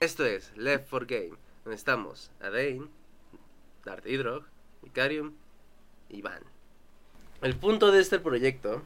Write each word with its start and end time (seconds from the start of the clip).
Esto 0.00 0.24
es 0.24 0.56
Left 0.56 0.88
4 0.90 1.06
Game, 1.08 1.36
donde 1.64 1.76
estamos 1.76 2.30
Adain, 2.40 2.88
Darth 3.84 4.06
Hydrog, 4.06 4.44
Icarium 4.84 5.34
y 6.08 6.22
Van. 6.22 6.42
El 7.42 7.56
punto 7.56 7.90
de 7.90 8.00
este 8.00 8.20
proyecto 8.20 8.82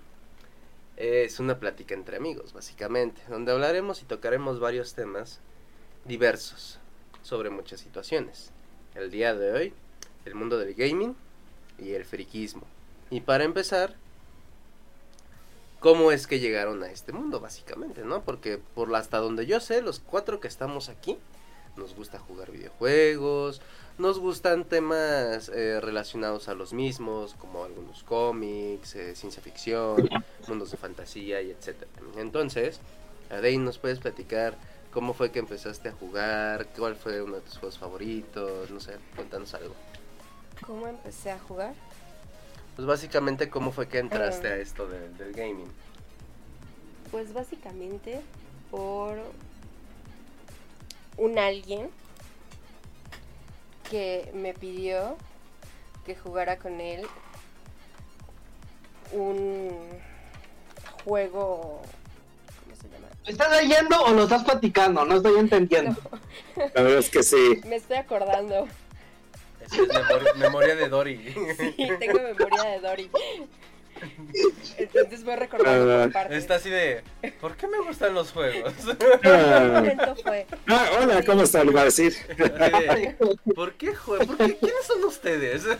es 0.97 1.39
una 1.39 1.61
plática 1.61 1.95
entre 1.95 2.17
amigos, 2.17 2.55
básicamente, 2.55 3.21
donde 3.29 3.53
hablaremos 3.53 4.01
y 4.01 4.07
tocaremos 4.07 4.59
varios 4.59 4.95
temas 4.95 5.41
diversos 6.07 6.79
sobre 7.23 7.51
muchas 7.51 7.81
situaciones. 7.81 8.51
El 8.95 9.11
día 9.11 9.35
de 9.35 9.53
hoy, 9.53 9.75
el 10.25 10.35
mundo 10.35 10.59
del 10.59 10.75
gaming 10.75 11.15
y 11.79 11.93
el 11.93 12.05
friquismo. 12.05 12.67
Y 13.11 13.21
para 13.21 13.45
empezar, 13.45 13.97
cómo 15.83 16.13
es 16.13 16.29
que 16.29 16.39
llegaron 16.39 16.83
a 16.85 16.91
este 16.91 17.13
mundo, 17.13 17.41
básicamente, 17.41 18.05
¿no? 18.05 18.23
Porque 18.23 18.57
por 18.57 18.95
hasta 18.95 19.19
donde 19.19 19.47
yo 19.47 19.59
sé, 19.61 19.83
los 19.83 19.99
cuatro 19.99 20.39
que 20.41 20.47
estamos 20.47 20.89
aquí, 20.89 21.19
nos 21.77 21.97
gusta 21.97 22.21
jugar 22.21 22.53
videojuegos, 22.53 23.61
nos 23.99 24.21
gustan 24.21 24.65
temas 24.65 25.49
eh, 25.49 25.81
relacionados 25.81 26.49
a 26.49 26.55
los 26.55 26.73
mismos, 26.73 27.35
como 27.35 27.65
algunos 27.65 28.05
cómics, 28.05 28.95
eh, 28.95 29.17
ciencia 29.17 29.43
ficción, 29.43 30.09
mundos 30.47 30.71
de 30.71 30.77
fantasía 30.77 31.43
y 31.43 31.51
etcétera. 31.51 31.91
Entonces, 32.17 32.81
Adey, 33.31 33.59
¿nos 33.59 33.79
puedes 33.79 33.99
platicar 33.99 34.57
cómo 34.93 35.15
fue 35.15 35.33
que 35.33 35.41
empezaste 35.41 35.89
a 35.89 35.93
jugar? 35.93 36.69
¿Cuál 36.79 36.95
fue 36.95 37.23
uno 37.23 37.37
de 37.37 37.41
tus 37.41 37.59
juegos 37.59 37.79
favoritos? 37.79 38.71
No 38.71 38.79
sé, 38.79 38.99
cuéntanos 39.17 39.53
algo. 39.55 39.75
¿Cómo 40.65 40.87
empecé 40.87 41.33
a 41.33 41.41
jugar? 41.41 41.75
Pues 42.77 42.87
básicamente, 42.87 43.51
¿cómo 43.51 43.73
fue 43.73 43.89
que 43.89 43.99
entraste 43.99 44.49
a 44.49 44.57
esto 44.57 44.89
del, 44.89 45.17
del 45.19 45.33
gaming? 45.33 45.71
Pues 47.11 47.33
básicamente 47.33 48.21
por 48.71 49.19
un 51.19 51.39
alguien 51.39 51.91
que 53.91 54.31
me 54.35 54.55
pidió 54.55 55.17
que 56.07 56.17
jugara 56.17 56.57
con 56.57 56.81
él 56.81 57.07
un 59.13 59.71
juego. 61.05 61.83
¿Cómo 62.65 62.77
se 62.77 62.89
llama? 62.89 63.09
¿Lo 63.25 63.31
estás 63.31 63.63
leyendo 63.63 64.03
o 64.03 64.11
lo 64.13 64.23
estás 64.25 64.45
platicando? 64.45 65.05
No 65.05 65.17
estoy 65.17 65.39
entendiendo. 65.39 66.01
La 66.57 66.83
verdad 66.83 66.99
es 66.99 67.11
que 67.11 67.23
sí. 67.23 67.61
Me 67.67 67.77
estoy 67.77 67.99
acordando. 67.99 68.67
Memor- 69.73 70.35
memoria 70.37 70.75
de 70.77 70.89
Dory. 70.89 71.35
Sí, 71.57 71.89
tengo 71.99 72.19
memoria 72.21 72.63
de 72.71 72.81
Dory. 72.81 73.11
Entonces 74.79 75.23
voy 75.25 75.37
recordando 75.37 75.95
Ah, 76.01 76.03
por 76.05 76.13
partes. 76.13 76.39
Está 76.39 76.57
así 76.57 76.71
de, 76.71 77.03
¿por 77.41 77.55
qué 77.57 77.69
me 77.69 77.79
gustan 77.81 78.15
los 78.15 78.33
juegos? 78.33 78.73
¿En 78.89 78.97
qué 79.21 79.29
Ah, 79.29 79.71
momento 79.75 80.17
fue? 80.17 80.47
ah, 80.67 80.87
hola, 81.01 81.23
¿cómo 81.25 81.43
está? 81.43 81.63
Le 81.63 81.71
iba 81.71 81.83
a 81.83 81.85
decir. 81.85 82.15
De, 82.37 83.17
¿Por 83.55 83.75
qué 83.75 83.95
juego? 83.95 84.27
¿Por 84.27 84.37
qué? 84.39 84.57
¿Quiénes 84.57 84.85
son 84.87 85.05
ustedes? 85.05 85.63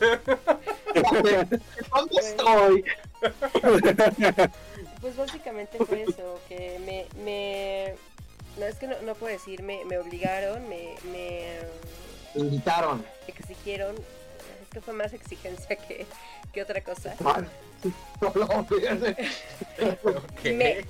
¿Dónde 0.95 2.21
estoy? 2.21 2.85
Pues 5.01 5.17
básicamente 5.17 5.79
fue 5.85 6.03
eso, 6.05 6.41
que 6.49 6.79
me... 6.87 7.07
me 7.25 7.95
no, 8.57 8.67
es 8.67 8.77
que 8.77 8.87
no, 8.87 8.95
no 9.03 9.17
puedo 9.17 9.33
decir, 9.33 9.61
me, 9.65 9.85
me 9.85 9.99
obligaron, 9.99 10.63
me, 10.69 10.95
me 11.11 11.11
Me 11.13 11.59
invitaron. 12.35 13.05
exigieron, 13.27 13.95
es 13.97 14.69
que 14.71 14.81
fue 14.81 14.95
más 14.95 15.13
exigencia 15.13 15.77
que, 15.77 16.07
que 16.53 16.63
otra 16.63 16.83
cosa. 16.83 17.15
Me, 20.45 20.85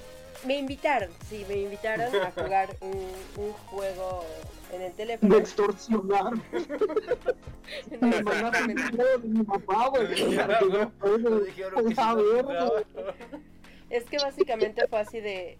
me 0.44 0.56
invitaron, 0.58 1.10
sí, 1.28 1.44
me 1.48 1.56
invitaron 1.56 2.14
a 2.16 2.30
jugar 2.32 2.76
un, 2.80 3.06
un 3.36 3.52
juego 3.52 4.24
en 4.72 4.82
el 4.82 4.88
Me 4.90 4.94
teléfono. 4.96 5.36
extorsionaron. 5.36 6.42
No, 8.00 8.06
Me 8.08 8.22
mandaron 8.22 8.74
de 8.74 9.18
mi 9.28 9.44
papá, 9.44 9.88
güey. 9.88 10.06
Es 13.90 14.04
que 14.04 14.16
básicamente 14.18 14.86
fue 14.88 15.00
así 15.00 15.20
de, 15.20 15.58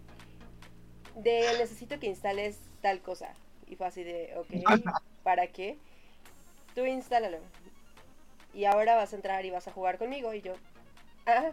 de 1.15 1.41
necesito 1.59 1.99
que 1.99 2.07
instales 2.07 2.57
tal 2.81 2.99
cosa. 3.01 3.33
Y 3.73 3.75
fue 3.75 3.87
así 3.87 4.03
de, 4.03 4.31
ok, 4.37 4.49
¿para 5.23 5.47
qué? 5.47 5.79
Tú 6.75 6.85
instálalo. 6.85 7.39
Y 8.53 8.65
ahora 8.65 8.93
vas 8.93 9.13
a 9.13 9.15
entrar 9.15 9.43
y 9.45 9.49
vas 9.49 9.67
a 9.67 9.71
jugar 9.71 9.97
conmigo. 9.97 10.31
Y 10.35 10.41
yo, 10.43 10.53
ah, 11.25 11.49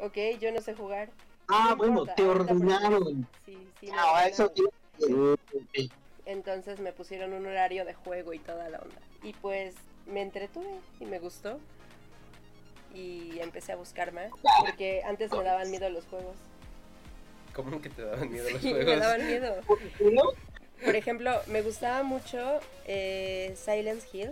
ok, 0.00 0.16
yo 0.40 0.50
no 0.50 0.60
sé 0.60 0.74
jugar. 0.74 1.10
Ah, 1.46 1.66
No 1.70 1.76
bueno, 1.76 1.92
importa, 1.92 2.14
te 2.16 2.24
ordenaron. 2.26 3.28
Sí, 3.46 3.56
sí. 3.78 3.86
me 3.86 3.92
Ah, 3.96 4.26
eso 4.26 4.52
sí. 5.70 5.90
Entonces 6.26 6.80
me 6.80 6.92
pusieron 6.92 7.32
un 7.32 7.46
horario 7.46 7.84
de 7.84 7.94
juego 7.94 8.32
y 8.32 8.40
toda 8.40 8.68
la 8.68 8.78
onda. 8.80 8.98
Y 9.22 9.32
pues 9.34 9.76
me 10.06 10.22
entretuve 10.22 10.80
y 10.98 11.04
me 11.04 11.20
gustó. 11.20 11.60
Y 12.92 13.38
empecé 13.38 13.70
a 13.70 13.76
buscar 13.76 14.10
más. 14.12 14.30
Porque 14.58 15.02
antes 15.04 15.30
me 15.30 15.44
daban 15.44 15.70
miedo 15.70 15.88
los 15.88 16.04
juegos. 16.06 16.34
¿Cómo 17.54 17.80
que 17.80 17.88
te 17.90 18.02
daban 18.04 18.30
miedo 18.30 18.50
los 18.50 18.60
Sí, 18.60 18.72
me 18.74 18.82
juegos? 18.84 19.00
daban 19.00 19.26
miedo. 19.26 19.56
¿No? 20.12 20.22
Por 20.84 20.94
ejemplo, 20.96 21.40
me 21.46 21.62
gustaba 21.62 22.02
mucho 22.02 22.60
eh, 22.86 23.54
Silence 23.62 24.06
Hill. 24.12 24.30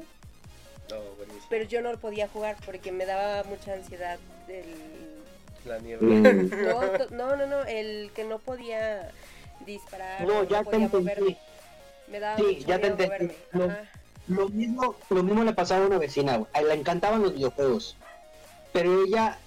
No, 0.91 1.01
buenísimo. 1.17 1.47
Pero 1.51 1.65
yo 1.65 1.83
no 1.83 1.97
podía 1.99 2.29
jugar 2.29 2.57
porque 2.65 2.93
me 2.93 3.07
daba 3.07 3.43
mucha 3.45 3.73
ansiedad 3.75 4.19
del... 4.47 4.65
La 5.65 5.79
niebla. 5.81 6.07
Mm, 6.31 6.51
No, 6.65 6.81
to- 6.99 7.11
no, 7.15 7.37
no, 7.37 7.47
no, 7.47 7.65
el 7.65 8.11
que 8.15 8.25
no 8.25 8.39
podía 8.39 9.11
disparar, 9.67 10.21
No, 10.23 10.43
no, 10.43 10.45
ya 10.45 10.59
te 10.61 10.65
podía 10.65 10.85
entendí. 10.85 11.05
moverme. 11.11 11.37
Me 12.09 12.21
daba 12.21 12.37
Sí, 12.37 12.45
mucho 12.45 12.67
ya 12.69 12.81
te 12.81 12.87
entendí. 12.87 13.07
moverme. 13.07 13.35
Lo-. 13.53 13.97
Lo 14.29 14.49
mismo, 14.49 14.97
lo 15.11 15.23
mismo 15.23 15.45
le 15.45 15.53
pasaba 15.53 15.85
a 15.85 15.87
una 15.89 15.99
vecina. 15.99 16.41
A 16.53 16.61
le 16.63 16.75
encantaban 16.75 17.23
los 17.23 17.35
videojuegos. 17.35 17.97
Pero 18.73 19.05
ella, 19.05 19.39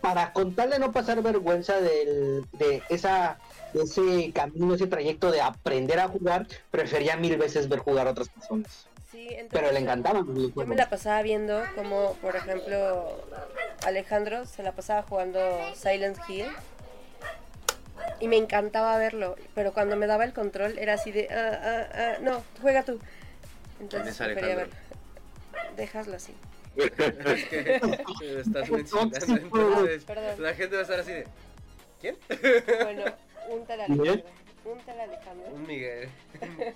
para 0.00 0.32
contarle 0.32 0.78
no 0.78 0.92
pasar 0.92 1.20
vergüenza 1.22 1.80
del, 1.80 2.44
de 2.52 2.82
esa 2.88 3.38
ese 3.74 4.32
camino, 4.32 4.74
ese 4.74 4.86
trayecto 4.86 5.30
de 5.30 5.40
aprender 5.40 6.00
a 6.00 6.08
jugar, 6.08 6.46
prefería 6.70 7.16
mil 7.16 7.36
veces 7.36 7.68
ver 7.68 7.80
jugar 7.80 8.06
a 8.06 8.10
otras 8.10 8.28
personas. 8.28 8.88
Sí, 9.10 9.28
entonces 9.30 9.48
Pero 9.52 9.72
le 9.72 9.78
encantaban 9.78 10.26
los 10.26 10.54
Yo 10.54 10.66
me 10.66 10.76
la 10.76 10.90
pasaba 10.90 11.22
viendo 11.22 11.62
como, 11.74 12.14
por 12.20 12.36
ejemplo, 12.36 13.24
Alejandro 13.86 14.44
se 14.44 14.62
la 14.62 14.72
pasaba 14.72 15.02
jugando 15.02 15.40
Silent 15.74 16.18
Hill. 16.28 16.46
Y 18.20 18.28
me 18.28 18.36
encantaba 18.36 18.96
verlo, 18.96 19.36
pero 19.54 19.72
cuando 19.72 19.96
me 19.96 20.06
daba 20.06 20.24
el 20.24 20.32
control 20.32 20.78
era 20.78 20.94
así 20.94 21.10
de, 21.10 21.28
ah, 21.30 21.60
ah, 21.62 21.86
ah, 21.94 22.18
no, 22.20 22.42
juega 22.60 22.84
tú. 22.84 22.98
Entonces 23.80 24.16
¿Quién 24.16 24.30
es 24.30 24.34
prefería 24.34 24.56
verlo. 24.56 24.74
Déjalo 25.76 26.16
así. 26.16 26.34
Es 26.76 27.44
que 27.46 27.80
estás 28.40 28.70
mencionando, 28.70 29.16
entonces 29.16 30.04
Perdón. 30.04 30.42
la 30.42 30.54
gente 30.54 30.76
va 30.76 30.80
a 30.80 30.82
estar 30.82 31.00
así 31.00 31.12
de, 31.12 31.26
¿quién? 32.00 32.16
Bueno, 32.84 33.04
un 33.50 33.64
tal 33.66 33.80
Alejandro. 33.80 34.22
Un 34.64 34.78
tal 34.80 35.00
Alejandro. 35.00 35.50
Un 35.54 35.66
Miguel. 35.66 36.08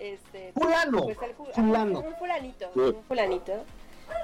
Este, 0.00 0.52
Fulano, 0.54 1.04
pues 1.04 1.16
él 1.22 1.34
jugaba- 1.36 1.54
fulano. 1.54 2.00
un 2.00 2.16
fulanito, 2.16 2.68
un 2.74 3.04
fulanito, 3.06 3.64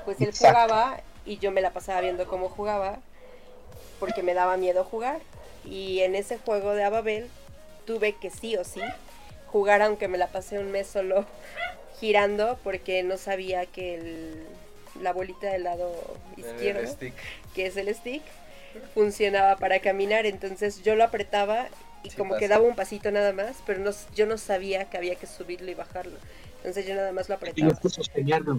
pues 0.04 0.20
él 0.20 0.28
Exacto. 0.30 0.64
jugaba 0.64 1.00
y 1.24 1.38
yo 1.38 1.52
me 1.52 1.60
la 1.60 1.70
pasaba 1.72 2.00
viendo 2.00 2.26
cómo 2.26 2.48
jugaba 2.48 2.98
porque 4.00 4.22
me 4.24 4.34
daba 4.34 4.56
miedo 4.56 4.82
jugar 4.82 5.20
y 5.64 6.00
en 6.00 6.16
ese 6.16 6.38
juego 6.38 6.74
de 6.74 6.82
Ababel 6.82 7.28
tuve 7.86 8.14
que 8.16 8.30
sí 8.30 8.56
o 8.56 8.64
sí 8.64 8.80
jugar 9.46 9.80
aunque 9.80 10.08
me 10.08 10.18
la 10.18 10.26
pasé 10.26 10.58
un 10.58 10.72
mes 10.72 10.88
solo 10.88 11.24
girando 12.00 12.58
porque 12.64 13.04
no 13.04 13.16
sabía 13.16 13.64
que 13.64 13.94
el- 13.94 14.46
la 15.00 15.12
bolita 15.12 15.46
del 15.52 15.62
lado 15.62 15.92
izquierdo, 16.36 16.80
El 16.80 16.88
stick. 16.88 17.14
que 17.54 17.66
es 17.66 17.76
el 17.76 17.94
stick, 17.94 18.22
funcionaba 18.94 19.56
para 19.56 19.80
caminar, 19.80 20.26
entonces 20.26 20.82
yo 20.82 20.94
lo 20.96 21.04
apretaba 21.04 21.68
y 22.02 22.10
Sí 22.10 22.16
como 22.16 22.34
que 22.34 22.46
pasa. 22.48 22.54
daba 22.54 22.64
un 22.68 22.74
pasito 22.76 23.10
nada 23.10 23.32
más, 23.32 23.56
pero 23.66 23.80
no, 23.80 23.90
yo 24.14 24.26
no 24.26 24.38
sabía 24.38 24.86
que 24.86 24.96
había 24.96 25.16
que 25.16 25.26
subirlo 25.26 25.70
y 25.70 25.74
bajarlo. 25.74 26.16
Entonces 26.58 26.86
yo 26.86 26.94
nada 26.94 27.12
más 27.12 27.28
lo 27.28 27.34
apretaba. 27.36 27.54
Tienes 27.56 27.80
que 27.80 27.88
sostenerlo. 27.88 28.58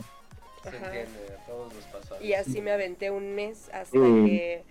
Se 0.63 0.69
Ajá. 0.69 0.85
entiende, 0.85 1.33
a 1.33 1.45
todos 1.45 1.73
nos 1.73 1.83
pasó. 1.85 2.21
Y 2.21 2.33
así 2.33 2.61
me 2.61 2.71
aventé 2.71 3.09
un 3.11 3.33
mes 3.35 3.69
hasta 3.73 3.97
Mm. 3.97 4.25
que 4.25 4.63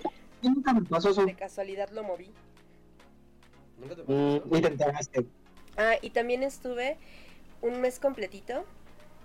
Y 0.43 0.49
Nunca 0.49 0.73
me 0.73 0.83
pasó 0.83 1.11
eso. 1.11 1.27
de 1.27 1.35
casualidad 1.35 1.91
lo 1.91 2.03
moví. 2.03 2.31
¿Nunca 3.79 3.95
te 3.97 4.03
Mm, 4.03 4.51
pasó? 4.51 4.67
enteraste. 4.69 5.27
Ah, 5.77 5.95
y 6.01 6.11
también 6.11 6.43
estuve 6.43 6.97
un 7.63 7.81
mes 7.81 7.99
completito, 7.99 8.65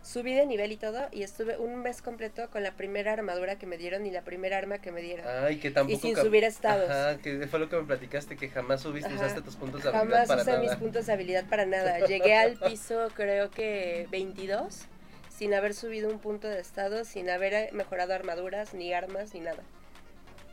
subí 0.06 0.34
de 0.36 0.46
nivel 0.46 0.72
y 0.72 0.78
todo, 0.78 1.08
y 1.12 1.24
estuve 1.24 1.58
un 1.58 1.78
mes 1.78 2.02
completo 2.02 2.50
con 2.52 2.64
la 2.64 2.72
primera 2.72 3.14
armadura 3.14 3.58
que 3.58 3.66
me 3.66 3.78
dieron 3.78 4.06
y 4.06 4.12
la 4.12 4.22
primera 4.22 4.58
arma 4.58 4.78
que 4.78 4.92
me 4.92 5.02
dieron. 5.02 5.26
Ay, 5.28 5.58
que 5.58 5.72
tampoco. 5.72 5.98
y 5.98 6.00
sin 6.00 6.16
subir 6.16 6.44
estados. 6.44 6.90
Ajá, 6.90 7.18
que 7.18 7.48
fue 7.48 7.60
lo 7.60 7.68
que 7.68 7.78
me 7.78 7.84
platicaste, 7.84 8.38
que 8.38 8.50
jamás 8.50 8.82
subiste, 8.82 9.10
Ajá. 9.10 9.18
usaste 9.18 9.42
tus 9.42 9.56
puntos 9.56 9.84
de 9.84 9.90
habilidad 9.90 10.12
Jamás 10.12 10.28
para 10.28 10.42
usé 10.44 10.52
nada. 10.52 10.64
mis 10.64 10.76
puntos 10.76 11.06
de 11.08 11.14
habilidad 11.14 11.46
para 11.50 11.66
nada. 11.66 12.06
Llegué 12.06 12.36
al 12.36 12.56
piso 12.68 13.10
creo 13.16 13.50
que 13.50 14.08
22 14.12 14.86
sin 15.30 15.54
haber 15.54 15.74
subido 15.74 16.10
un 16.10 16.20
punto 16.20 16.48
de 16.48 16.60
estado, 16.62 17.04
sin 17.04 17.30
haber 17.30 17.54
eh, 17.54 17.70
mejorado 17.74 18.14
armaduras, 18.14 18.74
ni 18.74 18.94
armas, 18.94 19.34
ni 19.34 19.42
nada. 19.42 19.64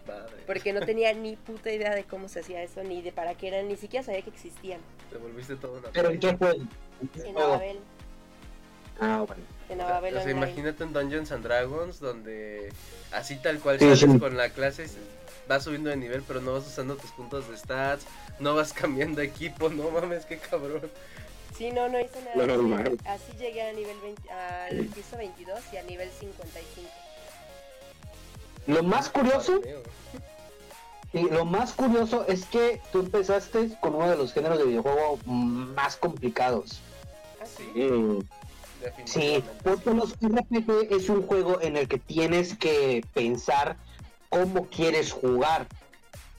Madre. 0.06 0.42
Porque 0.46 0.72
no 0.72 0.80
tenía 0.86 1.12
ni 1.12 1.36
puta 1.36 1.70
idea 1.70 1.94
de 1.94 2.04
cómo 2.04 2.28
se 2.28 2.40
hacía 2.40 2.62
eso, 2.62 2.82
ni 2.82 3.02
de 3.02 3.12
para 3.12 3.34
qué 3.34 3.48
eran, 3.48 3.68
ni 3.68 3.76
siquiera 3.76 4.04
sabía 4.04 4.22
que 4.22 4.30
existían. 4.30 4.80
Te 5.10 5.18
volviste 5.18 5.56
todo 5.56 5.78
una. 5.78 5.88
¿Pero 5.90 6.10
en 6.10 6.18
qué 6.18 6.34
juego? 6.34 6.62
¿En? 7.24 7.36
Ababel. 7.36 7.78
Ah, 9.02 9.24
bueno. 9.26 9.42
En 9.68 9.80
O 9.80 9.86
sea, 9.86 9.98
Online. 9.98 10.30
imagínate 10.30 10.84
un 10.84 10.92
Dungeons 10.92 11.32
and 11.32 11.42
Dragons 11.44 11.98
donde 11.98 12.72
así 13.10 13.36
tal 13.36 13.58
cual 13.58 13.78
Sí, 13.78 13.84
sales 13.96 14.00
sí. 14.12 14.18
con 14.18 14.36
la 14.36 14.50
clase, 14.50 14.86
se- 14.86 14.98
vas 15.48 15.64
subiendo 15.64 15.90
de 15.90 15.96
nivel, 15.96 16.22
pero 16.22 16.40
no 16.40 16.52
vas 16.52 16.66
usando 16.66 16.96
tus 16.96 17.10
puntos 17.12 17.48
de 17.48 17.56
stats, 17.56 18.04
no 18.38 18.54
vas 18.54 18.72
cambiando 18.72 19.20
equipo, 19.22 19.68
no 19.70 19.90
mames, 19.90 20.24
qué 20.26 20.38
cabrón. 20.38 20.88
Sí, 21.56 21.70
no, 21.70 21.88
no 21.88 21.98
hice 22.00 22.20
nada. 22.22 22.36
Lo 22.36 22.42
así. 22.44 22.52
normal. 22.52 22.98
Así 23.06 23.32
llegué 23.38 23.62
a 23.62 23.72
nivel 23.72 23.96
20, 24.02 24.30
al 24.30 24.76
piso 24.86 25.16
22 25.16 25.60
y 25.72 25.76
a 25.78 25.82
nivel 25.82 26.10
55. 26.10 26.88
Lo 28.68 28.82
más 28.84 29.08
curioso, 29.10 29.60
y 31.12 31.22
lo 31.28 31.44
más 31.44 31.72
curioso 31.72 32.24
es 32.28 32.44
que 32.46 32.80
tú 32.92 33.00
empezaste 33.00 33.70
con 33.80 33.94
uno 33.96 34.08
de 34.08 34.16
los 34.16 34.32
géneros 34.32 34.58
de 34.58 34.64
videojuego 34.64 35.18
más 35.26 35.96
complicados. 35.96 36.80
Ah, 37.40 37.44
sí. 37.46 37.70
Sí, 37.74 37.80
Mm, 37.82 38.20
Sí, 39.04 39.42
porque 39.62 39.90
los 39.92 40.14
RPG 40.20 40.88
es 40.90 41.08
un 41.08 41.22
juego 41.22 41.60
en 41.60 41.76
el 41.76 41.88
que 41.88 41.98
tienes 41.98 42.56
que 42.56 43.04
pensar 43.14 43.76
cómo 44.28 44.68
quieres 44.68 45.12
jugar. 45.12 45.66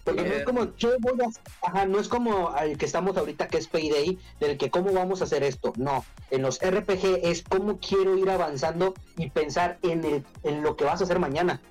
Porque 0.03 0.23
no 0.23 0.33
es 0.33 0.43
como, 0.43 0.75
¿qué 0.75 0.87
voy 0.99 1.13
a- 1.21 1.67
Ajá, 1.67 1.85
no 1.85 1.99
es 1.99 2.09
como 2.09 2.53
el 2.57 2.77
que 2.77 2.85
estamos 2.85 3.15
ahorita 3.15 3.47
que 3.47 3.57
es 3.57 3.67
Payday, 3.67 4.17
del 4.39 4.57
que 4.57 4.69
cómo 4.69 4.91
vamos 4.91 5.21
a 5.21 5.23
hacer 5.23 5.43
esto. 5.43 5.73
No, 5.77 6.03
en 6.29 6.41
los 6.41 6.59
RPG 6.61 7.19
es 7.23 7.43
cómo 7.43 7.79
quiero 7.79 8.17
ir 8.17 8.29
avanzando 8.29 8.93
y 9.17 9.29
pensar 9.29 9.77
en, 9.81 10.03
el, 10.03 10.25
en 10.43 10.61
lo 10.61 10.75
que 10.75 10.83
vas 10.83 10.99
a 10.99 11.05
hacer 11.05 11.19
mañana. 11.19 11.61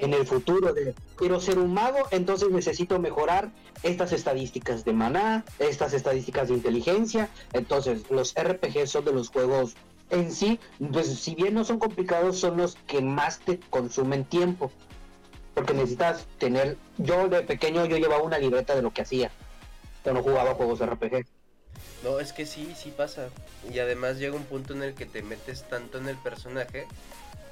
En 0.00 0.14
el 0.14 0.26
futuro. 0.26 0.72
De, 0.72 0.94
quiero 1.16 1.40
ser 1.40 1.58
un 1.58 1.72
mago, 1.74 1.98
entonces 2.10 2.50
necesito 2.50 2.98
mejorar 2.98 3.50
estas 3.82 4.12
estadísticas 4.12 4.84
de 4.84 4.92
maná, 4.92 5.44
estas 5.58 5.92
estadísticas 5.92 6.48
de 6.48 6.54
inteligencia. 6.54 7.28
Entonces, 7.52 8.10
los 8.10 8.34
RPG 8.34 8.86
son 8.86 9.04
de 9.04 9.12
los 9.12 9.28
juegos 9.28 9.74
en 10.10 10.32
sí, 10.32 10.58
pues 10.92 11.06
si 11.06 11.34
bien 11.34 11.54
no 11.54 11.64
son 11.64 11.78
complicados, 11.78 12.38
son 12.38 12.56
los 12.56 12.76
que 12.86 13.00
más 13.00 13.38
te 13.40 13.60
consumen 13.70 14.24
tiempo. 14.24 14.70
Porque 15.54 15.72
necesitas 15.72 16.26
tener, 16.38 16.76
yo 16.98 17.28
de 17.28 17.42
pequeño 17.42 17.84
yo 17.84 17.96
llevaba 17.96 18.22
una 18.22 18.38
libreta 18.38 18.74
de 18.74 18.82
lo 18.82 18.92
que 18.92 19.02
hacía. 19.02 19.30
No 20.04 20.22
jugaba 20.22 20.54
juegos 20.54 20.80
RPG. 20.84 21.26
No, 22.02 22.18
es 22.18 22.32
que 22.32 22.46
sí, 22.46 22.74
sí 22.76 22.92
pasa. 22.96 23.28
Y 23.72 23.78
además 23.78 24.18
llega 24.18 24.34
un 24.34 24.44
punto 24.44 24.72
en 24.72 24.82
el 24.82 24.94
que 24.94 25.06
te 25.06 25.22
metes 25.22 25.68
tanto 25.68 25.98
en 25.98 26.08
el 26.08 26.16
personaje 26.16 26.86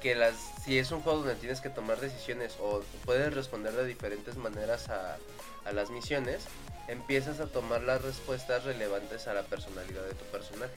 que 0.01 0.15
las 0.15 0.35
si 0.63 0.77
es 0.77 0.91
un 0.91 1.01
juego 1.01 1.19
donde 1.19 1.35
tienes 1.35 1.61
que 1.61 1.69
tomar 1.69 1.99
decisiones 1.99 2.57
o 2.61 2.81
puedes 3.05 3.33
responder 3.33 3.73
de 3.73 3.85
diferentes 3.85 4.35
maneras 4.37 4.89
a, 4.89 5.17
a 5.65 5.71
las 5.71 5.89
misiones, 5.89 6.45
empiezas 6.87 7.39
a 7.39 7.47
tomar 7.47 7.81
las 7.81 8.01
respuestas 8.01 8.63
relevantes 8.65 9.27
a 9.27 9.33
la 9.33 9.43
personalidad 9.43 10.03
de 10.03 10.13
tu 10.13 10.25
personaje. 10.25 10.73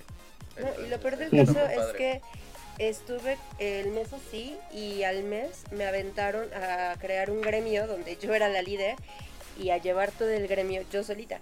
No, 0.60 0.84
y 0.84 0.88
lo 0.88 0.98
peor 1.00 1.16
del 1.16 1.30
caso 1.30 1.58
es 1.66 1.96
que 1.96 2.20
estuve 2.78 3.38
el 3.58 3.90
mes 3.92 4.12
así 4.12 4.56
y 4.72 5.02
al 5.02 5.24
mes 5.24 5.64
me 5.70 5.86
aventaron 5.86 6.48
a 6.54 6.96
crear 6.98 7.30
un 7.30 7.40
gremio 7.40 7.86
donde 7.86 8.16
yo 8.16 8.34
era 8.34 8.48
la 8.48 8.62
líder 8.62 8.96
y 9.58 9.70
a 9.70 9.78
llevar 9.78 10.10
todo 10.12 10.28
el 10.28 10.46
gremio 10.48 10.82
yo 10.90 11.02
solita. 11.02 11.40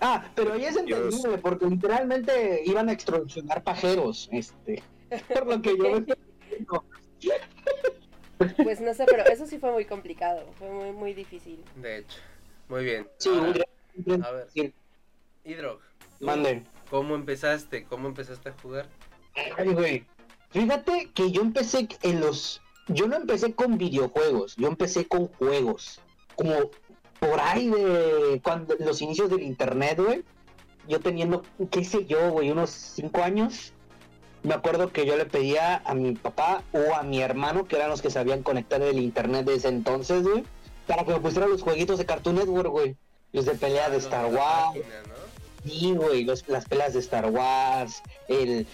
Ah, 0.00 0.30
pero 0.34 0.54
ahí 0.54 0.64
es 0.64 0.74
Dios. 0.84 1.14
entendible, 1.14 1.38
porque 1.38 1.66
literalmente 1.66 2.62
iban 2.64 2.88
a 2.88 2.92
extorsionar 2.92 3.62
pajeros, 3.62 4.28
este. 4.32 4.82
Por 5.28 5.46
lo 5.46 5.62
que 5.62 5.76
yo 5.76 6.00
Pues 8.64 8.80
no 8.80 8.92
sé, 8.94 9.04
pero 9.06 9.24
eso 9.26 9.46
sí 9.46 9.58
fue 9.58 9.70
muy 9.70 9.84
complicado, 9.84 10.44
fue 10.58 10.68
muy, 10.70 10.90
muy 10.92 11.14
difícil. 11.14 11.64
De 11.76 11.98
hecho, 11.98 12.18
muy 12.68 12.84
bien. 12.84 13.08
Sí, 13.18 13.28
Ahora, 13.28 13.46
un 13.46 14.04
gran- 14.04 14.24
a 14.24 14.30
ver. 14.32 14.48
sí, 14.52 14.72
Hidrog, 15.44 15.80
¿tú 16.18 16.26
mande. 16.26 16.62
¿cómo 16.90 17.14
empezaste? 17.14 17.84
¿Cómo 17.84 18.08
empezaste 18.08 18.48
a 18.48 18.52
jugar? 18.60 18.86
Ay, 19.56 19.68
güey. 19.68 20.06
Fíjate 20.50 21.10
que 21.14 21.30
yo 21.30 21.40
empecé 21.42 21.88
en 22.02 22.20
los. 22.20 22.60
Yo 22.88 23.06
no 23.06 23.16
empecé 23.16 23.54
con 23.54 23.78
videojuegos, 23.78 24.56
yo 24.56 24.66
empecé 24.68 25.06
con 25.06 25.28
juegos. 25.28 26.00
Como 26.34 26.70
por 27.20 27.40
ahí 27.40 27.70
de 27.70 28.40
cuando 28.42 28.74
los 28.80 29.00
inicios 29.02 29.30
del 29.30 29.42
internet, 29.42 29.98
güey. 30.00 30.24
Yo 30.88 30.98
teniendo, 30.98 31.44
qué 31.70 31.84
sé 31.84 32.06
yo, 32.06 32.30
güey, 32.32 32.50
unos 32.50 32.70
cinco 32.70 33.22
años. 33.22 33.71
Me 34.42 34.54
acuerdo 34.54 34.90
que 34.92 35.06
yo 35.06 35.16
le 35.16 35.24
pedía 35.24 35.82
a 35.84 35.94
mi 35.94 36.12
papá 36.14 36.62
o 36.72 36.94
a 36.94 37.02
mi 37.02 37.20
hermano, 37.22 37.64
que 37.66 37.76
eran 37.76 37.90
los 37.90 38.02
que 38.02 38.10
sabían 38.10 38.42
conectar 38.42 38.82
el 38.82 38.98
internet 38.98 39.46
de 39.46 39.54
ese 39.54 39.68
entonces, 39.68 40.24
güey, 40.24 40.44
para 40.86 41.04
que 41.04 41.12
me 41.12 41.20
pusieran 41.20 41.50
los 41.50 41.62
jueguitos 41.62 41.98
de 41.98 42.06
Cartoon 42.06 42.34
Network, 42.36 42.70
güey. 42.70 42.96
Los 43.32 43.44
de 43.44 43.52
pelea 43.54 43.88
de 43.88 43.96
Los 43.96 44.04
Star 44.04 44.26
Wars. 44.26 44.78
Sí, 45.64 45.92
güey, 45.94 46.24
los- 46.24 46.46
las 46.48 46.64
pelas 46.66 46.92
de 46.92 46.98
Star 46.98 47.26
Wars, 47.30 48.02
el 48.26 48.66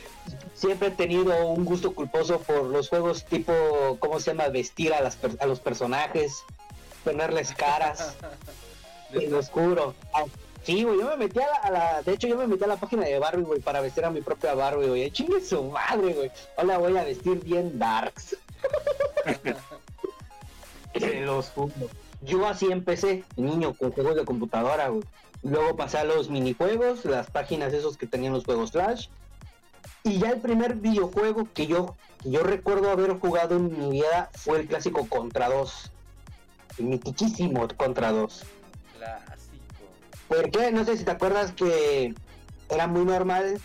siempre 0.54 0.88
he 0.88 0.90
tenido 0.90 1.46
un 1.48 1.66
gusto 1.66 1.94
culposo 1.94 2.40
por 2.40 2.64
los 2.64 2.88
juegos 2.88 3.26
tipo, 3.26 3.52
¿cómo 4.00 4.20
se 4.20 4.30
llama? 4.30 4.48
Vestir 4.48 4.94
a, 4.94 5.02
las 5.02 5.16
per- 5.16 5.36
a 5.38 5.46
los 5.46 5.60
personajes, 5.60 6.42
ponerles 7.04 7.52
caras 7.52 8.14
en 9.12 9.30
lo 9.30 9.38
oscuro. 9.38 9.94
Sí, 10.62 10.82
güey, 10.84 10.98
yo 10.98 11.06
me 11.08 11.16
metí 11.16 11.38
a 11.40 11.46
la, 11.46 11.56
a 11.56 11.70
la- 11.70 12.02
de 12.02 12.12
hecho 12.12 12.26
yo 12.28 12.36
me 12.36 12.46
metí 12.46 12.64
a 12.64 12.66
la 12.66 12.76
página 12.76 13.04
de 13.04 13.18
Barbie, 13.18 13.44
güey, 13.44 13.60
para 13.60 13.80
vestir 13.80 14.04
a 14.04 14.10
mi 14.10 14.20
propia 14.20 14.54
Barbie, 14.54 14.88
güey. 14.88 15.10
Chingue 15.10 15.40
su 15.40 15.62
madre, 15.64 16.12
güey. 16.12 16.30
Ahora 16.56 16.78
voy 16.78 16.96
a 16.96 17.04
vestir 17.04 17.42
bien 17.42 17.78
darks. 17.78 18.36
Los 21.24 21.50
juro. 21.50 21.72
Yo 22.22 22.46
así 22.46 22.66
empecé, 22.72 23.24
niño, 23.36 23.74
con 23.74 23.92
juegos 23.92 24.16
de 24.16 24.24
computadora, 24.24 24.88
güey. 24.88 25.04
Luego 25.42 25.76
pasé 25.76 25.98
a 25.98 26.04
los 26.04 26.28
minijuegos, 26.30 27.04
las 27.04 27.30
páginas 27.30 27.72
esos 27.72 27.96
que 27.96 28.08
tenían 28.08 28.32
los 28.32 28.44
juegos 28.44 28.72
Flash. 28.72 29.06
Y 30.02 30.18
ya 30.18 30.30
el 30.30 30.40
primer 30.40 30.74
videojuego 30.74 31.48
que 31.54 31.68
yo, 31.68 31.94
que 32.22 32.30
yo 32.30 32.42
recuerdo 32.42 32.90
haber 32.90 33.16
jugado 33.20 33.56
en 33.56 33.78
mi 33.78 33.90
vida 34.00 34.30
fue 34.34 34.58
el 34.60 34.66
clásico 34.66 35.06
Contra 35.08 35.48
2. 35.48 35.92
El 36.78 36.84
mitiquísimo 36.86 37.68
Contra 37.76 38.10
2. 38.10 38.44
Clásico. 38.96 39.37
¿Por 40.28 40.50
qué? 40.50 40.70
No 40.70 40.84
sé 40.84 40.96
si 40.96 41.04
te 41.04 41.10
acuerdas 41.10 41.52
que 41.52 42.14
era 42.68 42.86
muy 42.86 43.04
normal. 43.04 43.58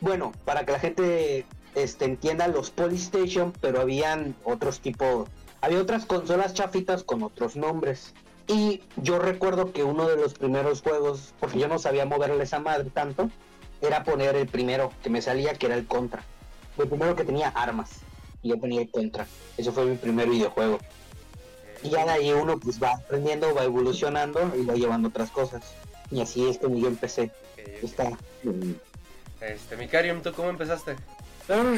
Bueno, 0.00 0.32
para 0.44 0.64
que 0.64 0.72
la 0.72 0.78
gente 0.78 1.46
este, 1.74 2.04
entienda 2.04 2.46
los 2.48 2.70
Polystation, 2.70 3.52
pero 3.60 3.80
habían 3.80 4.34
otros 4.44 4.80
tipo, 4.80 5.26
había 5.60 5.80
otras 5.80 6.04
consolas 6.06 6.54
chafitas 6.54 7.02
con 7.02 7.22
otros 7.22 7.56
nombres. 7.56 8.14
Y 8.46 8.82
yo 8.96 9.18
recuerdo 9.18 9.72
que 9.72 9.84
uno 9.84 10.08
de 10.08 10.16
los 10.16 10.34
primeros 10.34 10.82
juegos, 10.82 11.34
porque 11.40 11.58
yo 11.58 11.68
no 11.68 11.78
sabía 11.78 12.04
moverle 12.04 12.42
esa 12.42 12.58
madre 12.58 12.90
tanto, 12.90 13.30
era 13.80 14.04
poner 14.04 14.36
el 14.36 14.46
primero 14.46 14.92
que 15.02 15.08
me 15.08 15.22
salía, 15.22 15.54
que 15.54 15.66
era 15.66 15.74
el 15.74 15.86
Contra. 15.86 16.22
El 16.76 16.88
primero 16.88 17.16
que 17.16 17.24
tenía 17.24 17.48
armas. 17.48 17.90
Y 18.42 18.50
yo 18.50 18.58
ponía 18.58 18.82
el 18.82 18.90
Contra. 18.90 19.26
Eso 19.56 19.72
fue 19.72 19.86
mi 19.86 19.96
primer 19.96 20.28
videojuego. 20.28 20.78
Y 21.82 21.90
ya 21.90 22.04
de 22.04 22.10
ahí 22.10 22.32
uno 22.32 22.58
pues 22.58 22.82
va 22.82 22.92
aprendiendo, 22.92 23.54
va 23.54 23.64
evolucionando 23.64 24.52
y 24.58 24.64
va 24.66 24.74
llevando 24.74 25.08
otras 25.08 25.30
cosas. 25.30 25.62
Y 26.10 26.20
así 26.20 26.48
es 26.48 26.58
como 26.58 26.78
yo 26.78 26.88
empecé. 26.88 27.30
Está. 27.82 28.10
Este, 29.40 29.76
Mikarium, 29.76 30.22
¿tú 30.22 30.32
cómo 30.32 30.50
empezaste? 30.50 30.96
Ah, 31.48 31.76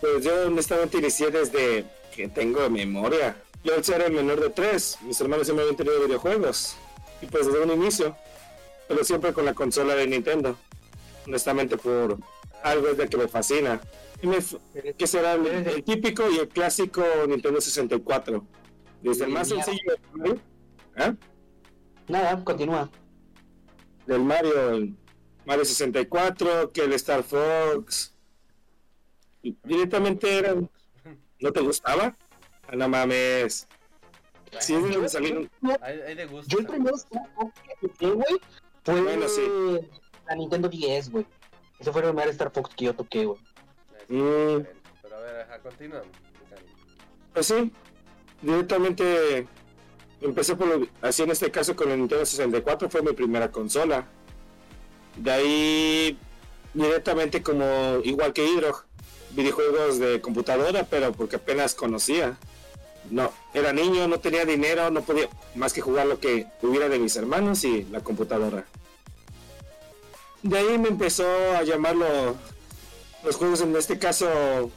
pues 0.00 0.24
yo 0.24 0.46
honestamente 0.46 0.98
inicié 0.98 1.30
desde 1.30 1.84
que 2.14 2.28
tengo 2.28 2.68
memoria. 2.70 3.36
Yo 3.62 3.74
al 3.74 3.84
ser 3.84 4.02
el 4.02 4.12
menor 4.12 4.40
de 4.40 4.50
tres, 4.50 4.98
mis 5.02 5.20
hermanos 5.20 5.46
siempre 5.46 5.64
habían 5.64 5.76
tenido 5.76 6.00
videojuegos. 6.04 6.76
Y 7.22 7.26
pues 7.26 7.46
desde 7.46 7.62
un 7.62 7.70
inicio, 7.72 8.16
pero 8.88 9.04
siempre 9.04 9.32
con 9.32 9.44
la 9.44 9.54
consola 9.54 9.94
de 9.94 10.06
Nintendo. 10.06 10.56
Honestamente 11.26 11.76
por 11.78 12.18
algo 12.62 12.88
es 12.88 12.96
de 12.98 13.08
que 13.08 13.16
me 13.16 13.28
fascina. 13.28 13.80
Y 14.22 14.26
me, 14.26 14.36
f- 14.38 14.58
que 14.96 15.06
será 15.06 15.34
el, 15.34 15.46
el 15.46 15.84
típico 15.84 16.28
y 16.30 16.38
el 16.38 16.48
clásico 16.48 17.02
Nintendo 17.28 17.60
64. 17.60 18.44
Desde 19.02 19.24
el 19.24 19.30
más 19.30 19.48
sencillo 19.48 19.80
¿Ah? 20.96 21.14
Nada, 22.08 22.42
continúa. 22.44 22.90
Del 24.06 24.22
Mario, 24.22 24.94
Mario 25.44 25.64
64, 25.64 26.72
que 26.72 26.82
el 26.82 26.92
Star 26.94 27.22
Fox. 27.22 28.14
Y 29.42 29.56
directamente 29.62 30.38
era, 30.38 30.54
¿no 30.54 31.52
te 31.52 31.60
gustaba? 31.60 32.16
Ah, 32.68 32.76
no 32.76 32.88
mames. 32.88 33.68
Sí, 34.60 34.74
es 34.74 34.82
de 34.82 34.90
donde 34.90 35.08
salieron. 35.08 35.50
Yo 36.46 36.58
el 36.58 36.66
primer 36.66 36.94
Star 36.94 37.28
Fox 37.34 37.52
que 37.60 37.88
toqué, 37.88 38.10
güey, 38.10 38.40
fue 38.84 39.02
Bueno, 39.02 39.28
sí. 39.28 39.42
la 40.26 40.34
Nintendo 40.36 40.68
10, 40.68 41.10
güey. 41.10 41.26
Ese 41.78 41.92
fue 41.92 42.02
el 42.02 42.08
primer 42.08 42.28
Star 42.28 42.50
Fox 42.52 42.74
que 42.74 42.84
yo 42.86 42.94
toqué, 42.94 43.24
güey. 43.26 43.40
Mm. 44.08 44.16
Mm. 44.58 44.66
Pero 45.02 45.16
a 45.16 45.20
ver, 45.20 45.60
continúa. 45.62 46.02
Pues 47.32 47.46
sí, 47.46 47.72
directamente 48.42 49.48
empecé 50.24 50.56
por 50.56 50.66
lo, 50.66 50.86
así 51.02 51.22
en 51.22 51.30
este 51.30 51.50
caso 51.50 51.76
con 51.76 51.90
el 51.90 51.98
Nintendo 51.98 52.24
64, 52.24 52.88
fue 52.88 53.02
mi 53.02 53.12
primera 53.12 53.50
consola. 53.50 54.06
De 55.16 55.30
ahí 55.30 56.18
directamente 56.72 57.42
como 57.42 58.00
igual 58.02 58.32
que 58.32 58.46
Hydro, 58.46 58.82
videojuegos 59.30 59.98
de 59.98 60.20
computadora, 60.20 60.84
pero 60.84 61.12
porque 61.12 61.36
apenas 61.36 61.74
conocía. 61.74 62.36
no, 63.10 63.32
era 63.52 63.72
niño, 63.72 64.08
no 64.08 64.18
tenía 64.18 64.44
dinero, 64.44 64.90
no 64.90 65.02
podía 65.02 65.28
más 65.54 65.72
que 65.72 65.82
jugar 65.82 66.06
lo 66.06 66.18
que 66.18 66.46
hubiera 66.62 66.88
de 66.88 66.98
mis 66.98 67.16
hermanos 67.16 67.62
y 67.64 67.84
la 67.84 68.00
computadora. 68.00 68.64
De 70.42 70.58
ahí 70.58 70.78
me 70.78 70.88
empezó 70.88 71.26
a 71.56 71.62
llamarlo 71.62 72.06
los 73.24 73.36
juegos, 73.36 73.60
en 73.60 73.74
este 73.76 73.98
caso, 73.98 74.70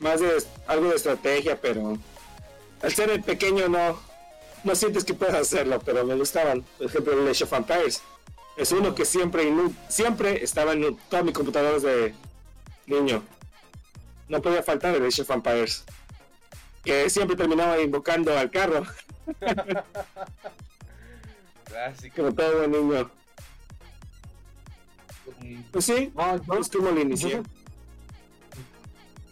más 0.00 0.20
de 0.20 0.30
algo 0.66 0.88
de 0.90 0.96
estrategia, 0.96 1.60
pero 1.60 1.98
al 2.82 2.92
ser 2.92 3.10
el 3.10 3.22
pequeño 3.22 3.68
no, 3.68 3.98
no 4.64 4.74
sientes 4.74 5.04
que 5.04 5.14
puedas 5.14 5.34
hacerlo, 5.34 5.78
pero 5.84 6.04
me 6.04 6.14
gustaban. 6.14 6.62
Por 6.78 6.86
ejemplo, 6.86 7.12
el 7.12 7.28
Age 7.28 7.44
of 7.44 7.52
Empires. 7.52 8.02
Es 8.56 8.72
uno 8.72 8.94
que 8.94 9.04
siempre, 9.04 9.52
siempre 9.88 10.42
estaba 10.42 10.72
en 10.72 10.96
todas 11.08 11.24
mis 11.24 11.34
computadoras 11.34 11.82
de 11.82 12.14
niño. 12.86 13.22
No 14.28 14.40
podía 14.40 14.62
faltar 14.62 14.94
el 14.94 15.04
Age 15.06 15.22
of 15.22 15.30
Empires. 15.30 15.84
Que 16.84 17.08
siempre 17.10 17.36
terminaba 17.36 17.78
invocando 17.80 18.36
al 18.36 18.50
carro. 18.50 18.84
Clásico. 21.64 22.16
Como 22.16 22.34
todo 22.34 22.58
buen 22.58 22.70
niño. 22.72 23.10
Pues 25.72 25.84
sí, 25.84 26.12
No, 26.14 26.36
yo- 26.42 26.54
es 26.60 26.68
como 26.68 26.90
lo 26.90 27.00
inicié. 27.00 27.42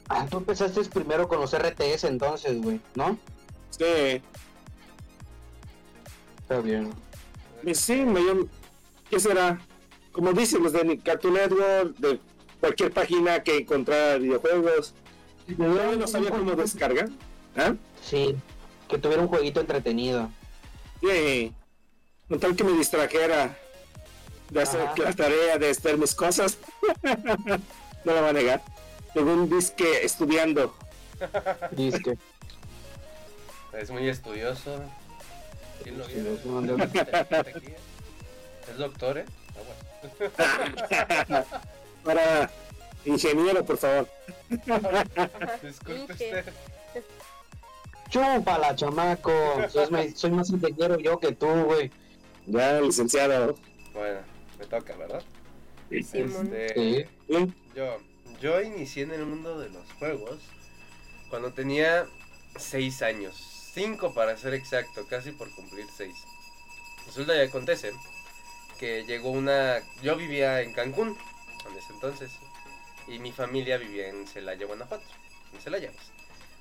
Ah, 0.08 0.26
tú 0.28 0.38
empezaste 0.38 0.82
primero 0.86 1.28
con 1.28 1.40
los 1.40 1.56
RTS 1.56 2.04
entonces, 2.04 2.60
güey, 2.60 2.80
¿no? 2.94 3.18
Sí, 3.70 4.20
Está 6.52 6.60
bien. 6.66 6.92
y 7.64 7.74
sí, 7.74 7.94
me 8.04 8.20
llam- 8.20 8.48
¿Qué 9.08 9.18
será? 9.18 9.58
Como 10.12 10.32
dicen 10.34 10.62
los 10.62 10.72
de 10.74 10.98
Cartoon 10.98 11.34
Network, 11.34 11.96
de 11.96 12.20
cualquier 12.60 12.92
página 12.92 13.42
que 13.42 13.58
encontrara 13.58 14.18
videojuegos. 14.18 14.92
Yo 15.46 15.96
no 15.96 16.06
sabía 16.06 16.30
cómo 16.30 16.52
descargar. 16.52 17.08
¿Ah? 17.56 17.74
Sí, 18.02 18.36
que 18.88 18.98
tuviera 18.98 19.22
un 19.22 19.28
jueguito 19.28 19.60
entretenido. 19.60 20.30
Sí. 21.00 21.52
Con 22.28 22.38
tal 22.38 22.54
que 22.54 22.64
me 22.64 22.72
distrajera 22.72 23.56
de 24.50 24.62
hacer 24.62 24.80
Ajá. 24.82 24.94
la 24.98 25.12
tarea, 25.14 25.56
de 25.58 25.70
hacer 25.70 25.96
mis 25.96 26.14
cosas. 26.14 26.58
no 28.04 28.12
lo 28.14 28.22
va 28.22 28.28
a 28.28 28.32
negar. 28.34 28.62
Tengo 29.14 29.32
un 29.32 29.48
disque 29.48 30.04
estudiando. 30.04 30.74
Disque. 31.72 32.18
Es 33.72 33.90
muy 33.90 34.08
estudioso. 34.08 34.82
¿Quién 35.82 35.98
lo? 35.98 36.04
Sí, 36.06 36.38
no, 36.44 36.60
no. 36.60 36.84
Es 36.84 38.78
doctor, 38.78 39.18
¿eh? 39.18 39.24
Aguas. 39.56 41.44
Para 42.04 42.50
ingeniero, 43.04 43.64
por 43.64 43.78
favor. 43.78 44.08
Disculpe 45.62 46.12
usted. 46.12 46.44
Chúpala, 48.08 48.76
chamaco. 48.76 49.32
Soy 50.14 50.30
más 50.30 50.50
ingeniero 50.50 50.98
yo 50.98 51.18
que 51.18 51.32
tú, 51.32 51.46
güey. 51.64 51.90
Ya, 52.46 52.80
licenciado. 52.80 53.54
Bueno, 53.92 54.20
me 54.58 54.66
toca, 54.66 54.96
¿verdad? 54.96 55.22
Este, 55.90 56.26
Sí. 56.28 57.06
Sí. 57.28 57.54
Yo, 57.74 57.98
yo 58.40 58.60
inicié 58.60 59.04
en 59.04 59.12
el 59.12 59.24
mundo 59.24 59.58
de 59.58 59.70
los 59.70 59.90
juegos 59.98 60.40
cuando 61.30 61.52
tenía 61.52 62.06
6 62.56 63.02
años. 63.02 63.51
5 63.72 64.12
para 64.14 64.36
ser 64.36 64.54
exacto, 64.54 65.06
casi 65.08 65.32
por 65.32 65.50
cumplir 65.50 65.86
6. 65.96 66.14
Resulta 67.06 67.36
y 67.36 67.40
acontece 67.40 67.92
que 68.78 69.04
llegó 69.04 69.30
una... 69.30 69.80
Yo 70.02 70.16
vivía 70.16 70.60
en 70.60 70.72
Cancún 70.72 71.16
en 71.70 71.78
ese 71.78 71.92
entonces 71.92 72.32
y 73.08 73.18
mi 73.18 73.32
familia 73.32 73.78
vivía 73.78 74.08
en 74.08 74.26
Celaya, 74.26 74.66
Guanajuato. 74.66 75.04
En 75.54 75.60
Celaya, 75.60 75.90
pues. 75.90 76.10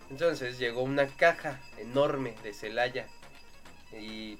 Entonces 0.09 0.59
llegó 0.59 0.83
una 0.83 1.07
caja 1.07 1.59
enorme 1.77 2.35
de 2.43 2.53
Celaya 2.53 3.07
y 3.97 4.37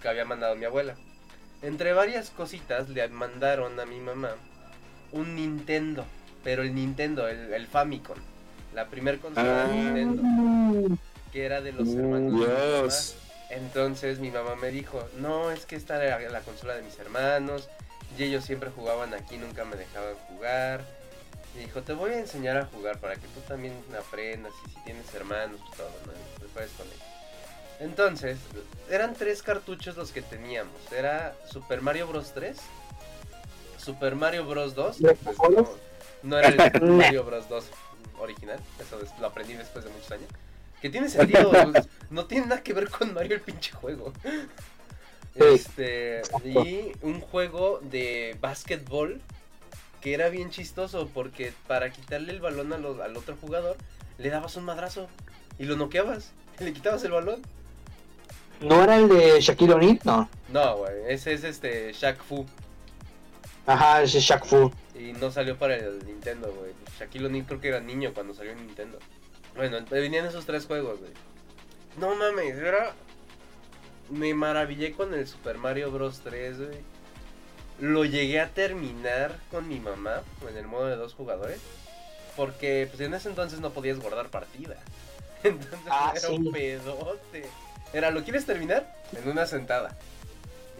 que 0.00 0.08
había 0.08 0.24
mandado 0.24 0.54
mi 0.54 0.64
abuela. 0.64 0.94
Entre 1.62 1.92
varias 1.92 2.30
cositas 2.30 2.88
le 2.88 3.06
mandaron 3.08 3.80
a 3.80 3.86
mi 3.86 3.98
mamá 3.98 4.36
un 5.10 5.34
Nintendo, 5.34 6.04
pero 6.44 6.62
el 6.62 6.74
Nintendo, 6.74 7.26
el, 7.26 7.52
el 7.52 7.66
Famicom, 7.66 8.18
la 8.74 8.86
primer 8.86 9.18
consola 9.18 9.66
de 9.66 9.74
Nintendo, 9.74 10.98
que 11.38 11.46
era 11.46 11.60
de 11.60 11.72
los 11.72 11.88
hermanos. 11.88 12.32
de 12.32 12.38
mi 12.38 12.46
mamá. 12.46 12.92
Entonces 13.50 14.18
mi 14.18 14.30
mamá 14.30 14.56
me 14.56 14.70
dijo, 14.70 15.08
no, 15.18 15.50
es 15.52 15.66
que 15.66 15.76
esta 15.76 16.02
era 16.04 16.18
la 16.30 16.40
consola 16.40 16.74
de 16.74 16.82
mis 16.82 16.98
hermanos, 16.98 17.68
y 18.18 18.24
ellos 18.24 18.44
siempre 18.44 18.70
jugaban 18.70 19.14
aquí, 19.14 19.36
nunca 19.38 19.64
me 19.64 19.76
dejaban 19.76 20.16
jugar. 20.28 20.80
Y 21.54 21.60
dijo, 21.60 21.80
te 21.82 21.92
voy 21.92 22.10
a 22.10 22.18
enseñar 22.18 22.56
a 22.58 22.66
jugar 22.66 22.98
para 22.98 23.14
que 23.14 23.26
tú 23.28 23.40
también 23.46 23.72
aprendas, 23.98 24.52
y 24.66 24.70
si 24.70 24.76
tienes 24.84 25.14
hermanos, 25.14 25.60
pues 25.66 25.76
todo, 25.78 25.90
¿no? 26.06 26.12
Te 26.12 26.66
con 26.76 26.86
ellos. 26.88 27.02
Entonces, 27.80 28.38
eran 28.90 29.14
tres 29.14 29.40
cartuchos 29.42 29.96
los 29.96 30.10
que 30.10 30.20
teníamos. 30.20 30.74
Era 30.90 31.36
Super 31.50 31.80
Mario 31.80 32.08
Bros. 32.08 32.32
3, 32.34 32.56
Super 33.78 34.16
Mario 34.16 34.44
Bros. 34.44 34.74
2, 34.74 35.00
¿Los 35.00 35.16
pues, 35.18 35.36
no, 35.38 35.68
no 36.24 36.38
era 36.38 36.48
el 36.48 36.82
Mario 36.90 37.22
Bros. 37.24 37.48
2 37.48 37.64
original, 38.18 38.58
eso 38.80 39.00
es- 39.00 39.16
lo 39.20 39.28
aprendí 39.28 39.54
después 39.54 39.84
de 39.84 39.90
muchos 39.92 40.10
años. 40.10 40.28
Que 40.80 40.90
tiene 40.90 41.08
sentido, 41.08 41.50
pues, 41.72 41.88
no 42.10 42.26
tiene 42.26 42.46
nada 42.46 42.62
que 42.62 42.72
ver 42.72 42.88
con 42.88 43.14
Mario 43.14 43.36
el 43.36 43.42
pinche 43.42 43.72
juego. 43.72 44.12
Este, 45.34 46.22
y 46.44 46.92
un 47.02 47.20
juego 47.20 47.80
de 47.82 48.36
básquetbol 48.40 49.20
que 50.00 50.14
era 50.14 50.28
bien 50.28 50.50
chistoso 50.50 51.08
porque 51.12 51.52
para 51.66 51.90
quitarle 51.90 52.32
el 52.32 52.40
balón 52.40 52.72
a 52.72 52.76
al 52.76 53.16
otro 53.16 53.36
jugador 53.40 53.76
le 54.18 54.30
dabas 54.30 54.56
un 54.56 54.64
madrazo 54.64 55.08
y 55.58 55.64
lo 55.64 55.76
noqueabas, 55.76 56.32
y 56.60 56.64
le 56.64 56.72
quitabas 56.72 57.02
el 57.04 57.12
balón. 57.12 57.42
¿No 58.60 58.82
era 58.82 58.96
el 58.96 59.08
de 59.08 59.40
Shaquille 59.40 59.74
O'Neal? 59.74 60.00
No. 60.04 60.28
No, 60.48 60.78
güey, 60.78 60.94
ese 61.08 61.32
es 61.32 61.44
este 61.44 61.92
Shaq 61.92 62.20
Fu 62.24 62.44
Ajá, 63.66 64.02
ese 64.02 64.18
es 64.18 64.24
Shaq 64.24 64.44
Fu. 64.44 64.72
y 64.98 65.12
no 65.12 65.30
salió 65.30 65.56
para 65.56 65.76
el 65.76 66.04
Nintendo, 66.04 66.52
güey. 66.52 66.72
Shaquille 66.98 67.26
O'Neal 67.26 67.46
creo 67.46 67.60
que 67.60 67.68
era 67.68 67.80
niño 67.80 68.12
cuando 68.14 68.34
salió 68.34 68.52
en 68.52 68.66
Nintendo. 68.66 68.98
Bueno, 69.58 69.78
venían 69.90 70.24
esos 70.24 70.46
tres 70.46 70.64
juegos, 70.64 70.98
güey. 71.00 71.10
No 71.98 72.14
mames, 72.14 72.56
era 72.56 72.92
me 74.08 74.32
maravillé 74.32 74.92
con 74.92 75.12
el 75.12 75.26
Super 75.28 75.58
Mario 75.58 75.90
Bros 75.90 76.20
3, 76.24 76.56
güey. 76.58 76.78
Lo 77.80 78.04
llegué 78.06 78.40
a 78.40 78.48
terminar 78.48 79.36
con 79.50 79.68
mi 79.68 79.80
mamá 79.80 80.22
en 80.48 80.56
el 80.56 80.66
modo 80.66 80.86
de 80.86 80.96
dos 80.96 81.12
jugadores. 81.12 81.60
Porque 82.36 82.86
pues 82.88 83.00
en 83.00 83.12
ese 83.14 83.28
entonces 83.28 83.60
no 83.60 83.70
podías 83.70 83.98
guardar 83.98 84.28
partida. 84.30 84.76
Entonces 85.42 85.78
Ah, 85.90 86.12
era 86.16 86.28
sí. 86.28 86.32
un 86.34 86.52
pedote. 86.52 87.44
Era, 87.92 88.10
¿lo 88.12 88.22
quieres 88.22 88.46
terminar? 88.46 88.94
En 89.12 89.28
una 89.28 89.44
sentada. 89.46 89.96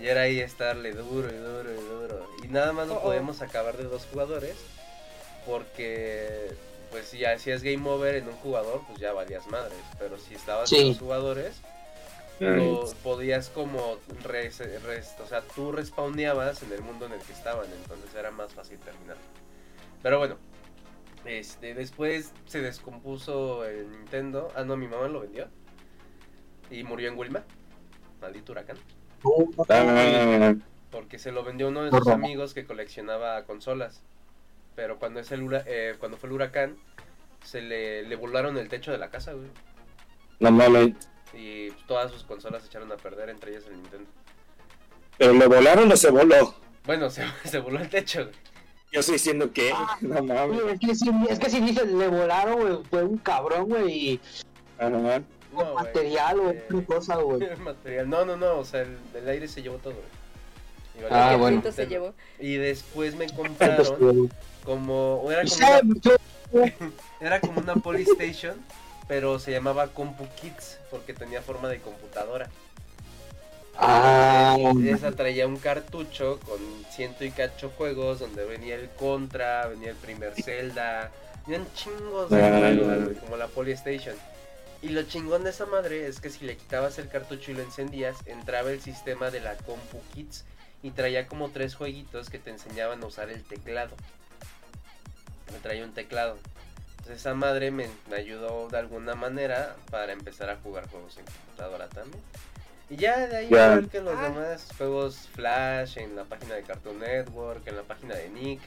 Y 0.01 0.07
era 0.07 0.23
ahí 0.23 0.39
estarle 0.41 0.93
duro 0.93 1.29
y 1.29 1.37
duro 1.37 1.69
y 1.73 1.85
duro. 1.85 2.31
Y 2.45 2.49
nada 2.49 2.73
más 2.73 2.87
Oh, 2.87 2.95
lo 2.95 2.97
oh. 2.99 3.03
podemos 3.03 3.43
acabar 3.43 3.77
de 3.77 3.85
dos 3.85 4.07
jugadores. 4.13 4.55
Porque, 5.47 6.51
pues 6.91 7.07
si 7.07 7.25
hacías 7.25 7.63
game 7.63 7.89
over 7.89 8.15
en 8.17 8.29
un 8.29 8.35
jugador, 8.37 8.83
pues 8.87 8.99
ya 8.99 9.13
valías 9.13 9.47
madres. 9.49 9.79
Pero 9.99 10.19
si 10.19 10.35
estabas 10.35 10.73
en 10.73 10.79
Sí. 10.79 10.89
dos 10.91 10.99
jugadores, 10.99 11.61
lo 12.41 12.85
podías 13.03 13.49
como 13.51 13.97
res- 14.25 14.61
res- 14.85 15.17
o 15.23 15.27
sea 15.27 15.43
tú 15.43 15.73
respawneabas 15.73 16.63
en 16.63 16.73
el 16.73 16.83
mundo 16.83 17.07
en 17.07 17.13
el 17.13 17.21
que 17.21 17.33
estaban 17.33 17.67
entonces 17.83 18.15
era 18.15 18.31
más 18.31 18.53
fácil 18.55 18.79
terminar. 18.79 19.17
Pero 20.03 20.19
bueno 20.19 20.37
este 21.25 21.75
después 21.75 22.33
se 22.47 22.61
descompuso 22.63 23.65
el 23.65 23.91
Nintendo. 23.91 24.53
Ah 24.55 24.63
no 24.63 24.77
mi 24.77 24.87
mamá 24.87 25.09
lo 25.09 25.21
vendió. 25.21 25.49
Y 26.71 26.85
murió 26.85 27.09
en 27.09 27.19
Wilma. 27.19 27.43
Maldito 28.21 28.53
huracán. 28.53 28.77
Ah, 29.69 30.55
porque 30.93 31.19
se 31.19 31.33
lo 31.33 31.43
vendió 31.43 31.69
uno 31.69 31.83
de 31.85 31.91
sus 31.91 32.07
amigos 32.07 32.55
que 32.55 32.65
coleccionaba 32.65 33.43
consolas 33.45 34.03
pero 34.79 34.97
cuando 35.01 35.19
es 35.19 35.33
el 35.33 35.43
hura- 35.43 35.65
eh, 35.67 35.97
cuando 35.99 36.17
fue 36.17 36.29
el 36.29 36.35
huracán 36.37 36.77
se 37.45 37.61
le, 37.61 38.05
le 38.05 38.15
volaron 38.15 38.57
el 38.59 38.69
techo 38.69 38.93
de 38.93 38.99
la 38.99 39.11
casa 39.11 39.33
güey 39.33 39.49
no 40.39 40.53
mames. 40.53 40.95
y 41.35 41.71
todas 41.89 42.13
sus 42.13 42.23
consolas 42.23 42.63
se 42.63 42.69
echaron 42.69 42.93
a 42.93 42.97
perder 42.97 43.29
entre 43.29 43.51
ellas 43.51 43.65
el 43.67 43.73
Nintendo 43.83 44.09
Pero 45.19 45.33
le 45.33 45.47
volaron 45.49 45.91
o 45.91 45.97
se 45.97 46.11
voló. 46.13 46.55
Bueno, 46.87 47.11
se, 47.17 47.25
se 47.45 47.59
voló 47.59 47.81
el 47.81 47.89
techo, 47.89 48.23
güey. 48.23 48.37
Yo 48.93 49.01
estoy 49.01 49.15
diciendo 49.15 49.53
que. 49.53 49.75
No 50.01 50.23
mames. 50.23 50.63
Güey, 50.63 50.75
Es 50.75 50.81
que 50.81 50.95
si, 50.95 51.11
es 51.29 51.39
que 51.41 51.51
si 51.51 51.61
dices, 51.61 51.89
le 51.89 52.07
volaron, 52.07 52.61
güey, 52.61 52.79
fue 52.89 53.03
un 53.03 53.19
cabrón, 53.19 53.69
güey, 53.69 53.91
y 54.13 54.21
Ajá. 54.79 55.21
No, 55.53 55.75
material, 55.75 56.39
güey, 56.41 56.57
eh, 56.57 56.65
otra 56.73 56.87
cosa, 56.87 57.17
güey. 57.17 57.41
material. 57.59 58.09
No, 58.09 58.25
no, 58.25 58.37
no, 58.37 58.59
o 58.59 58.65
sea, 58.65 58.83
el, 58.83 58.97
el 59.15 59.29
aire 59.29 59.49
se 59.49 59.61
llevó 59.61 59.79
todo, 59.79 59.95
güey. 59.95 60.19
Y 61.11 61.13
Ah, 61.13 61.35
bueno. 61.37 61.57
Pinto 61.63 61.73
se 61.73 61.87
llevó. 61.87 62.15
Y 62.39 62.55
después 62.55 63.17
me 63.17 63.27
compraron 63.29 64.31
como... 64.69 65.27
Era 65.31 65.43
como, 65.45 65.91
una, 66.53 66.69
era 67.21 67.41
como 67.41 67.61
una 67.61 67.75
Polystation, 67.75 68.55
pero 69.07 69.39
se 69.39 69.51
llamaba 69.51 69.89
Compu 69.89 70.27
Kids, 70.41 70.79
porque 70.91 71.15
tenía 71.15 71.41
forma 71.43 71.69
de 71.69 71.79
computadora. 71.79 72.49
Ah, 73.77 74.57
esa 74.85 75.13
traía 75.13 75.47
un 75.47 75.57
cartucho 75.57 76.39
con 76.41 76.59
ciento 76.91 77.25
y 77.25 77.31
cacho 77.31 77.71
juegos, 77.77 78.19
donde 78.19 78.45
venía 78.45 78.75
el 78.75 78.89
Contra, 78.91 79.67
venía 79.69 79.91
el 79.91 79.97
primer 79.97 80.35
Zelda, 80.43 81.11
venían 81.47 81.67
chingos 81.75 82.29
de 82.31 82.43
Ah. 82.43 82.59
juegos, 82.61 83.19
como 83.21 83.37
la 83.37 83.47
Polystation. 83.47 84.17
Y 84.83 84.89
lo 84.91 85.03
chingón 85.05 85.45
de 85.45 85.51
esa 85.51 85.67
madre 85.67 86.07
es 86.07 86.21
que 86.21 86.31
si 86.31 86.45
le 86.45 86.57
quitabas 86.57 86.99
el 86.99 87.09
cartucho 87.09 87.53
y 87.53 87.55
lo 87.55 87.63
encendías, 87.63 88.17
entraba 88.27 88.71
el 88.71 88.81
sistema 88.81 89.31
de 89.31 89.41
la 89.41 89.55
Compu 89.57 90.01
Kids 90.15 90.45
y 90.83 90.91
traía 90.91 91.27
como 91.27 91.51
tres 91.51 91.75
jueguitos 91.75 92.31
que 92.31 92.39
te 92.39 92.51
enseñaban 92.51 93.03
a 93.03 93.07
usar 93.07 93.31
el 93.31 93.45
teclado. 93.45 93.95
Me 95.53 95.59
traía 95.59 95.85
un 95.85 95.93
teclado. 95.93 96.37
Entonces 96.99 97.19
esa 97.21 97.35
madre 97.35 97.71
me, 97.71 97.89
me 98.11 98.17
ayudó 98.17 98.69
de 98.69 98.79
alguna 98.79 99.15
manera 99.15 99.77
para 99.91 100.13
empezar 100.13 100.51
a 100.51 100.57
jugar 100.57 100.89
juegos 100.91 101.17
en 101.19 101.25
computadora 101.25 101.89
también. 101.89 102.23
Y 102.91 102.97
ya 102.97 103.27
de 103.27 103.37
ahí, 103.37 103.47
igual 103.47 103.89
que 103.91 104.01
los 104.01 104.15
Ah. 104.17 104.23
demás 104.23 104.67
juegos 104.77 105.29
Flash, 105.35 105.99
en 105.99 106.17
la 106.17 106.25
página 106.25 106.55
de 106.55 106.63
Cartoon 106.63 106.99
Network, 107.01 107.67
en 107.67 107.77
la 107.77 107.83
página 107.83 108.15
de 108.15 108.29
Nick. 108.31 108.61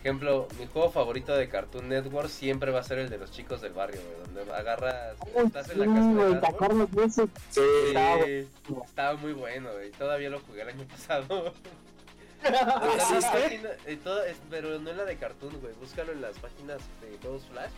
Ejemplo, 0.00 0.48
mi 0.58 0.66
juego 0.66 0.90
favorito 0.90 1.34
de 1.34 1.48
Cartoon 1.48 1.88
Network 1.88 2.28
siempre 2.28 2.70
va 2.70 2.80
a 2.80 2.84
ser 2.84 2.98
el 2.98 3.08
de 3.08 3.16
los 3.16 3.30
chicos 3.30 3.62
del 3.62 3.72
barrio, 3.72 4.00
güey, 4.02 4.34
donde 4.34 4.52
agarras, 4.52 5.16
estás 5.34 5.70
en 5.70 5.78
la 5.80 5.86
casa 5.86 6.00
güey, 6.00 6.24
del 6.26 6.34
árbol. 6.44 6.56
Carlos 6.58 6.92
Messi. 6.92 7.22
Sí. 7.50 7.60
Estaba 7.88 8.24
Sí, 8.24 8.48
estaba 8.84 9.14
muy 9.16 9.32
bueno, 9.32 9.72
güey. 9.72 9.90
Todavía 9.92 10.28
lo 10.30 10.40
jugué 10.40 10.62
el 10.62 10.68
año 10.68 10.84
pasado. 10.90 11.54
Eh, 12.44 14.34
pero 14.50 14.78
no 14.78 14.90
en 14.90 14.96
la 14.96 15.04
de 15.04 15.16
Cartoon, 15.16 15.58
güey. 15.60 15.72
Búscalo 15.74 16.12
en 16.12 16.22
las 16.22 16.38
páginas 16.38 16.78
de 17.00 17.18
juegos 17.22 17.42
Flash 17.50 17.70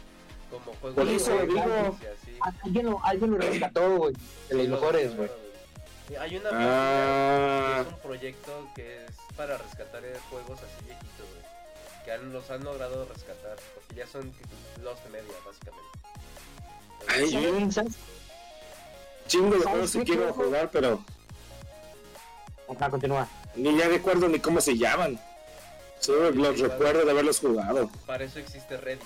como 0.50 0.64
juegos 0.80 0.94
Por 0.94 1.06
de 1.06 1.14
eso 1.16 1.26
juegos 1.32 1.49
digo. 1.49 1.99
y 2.02 2.06
así. 2.06 2.38
Alguien 2.64 2.87
lo, 2.87 3.04
alguien 3.04 3.30
lo 3.32 3.38
rescató, 3.38 3.96
güey. 3.96 4.14
De 4.49 4.54
los 4.54 4.62
Sí, 4.64 4.68
mejores, 4.68 5.16
güey. 5.16 5.30
Hay 6.20 6.37
una 6.37 6.50
Ah. 6.52 6.52
página 6.52 7.75
que 7.75 7.80
es 7.80 7.94
un 7.94 8.00
proyecto 8.00 8.68
que 8.76 9.04
es 9.06 9.12
para 9.37 9.58
rescatar 9.58 10.04
eh, 10.04 10.14
juegos 10.30 10.58
así 10.61 10.85
viejitos, 10.85 11.26
güey. 11.30 12.04
Que 12.04 12.12
han- 12.12 12.32
los 12.32 12.49
han 12.50 12.62
logrado 12.62 13.04
rescatar, 13.12 13.56
porque 13.75 13.94
ya 13.96 14.06
son 14.06 14.32
los 14.82 15.02
de 15.02 15.11
media, 15.11 15.32
básicamente. 15.44 15.99
Ay. 17.08 17.30
Chingo 19.26 19.56
de 19.56 19.62
¿Sabes 19.62 19.64
juegos 19.73 19.92
que 19.92 20.04
quiero 20.04 20.32
juego? 20.32 20.44
jugar, 20.44 20.70
pero 20.73 21.00
Ajá, 22.68 22.90
continúa. 22.90 23.28
Ni 23.57 23.77
ya 23.79 23.89
recuerdo 23.89 24.29
ni 24.29 24.39
cómo 24.39 24.61
se 24.61 24.77
llaman. 24.77 25.19
Solo 26.01 26.31
los 26.31 26.59
recuerdo 26.61 27.05
de 27.05 27.11
haberlos 27.11 27.41
jugado. 27.41 27.91
Para 28.07 28.25
eso 28.25 28.39
existe 28.39 28.77
Reddit. 28.77 29.03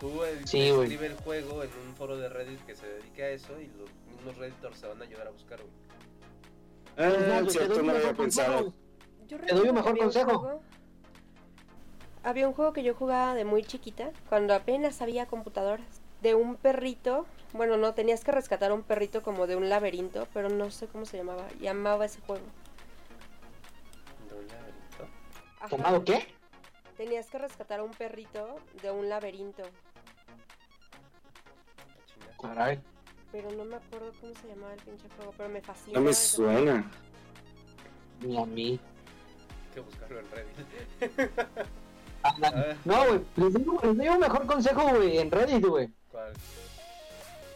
Tú 0.00 0.24
eh, 0.24 0.40
Sí, 0.44 0.70
güey. 0.70 0.82
escribe 0.84 1.06
el 1.06 1.14
juego 1.16 1.62
en 1.62 1.70
un 1.86 1.94
foro 1.96 2.16
de 2.16 2.28
Reddit 2.28 2.64
que 2.66 2.74
se 2.74 2.86
dedique 2.86 3.22
a 3.22 3.28
eso 3.30 3.52
y 3.60 3.66
los 3.78 3.88
mismos 4.16 4.36
Redditors 4.36 4.80
te 4.80 4.86
van 4.86 5.00
a 5.00 5.04
ayudar 5.04 5.26
a 5.26 5.30
buscar, 5.30 5.58
güey. 5.60 5.70
Ah, 6.96 7.10
güey, 7.40 7.44
te 7.46 7.50
cierto, 7.52 7.82
no 7.82 7.92
había 7.92 8.12
pensado. 8.14 8.72
Yo 9.28 9.38
Te 9.38 9.54
doy 9.54 9.68
un 9.68 9.76
recuerdo 9.76 9.92
mejor 9.92 9.98
consejo. 9.98 10.38
juego- 10.38 10.62
había 12.22 12.48
un 12.48 12.54
juego 12.54 12.72
que 12.72 12.82
yo 12.82 12.94
jugaba 12.94 13.34
de 13.34 13.44
muy 13.44 13.62
chiquita, 13.64 14.10
cuando 14.28 14.54
apenas 14.54 15.00
había 15.00 15.26
computadoras, 15.26 15.86
de 16.22 16.34
un 16.34 16.56
perrito. 16.56 17.26
Bueno, 17.52 17.76
no, 17.76 17.94
tenías 17.94 18.24
que 18.24 18.32
rescatar 18.32 18.70
a 18.72 18.74
un 18.74 18.82
perrito 18.82 19.22
como 19.22 19.46
de 19.46 19.56
un 19.56 19.68
laberinto, 19.68 20.26
pero 20.34 20.48
no 20.50 20.70
sé 20.70 20.86
cómo 20.86 21.04
se 21.06 21.16
llamaba. 21.16 21.46
Llamaba 21.60 22.04
ese 22.04 22.20
juego. 22.20 22.44
Ajá. 25.60 25.68
¿Tomado 25.68 26.04
qué? 26.04 26.26
Tenías 26.96 27.26
que 27.30 27.38
rescatar 27.38 27.80
a 27.80 27.82
un 27.84 27.92
perrito 27.92 28.56
de 28.82 28.90
un 28.90 29.08
laberinto. 29.08 29.62
Caray. 32.40 32.80
pero 33.32 33.50
no 33.52 33.64
me 33.64 33.76
acuerdo 33.76 34.12
cómo 34.20 34.32
se 34.34 34.48
llamaba 34.48 34.72
el 34.72 34.80
pinche 34.82 35.06
juego, 35.16 35.32
pero 35.36 35.48
me 35.50 35.60
fascina. 35.60 35.98
No 35.98 36.04
me 36.04 36.12
suena. 36.14 36.90
Ni 38.20 38.40
a 38.40 38.46
mí. 38.46 38.80
Hay 39.68 39.74
que 39.74 39.80
buscarlo 39.80 40.20
en 40.20 40.26
Reddit. 40.30 41.30
Ah, 42.22 42.74
No, 42.84 43.06
güey. 43.06 43.20
Les 43.36 43.54
digo, 43.54 43.78
les 43.82 43.96
doy 43.96 44.08
un 44.08 44.18
mejor 44.20 44.46
consejo, 44.46 44.82
güey, 44.88 45.18
en 45.18 45.30
Reddit, 45.30 45.64
güey. 45.64 45.88
¿Cuál? 46.10 46.32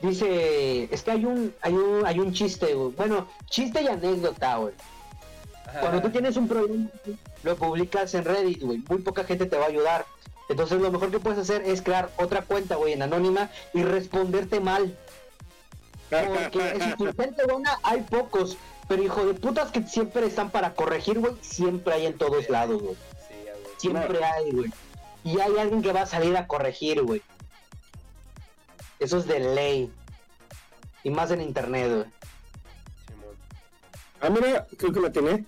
Dice, 0.00 0.84
es 0.92 1.02
que 1.02 1.11
hay 1.11 1.25
un, 1.25 1.54
hay 1.62 1.73
un, 1.75 2.06
hay 2.06 2.18
un 2.18 2.32
chiste, 2.32 2.75
güey. 2.75 2.92
Bueno, 2.92 3.26
chiste 3.46 3.82
y 3.82 3.88
anécdota, 3.88 4.56
güey. 4.58 4.75
Cuando 5.80 6.02
tú 6.02 6.10
tienes 6.10 6.36
un 6.36 6.48
problema, 6.48 6.88
lo 7.42 7.56
publicas 7.56 8.14
en 8.14 8.24
Reddit, 8.24 8.62
güey. 8.62 8.82
Muy 8.88 9.02
poca 9.02 9.24
gente 9.24 9.46
te 9.46 9.56
va 9.56 9.64
a 9.64 9.68
ayudar. 9.68 10.06
Entonces 10.48 10.80
lo 10.80 10.90
mejor 10.90 11.10
que 11.10 11.20
puedes 11.20 11.38
hacer 11.38 11.62
es 11.62 11.82
crear 11.82 12.10
otra 12.16 12.42
cuenta, 12.42 12.76
güey, 12.76 12.92
en 12.92 13.02
anónima 13.02 13.50
y 13.72 13.82
responderte 13.82 14.60
mal. 14.60 14.96
Porque 16.10 16.76
es 16.76 17.14
gente 17.16 17.44
buena 17.48 17.78
hay 17.82 18.02
pocos, 18.02 18.56
pero 18.88 19.02
hijo 19.02 19.24
de 19.24 19.34
putas 19.34 19.72
que 19.72 19.82
siempre 19.82 20.26
están 20.26 20.50
para 20.50 20.74
corregir, 20.74 21.18
güey, 21.18 21.34
siempre 21.40 21.94
hay 21.94 22.06
en 22.06 22.18
todos 22.18 22.48
lados, 22.50 22.82
güey. 22.82 22.96
Siempre 23.78 24.22
hay, 24.22 24.50
güey. 24.52 24.72
Y 25.24 25.40
hay 25.40 25.56
alguien 25.58 25.82
que 25.82 25.92
va 25.92 26.02
a 26.02 26.06
salir 26.06 26.37
a 26.37 26.46
corregir, 26.46 27.02
güey. 27.02 27.22
Eso 28.98 29.18
es 29.18 29.26
de 29.26 29.40
ley. 29.40 29.90
Y 31.02 31.10
más 31.10 31.30
en 31.30 31.40
internet, 31.40 31.90
güey. 31.90 32.04
Ah, 34.20 34.30
mira, 34.30 34.66
creo 34.76 34.92
que 34.92 35.00
la 35.00 35.10
tenía. 35.10 35.44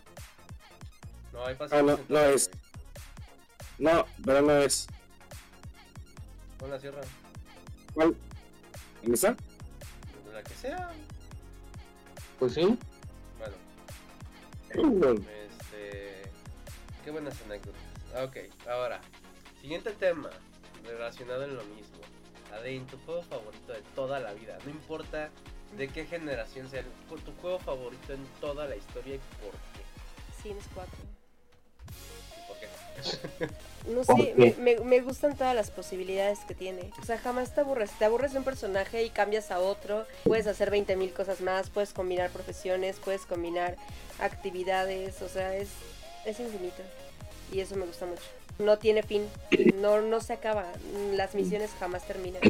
No, 1.46 1.50
hay 1.64 1.68
Ah, 1.70 1.82
no, 1.82 1.98
no 2.08 2.18
es. 2.18 2.50
No, 3.78 4.04
pero 4.24 4.42
no 4.42 4.52
es. 4.56 4.86
Pon 6.58 6.70
la 6.70 6.80
sierra. 6.80 7.00
¿Cuál? 7.94 8.16
¿En 9.04 9.14
esa? 9.14 9.36
La 10.32 10.42
que 10.42 10.54
sea. 10.54 10.90
Pues 12.38 12.54
sí. 12.54 12.78
Bueno, 13.38 15.20
este. 15.44 16.22
Qué 17.04 17.10
buenas 17.10 17.40
anécdotas. 17.42 17.80
Ah, 18.16 18.24
Ok, 18.24 18.36
ahora. 18.68 19.00
Siguiente 19.60 19.92
tema. 19.92 20.30
Relacionado 20.84 21.44
en 21.44 21.56
lo 21.56 21.64
mismo. 21.64 21.98
Adain, 22.52 22.86
tu 22.86 22.96
juego 22.98 23.22
favorito 23.22 23.72
de 23.72 23.82
toda 23.94 24.18
la 24.20 24.32
vida. 24.32 24.58
No 24.64 24.70
importa 24.70 25.30
de 25.76 25.88
qué 25.88 26.06
generación 26.06 26.68
sea. 26.70 26.80
el- 26.80 27.22
Tu 27.22 27.32
juego 27.40 27.58
favorito 27.60 28.12
en 28.12 28.24
toda 28.40 28.66
la 28.66 28.74
historia 28.76 29.14
y 29.16 29.18
por 29.40 29.52
qué. 29.52 30.42
Sims 30.42 30.64
4. 30.74 30.92
¿Y 32.36 32.48
por 32.48 32.58
qué? 32.58 33.54
No 33.86 34.02
¿Por 34.02 34.16
sé, 34.16 34.34
qué? 34.36 34.54
me, 34.58 34.74
me- 34.76 34.84
me 34.84 35.00
gustan 35.00 35.36
todas 35.36 35.54
las 35.54 35.70
posibilidades 35.70 36.40
que 36.48 36.54
tiene. 36.56 36.90
O 37.00 37.04
sea, 37.04 37.18
jamás 37.18 37.54
te 37.54 37.60
aburres. 37.60 37.90
Te 37.96 38.04
aburres 38.04 38.32
de 38.32 38.38
un 38.40 38.44
personaje 38.44 39.04
y 39.04 39.10
cambias 39.10 39.52
a 39.52 39.60
otro. 39.60 40.06
Puedes 40.24 40.48
hacer 40.48 40.70
20 40.72 40.96
mil 40.96 41.12
cosas 41.12 41.40
más. 41.40 41.70
Puedes 41.70 41.92
combinar 41.92 42.30
profesiones. 42.30 42.96
Puedes 43.04 43.26
combinar 43.26 43.76
actividades. 44.18 45.22
O 45.22 45.28
sea, 45.28 45.54
es, 45.56 45.68
es 46.24 46.40
infinito. 46.40 46.82
Y 47.52 47.60
eso 47.60 47.76
me 47.76 47.86
gusta 47.86 48.06
mucho. 48.06 48.22
No 48.58 48.76
tiene 48.78 49.04
fin. 49.04 49.28
No, 49.76 50.00
no 50.00 50.20
se 50.20 50.32
acaba. 50.32 50.66
Las 51.12 51.36
misiones 51.36 51.70
jamás 51.78 52.04
terminan. 52.08 52.42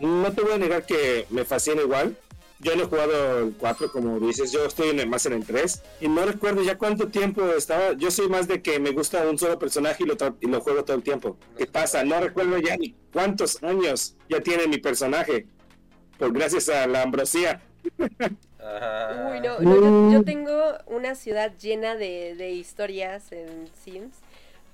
No 0.00 0.32
te 0.32 0.42
voy 0.42 0.52
a 0.54 0.58
negar 0.58 0.84
que 0.84 1.26
me 1.30 1.44
fascina 1.44 1.80
igual. 1.82 2.16
Yo 2.62 2.76
no 2.76 2.84
he 2.84 2.86
jugado 2.86 3.40
el 3.40 3.54
4, 3.58 3.90
como 3.90 4.18
dices, 4.20 4.52
yo 4.52 4.64
estoy 4.64 4.90
en 4.90 5.00
el- 5.00 5.08
más 5.08 5.26
en 5.26 5.32
el 5.34 5.44
3. 5.44 5.82
Y 6.00 6.08
no 6.08 6.24
recuerdo 6.24 6.62
ya 6.62 6.78
cuánto 6.78 7.08
tiempo 7.08 7.44
estaba. 7.50 7.92
Yo 7.94 8.10
soy 8.10 8.28
más 8.28 8.46
de 8.48 8.62
que 8.62 8.78
me 8.78 8.92
gusta 8.92 9.28
un 9.28 9.36
solo 9.36 9.58
personaje 9.58 10.04
y 10.04 10.06
lo, 10.06 10.16
tra- 10.16 10.36
y 10.40 10.46
lo 10.46 10.60
juego 10.60 10.84
todo 10.84 10.96
el 10.96 11.02
tiempo. 11.02 11.36
¿Qué 11.58 11.66
pasa? 11.66 12.04
No 12.04 12.20
recuerdo 12.20 12.56
ya 12.58 12.76
ni 12.76 12.94
cuántos 13.12 13.62
años 13.64 14.14
ya 14.28 14.40
tiene 14.40 14.66
mi 14.68 14.78
personaje. 14.78 15.46
Por 16.18 16.32
gracias 16.32 16.68
a 16.68 16.86
la 16.86 17.02
ambrosía. 17.02 17.60
Ajá. 18.60 19.28
Uy, 19.32 19.40
no, 19.40 19.58
no, 19.58 20.10
yo, 20.10 20.18
yo 20.18 20.24
tengo 20.24 20.54
una 20.86 21.16
ciudad 21.16 21.52
llena 21.58 21.96
de, 21.96 22.36
de 22.36 22.50
historias 22.52 23.32
en 23.32 23.68
Sims, 23.82 24.14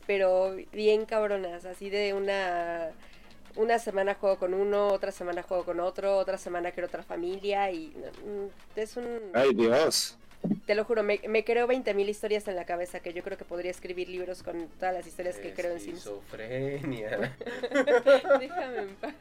pero 0.07 0.55
bien 0.73 1.07
cabronas, 1.07 1.65
así 1.65 1.89
de 1.89 2.13
una 2.13 2.91
una 3.59 3.79
semana 3.81 4.15
juego 4.15 4.39
con 4.39 4.55
uno, 4.55 4.89
otra 4.89 5.11
semana 5.13 5.43
juego 5.43 5.65
con 5.65 5.81
otro, 5.81 6.17
otra 6.17 6.39
semana 6.39 6.71
quiero 6.71 6.87
otra 6.87 7.03
familia 7.03 7.71
y 7.73 7.89
mm, 7.89 8.79
es 8.79 8.97
un 8.97 9.07
Ay, 9.35 9.53
Dios. 9.53 10.17
te 10.65 10.77
lo 10.77 10.85
juro, 10.85 11.03
me, 11.03 11.21
me 11.29 11.45
creo 11.45 11.67
20.000 11.67 12.09
historias 12.09 12.47
en 12.47 12.55
la 12.55 12.65
cabeza 12.65 13.01
que 13.01 13.13
yo 13.13 13.23
creo 13.25 13.37
que 13.37 13.45
podría 13.45 13.73
escribir 13.73 14.09
libros 14.09 14.45
con 14.45 14.69
todas 14.79 14.95
las 14.95 15.07
historias 15.07 15.37
que 15.39 15.53
creo 15.53 15.73
en 15.73 15.81
Sims. 15.81 15.99
Esquizofrenia. 15.99 17.35
Déjame 18.39 18.79
en 18.79 18.95
paz. 18.97 19.15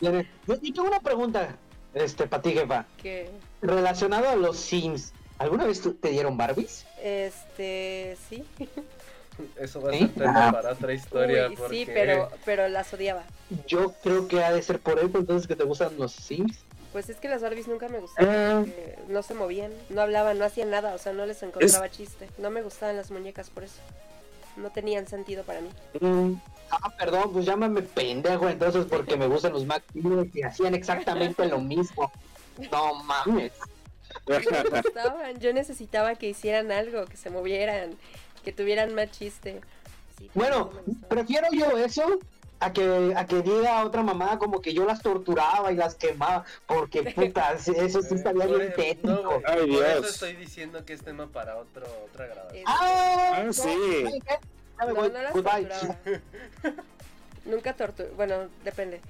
Yo 0.00 0.22
yo 0.46 0.60
tengo 0.60 0.84
una 0.88 1.00
pregunta, 1.00 1.56
este, 1.92 2.26
para 2.26 2.42
ti, 2.42 2.52
jefa. 2.52 2.86
Relacionado 3.60 4.30
a 4.30 4.36
los 4.36 4.56
Sims, 4.56 5.12
¿alguna 5.38 5.66
vez 5.66 5.82
te 6.00 6.08
dieron 6.08 6.38
Barbies? 6.38 6.86
este, 7.02 8.16
sí. 8.30 8.42
Eso 9.56 9.80
va 9.80 9.90
a 9.90 9.92
¿Sí? 9.92 9.98
ser 10.00 10.10
tema 10.14 10.48
Ah. 10.48 10.52
para 10.52 10.72
otra 10.72 10.92
historia. 10.92 11.48
Uy, 11.48 11.56
porque... 11.56 11.76
sí, 11.76 11.86
pero 11.86 12.30
pero 12.44 12.68
las 12.68 12.92
odiaba. 12.92 13.22
Yo 13.66 13.92
creo 14.02 14.28
que 14.28 14.42
ha 14.42 14.52
de 14.52 14.62
ser 14.62 14.78
por 14.80 14.98
eso 14.98 15.18
entonces 15.18 15.46
que 15.46 15.56
te 15.56 15.64
gustan 15.64 15.92
los 15.98 16.12
Sims. 16.12 16.58
Pues 16.92 17.08
es 17.08 17.16
que 17.16 17.28
las 17.28 17.42
Barbies 17.42 17.66
nunca 17.66 17.88
me 17.88 17.98
gustaron. 17.98 18.30
Ah. 18.34 18.58
porque 18.60 18.98
no 19.08 19.22
se 19.22 19.34
movían, 19.34 19.72
no 19.88 20.00
hablaban, 20.02 20.38
no 20.38 20.44
hacían 20.44 20.70
nada, 20.70 20.94
o 20.94 20.98
sea, 20.98 21.12
no 21.12 21.26
les 21.26 21.42
encontraba 21.42 21.90
chiste. 21.90 22.28
No 22.38 22.50
me 22.50 22.62
gustaban 22.62 22.96
las 22.96 23.10
muñecas 23.10 23.50
por 23.50 23.64
eso. 23.64 23.80
No 24.56 24.70
tenían 24.70 25.08
sentido 25.08 25.42
para 25.42 25.60
mí. 25.60 25.68
Mm, 26.00 26.34
ah, 26.70 26.90
perdón, 26.96 27.32
pues 27.32 27.44
llámame 27.46 27.82
pendejo 27.82 28.48
entonces 28.48 28.84
porque 28.88 29.16
me 29.16 29.26
gustan 29.26 29.52
los 29.52 29.66
Mac 29.66 29.82
que 30.32 30.44
hacían 30.44 30.74
exactamente 30.74 31.44
lo 31.46 31.58
mismo. 31.60 32.12
No 32.70 33.02
mames. 33.04 33.52
No 34.28 34.38
me 34.70 34.80
gustaban. 34.80 35.40
Yo 35.40 35.52
necesitaba 35.52 36.14
que 36.14 36.28
hicieran 36.28 36.70
algo, 36.70 37.04
que 37.06 37.16
se 37.16 37.30
movieran, 37.30 37.96
que 38.44 38.52
tuvieran 38.52 38.94
más 38.94 39.10
chiste. 39.10 39.60
Sí, 40.18 40.30
pero 40.32 40.66
Bueno, 40.66 40.70
no 40.86 41.08
prefiero 41.08 41.48
yo 41.52 41.76
eso 41.78 42.18
a 42.60 42.72
que, 42.72 43.12
a 43.16 43.26
que 43.26 43.42
diga 43.42 43.84
otra 43.84 44.02
mamá 44.04 44.38
como 44.38 44.60
que 44.62 44.72
yo 44.72 44.84
las 44.86 45.02
torturaba 45.02 45.72
y 45.72 45.76
las 45.76 45.96
quemaba, 45.96 46.44
porque 46.66 47.02
puta, 47.14 47.52
eso 47.54 48.00
sí 48.02 48.14
estaría 48.14 48.46
Por- 48.46 48.56
bien 48.58 48.70
no, 48.70 48.74
técnico. 48.76 49.22
güey, 49.24 49.42
Ay, 49.46 49.58
por 49.72 49.84
eso 49.84 50.00
Dios. 50.00 50.10
estoy 50.14 50.36
diciendo 50.36 50.84
que 50.84 50.92
es 50.92 51.02
tema 51.02 51.26
para 51.26 51.56
otro, 51.56 51.84
otra 52.10 52.26
grabación. 52.26 52.60
Eh, 52.60 52.64
¡Ah! 52.66 53.32
Ah, 53.38 53.42
no, 53.44 53.52
sí. 53.52 54.04
No, 54.78 54.92
no 54.92 55.08
las 55.08 55.32
Goodbye. 55.32 55.68
Nunca 57.44 57.74
torturaba. 57.74 58.14
Bueno, 58.16 58.48
depende. 58.64 59.00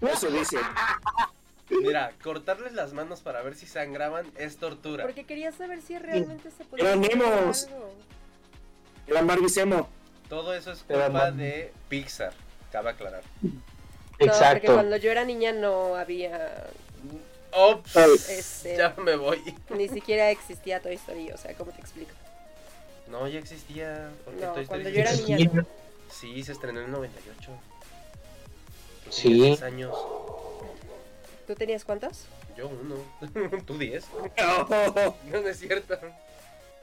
Eso 0.00 0.28
dice. 0.30 0.58
Mira, 1.70 2.12
cortarles 2.22 2.72
las 2.72 2.92
manos 2.92 3.20
para 3.20 3.42
ver 3.42 3.54
si 3.54 3.66
sangraban 3.66 4.26
es 4.36 4.56
tortura. 4.56 5.04
Porque 5.04 5.24
quería 5.24 5.52
saber 5.52 5.80
si 5.82 5.96
realmente 5.98 6.50
se 6.50 6.64
podía. 6.64 6.92
Algo. 6.92 7.04
Era 9.10 9.22
Marvisemo. 9.22 9.88
Todo 10.28 10.54
eso 10.54 10.70
es 10.72 10.78
culpa 10.84 11.30
de 11.32 11.72
Pixar, 11.88 12.32
cabe 12.70 12.90
aclarar. 12.90 13.22
No, 13.42 13.50
porque 14.10 14.24
Exacto. 14.26 14.74
cuando 14.74 14.96
yo 14.96 15.10
era 15.10 15.24
niña 15.24 15.52
no 15.52 15.96
había. 15.96 16.66
Ops, 17.52 17.96
Este, 17.96 18.76
ya 18.76 18.94
me 18.98 19.16
voy. 19.16 19.40
Ni 19.70 19.88
siquiera 19.88 20.30
existía 20.30 20.80
Toy 20.80 20.94
Story, 20.94 21.32
o 21.32 21.36
sea, 21.36 21.54
¿cómo 21.54 21.72
te 21.72 21.80
explico? 21.80 22.12
No, 23.08 23.26
ya 23.26 23.40
existía. 23.40 24.10
porque 24.24 24.40
No, 24.44 24.52
Toy 24.52 24.62
Story 24.62 24.66
cuando 24.68 24.88
yo 24.90 25.00
era 25.00 25.10
existía. 25.10 25.36
niña 25.38 25.50
no. 25.54 25.66
Sí, 26.10 26.44
se 26.44 26.52
estrenó 26.52 26.78
en 26.80 26.86
el 26.86 26.92
98. 26.92 27.50
Yo 29.06 29.12
Sí. 29.12 29.22
tenía 29.30 29.44
seis 29.46 29.62
años. 29.62 29.96
¿Tú 31.48 31.54
tenías 31.56 31.84
cuántos? 31.84 32.26
Yo 32.56 32.68
uno. 32.68 32.96
Tú 33.66 33.76
diez. 33.78 34.04
No. 34.38 34.68
No, 34.68 35.40
no 35.40 35.48
es 35.48 35.58
cierto. 35.58 35.98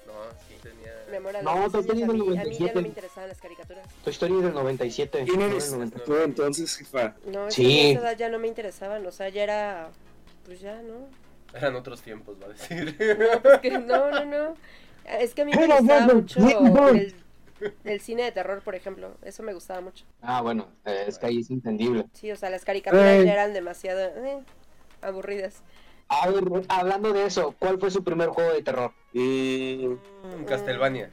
No, 0.07 0.13
sí 0.47 0.55
tenía. 0.63 0.93
Mi 1.11 1.17
amor, 1.17 1.35
a 1.37 1.41
No, 1.43 1.69
Toy 1.69 1.83
10 1.83 1.93
años, 1.95 2.01
Story 2.09 2.21
a 2.21 2.23
mí, 2.23 2.39
a 2.39 2.43
mí 2.45 2.57
ya 2.57 2.73
97. 2.73 2.73
no 2.75 2.81
me 2.81 2.87
interesaban 2.87 3.29
las 3.29 3.41
caricaturas. 3.41 3.87
Tu 4.03 4.09
historia 4.09 4.37
es 4.37 4.43
del 4.43 4.53
97. 4.53 5.23
¿Quién 5.25 5.39
no 5.39 5.45
eres 5.45 5.63
del 5.71 5.79
90. 5.79 6.03
tú 6.03 6.15
entonces, 6.17 6.75
jefa? 6.77 7.13
No, 7.25 7.47
es 7.49 7.53
Sí. 7.53 7.91
esa 7.91 7.99
edad 8.01 8.17
ya 8.17 8.29
no 8.29 8.39
me 8.39 8.47
interesaban, 8.47 9.05
o 9.05 9.11
sea, 9.11 9.29
ya 9.29 9.43
era. 9.43 9.89
Pues 10.45 10.61
ya, 10.61 10.81
¿no? 10.81 10.95
Eran 11.53 11.75
otros 11.75 12.01
tiempos, 12.01 12.37
va 12.41 12.45
a 12.45 12.49
decir. 12.49 12.95
No, 13.33 13.41
pues 13.41 13.59
que 13.59 13.71
no, 13.71 14.11
no, 14.11 14.25
no. 14.25 14.55
Es 15.05 15.33
que 15.33 15.41
a 15.43 15.45
mí 15.45 15.51
me 15.53 15.67
gustaba 15.67 16.13
mucho 16.13 16.39
el, 16.89 17.13
el 17.85 18.01
cine 18.01 18.23
de 18.23 18.31
terror, 18.31 18.61
por 18.61 18.75
ejemplo. 18.75 19.11
Eso 19.23 19.43
me 19.43 19.53
gustaba 19.53 19.81
mucho. 19.81 20.05
Ah, 20.21 20.41
bueno, 20.41 20.67
eh, 20.85 21.05
es 21.07 21.17
que 21.17 21.25
ahí 21.27 21.39
es 21.39 21.49
entendible. 21.49 22.05
Sí, 22.13 22.31
o 22.31 22.35
sea, 22.35 22.49
las 22.49 22.63
caricaturas 22.65 23.05
Ay. 23.05 23.25
ya 23.25 23.33
eran 23.33 23.53
demasiado 23.53 23.99
eh, 24.01 24.39
aburridas. 25.01 25.61
A 26.09 26.29
ver, 26.29 26.43
hablando 26.69 27.11
de 27.13 27.25
eso, 27.25 27.53
¿cuál 27.59 27.79
fue 27.79 27.91
su 27.91 28.03
primer 28.03 28.29
juego 28.29 28.53
de 28.53 28.61
terror? 28.63 28.91
Mm, 29.13 29.95
Mm, 30.23 30.45
Castlevania. 30.45 31.09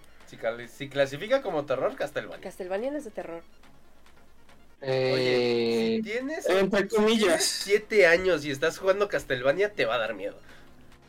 Si, 0.68 0.88
clasifica 0.88 1.42
como 1.42 1.64
terror, 1.64 1.94
Castlevania. 1.94 2.40
Castlevania 2.40 2.90
no 2.90 2.98
es 2.98 3.04
de 3.04 3.10
terror. 3.10 3.42
Oye, 4.82 5.36
Eh, 5.96 5.96
si 5.96 6.02
tienes 6.02 6.46
entre 6.48 6.88
comillas. 6.88 7.42
siete 7.44 8.06
años 8.06 8.44
y 8.44 8.50
estás 8.50 8.78
jugando 8.78 9.08
Castlevania, 9.08 9.72
te 9.72 9.84
va 9.86 9.94
a 9.94 9.98
dar 9.98 10.14
miedo. 10.14 10.36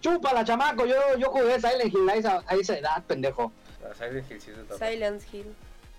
chúpala, 0.01 0.45
chamaco, 0.45 0.85
yo, 0.85 0.95
yo 1.17 1.29
jugué 1.31 1.59
Silent 1.59 1.91
Hill 1.93 2.07
a 2.09 2.13
esa, 2.15 2.43
a 2.45 2.55
esa 2.55 2.77
edad, 2.77 3.03
pendejo. 3.07 3.51
Ah, 3.83 3.91
Silent 3.97 4.29
Hill 4.31 4.39
sí 4.41 4.51
es 4.51 4.57
de 4.57 4.63
terror. 4.63 4.79
Silent 4.79 5.21
Hill. 5.33 5.47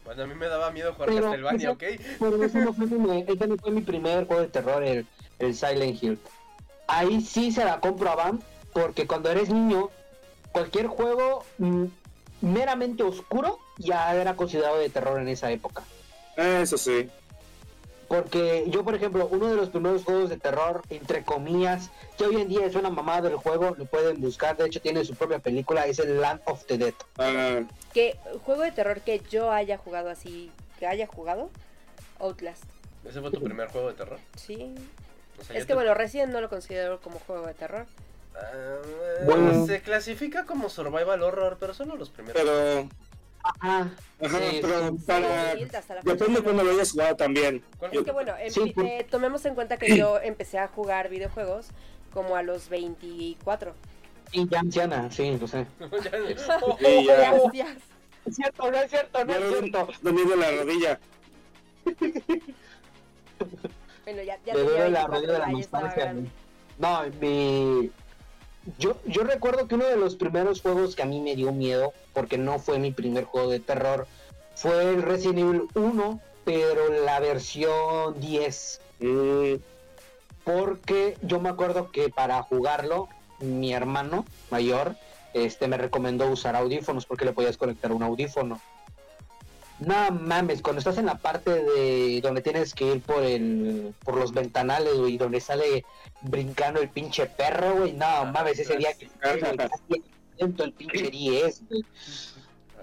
Bueno, 0.05 0.23
a 0.23 0.27
mí 0.29 0.35
me 0.37 0.47
daba 0.47 0.71
miedo 0.71 0.95
jugar 0.95 1.09
Pero, 1.09 1.23
Castlevania, 1.23 1.71
¿ok? 1.73 1.83
Pero 2.21 2.43
ese 2.45 2.59
no 2.61 2.73
fue 2.73 2.87
mi, 2.87 3.25
ese 3.27 3.47
no 3.49 3.57
fue 3.57 3.73
mi 3.73 3.81
primer 3.81 4.27
juego 4.27 4.43
de 4.43 4.49
terror, 4.49 4.85
el, 4.85 5.05
el 5.41 5.55
Silent 5.55 6.01
Hill. 6.01 6.19
Ahí 6.87 7.21
sí 7.21 7.53
se 7.53 7.65
la 7.65 7.81
compro 7.81 8.11
a 8.11 8.15
Bam, 8.15 8.41
porque 8.73 9.07
cuando 9.07 9.31
eres 9.31 9.49
niño, 9.51 9.91
cualquier 10.53 10.87
juego 10.87 11.45
mm, 11.59 11.85
meramente 12.41 13.03
oscuro 13.03 13.59
ya 13.79 14.15
era 14.15 14.37
considerado 14.37 14.79
de 14.79 14.89
terror 14.91 15.21
en 15.21 15.29
esa 15.29 15.51
época. 15.51 15.83
Eso 16.37 16.77
sí. 16.77 17.09
Porque 18.09 18.65
yo, 18.69 18.85
por 18.85 18.95
ejemplo, 18.95 19.27
uno 19.31 19.49
de 19.49 19.57
los 19.57 19.71
primeros 19.71 20.05
juegos 20.05 20.31
de 20.31 20.37
terror, 20.37 20.83
entre 20.91 21.25
comillas, 21.25 21.91
que 22.17 22.25
hoy 22.25 22.41
en 22.41 22.49
día 22.49 22.65
es 22.65 22.77
una 22.77 22.89
mamada 22.89 23.23
del 23.23 23.37
juego, 23.37 23.75
lo 23.77 23.85
pueden 23.87 24.21
buscar, 24.21 24.57
de 24.57 24.67
hecho 24.67 24.81
tiene 24.81 25.05
su 25.05 25.15
propia 25.15 25.41
película, 25.41 25.87
es 25.87 25.99
el 25.99 26.21
Land 26.21 26.41
of 26.45 26.65
the 26.67 26.79
Dead. 26.79 26.95
Ah, 27.19 27.63
¿Qué 27.93 28.17
juego 28.45 28.63
de 28.63 28.71
terror 28.71 29.01
que 29.01 29.21
yo 29.29 29.51
haya 29.51 29.77
jugado 29.77 30.09
así, 30.09 30.53
que 30.79 30.87
haya 30.87 31.09
jugado? 31.09 31.51
Outlast. 32.21 32.65
¿Ese 33.05 33.21
fue 33.21 33.31
tu 33.31 33.43
primer 33.43 33.69
juego 33.69 33.89
de 33.89 33.95
terror? 33.95 34.19
Sí. 34.37 34.75
O 35.41 35.45
sea, 35.45 35.55
ya 35.55 35.59
Es 35.61 35.65
te- 35.65 35.69
que 35.69 35.75
bueno, 35.75 35.95
Resident 35.95 36.33
no 36.33 36.41
lo 36.41 36.49
considero 36.49 37.01
como 37.01 37.19
juego 37.21 37.47
de 37.47 37.55
terror. 37.55 37.87
Ah, 38.35 38.41
Bueno. 39.25 39.67
Se 39.67 39.81
clasifica 39.81 40.45
como 40.45 40.69
survival 40.69 41.23
horror, 41.23 41.57
pero 41.59 41.73
solo 41.75 41.97
los 41.97 42.11
primeros. 42.11 42.41
pero. 42.43 42.89
Ajá. 43.43 43.91
Ajá, 44.21 44.39
Sí, 44.51 44.59
pero 44.61 44.97
para. 45.07 45.53
Sí, 45.57 45.67
Depende 46.03 46.39
no- 46.41 46.45
cuando 46.45 46.65
lo 46.65 46.71
hayas 46.73 46.91
jugado 46.91 47.15
también. 47.17 47.63
¿Cuál 47.79 47.95
Es 47.97 48.03
que 48.03 48.11
bueno, 48.13 48.35
en- 48.39 48.51
Sí, 48.51 48.73
por- 48.75 48.85
eh, 48.85 49.07
tomemos 49.11 49.45
en 49.47 49.55
cuenta 49.55 49.77
que 49.77 49.87
yo 49.97 50.19
empecé 50.21 50.59
a 50.59 50.69
jugar 50.69 51.09
videojuegos 51.09 51.69
como 52.13 52.35
a 52.37 52.43
los 52.43 52.69
24. 52.69 53.75
Y 54.33 54.49
ya 54.49 54.59
anciana, 54.61 55.11
sí, 55.13 55.39
lo 55.41 55.47
sé. 55.47 55.67
Ya- 55.81 56.11
Sí, 56.81 57.07
ya. 57.07 57.17
Gracias. 57.33 57.77
Es 58.27 58.35
cierto, 58.35 58.69
no 58.73 58.77
es 58.77 58.91
cierto, 58.91 59.25
no 59.25 59.33
Ya 59.33 59.39
es 59.39 59.45
no- 59.45 59.59
cierto. 59.59 59.89
no 60.03 60.37
la 60.37 60.51
rodilla. 60.51 60.99
Bueno, 64.07 64.23
ya, 64.23 64.39
ya 64.47 64.55
Le 64.55 64.61
tenía 64.65 64.77
duele 64.85 64.91
la 64.91 65.07
24, 65.09 65.15
rodilla 65.15 65.33
de 65.33 65.39
la 65.41 65.53
ya 65.53 65.61
estaba 65.61 65.83
nostalgia. 65.85 66.05
grande. 66.05 66.31
No, 66.79 67.03
mi... 67.21 67.91
Yo, 68.79 68.97
yo 69.05 69.23
recuerdo 69.25 69.67
que 69.69 69.75
uno 69.75 69.85
de 69.87 69.97
los 69.97 70.17
primeros 70.17 70.61
juegos 70.63 70.95
que 70.97 71.03
a 71.03 71.07
mí 71.07 71.21
me 71.21 71.35
dio 71.37 71.53
miedo, 71.53 71.93
porque 72.13 72.39
no 72.39 72.59
fue 72.61 72.79
mi 72.79 72.93
primer 72.93 73.25
juego 73.25 73.51
de 73.51 73.61
terror, 73.61 74.07
fue 74.55 74.91
el 74.91 75.03
Resident 75.03 75.39
Evil 75.41 75.63
1, 75.75 76.21
pero 76.45 76.89
la 77.05 77.21
versión 77.21 78.19
10. 78.21 78.81
Mm, 79.01 79.55
Porque 80.45 81.17
yo 81.23 81.41
me 81.41 81.49
acuerdo 81.49 81.91
que 81.91 82.09
para 82.09 82.41
jugarlo, 82.43 83.09
mi 83.41 83.73
hermano 83.75 84.25
mayor 84.51 84.95
este, 85.35 85.67
me 85.69 85.77
recomendó 85.77 86.29
usar 86.31 86.55
audífonos 86.57 87.05
porque 87.07 87.25
le 87.25 87.33
podías 87.33 87.57
conectar 87.57 87.91
un 87.93 88.03
audífono. 88.05 88.61
No 89.79 90.11
mames, 90.11 90.63
cuando 90.63 90.79
estás 90.79 90.97
en 90.97 91.07
la 91.07 91.19
parte 91.19 91.51
de 91.51 92.21
donde 92.23 92.41
tienes 92.41 92.73
que 92.75 92.95
ir 92.95 93.01
por 93.03 93.23
el 93.23 93.93
por 94.05 94.17
los 94.17 94.33
ventanales, 94.33 94.95
güey, 94.97 95.19
donde 95.19 95.41
sale 95.41 95.85
brincando 96.23 96.81
el 96.81 96.89
pinche 96.89 97.27
perro, 97.27 97.77
güey, 97.77 97.93
no 97.93 98.25
mames, 98.27 98.59
ese 98.59 98.77
día 98.79 98.95
que 98.95 99.09
el 100.39 100.73
pinche 100.73 101.11
10, 101.11 101.63
güey. 101.69 101.85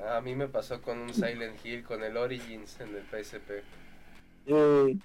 Ah, 0.06 0.18
A 0.18 0.22
mí 0.22 0.36
me 0.36 0.48
pasó 0.48 0.82
con 0.82 1.00
un 1.00 1.14
Silent 1.14 1.66
Hill, 1.66 1.84
con 1.84 2.04
el 2.04 2.16
Origins 2.18 2.80
en 2.80 2.96
el 2.96 3.04
PSP. 3.04 3.64
mm, 4.48 5.00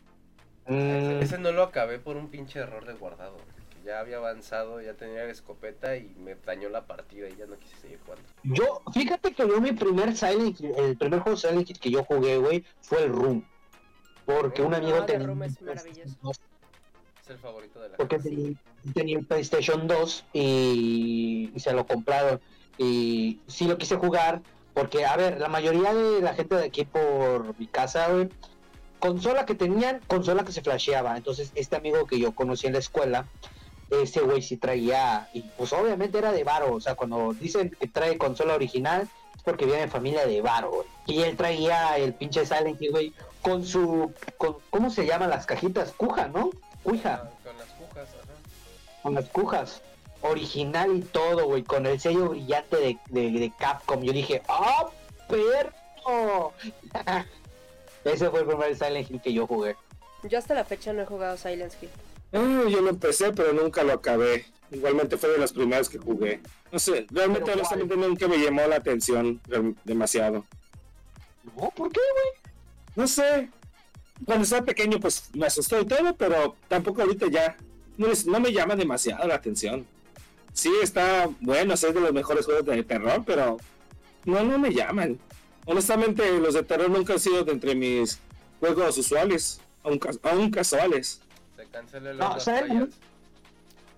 Mm, 0.71 1.23
Ese 1.23 1.39
no 1.39 1.51
lo 1.51 1.63
acabé 1.63 1.99
por 1.99 2.19
un 2.19 2.29
pinche 2.29 2.59
error 2.59 2.85
de 2.85 2.93
guardado. 2.93 3.39
Ya 3.85 4.01
había 4.01 4.19
avanzado, 4.19 4.81
ya 4.81 4.95
tenía 4.95 5.25
la 5.25 5.31
escopeta 5.33 5.97
y 5.97 6.15
me 6.19 6.35
dañó 6.45 6.69
la 6.69 6.87
partida 6.87 7.29
y 7.29 7.37
ya 7.37 7.47
no 7.47 7.59
quise 7.59 7.77
seguir 7.77 7.99
jugando. 8.05 8.29
Yo, 8.43 8.83
fíjate 8.93 9.33
que 9.33 9.49
yo 9.49 9.61
mi 9.61 9.73
primer 9.73 10.17
Silent 10.17 10.61
Hill, 10.61 10.73
el 10.77 10.97
primer 10.97 11.21
juego 11.21 11.37
Silent 11.39 11.69
Hill 11.71 11.79
que 11.79 11.91
yo 11.91 12.05
jugué, 12.05 12.37
güey, 12.39 12.65
fue 12.83 13.05
el 13.05 13.13
Room. 13.13 13.45
Porque 14.27 14.63
un 14.63 14.75
amigo 14.75 14.99
Ah, 14.99 15.07
The 15.07 15.13
tenía 15.15 15.27
Room 15.27 15.43
es 15.45 15.61
maravilloso. 15.63 16.31
Es 17.23 17.31
el 17.31 17.39
favorito 17.39 17.81
de 17.81 17.89
la 17.91 17.97
porque 17.97 18.17
gente. 18.21 18.31
tenía, 18.31 18.57
tenía 18.95 19.19
un 19.19 19.25
PlayStation 19.25 19.87
2 19.89 20.25
y, 20.35 21.51
y 21.55 21.61
se 21.61 21.73
lo 21.73 21.87
compraron. 21.87 22.41
Y 22.77 23.41
sí 23.47 23.67
lo 23.67 23.79
quise 23.79 23.97
jugar, 23.97 24.43
porque, 24.75 25.05
a 25.07 25.17
ver, 25.17 25.41
la 25.41 25.49
mayoría 25.49 25.93
de 25.95 26.21
la 26.21 26.35
gente 26.35 26.55
de 26.57 26.67
aquí 26.67 26.85
por 26.85 27.59
mi 27.59 27.67
casa, 27.67 28.09
güey, 28.09 28.29
consola 28.99 29.47
que 29.47 29.55
tenían, 29.55 30.01
consola 30.07 30.45
que 30.45 30.53
se 30.53 30.63
flasheaba. 30.63 31.17
Entonces, 31.17 31.53
este 31.55 31.77
amigo 31.77 32.07
que 32.07 32.19
yo 32.21 32.35
conocí 32.35 32.67
en 32.67 32.75
la 32.75 32.79
escuela, 32.81 33.27
ese 33.91 34.21
güey 34.21 34.43
sí 34.43 34.57
traía, 34.57 35.29
y 35.33 35.43
pues 35.43 35.73
obviamente 35.73 36.19
era 36.19 36.33
de 36.33 36.45
varo, 36.45 36.75
o 36.75 36.81
sea, 36.81 36.95
cuando 36.95 37.33
dicen 37.35 37.71
que 37.79 37.87
trae 37.89 38.19
consola 38.19 38.55
original, 38.55 39.09
es 39.37 39.43
porque 39.43 39.65
viene 39.67 39.83
de 39.83 39.89
familia 39.89 40.27
de 40.27 40.41
varo, 40.43 40.71
güey. 40.71 40.87
Y 41.07 41.23
él 41.23 41.37
traía 41.37 41.97
el 41.97 42.13
pinche 42.15 42.45
Silent 42.45 42.81
Hill, 42.81 42.91
güey, 42.91 43.13
con 43.43 43.65
su, 43.65 44.13
con, 44.37 44.57
¿cómo 44.71 44.91
se 44.91 45.07
llaman 45.07 45.31
las 45.31 45.47
cajitas? 45.47 45.93
Cuja, 45.97 46.29
¿no? 46.29 46.51
Cuija 46.83 47.23
Ah, 47.25 47.31
con 47.45 47.57
las 47.59 47.67
cujas, 47.69 48.09
ajá. 48.09 48.33
con 49.03 49.15
las 49.15 49.25
cujas. 49.31 49.83
Original 50.21 50.97
y 50.97 51.01
todo, 51.03 51.47
güey, 51.47 51.63
con 51.63 51.87
el 51.87 52.01
sello 52.01 52.31
brillante 52.31 52.77
de, 52.77 52.99
de, 53.09 53.31
de 53.39 53.53
Capcom. 53.57 54.03
Yo 54.03 54.13
dije, 54.13 54.43
¡ah, 54.49 54.89
perro! 55.29 56.53
Ese 58.05 58.29
fue 58.31 58.41
el 58.41 58.47
primer 58.47 58.75
Silent 58.77 59.11
Hill 59.11 59.21
que 59.21 59.33
yo 59.33 59.47
jugué. 59.47 59.77
Yo 60.25 60.39
hasta 60.39 60.55
la 60.55 60.65
fecha 60.65 60.93
no 60.93 61.03
he 61.03 61.07
jugado 61.07 61.37
Silent 61.37 61.73
Hill. 61.81 61.91
Ah, 62.33 62.65
yo 62.69 62.81
lo 62.81 62.91
empecé, 62.91 63.33
pero 63.33 63.53
nunca 63.53 63.83
lo 63.83 63.93
acabé. 63.93 64.47
Igualmente 64.71 65.17
fue 65.17 65.31
de 65.31 65.39
los 65.39 65.53
primeros 65.53 65.89
que 65.89 65.99
jugué. 65.99 66.41
No 66.71 66.79
sé, 66.79 67.07
realmente 67.11 67.47
¿Pero 67.47 67.59
honestamente 67.59 67.97
nunca 67.97 68.29
me 68.29 68.39
llamó 68.39 68.67
la 68.67 68.77
atención 68.77 69.41
demasiado. 69.85 70.45
No, 71.57 71.71
¿por 71.71 71.91
qué, 71.91 72.01
güey? 72.13 72.53
No 72.97 73.07
sé. 73.07 73.49
Cuando 74.25 74.45
estaba 74.45 74.67
pequeño, 74.67 74.99
pues 75.01 75.31
me 75.33 75.47
asustó 75.47 75.81
y 75.81 75.87
todo, 75.87 76.15
pero 76.17 76.57
tampoco 76.69 77.03
ahorita 77.03 77.29
ya. 77.29 77.57
No, 77.97 78.09
no 78.27 78.41
me 78.41 78.53
llama 78.53 78.77
demasiado 78.77 79.27
la 79.27 79.37
atención. 79.37 79.87
Sí, 80.53 80.71
está 80.83 81.31
bueno, 81.41 81.75
es 81.75 81.81
de 81.81 81.93
los 81.93 82.13
mejores 82.13 82.45
juegos 82.45 82.67
de 82.67 82.83
terror, 82.83 83.23
pero 83.25 83.59
no, 84.25 84.43
no 84.43 84.59
me 84.59 84.73
llaman. 84.73 85.19
Honestamente, 85.67 86.39
los 86.41 86.55
de 86.55 86.63
terror 86.63 86.91
nunca 86.91 87.15
han 87.15 87.21
sido 87.21 87.45
de 87.45 87.53
entre 87.53 87.75
mis 87.75 88.19
juegos 88.61 88.99
usuales, 88.99 89.61
aún, 89.83 90.01
aún 90.23 90.51
casuales. 90.51 91.21
Se 91.69 91.79
cancela 91.79 92.11
el 92.11 92.19
No, 92.19 92.41
¿sabes? 92.41 92.65
Trials. 92.65 92.95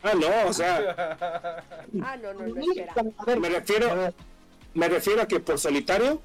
Ah, 0.03 0.13
no, 0.15 0.49
o 0.49 0.53
sea, 0.53 1.59
Ah, 2.03 2.17
no, 2.17 2.33
no, 2.33 2.47
no, 2.47 2.61
espera. 2.73 2.95
a 3.19 3.25
ver, 3.25 3.39
me 3.41 3.49
a 3.49 3.51
refiero, 3.51 3.95
ver, 3.95 4.15
me 4.75 4.89
refiero 4.89 5.23
a 5.23 5.27
que 5.29 5.41
por 5.41 5.59
solitario, 5.59 6.21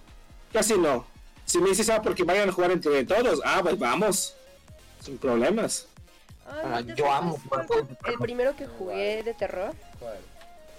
casi 0.53 0.77
no. 0.77 1.05
Si 1.45 1.59
me 1.59 1.69
dices, 1.69 1.89
ah, 1.89 2.01
porque 2.01 2.23
vayan 2.23 2.49
a 2.49 2.51
jugar 2.53 2.71
entre 2.71 3.03
todos, 3.03 3.41
ah, 3.45 3.59
pues 3.61 3.77
vamos, 3.77 4.35
sin 5.01 5.17
problemas. 5.17 5.87
Ay, 6.47 6.61
Ah, 6.65 6.81
¿ya 6.81 6.95
yo 6.95 7.11
amo 7.11 7.37
cuál 7.49 7.67
terror. 7.67 7.87
El 8.05 8.17
primero 8.19 8.55
que 8.55 8.65
jugué 8.65 9.23
de 9.23 9.33
terror, 9.33 9.73
¿Cuál? 9.99 10.17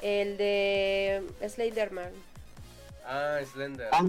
el 0.03 0.37
de 0.39 1.23
Slenderman. 1.49 2.11
Ah, 3.05 3.39
Slender. 3.53 3.89
ah. 3.93 4.03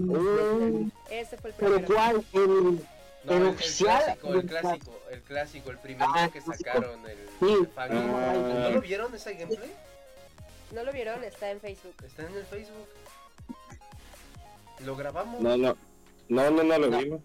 Ese 1.10 1.36
fue 1.36 1.50
el 1.50 1.56
pero 1.56 1.74
primero. 1.76 1.94
¿cuál? 1.94 2.24
El, 2.32 2.84
No, 3.24 3.32
el 3.34 3.42
el, 3.42 3.48
oficial, 3.48 4.02
clásico, 4.04 4.32
el 4.34 4.46
clásico, 4.46 5.00
el 5.10 5.22
clásico, 5.22 5.70
el 5.70 5.78
primero 5.78 6.10
Ah, 6.14 6.28
que 6.32 6.40
sacaron, 6.40 7.04
el, 7.06 7.16
Sí. 7.40 7.46
el. 7.60 7.70
Ah. 7.76 7.88
¿No 7.88 8.70
lo 8.70 8.80
vieron 8.80 9.14
ese 9.14 9.34
gameplay? 9.34 9.72
¿No 10.72 10.84
lo 10.84 10.92
vieron? 10.92 11.22
Está 11.24 11.50
en 11.50 11.60
Facebook. 11.60 11.94
Está 12.04 12.22
en 12.26 12.34
el 12.36 12.44
Facebook. 12.44 12.86
Lo 14.84 14.94
grabamos. 14.96 15.40
No, 15.40 15.56
no, 15.56 15.76
no, 16.28 16.50
no, 16.50 16.62
no 16.62 16.78
lo 16.78 16.88
No. 16.90 16.98
vimos. 16.98 17.20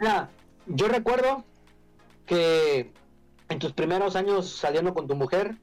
Mira, 0.00 0.30
yo 0.66 0.88
recuerdo 0.88 1.44
que 2.26 2.92
en 3.48 3.58
tus 3.58 3.72
primeros 3.72 4.16
años 4.16 4.50
saliendo 4.56 4.94
con 4.94 5.06
tu 5.06 5.14
mujer, 5.14 5.54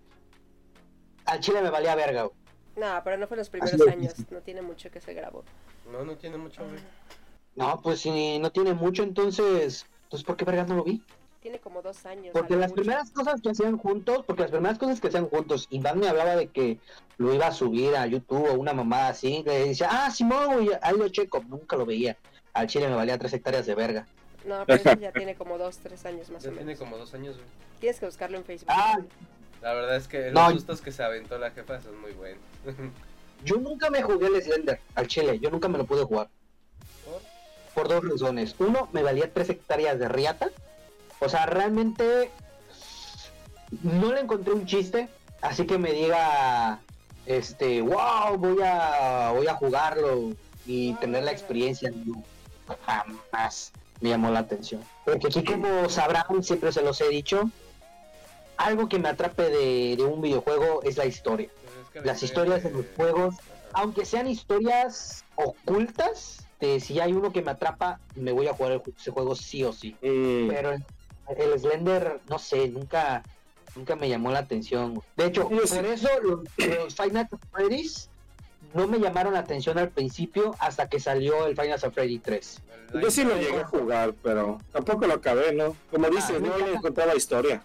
al 1.26 1.40
chile 1.40 1.62
me 1.62 1.70
valía 1.70 1.96
verga. 1.96 2.24
güey. 2.24 2.36
No, 2.76 3.02
pero 3.04 3.18
no 3.18 3.28
fue 3.28 3.36
en 3.36 3.40
los 3.40 3.50
primeros 3.50 3.88
años. 3.88 4.14
No 4.32 4.42
tiene 4.42 4.62
mucho 4.62 4.90
que 4.92 5.02
se 5.02 5.14
grabó. 5.14 5.44
No, 5.92 6.04
no 6.04 6.16
tiene 6.18 6.38
mucho, 6.38 6.64
güey. 6.66 6.80
No, 7.56 7.82
pues 7.82 8.00
si 8.02 8.40
no 8.40 8.52
tiene 8.52 8.74
mucho, 8.74 9.04
entonces, 9.04 9.86
entonces 10.04 10.26
¿por 10.26 10.36
qué 10.36 10.46
verga 10.46 10.64
no 10.66 10.76
lo 10.78 10.84
vi? 10.84 11.02
Tiene 11.42 11.60
como 11.60 11.82
dos 11.82 12.06
años. 12.06 12.30
Porque 12.34 12.56
las 12.56 12.70
mucho. 12.72 12.82
primeras 12.82 13.12
cosas 13.12 13.42
que 13.42 13.50
hacían 13.50 13.78
juntos, 13.78 14.24
porque 14.26 14.44
las 14.44 14.52
primeras 14.52 14.78
cosas 14.80 15.02
que 15.02 15.08
hacían 15.10 15.28
juntos, 15.28 15.68
Iván 15.70 16.00
me 16.00 16.08
hablaba 16.08 16.36
de 16.38 16.48
que 16.48 16.80
lo 17.18 17.34
iba 17.34 17.48
a 17.48 17.52
subir 17.52 17.96
a 17.96 18.08
YouTube 18.08 18.50
o 18.50 18.54
una 18.54 18.74
mamada 18.74 19.10
así, 19.10 19.44
le 19.46 19.68
decía, 19.68 19.90
ah, 19.92 20.10
Simón, 20.10 20.54
güey, 20.54 20.70
ahí 20.82 20.98
lo 20.98 21.08
checo, 21.10 21.44
nunca 21.48 21.76
lo 21.76 21.86
veía. 21.86 22.18
Al 22.54 22.68
chile 22.68 22.88
me 22.88 22.96
valía 22.96 23.18
tres 23.18 23.34
hectáreas 23.34 23.66
de 23.66 23.76
verga. 23.76 24.08
No, 24.46 24.64
pero 24.66 24.82
eso 24.82 25.00
ya 25.00 25.12
tiene 25.12 25.36
como 25.36 25.58
dos, 25.58 25.78
tres 25.80 26.06
años 26.06 26.30
más 26.30 26.44
Ya 26.44 26.50
o 26.50 26.54
tiene 26.54 26.66
menos. 26.66 26.80
como 26.80 26.98
dos 26.98 27.14
años, 27.14 27.36
güey. 27.36 27.48
Tienes 27.80 28.00
que 28.00 28.06
buscarlo 28.06 28.38
en 28.38 28.44
Facebook. 28.46 28.70
Ah. 28.72 29.00
La 29.62 29.74
verdad 29.74 29.96
es 29.98 30.08
que 30.08 30.32
No. 30.32 30.44
los 30.46 30.54
sustos 30.54 30.82
que 30.82 30.92
se 30.92 31.04
aventó 31.04 31.38
la 31.38 31.52
jefa 31.52 31.80
son 31.82 32.00
muy 32.00 32.12
buenos. 32.14 32.42
Yo 33.46 33.58
nunca 33.58 33.90
me 33.90 34.02
jugué 34.02 34.28
el 34.28 34.42
Slender 34.42 34.80
al 34.96 35.08
chile, 35.08 35.38
yo 35.40 35.50
nunca 35.50 35.68
me 35.68 35.78
lo 35.78 35.86
pude 35.86 36.04
jugar. 36.06 36.30
¿Por? 37.74 37.88
Dos 37.88 38.04
razones. 38.08 38.56
Uno, 38.60 38.90
me 38.92 39.04
valía 39.04 39.32
tres 39.34 39.50
hectáreas 39.50 40.00
de 40.00 40.08
riata. 40.08 40.50
O 41.20 41.30
sea, 41.30 41.46
realmente 41.46 42.32
no 43.82 44.14
le 44.14 44.22
encontré 44.22 44.54
un 44.54 44.66
chiste. 44.66 45.10
Así 45.42 45.66
que 45.66 45.78
me 45.78 45.92
diga, 45.92 46.80
este, 47.26 47.82
wow, 47.82 48.38
voy 48.38 48.62
a, 48.64 49.32
voy 49.32 49.48
a 49.48 49.56
jugarlo 49.56 50.32
y 50.66 50.94
tener 50.96 51.24
la 51.24 51.32
experiencia. 51.32 51.92
No, 52.06 52.24
jamás 52.86 53.72
me 54.00 54.10
llamó 54.10 54.30
la 54.30 54.40
atención. 54.40 54.82
Porque 55.06 55.28
aquí, 55.28 55.44
como 55.44 55.90
sabrán, 55.90 56.44
siempre 56.44 56.72
se 56.72 56.82
los 56.82 57.02
he 57.02 57.10
dicho, 57.10 57.50
algo 58.58 58.88
que 58.88 59.00
me 59.00 59.10
atrape 59.10 59.50
de, 59.50 59.96
de 59.98 60.04
un 60.04 60.22
videojuego 60.22 60.82
es 60.84 60.98
la 60.98 61.06
historia. 61.06 61.50
Pues 61.64 61.76
es 61.86 61.90
que 61.92 62.00
la 62.00 62.06
Las 62.06 62.24
historia 62.24 62.58
historias 62.58 62.64
de 62.64 62.82
los 62.82 62.96
juegos 62.96 63.36
aunque 63.74 64.06
sean 64.06 64.28
historias 64.28 65.26
ocultas, 65.36 66.43
de 66.68 66.80
si 66.80 67.00
hay 67.00 67.14
uno 67.14 67.32
que 67.32 67.42
me 67.42 67.52
atrapa, 67.52 68.00
me 68.16 68.32
voy 68.32 68.48
a 68.48 68.54
jugar 68.54 68.72
el 68.74 68.82
ese 68.98 69.12
juego 69.12 69.36
sí 69.36 69.64
o 69.64 69.74
sí. 69.74 69.96
Mm, 70.02 70.48
Pero 70.50 70.72
el, 70.72 70.84
el 71.38 71.60
Slender, 71.60 72.22
no 72.30 72.40
sé, 72.40 72.68
nunca 72.70 73.24
nunca 73.76 73.96
me 73.96 74.08
llamó 74.08 74.32
la 74.32 74.40
atención. 74.40 75.02
De 75.18 75.26
hecho, 75.26 75.50
sí. 75.66 75.76
por 75.76 75.86
eso 75.86 76.08
los, 76.22 77.00
at 77.00 77.28
Freddy's 77.52 78.10
no 78.74 78.88
me 78.88 79.00
llamaron 79.00 79.34
la 79.34 79.40
atención 79.40 79.78
al 79.78 79.90
principio 79.90 80.56
hasta 80.60 80.88
que 80.88 81.00
salió 81.00 81.46
el 81.48 81.56
Final 81.56 81.80
Freddy 81.80 82.20
3. 82.20 82.62
El 82.94 83.02
Yo 83.02 83.12
sí 83.12 83.24
lo 83.24 83.36
llegué 83.36 83.60
a 83.60 83.66
jugar, 83.66 84.14
pero 84.22 84.60
tampoco 84.72 85.06
lo 85.08 85.16
acabé, 85.16 85.54
¿no? 85.54 85.76
Como 85.92 86.08
dices, 86.10 86.40
no 86.42 86.48
nunca. 86.48 86.66
le 86.66 86.74
encontraba 86.74 87.16
historia. 87.16 87.62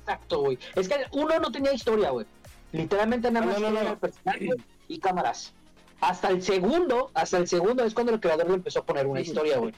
Exacto, 0.00 0.40
güey. 0.40 0.58
Es 0.74 0.88
que 0.88 0.96
uno 1.12 1.38
no 1.38 1.50
tenía 1.52 1.72
historia, 1.72 2.10
güey. 2.10 2.26
Literalmente 2.72 3.30
nada 3.30 3.46
Ah, 3.46 3.48
más 3.50 3.60
no, 3.60 3.70
no, 3.70 3.74
tenía 3.74 3.84
no. 3.84 3.90
el 3.92 3.98
personaje 3.98 4.48
y 4.88 4.98
cámaras. 4.98 5.52
Hasta 6.00 6.28
el 6.28 6.42
segundo, 6.42 7.10
hasta 7.14 7.38
el 7.38 7.48
segundo 7.48 7.84
es 7.84 7.94
cuando 7.94 8.12
el 8.12 8.20
creador 8.20 8.48
le 8.48 8.54
empezó 8.54 8.80
a 8.80 8.84
poner 8.84 9.06
una 9.06 9.20
historia, 9.20 9.58
güey. 9.58 9.74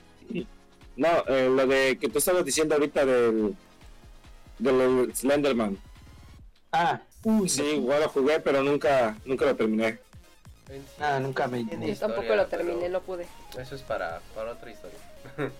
No, 0.97 1.09
eh, 1.29 1.49
lo 1.49 1.67
de 1.67 1.97
que 1.99 2.09
tú 2.09 2.19
estabas 2.19 2.45
diciendo 2.45 2.75
ahorita 2.75 3.07
del, 3.07 3.55
del 4.59 5.15
Slenderman. 5.15 5.79
Ah, 6.73 7.01
uy, 7.23 7.49
Sí, 7.49 7.63
igual 7.63 8.01
lo 8.03 8.09
jugué, 8.09 8.41
pero 8.41 8.63
nunca, 8.63 9.17
nunca 9.25 9.47
lo 9.47 9.55
terminé. 9.57 9.99
Ah, 11.01 11.19
nunca 11.21 11.47
me- 11.49 11.65
Yo 11.65 11.97
tampoco 11.97 12.35
lo 12.35 12.47
terminé, 12.47 12.89
no 12.89 13.01
pude. 13.01 13.27
Eso 13.57 13.75
es 13.75 13.83
para, 13.83 14.21
para 14.35 14.53
otra 14.53 14.71
historia. 14.71 14.99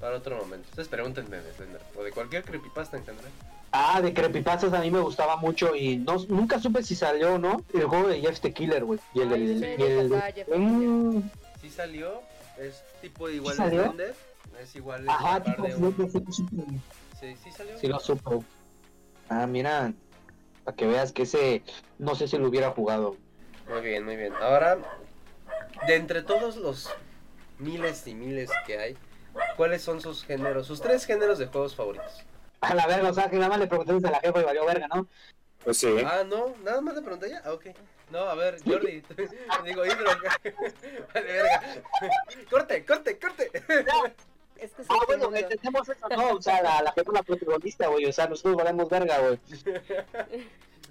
para 0.00 0.16
otro 0.16 0.36
momento. 0.36 0.66
Ustedes 0.70 0.88
pregúntenme 0.88 1.36
de 1.36 1.52
Slender. 1.52 1.80
O 1.96 2.02
de 2.02 2.10
cualquier 2.10 2.42
creepypasta 2.42 2.96
en 2.96 3.04
general. 3.04 3.30
Ah, 3.72 4.00
de 4.02 4.12
Creepypastas 4.12 4.72
a 4.74 4.80
mí 4.80 4.90
me 4.90 5.00
gustaba 5.00 5.36
mucho 5.36 5.74
y 5.74 5.96
no, 5.96 6.16
nunca 6.28 6.58
supe 6.60 6.82
si 6.82 6.94
salió 6.94 7.34
o 7.34 7.38
no 7.38 7.64
el 7.72 7.84
juego 7.84 8.08
de 8.08 8.20
Jeff 8.20 8.38
the 8.40 8.52
Killer, 8.52 8.84
güey. 8.84 9.00
Y 9.14 9.20
el, 9.20 9.28
del- 9.30 9.60
sí, 9.60 9.66
y 9.76 9.80
yo 9.80 9.86
el- 9.86 10.60
Mm, 10.60 11.22
Sí 11.60 11.70
salió. 11.70 12.20
Es 12.58 12.82
tipo 13.00 13.30
igual 13.30 13.56
¿Sí 13.56 13.62
de 13.62 13.68
salió? 13.70 13.84
Slender. 13.84 14.14
Es 14.62 14.76
igual 14.76 15.08
Ajá, 15.08 15.38
escapar 15.38 15.44
tipo, 15.56 15.62
de 15.66 15.72
sí, 15.72 15.82
un- 15.82 16.10
sí, 16.10 16.18
sí, 16.26 16.32
sí, 16.32 16.46
Sí, 17.20 17.36
sí 17.44 17.50
salió. 17.52 17.78
sí 17.78 17.88
lo 17.88 17.98
supo. 17.98 18.44
Ah, 19.30 19.46
mira, 19.46 19.92
para 20.64 20.76
que 20.76 20.86
veas 20.86 21.12
que 21.12 21.22
ese, 21.22 21.62
no 21.98 22.14
sé 22.14 22.28
si 22.28 22.36
lo 22.36 22.48
hubiera 22.48 22.70
jugado. 22.72 23.16
Muy 23.70 23.80
bien, 23.80 24.04
muy 24.04 24.16
bien. 24.16 24.34
Ahora, 24.42 24.76
de 25.86 25.94
entre 25.96 26.22
todos 26.22 26.56
los 26.56 26.90
miles 27.58 28.06
y 28.06 28.14
miles 28.14 28.50
que 28.66 28.78
hay, 28.78 28.96
¿cuáles 29.56 29.80
son 29.80 30.02
sus 30.02 30.24
géneros, 30.24 30.66
sus 30.66 30.82
tres 30.82 31.06
géneros 31.06 31.38
de 31.38 31.46
juegos 31.46 31.74
favoritos? 31.74 32.22
A 32.70 32.74
la 32.74 32.86
verga, 32.86 33.10
o 33.10 33.14
sea, 33.14 33.28
que 33.28 33.36
nada 33.36 33.48
más 33.48 33.58
le 33.58 33.66
preguntaste 33.66 34.06
a 34.06 34.10
la 34.12 34.20
jefa 34.20 34.40
y 34.40 34.44
valió 34.44 34.64
verga, 34.64 34.86
¿no? 34.86 35.08
Pues 35.64 35.78
sí. 35.78 35.96
Ah, 36.04 36.22
no, 36.24 36.54
nada 36.62 36.80
más 36.80 36.94
le 36.94 37.02
pregunté 37.02 37.30
ya. 37.30 37.42
Ah, 37.44 37.52
ok. 37.54 37.66
No, 38.12 38.20
a 38.20 38.34
ver, 38.36 38.56
Jordi. 38.64 39.02
Digo, 39.64 39.84
Hidro. 39.84 40.04
vale, 41.12 41.26
verga. 41.32 41.62
corte, 42.48 42.84
corte, 42.84 43.18
corte. 43.18 43.50
Es 44.56 44.70
que 44.74 44.82
Ah, 44.88 44.94
bueno, 45.08 45.34
entendemos 45.34 45.88
eso, 45.88 46.08
¿no? 46.08 46.34
O 46.34 46.42
sea, 46.42 46.62
la, 46.62 46.82
la 46.82 46.92
jefa 46.92 47.10
es 47.10 47.14
la 47.14 47.22
protagonista, 47.24 47.86
güey, 47.88 48.06
o 48.06 48.12
sea, 48.12 48.28
nosotros 48.28 48.54
valemos 48.56 48.88
verga, 48.88 49.18
güey. 49.18 49.38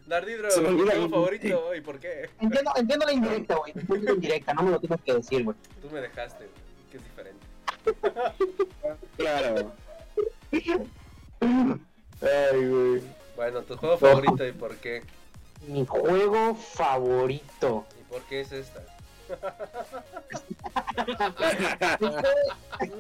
Dardidro, 0.08 0.50
tu 0.50 0.62
juego 0.86 1.10
favorito 1.10 1.76
y 1.76 1.80
por 1.82 2.00
qué. 2.00 2.30
Entiendo, 2.42 2.74
entiendo 2.76 3.06
la 3.06 3.14
indirecta, 3.14 3.56
güey, 3.56 3.72
entiendo 3.74 4.06
la 4.08 4.12
indirecta, 4.12 4.54
no 4.54 4.64
me 4.64 4.72
lo 4.72 4.80
tienes 4.82 5.02
que 5.06 5.14
decir, 5.14 5.44
güey. 5.46 5.56
Tú 5.82 5.90
me 5.90 6.02
dejaste, 6.02 6.46
güey, 6.48 6.92
que 6.92 6.98
es 6.98 7.04
diferente. 7.04 7.46
Claro. 9.16 9.72
Ay, 11.42 12.68
güey. 12.68 13.02
Bueno, 13.36 13.62
tu 13.62 13.76
juego 13.78 13.98
favorito 13.98 14.48
y 14.48 14.52
por 14.52 14.76
qué. 14.78 15.04
Mi 15.68 15.86
juego 15.86 16.56
favorito. 16.56 17.86
¿Y 18.00 18.04
por 18.12 18.22
qué 18.24 18.42
es 18.42 18.52
esta? 18.52 18.82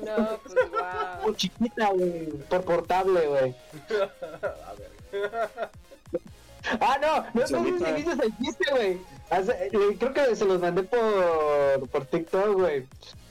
No, 0.05 0.39
pues 0.43 0.55
Por 0.55 1.21
wow. 1.23 1.35
chiquita, 1.35 1.89
güey, 1.89 2.27
por 2.49 2.63
portable, 2.63 3.27
güey. 3.27 3.55
A 4.67 4.73
ver. 4.73 4.91
Ah, 6.79 6.97
no, 7.01 7.25
no 7.41 7.47
sé 7.47 7.57
si 7.57 7.71
viste 7.93 8.25
el 8.25 8.37
chiste, 8.37 8.65
güey. 8.71 8.97
Hace- 9.29 9.69
eh, 9.71 9.97
Creo 9.99 10.13
que 10.13 10.35
se 10.35 10.45
los 10.45 10.61
mandé 10.61 10.83
por, 10.83 11.87
por 11.89 12.05
TikTok, 12.05 12.53
güey. 12.53 12.85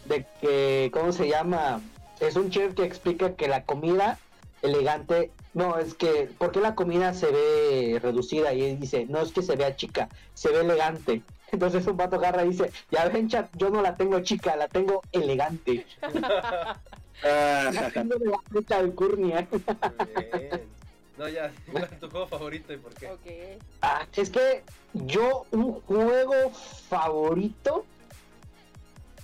De 0.07 0.27
que, 0.41 0.91
¿cómo 0.93 1.13
se 1.13 1.29
llama? 1.29 1.81
Es 2.19 2.37
un 2.37 2.51
chef 2.51 2.75
que 2.75 2.85
explica 2.85 3.35
que 3.35 3.49
la 3.49 3.65
comida 3.65 4.19
elegante, 4.63 5.31
no, 5.55 5.79
es 5.79 5.95
que, 5.95 6.31
¿por 6.39 6.53
qué 6.53 6.61
la 6.61 6.75
comida 6.75 7.15
se 7.15 7.31
ve 7.31 7.99
reducida? 8.01 8.53
Y 8.53 8.63
él 8.63 8.81
dice, 8.81 9.07
no 9.07 9.21
es 9.21 9.33
que 9.33 9.43
se 9.43 9.57
vea 9.57 9.77
chica, 9.77 10.09
se 10.35 10.51
ve 10.51 10.61
elegante. 10.61 11.23
Entonces 11.53 11.87
un 11.87 11.97
pato 11.97 12.17
agarra 12.17 12.45
y 12.45 12.51
dice, 12.51 12.71
ya 12.91 13.09
ven, 13.09 13.29
chat, 13.29 13.51
yo 13.57 13.71
no 13.71 13.83
la 13.83 13.97
tengo 13.97 14.21
chica, 14.21 14.57
la 14.57 14.69
tengo 14.69 15.03
elegante. 15.13 15.87
La 17.23 17.91
tengo 17.93 18.17
de 18.17 18.31
la 18.31 18.39
fecha 18.51 18.79
alcurnia. 18.79 19.47
Muy 19.51 20.25
bien. 20.39 20.63
No, 21.19 21.29
ya, 21.29 21.53
tu 22.01 22.09
juego 22.09 22.27
favorito 22.27 22.73
y 22.73 22.79
por 22.79 22.95
qué. 22.95 23.59
Ah, 23.83 24.07
es 24.17 24.31
que 24.31 24.63
yo 24.95 25.45
un 25.51 25.75
juego 25.83 26.51
favorito 26.89 27.85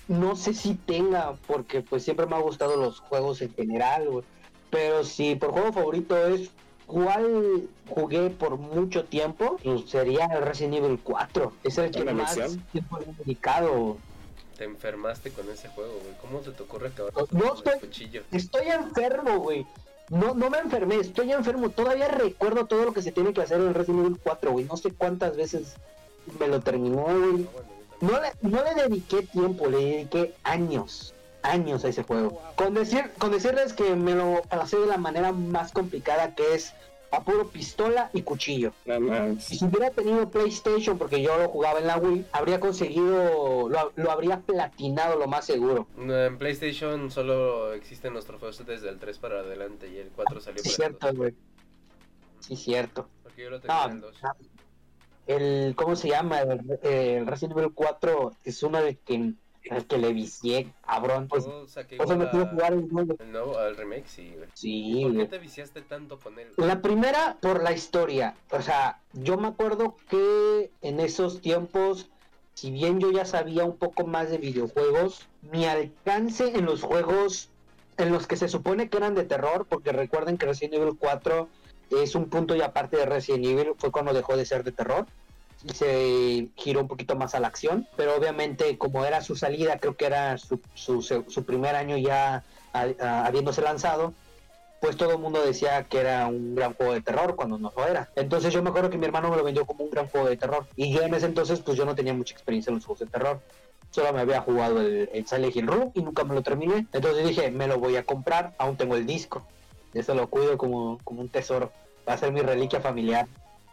no 0.09 0.37
sé 0.37 0.55
si 0.55 0.75
tenga, 0.75 1.35
porque 1.47 1.81
pues 1.81 2.05
siempre 2.05 2.27
me 2.27 2.37
ha 2.37 2.41
gustado 2.41 2.77
los 2.77 3.01
juegos 3.01 3.43
en 3.43 3.53
general, 3.55 4.09
güey. 4.09 4.25
Pero 4.77 5.05
si 5.05 5.35
por 5.37 5.53
juego 5.53 5.73
favorito 5.73 6.15
es 6.27 6.51
cuál 6.87 7.63
jugué 7.89 8.29
por 8.29 8.59
mucho 8.59 9.05
tiempo, 9.05 9.57
pues 9.65 9.89
sería 9.89 10.27
el 10.27 10.43
Resident 10.43 10.75
Evil 10.75 11.01
4. 11.03 11.51
Es 11.65 11.79
el 11.79 11.91
que 11.91 12.05
más 12.13 12.35
tiempo 12.73 12.99
le 12.99 13.07
he 13.11 13.15
dedicado. 13.25 13.97
Te 14.59 14.65
enfermaste 14.65 15.31
con 15.31 15.49
ese 15.51 15.69
juego, 15.69 15.93
güey. 16.03 16.15
¿Cómo 16.21 16.41
te 16.41 16.51
te 16.51 16.63
ocurre 16.63 16.89
acabar 16.89 17.13
No, 17.31 17.55
estoy- 17.55 17.79
cuchillo? 17.81 18.23
Estoy 18.33 18.69
enfermo, 18.69 19.39
güey. 19.39 19.67
No, 20.11 20.35
no 20.35 20.51
me 20.51 20.59
enfermé, 20.59 20.97
estoy 20.97 21.33
enfermo. 21.33 21.71
Todavía 21.71 22.09
recuerdo 22.09 22.67
todo 22.67 22.85
lo 22.85 22.93
que 22.93 23.01
se 23.01 23.13
tiene 23.13 23.33
que 23.33 23.41
hacer 23.41 23.59
en 23.59 23.73
Resident 23.73 24.05
Evil 24.05 24.21
4, 24.23 24.53
güey. 24.53 24.67
No 24.67 24.77
sé 24.77 24.93
cuántas 24.93 25.37
veces 25.39 25.75
me 26.39 26.49
lo 26.49 26.61
terminó, 26.61 27.03
güey. 27.05 27.47
Bueno. 27.47 27.49
No 28.03 28.21
le, 28.21 28.29
no 28.43 28.63
le 28.63 28.83
dediqué 28.83 29.23
tiempo, 29.23 29.69
le 29.69 29.79
dediqué 29.79 30.35
años, 30.45 31.15
años 31.47 31.85
a 31.85 31.89
ese 31.89 32.03
juego. 32.03 32.41
Con, 32.57 32.75
decir, 32.75 33.11
con 33.19 33.31
decirles 33.33 33.73
que 33.73 33.95
me 33.97 34.15
lo 34.15 34.43
pasé 34.49 34.79
de 34.79 34.87
la 34.87 34.97
manera 34.99 35.33
más 35.33 35.73
complicada 35.73 36.35
que 36.35 36.55
es 36.55 36.75
a 37.13 37.23
puro 37.23 37.49
pistola 37.49 38.11
y 38.13 38.23
cuchillo. 38.23 38.73
Nada 38.85 39.01
más. 39.01 39.51
Y 39.53 39.59
si 39.59 39.65
hubiera 39.65 39.91
tenido 39.91 40.29
PlayStation, 40.29 40.99
porque 40.99 41.23
yo 41.23 41.37
lo 41.39 41.49
jugaba 41.49 41.79
en 41.79 41.87
la 41.87 41.97
Wii, 41.99 42.27
habría 42.33 42.59
conseguido, 42.59 43.69
lo, 43.69 43.93
lo 43.95 44.11
habría 44.11 44.41
platinado 44.41 45.17
lo 45.17 45.27
más 45.29 45.45
seguro. 45.47 45.87
No, 45.97 46.15
En 46.25 46.37
PlayStation 46.37 47.11
solo 47.11 47.73
existen 47.73 48.13
los 48.13 48.25
trofeos 48.27 48.65
desde 48.67 48.89
el 48.89 48.99
3 48.99 49.19
para 49.19 49.39
adelante 49.41 49.89
y 49.89 49.99
el 49.99 50.09
4 50.09 50.41
salió 50.41 50.63
Sí, 50.63 50.71
para 50.71 50.77
cierto, 50.89 51.07
2. 51.07 51.17
güey. 51.17 51.35
Sí, 52.41 52.57
cierto. 52.57 53.09
Porque 53.23 53.45
yo 53.45 53.51
lo 53.51 53.61
tenía 53.61 53.85
en 53.85 53.91
el 53.93 54.01
No, 54.01 54.07
2. 54.09 54.17
el, 55.29 55.75
¿cómo 55.77 55.97
se 55.97 56.09
llama? 56.09 56.41
El, 56.41 56.79
el 56.83 57.27
Resident 57.27 57.57
Evil 57.59 57.73
4 57.75 58.33
es 58.45 58.63
uno 58.63 58.83
del 58.83 58.99
que, 58.99 59.33
el 59.71 59.87
que 59.87 59.99
le 59.99 60.13
vicié, 60.13 60.73
cabrón. 60.87 61.29
Pues, 61.29 61.47
saqué 61.69 61.99
o 62.01 62.07
sea, 62.07 62.17
me 62.17 62.25
a- 62.25 62.29
jugar 62.29 62.73
el 62.73 62.89
juego. 62.89 63.17
el 63.19 63.33
nuevo, 63.33 63.59
al 63.59 63.77
remake, 63.77 64.07
sí, 64.07 64.33
güey. 64.37 64.49
Sí, 64.55 65.01
¿Por 65.03 65.17
qué 65.17 65.25
te 65.27 65.39
viciaste 65.39 65.83
tanto 65.83 66.19
con 66.19 66.39
él? 66.39 66.49
La 66.57 66.81
primera 66.83 67.37
por 67.41 67.63
la 67.63 67.73
historia. 67.73 68.35
O 68.51 68.63
sea, 68.63 69.01
yo 69.13 69.37
me 69.37 69.49
acuerdo 69.49 69.97
que 70.09 70.71
en 70.83 71.01
esos 71.01 71.41
tiempos, 71.41 72.09
si 72.55 72.71
bien 72.71 73.01
yo 73.01 73.11
ya 73.11 73.25
sabía 73.25 73.65
un 73.65 73.77
poco 73.77 74.07
más 74.07 74.31
de 74.31 74.39
videojuegos, 74.39 75.27
mi 75.43 75.65
alcance 75.67 76.57
en 76.57 76.65
los 76.65 76.83
juegos 76.83 77.51
en 77.99 78.13
los 78.13 78.27
que 78.27 78.37
se 78.37 78.49
supone 78.49 78.89
que 78.91 78.99
eran 78.99 79.15
de 79.15 79.25
terror, 79.25 79.67
porque 79.69 79.91
recuerden 79.93 80.37
que 80.37 80.47
Resident 80.47 80.75
Evil 80.75 80.97
4 80.99 81.49
es 81.91 82.15
un 82.15 82.27
punto 82.29 82.55
y 82.55 82.61
aparte 82.61 82.97
de 82.99 83.07
Resident 83.07 83.45
Evil, 83.47 83.73
fue 83.79 83.91
cuando 83.91 84.13
dejó 84.13 84.37
de 84.37 84.45
ser 84.45 84.65
de 84.65 84.73
terror 84.73 85.07
se 85.73 86.51
giró 86.57 86.81
un 86.83 86.89
poquito 86.89 87.17
más 87.17 87.35
a 87.35 87.41
la 87.41 87.49
acción, 87.49 87.89
pero 87.97 88.15
obviamente 88.17 88.79
como 88.79 89.05
era 89.05 89.21
su 89.21 89.37
salida, 89.37 89.79
creo 89.79 89.97
que 89.97 90.07
era 90.07 90.39
su, 90.39 90.61
su, 90.75 91.03
su 91.03 91.45
primer 91.45 91.75
año 91.75 91.97
ya 91.97 92.45
a- 92.73 92.87
a- 93.01 93.27
habiéndose 93.27 93.63
lanzado, 93.63 94.15
pues 94.79 94.97
todo 94.97 95.13
el 95.13 95.19
mundo 95.19 95.43
decía 95.43 95.85
que 95.85 95.99
era 96.01 96.27
un 96.27 96.55
gran 96.55 96.75
juego 96.75 96.93
de 96.93 97.01
terror 97.03 97.35
cuando 97.35 97.59
no 97.59 97.73
lo 97.75 97.87
era. 97.87 98.13
Entonces 98.15 98.53
yo 98.53 98.63
me 98.63 98.69
acuerdo 98.71 98.91
que 98.91 98.99
mi 98.99 99.07
hermano 99.07 99.31
me 99.31 99.37
lo 99.37 99.43
vendió 99.45 99.65
como 99.67 99.85
un 99.85 99.91
gran 99.91 100.09
juego 100.09 100.29
de 100.29 100.37
terror. 100.37 100.69
Y 100.77 100.93
yo 100.93 101.03
en 101.03 101.15
ese 101.15 101.27
entonces 101.27 101.63
pues 101.63 101.77
yo 101.79 101.85
no 101.87 101.95
tenía 101.95 102.13
mucha 102.15 102.35
experiencia 102.35 102.71
en 102.71 102.77
los 102.77 102.85
juegos 102.85 103.01
de 103.01 103.07
terror. 103.07 103.43
Solo 103.91 104.13
me 104.13 104.21
había 104.21 104.43
jugado 104.43 104.81
el, 104.83 105.09
el 105.13 105.27
Silent 105.27 105.57
Hill 105.57 105.67
Room 105.67 105.91
y 105.95 106.03
nunca 106.03 106.25
me 106.25 106.35
lo 106.35 106.43
terminé. 106.43 106.87
Entonces 106.93 107.27
dije, 107.27 107.51
me 107.51 107.67
lo 107.67 107.79
voy 107.79 107.97
a 107.97 108.05
comprar, 108.05 108.55
aún 108.59 108.77
tengo 108.77 108.97
el 108.97 109.07
disco. 109.07 109.49
Eso 109.95 110.15
lo 110.15 110.29
cuido 110.29 110.59
como, 110.59 111.01
como 111.03 111.23
un 111.23 111.31
tesoro. 111.31 111.73
Va 112.09 112.13
a 112.15 112.19
ser 112.19 112.31
mi 112.33 112.41
reliquia 112.43 112.81
familiar. 112.81 113.27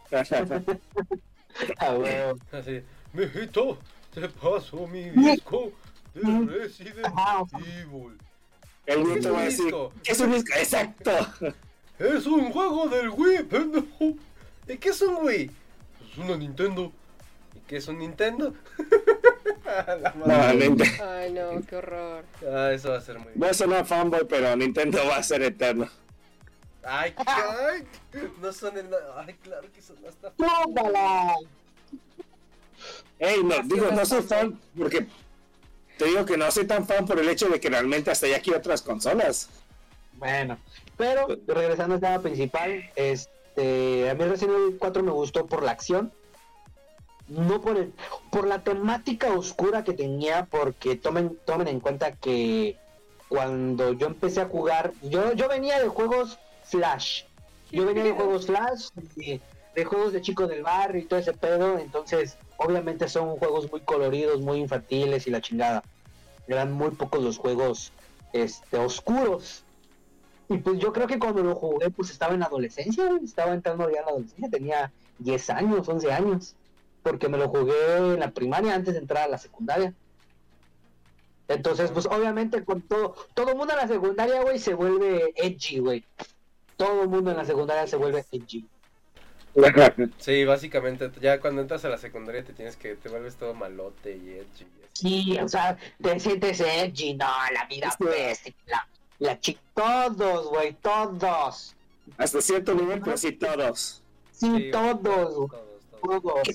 Ah, 1.78 1.94
huevo. 1.94 2.39
Así, 2.52 2.84
mijito, 3.13 3.78
te 4.13 4.28
paso 4.30 4.88
mi 4.88 5.10
disco 5.10 5.72
de 6.13 6.46
Resident 6.46 7.06
sea, 7.06 7.44
Evil. 7.60 8.18
El 8.86 8.96
¿Qué 8.96 9.02
es 9.02 9.08
nieto 9.08 9.30
un 9.30 9.36
va 9.36 9.39
a 9.42 9.46
decir, 9.46 9.66
disco? 9.66 9.94
¿qué 10.04 10.12
es 10.12 10.20
un 10.20 10.32
disco? 10.32 10.54
Exacto. 10.58 11.12
Es 12.00 12.26
un 12.26 12.52
juego 12.52 12.89
del 12.89 13.10
Wii, 13.12 13.44
pendejo. 13.44 14.16
¿Y 14.68 14.78
qué 14.78 14.89
es 14.89 15.02
un 15.04 15.24
Wii? 15.24 15.52
Es 16.12 16.18
una 16.18 16.36
Nintendo. 16.36 16.92
¿Y 17.56 17.60
qué 17.68 17.78
es 17.78 17.88
un 17.88 18.00
Nintendo? 18.00 18.54
Nuevamente. 20.16 20.84
Ay, 21.02 21.32
no, 21.32 21.62
qué 21.62 21.76
horror. 21.76 22.26
Ah, 22.52 22.72
eso 22.74 22.89
va 22.89 22.98
a 22.98 23.02
ser 23.02 23.20
muy 23.20 23.32
Voy 23.36 23.48
a 23.48 23.54
sonar 23.54 23.86
fanboy, 23.86 24.26
pero 24.28 24.56
Nintendo 24.56 25.00
va 25.08 25.18
a 25.18 25.24
ser 25.24 25.44
eterno. 25.44 25.88
Ay, 26.86 27.13
ay, 27.26 27.88
no 28.41 28.52
son 28.52 28.78
el... 28.78 28.89
Ay, 29.15 29.34
claro 29.41 29.72
que 29.72 29.82
son 29.82 29.98
hasta... 30.08 30.32
¡Tómala! 30.32 31.36
Ey, 33.19 33.43
no, 33.43 33.56
Así 33.56 33.69
digo, 33.69 33.91
no 33.91 34.06
soy 34.06 34.22
fan 34.22 34.60
porque 34.78 35.08
te 35.98 36.06
digo 36.06 36.26
que 36.26 36.38
no 36.38 36.52
soy 36.52 36.65
tan 36.65 36.86
fan 36.86 37.06
por 37.06 37.19
el 37.19 37.30
hecho 37.30 37.48
de 37.48 37.60
que 37.60 37.69
realmente 37.69 38.12
hasta 38.12 38.28
ya 38.28 38.41
quiero 38.41 38.60
otras 38.60 38.82
consolas. 38.82 39.50
Bueno, 40.13 40.58
pero 40.98 41.28
regresando 41.48 41.96
al 41.96 42.02
tema 42.02 42.19
principal, 42.19 42.89
este, 42.96 44.10
a 44.10 44.13
mí 44.15 44.26
Resident 44.26 44.58
Evil 44.58 44.78
4 44.80 45.04
me 45.04 45.12
gustó 45.12 45.46
por 45.46 45.63
la 45.63 45.72
acción, 45.72 46.12
no 47.28 47.62
por 47.62 47.78
el, 47.78 47.93
por 48.32 48.48
la 48.48 48.63
temática 48.63 49.32
oscura 49.34 49.84
que 49.84 49.93
tenía, 49.93 50.46
porque 50.46 50.96
tomen, 50.96 51.38
tomen 51.46 51.67
en 51.67 51.80
cuenta 51.80 52.13
que 52.13 52.78
cuando 53.30 53.93
yo 53.93 54.08
empecé 54.08 54.41
a 54.41 54.46
jugar, 54.46 54.91
yo, 55.02 55.34
yo 55.34 55.48
venía 55.48 55.80
de 55.80 55.88
juegos 55.88 56.39
Flash, 56.65 57.23
yo 57.71 57.86
venía 57.86 58.04
de 58.04 58.12
juegos 58.12 58.45
Flash, 58.45 58.89
de, 59.15 59.41
de 59.76 59.86
juegos 59.86 60.13
de 60.13 60.21
chicos 60.21 60.49
del 60.49 60.63
barrio 60.63 61.02
y 61.02 61.06
todo 61.06 61.19
ese 61.19 61.34
pedo, 61.34 61.80
entonces 61.80 62.38
obviamente 62.58 63.08
son 63.08 63.38
juegos 63.38 63.71
muy 63.71 63.82
coloridos, 63.82 64.41
muy 64.41 64.60
infantiles 64.60 65.28
y 65.28 65.32
la 65.32 65.41
chingada. 65.41 65.84
Eran 66.47 66.71
muy 66.71 66.91
pocos 66.91 67.23
los 67.23 67.38
juegos 67.38 67.91
este, 68.34 68.78
oscuros. 68.78 69.63
Y 70.49 70.58
pues 70.58 70.80
yo 70.80 70.91
creo 70.93 71.08
que 71.08 71.19
cuando 71.19 71.41
lo 71.41 71.56
jugué, 71.56 71.89
pues 71.89 72.12
estaba 72.12 72.34
en 72.34 72.43
adolescencia, 72.43 73.10
estaba 73.23 73.54
entrando 73.54 73.89
ya 73.89 73.99
en 73.99 74.06
la 74.06 74.12
adolescencia, 74.12 74.49
tenía 74.49 74.91
10 75.19 75.49
años, 75.52 75.88
11 75.88 76.12
años, 76.12 76.56
porque 77.02 77.30
me 77.30 77.38
lo 77.38 77.49
jugué 77.49 77.97
en 77.97 78.19
la 78.19 78.32
primaria 78.32 78.76
antes 78.76 78.93
de 78.93 78.99
entrar 78.99 79.23
a 79.23 79.30
la 79.30 79.38
secundaria. 79.38 79.93
Entonces, 81.47 81.91
pues 81.91 82.06
obviamente 82.06 82.63
con 82.63 82.82
todo, 82.82 83.15
todo 83.34 83.52
el 83.52 83.58
mundo 83.58 83.73
en 83.73 83.80
la 83.80 83.88
secundaria, 83.88 84.41
güey, 84.41 84.60
se 84.60 84.73
vuelve 84.73 85.34
edgy, 85.36 85.80
güey. 85.80 86.06
Todo 86.78 87.04
el 87.04 87.10
mundo 87.10 87.32
en 87.32 87.38
la 87.38 87.46
secundaria 87.46 87.88
se 87.88 87.96
vuelve 87.96 88.26
edgy. 88.32 88.66
Sí, 90.18 90.46
básicamente, 90.46 91.12
ya 91.22 91.40
cuando 91.40 91.62
entras 91.62 91.86
a 91.86 91.90
la 91.90 91.98
secundaria 92.00 92.44
te 92.44 92.54
tienes 92.54 92.76
que... 92.76 92.96
Te 92.96 93.10
vuelves 93.10 93.36
todo 93.36 93.54
malote 93.54 94.16
y 94.18 94.32
edgy. 94.32 94.66
Sí, 94.94 95.38
o 95.40 95.48
sea, 95.48 95.78
te 96.02 96.20
sientes 96.20 96.60
edgy, 96.60 97.14
no, 97.16 97.28
la 97.54 97.66
vida 97.66 97.94
pues, 98.00 98.42
la, 98.68 98.88
la 99.20 99.40
chi- 99.40 99.58
todos, 99.76 100.48
güey, 100.50 100.74
todos. 100.74 101.76
Hasta 102.18 102.42
cierto 102.42 102.74
nivel, 102.74 103.02
pero 103.02 103.16
sí 103.18 103.32
todos. 103.34 104.02
Sí, 104.32 104.52
Sí, 104.58 104.72
todos, 104.72 105.02
Todos, 105.02 105.36
güey. 105.36 106.20
todos. 106.20 106.48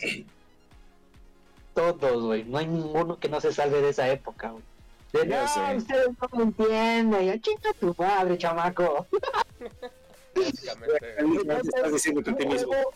Todos. 1.75 2.23
Güey. 2.25 2.45
No 2.45 2.59
hay 2.59 2.67
ninguno 2.67 3.19
que 3.19 3.29
no 3.29 3.41
se 3.41 3.53
salve 3.53 3.81
de 3.81 3.91
esa 3.91 4.09
época, 4.09 4.51
güey. 4.51 4.63
De 5.13 5.25
no, 5.27 5.43
ustedes 5.77 6.09
no 6.21 6.29
lo 6.33 6.43
entienden. 6.43 7.27
Ya 7.27 7.41
chinga 7.41 7.73
tu 7.81 7.95
madre, 7.99 8.37
chamaco. 8.37 9.07
Básicamente. 10.45 11.17
Estás 11.77 11.93
diciendo 11.93 12.21
a 12.21 12.25
ti 12.25 12.31
Un 12.31 12.49
mismo. 12.53 12.69
juego- 12.73 12.91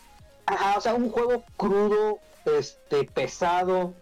Ajá, 0.45 0.77
o 0.77 0.81
sea, 0.81 0.93
un 0.93 1.09
juego 1.09 1.43
crudo, 1.57 2.19
este, 2.45 3.05
pesado. 3.05 3.93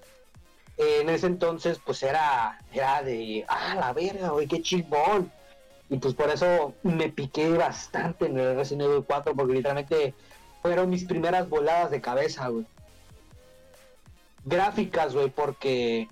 En 0.78 1.10
ese 1.10 1.28
entonces, 1.28 1.80
pues 1.86 2.02
era, 2.02 2.60
era 2.74 3.04
de, 3.04 3.46
ah, 3.48 3.76
la 3.80 3.94
verga, 3.94 4.30
güey, 4.30 4.48
qué 4.48 4.62
chingón. 4.62 5.32
Y 5.90 5.98
pues 5.98 6.14
por 6.16 6.30
eso 6.32 6.74
me 6.84 7.10
piqué 7.10 7.50
bastante 7.52 8.26
en 8.26 8.40
el 8.40 8.56
Resident 8.56 8.90
Evil 8.90 9.04
4, 9.06 9.36
porque 9.36 9.54
literalmente 9.54 10.14
fueron 10.62 10.90
mis 10.90 11.04
primeras 11.04 11.48
voladas 11.50 11.92
de 11.92 12.02
cabeza, 12.02 12.48
güey. 12.48 12.66
Gráficas, 14.46 15.14
güey, 15.14 15.30
porque 15.30 16.08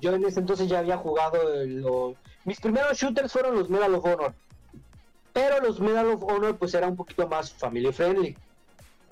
yo 0.00 0.14
en 0.14 0.24
ese 0.24 0.40
entonces 0.40 0.68
ya 0.68 0.80
había 0.80 0.96
jugado 0.96 1.52
el- 1.60 1.80
lo- 1.82 2.16
mis 2.44 2.58
primeros 2.60 2.98
shooters 2.98 3.32
fueron 3.32 3.54
los 3.56 3.70
Medal 3.70 3.94
of 3.94 4.04
Honor. 4.04 4.34
Pero 5.36 5.60
los 5.60 5.80
Medal 5.80 6.06
of 6.12 6.22
Honor 6.22 6.56
pues 6.56 6.72
era 6.72 6.88
un 6.88 6.96
poquito 6.96 7.28
más 7.28 7.52
family 7.52 7.92
friendly. 7.92 8.34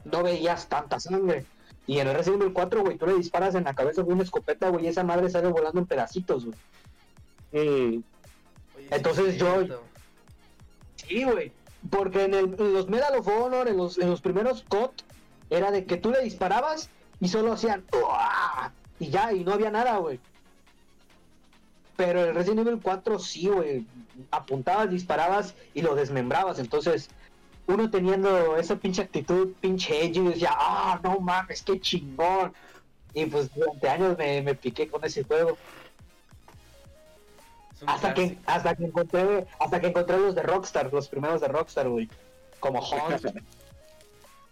No 0.07 0.23
veías 0.23 0.67
tanta 0.71 0.99
sangre. 0.99 1.45
Y 1.87 1.99
en 1.99 2.09
el 2.09 2.15
Resident 2.17 2.41
Evil 2.41 2.55
4, 2.55 2.83
güey, 2.83 2.97
tú 2.97 3.05
le 3.07 3.13
disparas 3.13 3.55
en 3.55 3.65
la 3.65 3.75
cabeza 3.75 4.03
con 4.03 4.15
una 4.15 4.23
escopeta, 4.23 4.71
güey, 4.71 4.87
y 4.87 4.89
esa 4.89 5.05
madre 5.05 5.29
sale 5.29 5.49
volando 5.49 5.81
en 5.81 5.87
pedacitos, 5.87 6.47
güey. 6.47 8.03
Entonces 8.91 9.27
es 9.29 9.37
yo- 9.37 9.53
cierto. 9.55 9.83
Sí, 10.97 11.25
güey. 11.25 11.53
Porque 11.91 12.25
en, 12.25 12.33
el- 12.33 12.57
en 12.59 12.73
los 12.73 12.89
Medal 12.89 13.17
of 13.19 13.29
Honor, 13.29 13.69
en 13.69 13.77
los, 13.77 13.99
en 13.99 14.09
los 14.09 14.23
primeros 14.23 14.65
COD, 14.67 14.93
era 15.51 15.71
de 15.71 15.85
que 15.85 15.99
tú 15.99 16.11
le 16.11 16.23
disparabas 16.23 16.89
y 17.21 17.29
solo 17.29 17.53
hacían 17.53 17.85
"Uah", 17.93 18.73
y 18.99 19.11
ya, 19.11 19.31
y 19.35 19.45
no 19.45 19.53
había 19.53 19.71
nada, 19.71 19.99
güey. 19.99 20.19
Pero 21.97 22.25
el 22.25 22.35
Resident 22.35 22.67
Evil 22.67 22.81
4 22.83 23.19
sí, 23.19 23.49
güey. 23.49 23.87
Apuntabas, 24.31 24.91
disparabas 24.91 25.55
y 25.75 25.83
lo 25.83 25.95
desmembrabas. 25.95 26.59
Entonces, 26.59 27.09
uno 27.67 27.91
teniendo 27.91 28.57
esa 28.57 28.77
pinche 28.77 29.03
actitud, 29.03 29.53
pinche 29.61 30.05
edgy, 30.05 30.21
decía, 30.21 30.51
ah, 30.53 31.01
no 31.03 31.21
mames, 31.21 31.63
qué 31.63 31.81
chingón. 31.81 32.53
Y 33.13 33.27
pues 33.27 33.53
durante 33.55 33.89
años 33.89 34.19
me, 34.19 34.43
me 34.43 34.55
piqué 34.55 34.89
con 34.89 35.05
ese 35.05 35.23
juego. 35.25 35.57
Hasta 37.87 38.15
que, 38.15 38.39
hasta 38.47 38.75
que 38.75 38.85
encontré, 38.85 39.47
hasta 39.61 39.81
que 39.81 39.89
encontré 39.89 40.19
los 40.19 40.35
de 40.35 40.43
Rockstar, 40.43 40.93
los 40.93 41.09
primeros 41.09 41.41
de 41.41 41.49
Rockstar, 41.49 41.89
güey. 41.89 42.09
Como 42.61 42.81
Hunt. 42.91 43.25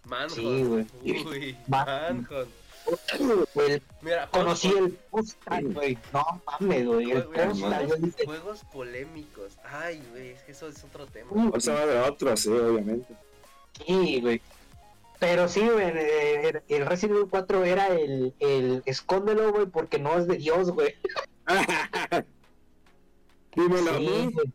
Manhunt. 0.04 0.32
Sí, 0.32 0.64
güey. 1.22 1.56
Manhunt. 1.68 2.28
El- 3.56 3.82
Mira, 4.00 4.28
conocí 4.30 4.68
el 4.68 4.92
postal, 5.10 5.72
güey. 5.72 5.98
No 6.12 6.24
mames, 6.46 6.86
güey. 6.86 7.10
El 7.12 7.24
postal. 7.24 8.12
Juegos, 8.24 8.60
polémicos. 8.72 9.56
Ay, 9.64 10.02
güey, 10.10 10.30
es 10.30 10.42
que 10.42 10.52
eso 10.52 10.68
es 10.68 10.82
otro 10.84 11.06
tema. 11.06 11.30
"Uh, 11.32 11.50
O 11.54 11.60
sea, 11.60 11.86
de 11.86 12.00
otro, 12.00 12.36
sí, 12.36 12.48
obviamente. 12.50 13.14
Sí, 13.86 14.20
güey. 14.20 14.40
Pero 15.18 15.48
sí, 15.48 15.60
güey, 15.68 15.86
el, 15.86 16.62
el 16.68 16.86
Resident 16.86 17.16
Evil 17.18 17.28
4 17.30 17.64
era 17.64 17.86
el, 17.88 18.34
el 18.40 18.82
escóndelo, 18.86 19.52
güey, 19.52 19.66
porque 19.66 19.98
no 20.00 20.18
es 20.18 20.26
de 20.26 20.36
Dios, 20.36 20.70
güey. 20.72 20.96
Dímelo 23.54 23.90
a 23.92 23.98
Sí, 23.98 24.00
mí. 24.00 24.30
güey. 24.32 24.46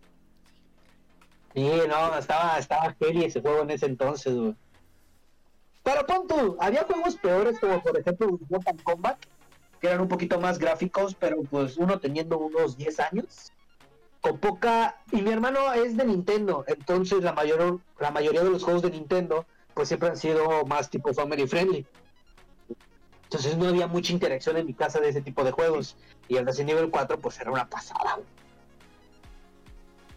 Sí, 1.56 1.72
no, 1.88 2.18
estaba, 2.18 2.60
estaba 2.60 2.96
heavy 3.00 3.24
ese 3.26 3.42
juego 3.42 3.62
en 3.64 3.72
ese 3.72 3.86
entonces, 3.88 4.36
güey. 4.36 4.56
Pero 5.88 6.06
pon 6.06 6.28
tú, 6.28 6.58
había 6.60 6.84
juegos 6.84 7.16
peores 7.16 7.62
como 7.62 7.82
por 7.82 7.98
ejemplo 7.98 8.38
Mortal 8.50 8.84
Kombat, 8.84 9.18
que 9.80 9.88
eran 9.88 10.02
un 10.02 10.10
poquito 10.10 10.38
más 10.38 10.60
gráficos, 10.60 11.16
pero 11.16 11.44
pues 11.44 11.78
uno 11.78 11.98
teniendo 11.98 12.38
unos 12.38 12.76
10 12.76 13.00
años, 13.00 13.54
con 14.20 14.38
poca... 14.38 15.02
Y 15.14 15.22
mi 15.22 15.32
hermano 15.32 15.72
es 15.72 15.96
de 15.96 16.04
Nintendo, 16.04 16.66
entonces 16.68 17.24
la, 17.24 17.32
mayor, 17.32 17.80
la 18.02 18.12
mayoría 18.12 18.44
de 18.44 18.50
los 18.50 18.66
juegos 18.66 18.82
de 18.82 18.92
Nintendo 18.92 19.46
pues 19.74 19.88
siempre 19.88 20.10
han 20.10 20.18
sido 20.18 20.66
más 20.66 20.90
tipo 20.90 21.14
family 21.14 21.48
friendly. 21.48 21.86
Entonces 23.24 23.56
no 23.56 23.70
había 23.70 23.88
mucha 23.88 24.12
interacción 24.12 24.58
en 24.58 24.66
mi 24.66 24.74
casa 24.74 25.00
de 25.00 25.08
ese 25.08 25.22
tipo 25.22 25.46
de 25.46 25.52
juegos. 25.52 25.96
Y 26.28 26.36
el 26.36 26.46
Resident 26.46 26.72
Evil 26.72 26.92
4 26.92 27.18
pues 27.22 27.40
era 27.40 27.50
una 27.50 27.70
pasada. 27.70 28.20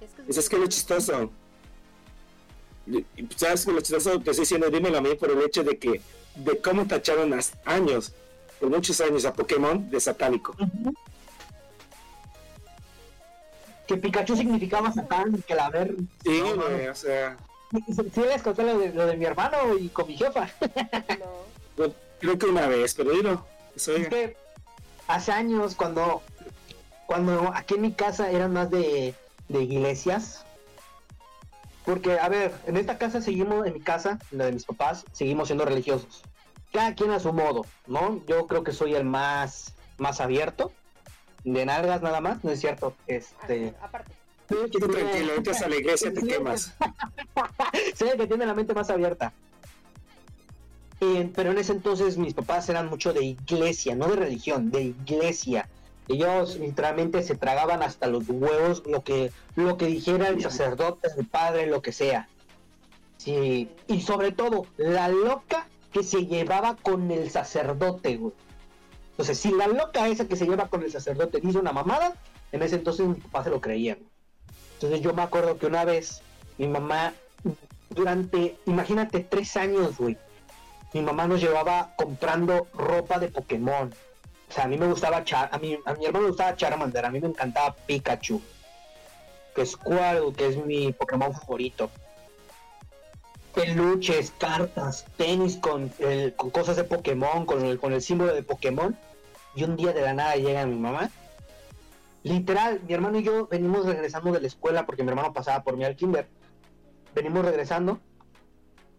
Es 0.00 0.14
que, 0.14 0.22
Pues 0.24 0.36
es 0.36 0.48
que 0.48 0.58
lo 0.58 0.66
chistoso. 0.66 1.30
Y- 2.91 3.07
y 3.16 3.28
¿Sabes 3.36 3.64
que 3.64 3.72
lo 3.72 3.80
chistoso? 3.80 4.11
Te 4.20 4.30
estoy 4.30 4.43
diciendo, 4.43 4.68
dímelo 4.70 4.99
a 4.99 5.01
mí 5.01 5.14
por 5.14 5.30
el 5.30 5.41
hecho 5.43 5.62
de 5.62 5.78
que, 5.78 6.01
de 6.34 6.59
cómo 6.61 6.86
tacharon 6.86 7.32
hace 7.34 7.55
años, 7.64 8.12
por 8.59 8.68
muchos 8.70 9.01
años, 9.01 9.24
a 9.24 9.32
Pokémon 9.32 9.88
de 9.91 10.01
satánico. 10.01 10.55
que 13.86 13.97
Pikachu 13.97 14.36
significaba 14.36 14.93
Satán, 14.93 15.43
que 15.47 15.55
la 15.55 15.68
ver. 15.70 15.95
Sí, 16.24 16.41
No, 16.41 16.55
güey, 16.57 16.86
no. 16.86 16.93
o 16.93 16.95
sea, 16.95 17.36
Sí 18.14 18.20
les 18.20 18.43
conté 18.43 18.62
lo 18.64 18.78
de, 18.78 18.93
lo 18.93 19.07
de 19.07 19.16
mi 19.16 19.24
hermano 19.24 19.76
y 19.78 19.88
con 19.88 20.07
mi 20.09 20.16
jefa. 20.16 20.49
No. 21.76 21.93
creo 22.20 22.38
que 22.38 22.47
una 22.47 22.66
vez, 22.68 22.95
pero 22.95 23.11
dilo. 23.12 23.45
Eso 23.74 23.93
Es 23.97 24.09
que 24.09 24.36
hace 25.09 25.32
años 25.32 25.74
cuando 25.74 26.22
cuando 27.07 27.53
aquí 27.55 27.74
en 27.74 27.82
mi 27.82 27.93
casa 27.93 28.30
eran 28.30 28.53
más 28.53 28.70
de, 28.70 29.14
de 29.49 29.62
iglesias. 29.62 30.45
Porque, 31.85 32.18
a 32.18 32.28
ver, 32.28 32.53
en 32.66 32.76
esta 32.76 32.99
casa 32.99 33.20
seguimos, 33.20 33.66
en 33.66 33.72
mi 33.72 33.81
casa, 33.81 34.18
en 34.33 34.39
la 34.39 34.47
de 34.47 34.53
mis 34.53 34.64
papás, 34.64 35.05
seguimos 35.12 35.49
siendo 35.49 35.64
religiosos. 35.64 36.22
Cada 36.72 36.95
quien 36.95 37.11
a 37.11 37.20
su 37.20 37.33
modo, 37.33 37.66
¿no? 37.87 38.24
Yo 38.26 38.47
creo 38.47 38.62
que 38.62 38.72
soy 38.72 38.95
el 38.95 39.05
más, 39.05 39.74
más 39.99 40.20
abierto. 40.20 40.72
De 41.43 41.64
nalgas 41.64 42.03
nada 42.03 42.20
más, 42.20 42.45
no 42.45 42.51
es 42.51 42.61
cierto. 42.61 42.95
Este. 43.07 43.74
Aparte. 43.81 44.12
Quédate 44.47 44.78
tranquilo, 44.81 45.35
entras 45.37 45.62
a 45.62 45.68
la 45.68 45.76
iglesia, 45.76 46.12
te 46.12 46.26
quemas. 46.26 46.74
Soy 47.97 48.09
el 48.09 48.18
que 48.18 48.26
tiene 48.26 48.47
la 48.47 48.55
mente 48.55 48.74
más 48.74 48.91
abierta. 48.91 49.33
Eh, 51.01 51.31
pero 51.35 51.53
en 51.53 51.59
ese 51.59 51.72
entonces 51.72 52.18
mis 52.18 52.35
papás 52.35 52.68
eran 52.68 52.89
mucho 52.89 53.12
de 53.12 53.24
iglesia, 53.24 53.95
no 53.95 54.09
de 54.09 54.16
religión, 54.16 54.70
de 54.70 54.83
iglesia. 54.83 55.68
Ellos 56.11 56.56
literalmente 56.56 57.22
se 57.22 57.36
tragaban 57.36 57.84
hasta 57.84 58.08
los 58.08 58.28
huevos 58.28 58.82
lo 58.84 59.04
que, 59.04 59.30
lo 59.54 59.76
que 59.76 59.86
dijera 59.86 60.28
el 60.28 60.42
sacerdote, 60.42 61.08
el 61.16 61.24
padre, 61.24 61.66
lo 61.66 61.82
que 61.82 61.92
sea. 61.92 62.28
Sí. 63.16 63.70
Y 63.86 64.00
sobre 64.00 64.32
todo, 64.32 64.66
la 64.76 65.08
loca 65.08 65.68
que 65.92 66.02
se 66.02 66.26
llevaba 66.26 66.74
con 66.74 67.12
el 67.12 67.30
sacerdote, 67.30 68.16
güey. 68.16 68.32
Entonces, 69.12 69.38
si 69.38 69.52
la 69.52 69.68
loca 69.68 70.08
esa 70.08 70.26
que 70.26 70.34
se 70.34 70.46
lleva 70.46 70.68
con 70.68 70.82
el 70.82 70.90
sacerdote 70.90 71.40
dice 71.40 71.58
una 71.58 71.72
mamada, 71.72 72.16
en 72.50 72.62
ese 72.62 72.76
entonces 72.76 73.06
mis 73.06 73.22
papás 73.22 73.44
se 73.44 73.50
lo 73.50 73.61
creían. 73.61 73.98
Entonces 74.74 75.02
yo 75.02 75.14
me 75.14 75.22
acuerdo 75.22 75.58
que 75.58 75.66
una 75.66 75.84
vez 75.84 76.22
mi 76.58 76.66
mamá, 76.66 77.12
durante, 77.90 78.56
imagínate, 78.66 79.20
tres 79.20 79.56
años, 79.56 79.96
güey, 79.96 80.16
mi 80.92 81.02
mamá 81.02 81.28
nos 81.28 81.40
llevaba 81.40 81.94
comprando 81.96 82.66
ropa 82.74 83.20
de 83.20 83.28
Pokémon. 83.28 83.94
O 84.51 84.53
sea, 84.53 84.64
a 84.64 84.68
mí 84.68 84.76
me 84.76 84.88
gustaba 84.88 85.22
a 85.28 85.59
mi, 85.59 85.78
a 85.84 85.94
mi 85.94 86.07
hermano 86.07 86.24
le 86.24 86.30
gustaba 86.30 86.57
Charmander, 86.57 87.05
a 87.07 87.11
mí 87.11 87.20
me 87.20 87.28
encantaba 87.28 87.74
Pikachu. 87.86 88.42
Que 89.55 89.62
es 89.62 89.70
Squirtle, 89.72 90.32
que 90.36 90.48
es 90.48 90.57
mi 90.66 90.92
Pokémon 90.92 91.32
favorito. 91.32 91.88
Peluches, 93.55 94.32
cartas, 94.38 95.05
tenis 95.16 95.57
con, 95.57 95.92
el- 95.98 96.34
con 96.34 96.51
cosas 96.51 96.76
de 96.76 96.84
Pokémon, 96.84 97.46
con 97.46 97.64
el, 97.64 97.78
con 97.78 97.92
el 97.92 98.03
símbolo 98.03 98.34
de 98.34 98.42
Pokémon. 98.42 98.96
Y 99.55 99.64
un 99.64 99.76
día 99.76 99.92
de 99.92 100.03
la 100.03 100.14
nada 100.14 100.34
llega 100.36 100.66
mi 100.66 100.76
mamá. 100.76 101.11
Literal, 102.22 102.80
mi 102.86 102.92
hermano 102.94 103.18
y 103.18 103.22
yo 103.22 103.46
venimos 103.46 103.86
regresando 103.86 104.30
de 104.32 104.40
la 104.40 104.46
escuela 104.46 104.84
porque 104.84 105.03
mi 105.03 105.11
hermano 105.11 105.32
pasaba 105.32 105.62
por 105.62 105.76
mí 105.76 105.84
al 105.84 105.96
kinder. 105.96 106.28
Venimos 107.14 107.44
regresando 107.44 108.01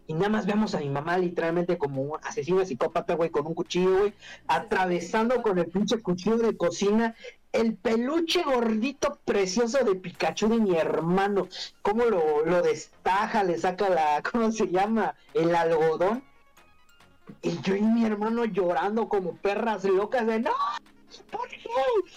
y 0.06 0.14
nada 0.14 0.28
más 0.28 0.46
vemos 0.46 0.74
a 0.74 0.80
mi 0.80 0.88
mamá 0.88 1.18
literalmente 1.18 1.78
como 1.78 2.02
un 2.02 2.18
asesino 2.22 2.64
psicópata, 2.64 3.14
güey, 3.14 3.30
con 3.30 3.46
un 3.46 3.54
cuchillo, 3.54 3.98
güey, 3.98 4.12
atravesando 4.46 5.42
con 5.42 5.58
el 5.58 5.66
pinche 5.66 6.00
cuchillo 6.00 6.38
de 6.38 6.56
cocina 6.56 7.14
el 7.52 7.74
peluche 7.74 8.42
gordito 8.42 9.18
precioso 9.24 9.84
de 9.84 9.94
Pikachu 9.94 10.48
de 10.48 10.56
mi 10.56 10.76
hermano. 10.76 11.48
Cómo 11.82 12.04
lo, 12.06 12.44
lo 12.46 12.62
destaja, 12.62 13.44
le 13.44 13.58
saca 13.58 13.88
la, 13.90 14.22
¿cómo 14.32 14.50
se 14.50 14.68
llama? 14.68 15.14
El 15.34 15.54
algodón. 15.54 16.24
Y 17.42 17.60
yo 17.60 17.76
y 17.76 17.82
mi 17.82 18.04
hermano 18.04 18.44
llorando 18.44 19.08
como 19.08 19.36
perras 19.36 19.84
locas 19.84 20.26
de 20.26 20.40
no, 20.40 20.50
¿por 21.30 21.48
qué? 21.48 21.58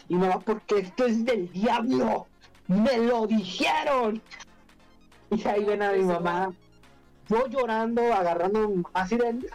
Y 0.09 0.15
mamá, 0.15 0.39
porque 0.39 0.79
esto 0.79 1.05
es 1.05 1.23
del 1.25 1.51
diablo. 1.51 2.27
Me 2.67 2.97
lo 2.97 3.27
dijeron. 3.27 4.21
Y 5.29 5.47
ahí 5.47 5.63
ven 5.63 5.83
a 5.83 5.91
mi 5.91 6.03
mamá 6.03 6.53
yo 7.30 7.47
llorando, 7.47 8.13
agarrando 8.13 8.67
de 8.67 9.49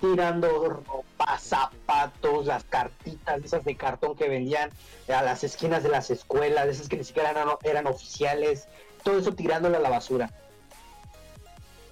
tirando 0.00 0.68
ropa, 0.68 1.38
zapatos, 1.38 2.46
las 2.46 2.64
cartitas 2.64 3.42
esas 3.44 3.64
de 3.64 3.76
cartón 3.76 4.16
que 4.16 4.28
vendían 4.28 4.70
a 5.14 5.22
las 5.22 5.44
esquinas 5.44 5.82
de 5.82 5.88
las 5.90 6.10
escuelas, 6.10 6.66
esas 6.66 6.88
que 6.88 6.96
ni 6.96 7.04
siquiera 7.04 7.30
eran, 7.30 7.48
eran 7.62 7.86
oficiales, 7.86 8.66
todo 9.04 9.18
eso 9.18 9.32
tirándolo 9.32 9.76
a 9.76 9.80
la 9.80 9.88
basura. 9.90 10.30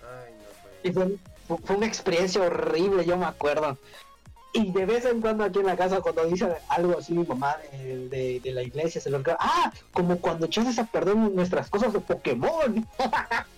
Ay, 0.03 0.33
no, 0.35 0.89
Y 0.91 0.93
güey. 0.93 1.19
fue, 1.47 1.57
fue 1.65 1.77
una 1.77 1.87
experiencia 1.87 2.43
horrible, 2.43 3.05
yo 3.05 3.17
me 3.17 3.27
acuerdo. 3.27 3.79
Y 4.53 4.71
de 4.73 4.87
vez 4.87 5.05
en 5.05 5.21
cuando 5.21 5.45
aquí 5.45 5.59
en 5.61 5.67
la 5.67 5.77
casa, 5.77 6.01
cuando 6.01 6.25
dice 6.27 6.49
algo 6.69 6.99
así 6.99 7.13
mi 7.13 7.25
mamá 7.25 7.57
de, 7.73 8.09
de- 8.09 8.41
de 8.41 8.53
la 8.53 8.63
iglesia, 8.63 9.01
se 9.01 9.11
lo 9.11 9.23
creo. 9.23 9.37
Ah, 9.41 9.73
como 9.93 10.19
cuando 10.19 10.47
echaste 10.47 10.81
a 10.81 10.85
perder 10.85 11.17
nuestras 11.17 11.69
cosas 11.71 11.93
de 11.93 12.01
Pokémon. 12.01 12.87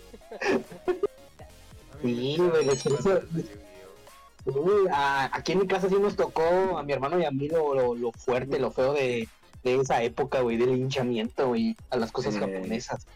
Sí, 2.02 2.36
güey. 2.38 2.68
Uy, 4.44 4.88
a- 4.92 5.30
aquí 5.36 5.52
en 5.52 5.60
mi 5.60 5.66
casa 5.66 5.88
sí 5.88 5.96
nos 6.00 6.14
tocó 6.16 6.78
a 6.78 6.82
mi 6.82 6.92
hermano 6.92 7.18
y 7.18 7.24
a 7.24 7.30
mí 7.30 7.48
lo, 7.48 7.74
lo- 7.74 7.94
lo 7.94 8.12
fuerte, 8.12 8.58
lo 8.60 8.70
feo 8.70 8.92
de, 8.92 9.28
de 9.64 9.74
esa 9.80 10.02
época, 10.02 10.40
güey, 10.40 10.56
del 10.56 10.76
hinchamiento, 10.76 11.48
güey, 11.48 11.76
a 11.90 11.96
las 11.96 12.12
cosas 12.12 12.36
Eh. 12.36 12.38
japonesas. 12.40 13.06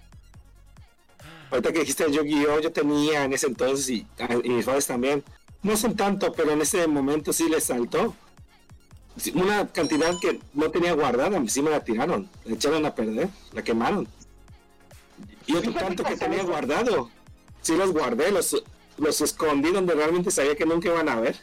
Ahorita 1.51 1.73
que 1.73 1.81
dijiste 1.81 2.11
Yu-Gi-Oh, 2.11 2.61
yo 2.61 2.73
tenía 2.73 3.25
en 3.25 3.33
ese 3.33 3.47
entonces 3.47 3.89
y, 3.91 4.07
ah, 4.21 4.29
y 4.43 4.49
mis 4.49 4.65
padres 4.65 4.87
también. 4.87 5.23
No 5.63 5.77
son 5.77 5.95
tanto, 5.95 6.33
pero 6.33 6.53
en 6.53 6.63
ese 6.63 6.87
momento 6.87 7.33
sí 7.33 7.49
les 7.49 7.65
saltó. 7.65 8.15
Una 9.35 9.67
cantidad 9.69 10.15
que 10.21 10.41
no 10.55 10.71
tenía 10.71 10.95
guardada, 10.95 11.41
sí 11.49 11.61
me 11.61 11.71
la 11.71 11.85
tiraron, 11.85 12.29
la 12.45 12.55
echaron 12.55 12.87
a 12.87 12.95
perder, 12.95 13.29
la 13.53 13.63
quemaron. 13.63 14.09
Y 15.47 15.55
otro 15.57 15.73
Fíjate 15.73 15.87
tanto 15.87 16.05
que 16.05 16.17
tenía 16.17 16.43
guardado, 16.45 17.11
sí 17.63 17.77
los 17.77 17.93
guardé, 17.93 18.31
los, 18.31 18.63
los 18.99 19.21
escondí 19.21 19.71
donde 19.71 19.95
realmente 19.95 20.31
sabía 20.31 20.55
que 20.57 20.67
nunca 20.67 20.89
iban 20.89 21.09
a 21.09 21.21
ver. 21.21 21.37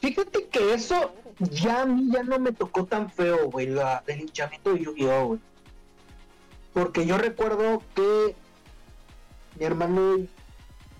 Fíjate 0.00 0.46
que 0.48 0.74
eso 0.74 1.12
ya 1.38 1.82
a 1.82 1.86
mí 1.86 2.10
ya 2.12 2.22
no 2.22 2.38
me 2.38 2.52
tocó 2.52 2.84
tan 2.84 3.10
feo, 3.10 3.50
güey, 3.50 3.66
la, 3.66 4.02
el 4.06 4.20
hinchamiento 4.20 4.72
de 4.72 4.80
Yu-Gi-Oh, 4.84 5.26
güey. 5.26 5.40
Porque 6.72 7.06
yo 7.06 7.18
recuerdo 7.18 7.82
que 7.94 8.34
mi 9.58 9.64
hermano 9.64 10.26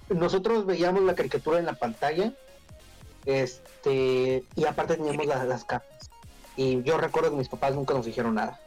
nosotros 0.08 0.64
veíamos 0.66 1.02
la 1.02 1.14
caricatura 1.14 1.58
en 1.58 1.66
la 1.66 1.74
pantalla, 1.74 2.32
este, 3.26 4.44
y 4.54 4.64
aparte 4.64 4.96
teníamos 4.96 5.26
la- 5.26 5.44
las 5.44 5.64
cartas. 5.64 6.10
Y 6.56 6.82
yo 6.82 6.96
recuerdo 6.96 7.30
que 7.30 7.36
mis 7.36 7.48
papás 7.48 7.74
nunca 7.74 7.92
nos 7.94 8.06
dijeron 8.06 8.34
nada. 8.34 8.58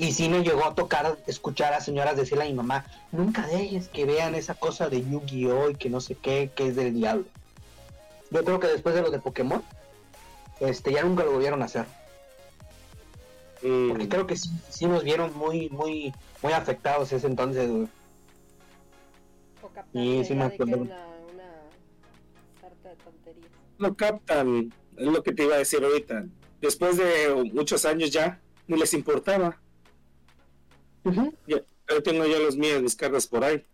Y 0.00 0.12
sí 0.12 0.30
me 0.30 0.42
llegó 0.42 0.64
a 0.64 0.74
tocar 0.74 1.18
escuchar 1.26 1.74
a 1.74 1.80
señoras 1.82 2.16
decirle 2.16 2.44
a 2.44 2.46
mi 2.46 2.54
mamá, 2.54 2.86
nunca 3.12 3.46
dejes 3.46 3.88
que 3.88 4.06
vean 4.06 4.34
esa 4.34 4.54
cosa 4.54 4.88
de 4.88 5.04
Yu-Gi-Oh 5.04 5.68
y 5.68 5.74
que 5.74 5.90
no 5.90 6.00
sé 6.00 6.14
qué, 6.14 6.50
que 6.54 6.68
es 6.68 6.76
del 6.76 6.94
diablo. 6.94 7.26
Yo 8.30 8.42
creo 8.42 8.58
que 8.58 8.68
después 8.68 8.94
de 8.94 9.02
lo 9.02 9.10
de 9.10 9.18
Pokémon, 9.18 9.62
este, 10.60 10.94
ya 10.94 11.02
nunca 11.02 11.22
lo 11.24 11.32
volvieron 11.32 11.60
a 11.60 11.66
hacer. 11.66 11.84
Porque 13.60 14.08
creo 14.08 14.26
que 14.26 14.38
sí, 14.38 14.48
sí 14.70 14.86
nos 14.86 15.04
vieron 15.04 15.36
muy, 15.36 15.68
muy, 15.68 16.14
muy 16.42 16.54
afectados 16.54 17.12
ese 17.12 17.26
entonces, 17.26 17.70
güey. 17.70 17.88
Captar 19.74 20.24
Sí, 20.24 20.34
me 20.34 20.44
acuerdo. 20.44 20.78
una, 20.78 20.96
una 21.34 21.52
sarta 22.58 22.88
de 22.88 22.96
tonterías. 22.96 23.04
tonterías. 23.04 23.52
no 23.78 23.94
captan, 23.94 24.72
es 24.96 25.06
lo 25.06 25.22
que 25.22 25.32
te 25.32 25.44
iba 25.44 25.56
a 25.56 25.58
decir 25.58 25.84
ahorita. 25.84 26.24
Después 26.62 26.96
de 26.96 27.50
muchos 27.52 27.84
años 27.84 28.10
ya, 28.10 28.40
ni 28.66 28.78
les 28.78 28.94
importaba. 28.94 29.60
Ujú. 31.04 31.34
Ya, 31.46 31.62
yo 31.88 32.02
tengo 32.02 32.26
ya 32.26 32.38
los 32.38 32.56
míos, 32.56 32.82
mis 32.82 32.96
por 33.26 33.44
ahí. 33.44 33.64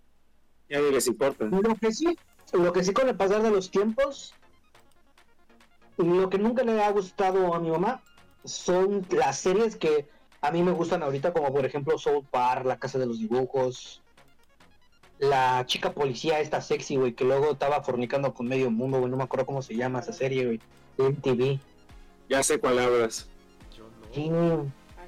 Ya 0.68 0.80
ni 0.80 0.90
les 0.90 1.06
importa. 1.06 1.44
Lo 1.44 1.74
que 1.76 1.92
sí, 1.92 2.18
lo 2.52 2.72
que 2.72 2.82
sí 2.84 2.92
con 2.92 3.08
el 3.08 3.16
pasar 3.16 3.42
de 3.42 3.50
los 3.50 3.70
tiempos, 3.70 4.34
lo 5.96 6.28
que 6.28 6.38
nunca 6.38 6.62
le 6.64 6.82
ha 6.82 6.90
gustado 6.90 7.54
a 7.54 7.60
mi 7.60 7.70
mamá 7.70 8.02
son 8.44 9.06
las 9.10 9.38
series 9.38 9.76
que 9.76 10.08
a 10.40 10.50
mí 10.50 10.62
me 10.62 10.72
gustan 10.72 11.02
ahorita, 11.02 11.32
como 11.32 11.52
por 11.52 11.64
ejemplo 11.64 11.98
Soul 11.98 12.24
Park, 12.30 12.66
La 12.66 12.78
Casa 12.78 12.98
de 12.98 13.06
los 13.06 13.18
Dibujos, 13.18 14.02
la 15.18 15.64
chica 15.66 15.92
policía 15.92 16.40
esta 16.40 16.60
sexy, 16.60 16.96
güey, 16.96 17.14
que 17.14 17.24
luego 17.24 17.52
estaba 17.52 17.82
fornicando 17.82 18.34
con 18.34 18.46
medio 18.46 18.70
mundo, 18.70 18.98
güey, 18.98 19.10
no 19.10 19.16
me 19.16 19.24
acuerdo 19.24 19.46
cómo 19.46 19.62
se 19.62 19.74
llama 19.74 20.00
esa 20.00 20.12
serie, 20.12 20.44
güey, 20.44 20.60
MTV. 20.98 21.58
Ya 22.28 22.42
sé 22.42 22.58
cuál 22.58 22.78
hablas. 22.78 23.28
Yo 23.76 23.84
no. 23.84 24.12
Sí, 24.12 24.30
Ah. 24.30 25.06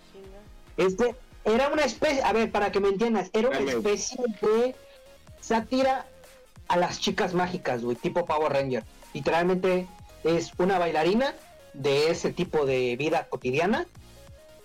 Este 0.76 1.14
era 1.54 1.68
una 1.68 1.82
especie, 1.82 2.22
a 2.22 2.32
ver, 2.32 2.50
para 2.50 2.72
que 2.72 2.80
me 2.80 2.88
entiendas, 2.88 3.30
era 3.32 3.48
una 3.48 3.58
especie 3.58 4.18
de 4.40 4.74
sátira 5.40 6.06
a 6.68 6.76
las 6.76 7.00
chicas 7.00 7.34
mágicas, 7.34 7.82
güey, 7.82 7.96
tipo 7.96 8.26
Power 8.26 8.52
Ranger. 8.52 8.84
Literalmente 9.14 9.86
es 10.24 10.52
una 10.58 10.78
bailarina 10.78 11.34
de 11.72 12.10
ese 12.10 12.32
tipo 12.32 12.66
de 12.66 12.96
vida 12.96 13.28
cotidiana, 13.28 13.86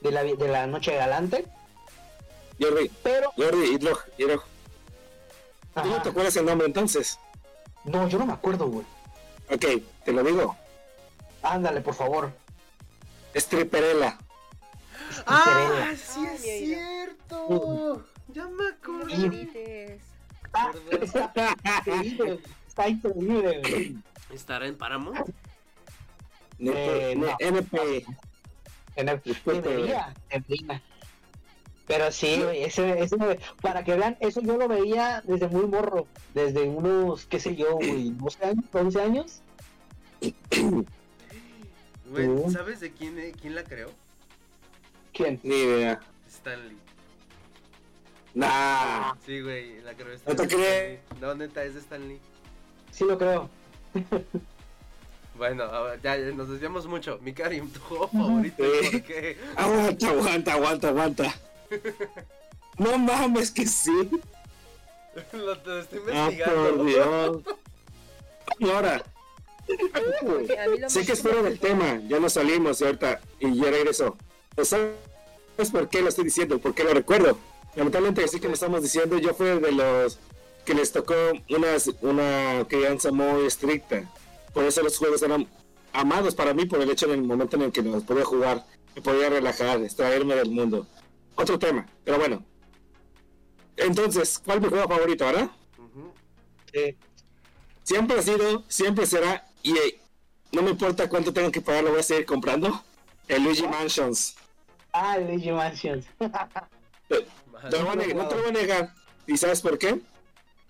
de 0.01 0.11
la, 0.11 0.23
de 0.23 0.47
la 0.47 0.67
noche 0.67 0.95
galante, 0.95 1.45
Jordi, 2.59 2.91
pero... 3.01 3.31
Jordi, 3.35 3.73
Hidro, 3.73 3.97
Hidro. 4.17 4.43
¿Tú 5.73 5.85
no 5.85 6.01
te 6.01 6.09
acuerdas 6.09 6.35
el 6.35 6.45
nombre 6.45 6.67
entonces? 6.67 7.19
No, 7.83 8.07
yo 8.07 8.19
no 8.19 8.25
me 8.25 8.33
acuerdo, 8.33 8.67
güey. 8.67 8.85
Ok, 9.51 9.83
te 10.05 10.11
lo 10.11 10.23
digo. 10.23 10.55
Ándale, 11.41 11.81
por 11.81 11.95
favor. 11.95 12.31
Stripperella. 13.35 14.17
¡Ah! 15.25 15.91
¡Sí 15.95 16.25
es 16.25 16.43
Ay, 16.43 16.65
cierto! 16.65 18.05
Ya 18.29 18.47
me 18.47 18.67
acordé. 18.67 19.99
Ah, 20.53 20.71
está 22.67 22.87
increíble. 22.87 23.95
¿Estará 24.31 24.67
en 24.67 24.77
Paramount? 24.77 25.29
Eh, 26.59 27.15
no. 27.17 27.35
NP. 27.39 28.05
En 28.95 29.09
el 29.09 29.21
debería. 29.45 30.13
Pero 31.85 32.11
sí, 32.11 32.41
ese, 32.55 33.03
ese, 33.03 33.17
para 33.61 33.83
que 33.83 33.95
vean, 33.95 34.15
eso 34.21 34.41
yo 34.41 34.57
lo 34.57 34.67
veía 34.69 35.21
desde 35.25 35.49
muy 35.49 35.65
morro, 35.67 36.07
desde 36.33 36.63
unos, 36.63 37.25
qué 37.25 37.39
sé 37.39 37.55
yo, 37.57 37.75
güey, 37.75 38.11
12 38.17 38.45
años, 38.45 38.65
11 38.71 39.01
años. 39.01 39.41
Güey. 42.09 42.51
¿sabes 42.51 42.79
de 42.79 42.93
quién, 42.93 43.19
eh, 43.19 43.33
quién 43.39 43.55
la 43.55 43.63
creó? 43.63 43.89
¿Quién? 45.13 45.39
Ni 45.43 45.55
idea. 45.55 45.99
Stanley. 46.29 46.77
Nah. 48.33 49.13
Sí, 49.25 49.41
güey, 49.41 49.81
la 49.81 49.93
creó 49.93 50.07
No 50.09 50.13
Stanley. 50.15 50.47
te 50.47 50.55
crees. 50.55 50.99
No, 51.21 51.35
neta, 51.35 51.63
es 51.63 51.75
de 51.75 51.79
Stanley. 51.81 52.19
Sí 52.91 53.05
lo 53.05 53.17
creo. 53.17 53.49
Bueno, 55.37 55.63
ahora 55.63 55.95
ya, 56.01 56.17
ya 56.17 56.31
nos 56.31 56.49
desviamos 56.49 56.85
mucho. 56.87 57.19
Mi 57.21 57.33
Karim, 57.33 57.69
tu 57.69 57.79
juego 57.81 58.07
favorito, 58.07 58.63
Sí. 58.81 58.89
¿por 58.91 59.01
qué? 59.03 59.37
Aguanta, 59.55 60.09
aguanta, 60.09 60.53
aguanta, 60.53 60.87
aguanta. 60.89 61.35
No 62.77 62.97
mames 62.97 63.51
que 63.51 63.65
sí. 63.65 63.91
Lo 65.33 65.57
te 65.59 65.79
estoy 65.79 65.99
Ah, 66.11 66.29
investigando. 66.31 66.75
por 66.77 66.85
Dios. 66.85 67.41
Ahora. 68.73 69.03
Porque 70.25 70.59
a 70.59 70.67
mí 70.67 70.77
lo 70.79 70.89
Sé 70.89 70.99
más 70.99 71.07
que 71.07 71.13
es 71.13 71.21
fuera 71.21 71.41
del 71.43 71.59
tema, 71.59 71.99
ya 72.07 72.19
nos 72.19 72.33
salimos 72.33 72.81
y 72.81 72.85
ahorita 72.85 73.21
y 73.39 73.55
ya 73.55 73.69
regresó. 73.71 74.17
Pero 74.55 74.65
¿Sabes 74.65 75.71
por 75.71 75.89
qué 75.89 76.01
lo 76.01 76.09
estoy 76.09 76.25
diciendo? 76.25 76.59
¿Por 76.59 76.73
qué 76.73 76.83
lo 76.83 76.93
recuerdo? 76.93 77.37
Lamentablemente 77.75 78.23
así 78.23 78.39
que 78.39 78.47
me 78.47 78.53
estamos 78.53 78.81
diciendo, 78.81 79.17
yo 79.17 79.33
fui 79.33 79.47
de 79.47 79.71
los 79.71 80.19
que 80.65 80.73
les 80.73 80.91
tocó 80.91 81.13
una, 81.49 81.75
una 82.01 82.65
crianza 82.67 83.11
muy 83.11 83.45
estricta. 83.45 84.09
Por 84.53 84.63
eso 84.63 84.81
los 84.81 84.97
juegos 84.97 85.21
eran 85.21 85.47
amados 85.91 86.35
para 86.35 86.53
mí 86.53 86.65
por 86.65 86.81
el 86.81 86.89
hecho 86.89 87.05
en 87.05 87.11
el 87.11 87.23
momento 87.23 87.55
en 87.55 87.63
el 87.63 87.71
que 87.71 87.81
los 87.81 88.03
podía 88.03 88.25
jugar, 88.25 88.65
me 88.95 89.01
podía 89.01 89.29
relajar, 89.29 89.81
extraerme 89.81 90.35
del 90.35 90.49
mundo. 90.51 90.87
Otro 91.35 91.57
tema, 91.59 91.87
pero 92.03 92.17
bueno. 92.17 92.43
Entonces, 93.77 94.39
¿cuál 94.43 94.57
es 94.57 94.63
mi 94.63 94.69
juego 94.69 94.87
favorito, 94.87 95.25
verdad? 95.25 95.49
Siempre 97.83 98.19
ha 98.19 98.21
sido, 98.21 98.63
siempre 98.67 99.05
será, 99.05 99.47
y 99.61 99.77
eh, 99.77 99.99
no 100.51 100.61
me 100.61 100.71
importa 100.71 101.09
cuánto 101.09 101.33
tengo 101.33 101.51
que 101.51 101.61
pagar, 101.61 101.83
lo 101.83 101.91
voy 101.91 101.99
a 101.99 102.03
seguir 102.03 102.25
comprando. 102.25 102.83
El 103.27 103.43
Luigi 103.43 103.67
Mansions. 103.67 104.35
Ah, 104.93 105.17
Luigi 105.17 105.51
Mansions. 105.51 106.05
Te 107.09 107.77
lo 107.79 107.85
voy 107.85 107.93
a 107.93 107.95
negar, 107.95 108.15
no 108.15 108.27
te 108.27 108.35
lo 108.35 108.41
voy 108.41 108.49
a 108.49 108.53
negar. 108.53 108.93
¿Y 109.27 109.37
sabes 109.37 109.61
por 109.61 109.77
qué? 109.77 110.01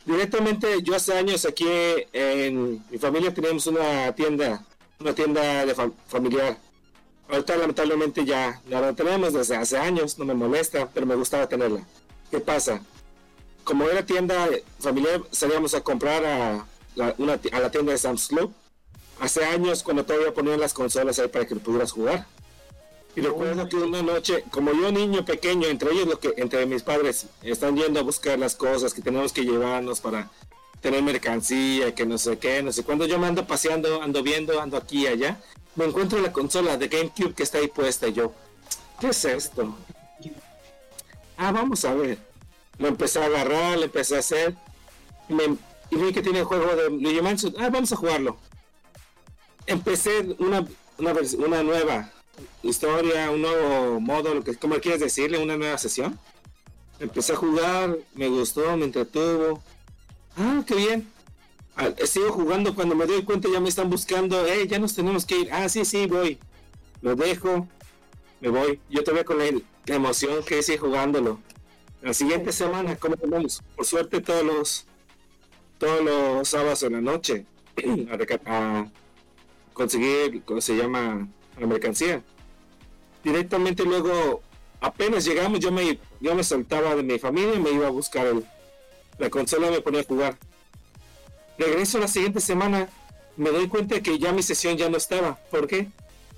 Directamente, 0.06 0.82
yo 0.84 0.96
hace 0.96 1.14
años 1.18 1.46
aquí 1.46 1.66
en 2.12 2.84
mi 2.90 2.98
familia 2.98 3.34
teníamos 3.34 3.66
una 3.68 4.14
tienda, 4.14 4.64
una 5.00 5.14
tienda 5.16 5.66
de 5.66 5.76
fam- 5.76 5.94
familiar. 6.08 6.58
Ahorita 7.30 7.56
lamentablemente 7.56 8.26
ya 8.26 8.62
ya 8.70 8.82
la 8.82 8.94
tenemos 8.94 9.34
desde 9.34 9.56
hace 9.56 9.78
años, 9.78 10.20
no 10.20 10.26
me 10.26 10.34
molesta, 10.34 10.88
pero 10.94 11.06
me 11.06 11.16
gustaba 11.16 11.48
tenerla. 11.48 11.82
¿Qué 12.30 12.40
pasa? 12.40 12.82
Como 13.64 13.88
era 13.90 14.06
tienda 14.06 14.48
familiar, 14.80 15.22
salíamos 15.32 15.74
a 15.74 15.82
comprar 15.82 16.24
a 16.26 16.66
la, 16.96 17.16
una 17.18 17.38
ti- 17.38 17.50
a 17.52 17.60
la 17.60 17.72
tienda 17.72 17.94
de 17.94 17.98
Sam's 17.98 18.28
Club. 18.28 18.54
Hace 19.20 19.46
años, 19.46 19.82
cuando 19.84 20.06
todavía 20.06 20.34
ponían 20.34 20.60
las 20.60 20.74
consolas 20.74 21.18
ahí 21.18 21.30
para 21.30 21.48
que 21.48 21.56
pudieras 21.56 21.92
jugar. 21.92 22.28
Y 23.16 23.22
recuerdo 23.22 23.70
que 23.70 23.76
una 23.76 24.02
noche, 24.02 24.44
como 24.50 24.72
yo 24.74 24.92
niño 24.92 25.24
pequeño, 25.24 25.68
entre 25.68 25.92
ellos 25.92 26.08
lo 26.08 26.20
que, 26.20 26.34
entre 26.38 26.66
mis 26.66 26.82
padres, 26.82 27.28
están 27.44 27.78
yendo 27.78 28.00
a 28.00 28.04
buscar 28.04 28.40
las 28.40 28.56
cosas 28.56 28.94
que 28.94 29.02
tenemos 29.04 29.32
que 29.32 29.44
llevarnos 29.44 30.00
para 30.02 30.32
tener 30.82 31.04
mercancía, 31.04 31.94
que 31.94 32.06
no 32.08 32.18
sé 32.18 32.40
qué, 32.40 32.64
no 32.64 32.72
sé 32.72 32.84
cuándo 32.84 33.06
yo 33.06 33.20
me 33.20 33.28
ando 33.28 33.46
paseando, 33.46 34.02
ando 34.02 34.24
viendo, 34.24 34.60
ando 34.60 34.78
aquí 34.78 35.04
y 35.04 35.08
allá, 35.08 35.40
me 35.76 35.86
encuentro 35.86 36.20
la 36.22 36.34
consola 36.34 36.76
de 36.78 36.88
GameCube 36.88 37.34
que 37.36 37.44
está 37.44 37.60
ahí 37.60 37.68
puesta 37.68 38.08
y 38.08 38.14
yo, 38.14 38.34
¿qué 39.00 39.10
es 39.10 39.24
esto? 39.26 39.76
Ah, 41.38 41.52
vamos 41.52 41.86
a 41.86 41.94
ver. 41.94 42.18
Lo 42.80 42.88
empecé 42.88 43.20
a 43.22 43.26
agarrar, 43.26 43.78
lo 43.78 43.84
empecé 43.86 44.16
a 44.16 44.20
hacer, 44.20 44.56
y, 45.30 45.34
me- 45.36 45.58
vi 45.92 46.12
que 46.12 46.24
tiene 46.24 46.40
el 46.40 46.46
juego 46.46 46.76
de 46.76 46.90
Luigi 46.90 47.22
Mansion, 47.22 47.54
ah, 47.60 47.70
vamos 47.70 47.92
a 47.92 47.96
jugarlo. 47.96 48.38
Empecé 49.68 50.36
una, 50.40 50.66
una 50.98 51.64
nueva 51.64 52.12
historia, 52.62 53.32
un 53.32 53.42
nuevo 53.42 54.00
modo, 54.00 54.34
lo 54.34 54.44
que 54.44 54.56
como 54.56 54.76
quieres 54.76 55.02
decirle, 55.02 55.38
una 55.38 55.58
nueva 55.58 55.78
sesión. 55.78 56.20
Empecé 57.00 57.34
a 57.34 57.36
jugar, 57.36 57.98
me 58.16 58.30
gustó, 58.30 58.76
me 58.78 58.86
entretuvo. 58.86 59.62
Ah, 60.38 60.64
qué 60.66 60.76
bien. 60.76 61.08
Ah, 61.76 61.90
sigo 62.06 62.32
jugando 62.32 62.76
cuando 62.76 62.96
me 62.96 63.06
doy 63.06 63.24
cuenta 63.24 63.50
ya 63.52 63.60
me 63.60 63.70
están 63.70 63.90
buscando, 63.90 64.46
hey, 64.48 64.68
ya 64.68 64.80
nos 64.80 64.96
tenemos 64.96 65.26
que 65.26 65.40
ir. 65.40 65.50
Ah, 65.52 65.68
sí, 65.70 65.86
sí, 65.86 66.06
voy. 66.06 66.40
Lo 67.02 67.16
dejo, 67.16 67.68
me 68.40 68.50
voy. 68.50 68.80
Yo 68.90 69.04
todavía 69.04 69.26
con 69.26 69.40
la, 69.40 69.46
la 69.86 69.96
emoción 69.96 70.44
que 70.44 70.62
sigue 70.62 70.78
jugándolo. 70.78 71.40
La 72.02 72.14
siguiente 72.14 72.52
semana, 72.52 72.96
¿cómo 72.96 73.16
vamos? 73.28 73.62
Por 73.76 73.86
suerte 73.86 74.22
todos 74.22 74.44
los 74.44 74.86
todos 75.78 76.04
los 76.04 76.48
sábados 76.48 76.84
en 76.84 76.94
la 76.94 77.02
noche 77.02 77.46
a 78.46 78.86
conseguir, 79.74 80.44
¿cómo 80.46 80.62
se 80.62 80.78
llama? 80.78 81.28
La 81.60 81.68
mercancía. 81.68 82.22
Directamente 83.24 83.84
luego, 83.84 84.42
apenas 84.82 85.24
llegamos, 85.26 85.60
yo 85.60 85.72
me, 85.72 85.98
yo 86.20 86.36
me 86.36 86.44
soltaba 86.44 86.96
de 86.96 87.04
mi 87.04 87.20
familia 87.20 87.56
y 87.56 87.60
me 87.60 87.72
iba 87.72 87.88
a 87.88 87.92
buscar 87.92 88.28
el, 88.28 88.44
la 89.18 89.30
consola 89.30 89.68
y 89.68 89.72
me 89.72 89.82
ponía 89.82 90.02
a 90.02 90.06
jugar. 90.06 90.38
Regreso 91.58 92.00
la 92.00 92.08
siguiente 92.08 92.42
semana, 92.42 92.90
me 93.38 93.50
doy 93.52 93.68
cuenta 93.68 94.02
que 94.02 94.18
ya 94.20 94.32
mi 94.34 94.44
sesión 94.44 94.76
ya 94.78 94.90
no 94.90 94.98
estaba. 94.98 95.36
¿Por 95.52 95.68
qué? 95.68 95.88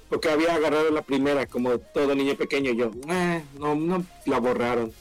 Porque 0.10 0.30
había 0.30 0.54
agarrado 0.54 0.92
la 0.92 1.02
primera, 1.02 1.48
como 1.48 1.80
todo 1.80 2.14
niño 2.14 2.36
pequeño. 2.36 2.72
Yo, 2.74 2.92
"Ah, 3.08 3.42
no, 3.58 3.74
no, 3.76 4.06
la 4.26 4.40
borraron. 4.40 4.94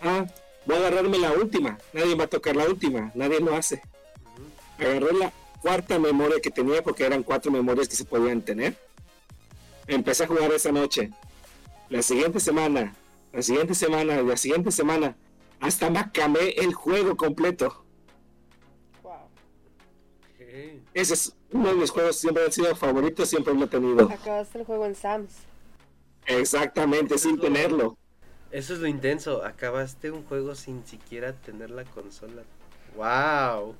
Ah, 0.00 0.26
voy 0.66 0.76
a 0.76 0.78
agarrarme 0.80 1.18
la 1.18 1.32
última. 1.32 1.78
Nadie 1.92 2.14
va 2.16 2.24
a 2.24 2.28
tocar 2.28 2.56
la 2.56 2.64
última, 2.66 3.12
nadie 3.14 3.38
lo 3.40 3.54
hace. 3.54 3.82
Agarré 4.78 5.12
la 5.12 5.32
cuarta 5.60 5.98
memoria 5.98 6.40
que 6.42 6.50
tenía, 6.50 6.82
porque 6.82 7.04
eran 7.04 7.22
cuatro 7.22 7.52
memorias 7.52 7.88
que 7.88 7.94
se 7.94 8.04
podían 8.04 8.42
tener. 8.42 8.74
Empecé 9.86 10.24
a 10.24 10.26
jugar 10.26 10.50
esa 10.52 10.72
noche. 10.72 11.10
La 11.88 12.02
siguiente 12.02 12.40
semana, 12.40 12.94
la 13.32 13.42
siguiente 13.42 13.74
semana, 13.74 14.22
la 14.22 14.36
siguiente 14.36 14.70
semana, 14.70 15.16
hasta 15.60 15.90
me 15.90 15.98
acabé 15.98 16.60
el 16.60 16.72
juego 16.74 17.16
completo. 17.16 17.84
Wow. 19.02 19.28
Ese 20.94 21.14
es 21.14 21.36
uno 21.50 21.68
de 21.68 21.74
mis 21.74 21.90
juegos 21.90 22.16
siempre 22.16 22.44
han 22.44 22.52
sido 22.52 22.74
favoritos, 22.74 23.28
siempre 23.28 23.54
lo 23.54 23.64
he 23.64 23.68
tenido. 23.68 24.10
Acabaste 24.10 24.58
el 24.58 24.64
juego 24.64 24.86
en 24.86 24.94
Sam's. 24.94 25.34
Exactamente, 26.26 27.18
sin 27.18 27.38
tenerlo. 27.38 27.96
Eso 28.50 28.74
es 28.74 28.80
lo 28.80 28.86
intenso. 28.86 29.44
Acabaste 29.44 30.10
un 30.10 30.24
juego 30.24 30.54
sin 30.54 30.86
siquiera 30.86 31.32
tener 31.32 31.70
la 31.70 31.84
consola. 31.84 32.42
¡Wow! 32.96 33.74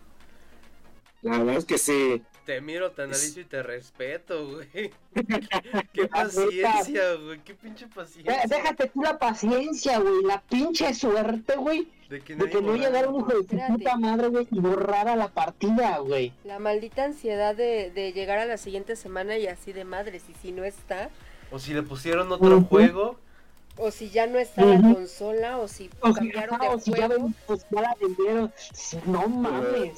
La 1.23 1.39
verdad 1.39 1.57
es 1.57 1.65
que 1.65 1.79
sí. 1.79 2.23
Te 2.45 2.61
miro, 2.61 2.91
te 2.91 3.03
analizo 3.03 3.39
y 3.39 3.45
te 3.45 3.63
respeto, 3.63 4.49
güey. 4.49 4.93
Qué 5.93 6.09
paciencia, 6.09 7.15
güey. 7.15 7.39
Qué 7.45 7.55
pinche 7.55 7.87
paciencia. 7.87 8.43
Déjate 8.49 8.89
tú 8.89 9.01
la 9.03 9.17
paciencia, 9.19 9.99
güey. 10.01 10.25
La 10.25 10.41
pinche 10.43 10.93
suerte, 10.93 11.55
güey. 11.57 11.89
De 12.09 12.21
que 12.21 12.35
De 12.35 12.51
que 12.51 12.61
no 12.61 12.73
haya 12.73 12.89
llegara 12.89 13.09
un 13.09 13.21
hijo 13.21 13.33
de 13.33 13.45
puta 13.69 13.97
madre, 13.97 14.27
güey, 14.29 14.49
y 14.51 14.59
borrara 14.59 15.15
la 15.15 15.29
partida, 15.29 15.99
güey. 15.99 16.33
La 16.45 16.59
maldita 16.59 17.05
ansiedad 17.05 17.55
de, 17.55 17.93
de 17.95 18.13
llegar 18.13 18.39
a 18.39 18.45
la 18.47 18.57
siguiente 18.59 18.97
semana 18.97 19.39
y 19.39 19.47
así 19.47 19.73
de 19.73 19.85
madres. 19.85 20.25
Y 20.29 20.35
si 20.35 20.51
no 20.53 20.65
está, 20.65 21.11
O 21.53 21.59
si 21.61 21.73
le 21.75 21.83
pusieron 21.85 22.31
otro 22.33 22.61
juego. 22.63 23.19
o 23.77 23.91
si 23.93 24.11
ya 24.11 24.27
no 24.27 24.39
está 24.39 24.65
la 24.65 24.81
consola, 24.83 25.59
o 25.59 25.69
si 25.69 25.89
O 26.01 26.09
si, 26.09 26.15
cambiaron 26.15 26.57
ajá, 26.57 26.65
de 26.71 26.75
o 26.75 26.79
si 26.81 26.91
ya, 26.93 27.07
juego. 27.07 27.23
ven, 27.25 27.35
pues 27.47 27.67
ya 27.71 27.81
la 27.83 27.97
vendieron. 28.01 28.53
No 29.07 29.29
mames. 29.29 29.93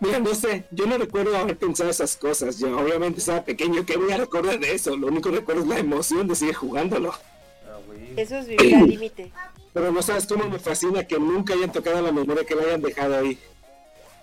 Mira, 0.00 0.20
no 0.20 0.34
sé, 0.34 0.64
yo 0.70 0.86
no 0.86 0.96
recuerdo 0.96 1.36
haber 1.36 1.56
pensado 1.56 1.90
esas 1.90 2.16
cosas. 2.16 2.58
Yo 2.58 2.78
obviamente 2.78 3.18
estaba 3.18 3.44
pequeño, 3.44 3.84
¿qué 3.84 3.96
voy 3.96 4.12
a 4.12 4.18
recordar 4.18 4.58
de 4.60 4.72
eso? 4.72 4.96
Lo 4.96 5.08
único 5.08 5.30
que 5.30 5.36
recuerdo 5.36 5.62
es 5.62 5.68
la 5.68 5.78
emoción 5.78 6.28
de 6.28 6.36
seguir 6.36 6.54
jugándolo. 6.54 7.12
Ah. 7.12 7.78
Eso 8.16 8.38
es 8.38 8.46
vivir 8.46 8.74
al 8.74 8.86
límite. 8.86 9.32
Pero 9.72 9.92
no 9.92 10.02
sabes 10.02 10.26
cómo 10.26 10.48
me 10.48 10.58
fascina 10.58 11.04
que 11.04 11.18
nunca 11.18 11.54
hayan 11.54 11.72
tocado 11.72 12.00
la 12.00 12.12
memoria, 12.12 12.44
que 12.44 12.54
la 12.54 12.62
hayan 12.62 12.82
dejado 12.82 13.16
ahí. 13.16 13.38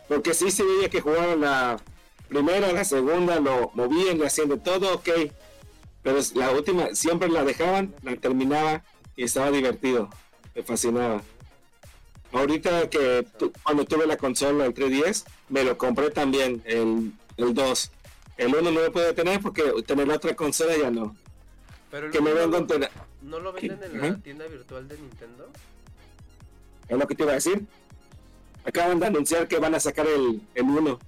Porque 0.08 0.34
sí 0.34 0.52
se 0.52 0.64
veía 0.64 0.90
que 0.90 1.02
jugaban 1.02 1.42
la 1.42 1.78
primera, 2.28 2.72
la 2.72 2.86
segunda, 2.86 3.40
lo 3.40 3.72
movían, 3.74 4.18
le 4.20 4.28
hacían 4.28 4.50
de 4.50 4.58
todo, 4.58 4.96
ok. 4.96 5.10
Pero 6.04 6.20
la 6.36 6.52
última 6.52 6.94
siempre 6.94 7.30
la 7.30 7.44
dejaban, 7.44 7.96
la 8.04 8.16
terminaba 8.16 8.84
y 9.16 9.24
estaba 9.24 9.52
divertido. 9.52 10.10
Me 10.54 10.64
fascinaba. 10.64 11.22
Ahorita 12.36 12.90
que 12.90 13.26
tu- 13.40 13.52
cuando 13.64 13.86
tuve 13.86 14.06
la 14.06 14.18
consola, 14.18 14.66
el 14.66 14.74
3DS, 14.74 15.24
me 15.50 15.64
lo 15.64 15.78
compré 15.78 16.10
también, 16.12 16.62
el, 16.66 17.14
el 17.38 17.54
2. 17.54 17.92
El 18.38 18.48
1 18.54 18.72
no 18.72 18.82
lo 18.82 18.92
puedo 18.92 19.14
tener 19.16 19.40
porque 19.42 19.64
tener 19.86 20.08
la 20.08 20.16
otra 20.16 20.36
consola 20.36 20.76
ya 20.78 20.92
no. 20.92 21.16
Pero 21.90 22.12
Que 22.12 22.20
me 22.20 22.34
no, 22.34 22.58
enterar. 22.58 22.92
¿no 23.22 23.40
lo 23.40 23.54
venden 23.54 23.80
en 23.84 24.02
la 24.02 24.18
tienda 24.18 24.48
virtual 24.48 24.88
de 24.88 24.98
Nintendo? 24.98 25.50
Es 26.90 26.98
lo 26.98 27.08
que 27.08 27.16
te 27.16 27.24
iba 27.24 27.32
a 27.32 27.36
decir. 27.36 27.66
Acaban 28.66 29.00
de 29.00 29.06
anunciar 29.06 29.48
que 29.48 29.58
van 29.60 29.74
a 29.76 29.80
sacar 29.80 30.06
el, 30.08 30.42
el 30.56 30.64
1 30.64 31.00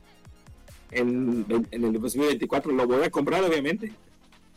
en, 0.92 1.46
en, 1.50 1.68
en 1.72 1.84
el 1.84 2.00
2024. 2.00 2.72
Lo 2.72 2.88
voy 2.88 3.04
a 3.04 3.10
comprar, 3.12 3.44
obviamente. 3.44 3.92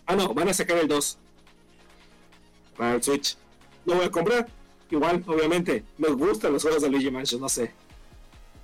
Ah, 0.07 0.14
no, 0.14 0.33
van 0.35 0.49
a 0.49 0.55
sacar 0.55 0.79
el 0.79 0.87
2 0.87 1.18
para 2.77 2.95
el 2.95 3.03
Switch. 3.03 3.37
Lo 3.87 3.97
voy 3.97 4.05
a 4.07 4.11
comprar. 4.11 4.47
Igual, 4.91 5.22
obviamente. 5.26 5.84
Me 5.99 6.09
gustan 6.09 6.53
los 6.53 6.62
juegos 6.62 6.82
de 6.82 6.88
Luigi 6.91 7.11
Mansion, 7.11 7.41
no 7.41 7.49
sé. 7.49 7.72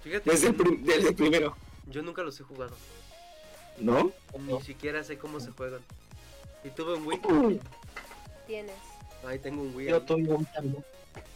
Fíjate, 0.02 0.30
Desde 0.30 0.48
el, 0.48 0.56
que 0.56 0.62
prim- 0.64 0.84
desde 0.84 1.08
el 1.08 1.14
primero. 1.14 1.56
yo 1.90 2.02
nunca 2.02 2.22
los 2.22 2.38
he 2.40 2.42
jugado. 2.44 2.74
¿No? 3.78 4.10
Ni 4.38 4.60
siquiera 4.62 5.04
sé 5.04 5.18
cómo 5.18 5.38
se 5.40 5.50
juegan. 5.50 5.80
Y 6.64 6.70
tuve 6.70 6.94
un 6.94 7.06
Wii. 7.06 7.60
Tienes. 8.46 8.74
Ahí 9.26 9.38
tengo 9.38 9.62
un 9.62 9.74
Wii. 9.74 9.88
Yo 9.88 10.02
tuve 10.02 10.28
un 10.32 10.44
también. 10.46 10.84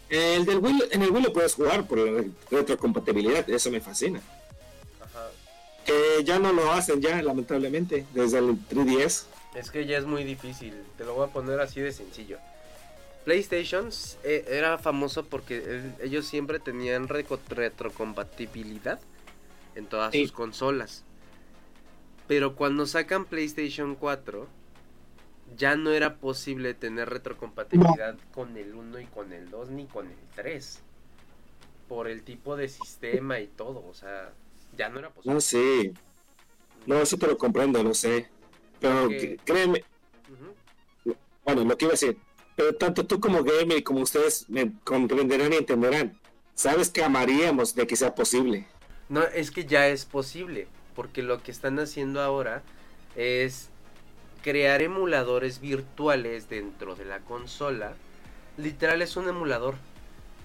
El 0.08 0.44
del 0.44 0.58
Wii, 0.58 0.84
en 0.90 1.02
el 1.02 1.10
Wii 1.10 1.22
lo 1.24 1.32
puedes 1.32 1.54
jugar 1.54 1.86
por 1.86 1.98
la 1.98 2.24
retrocompatibilidad. 2.50 3.48
Eso 3.48 3.70
me 3.70 3.80
fascina. 3.80 4.20
Ajá. 5.00 5.28
Que 5.84 6.24
ya 6.24 6.38
no 6.38 6.52
lo 6.52 6.70
hacen 6.72 7.00
ya, 7.00 7.20
lamentablemente. 7.22 8.06
Desde 8.14 8.38
el 8.38 8.56
3DS. 8.68 9.26
Es 9.54 9.70
que 9.70 9.86
ya 9.86 9.98
es 9.98 10.04
muy 10.06 10.24
difícil. 10.24 10.74
Te 10.96 11.04
lo 11.04 11.14
voy 11.14 11.28
a 11.28 11.32
poner 11.32 11.60
así 11.60 11.80
de 11.80 11.92
sencillo. 11.92 12.38
PlayStation 13.34 13.90
eh, 14.24 14.44
era 14.48 14.76
famoso 14.76 15.24
porque 15.24 15.58
el- 15.58 15.94
ellos 16.02 16.26
siempre 16.26 16.58
tenían 16.58 17.06
retrocompatibilidad 17.06 18.98
en 19.76 19.86
todas 19.86 20.10
Sí. 20.10 20.22
sus 20.22 20.32
consolas. 20.32 21.04
Pero 22.26 22.56
cuando 22.56 22.86
sacan 22.86 23.24
PlayStation 23.26 23.94
4, 23.94 24.48
ya 25.56 25.76
no 25.76 25.92
era 25.92 26.16
posible 26.16 26.74
tener 26.74 27.08
retrocompatibilidad 27.08 28.16
con 28.34 28.56
el 28.56 28.74
1 28.74 28.98
y 28.98 29.06
con 29.06 29.32
el 29.32 29.48
2 29.48 29.70
ni 29.70 29.86
con 29.86 30.08
el 30.08 30.18
3. 30.34 30.80
Por 31.88 32.08
el 32.08 32.24
tipo 32.24 32.56
de 32.56 32.66
sistema 32.68 33.38
y 33.38 33.46
todo, 33.46 33.86
o 33.88 33.94
sea, 33.94 34.32
ya 34.76 34.88
no 34.88 34.98
era 34.98 35.10
posible. 35.10 35.34
No, 35.34 35.40
sí. 35.40 35.92
No, 36.84 37.00
eso 37.00 37.16
te 37.16 37.28
lo 37.28 37.38
comprendo, 37.38 37.80
lo 37.80 37.94
sé. 37.94 38.28
Pero 38.80 39.08
créeme, 39.44 39.84
bueno, 41.44 41.64
lo 41.64 41.76
que 41.78 41.84
iba 41.84 41.92
a 41.92 41.94
decir, 41.94 42.18
pero 42.60 42.74
tanto 42.74 43.06
tú 43.06 43.20
como 43.20 43.42
gamer 43.42 43.78
y 43.78 43.82
como 43.82 44.00
ustedes 44.00 44.44
me 44.50 44.70
comprenderán 44.84 45.50
y 45.54 45.56
entenderán, 45.56 46.20
sabes 46.54 46.90
que 46.90 47.02
amaríamos 47.02 47.74
de 47.74 47.86
que 47.86 47.96
sea 47.96 48.14
posible. 48.14 48.66
No, 49.08 49.22
es 49.22 49.50
que 49.50 49.64
ya 49.64 49.88
es 49.88 50.04
posible, 50.04 50.68
porque 50.94 51.22
lo 51.22 51.42
que 51.42 51.52
están 51.52 51.78
haciendo 51.78 52.20
ahora 52.20 52.62
es 53.16 53.70
crear 54.42 54.82
emuladores 54.82 55.62
virtuales 55.62 56.50
dentro 56.50 56.96
de 56.96 57.06
la 57.06 57.20
consola. 57.20 57.94
Literal 58.58 59.00
es 59.00 59.16
un 59.16 59.26
emulador, 59.30 59.76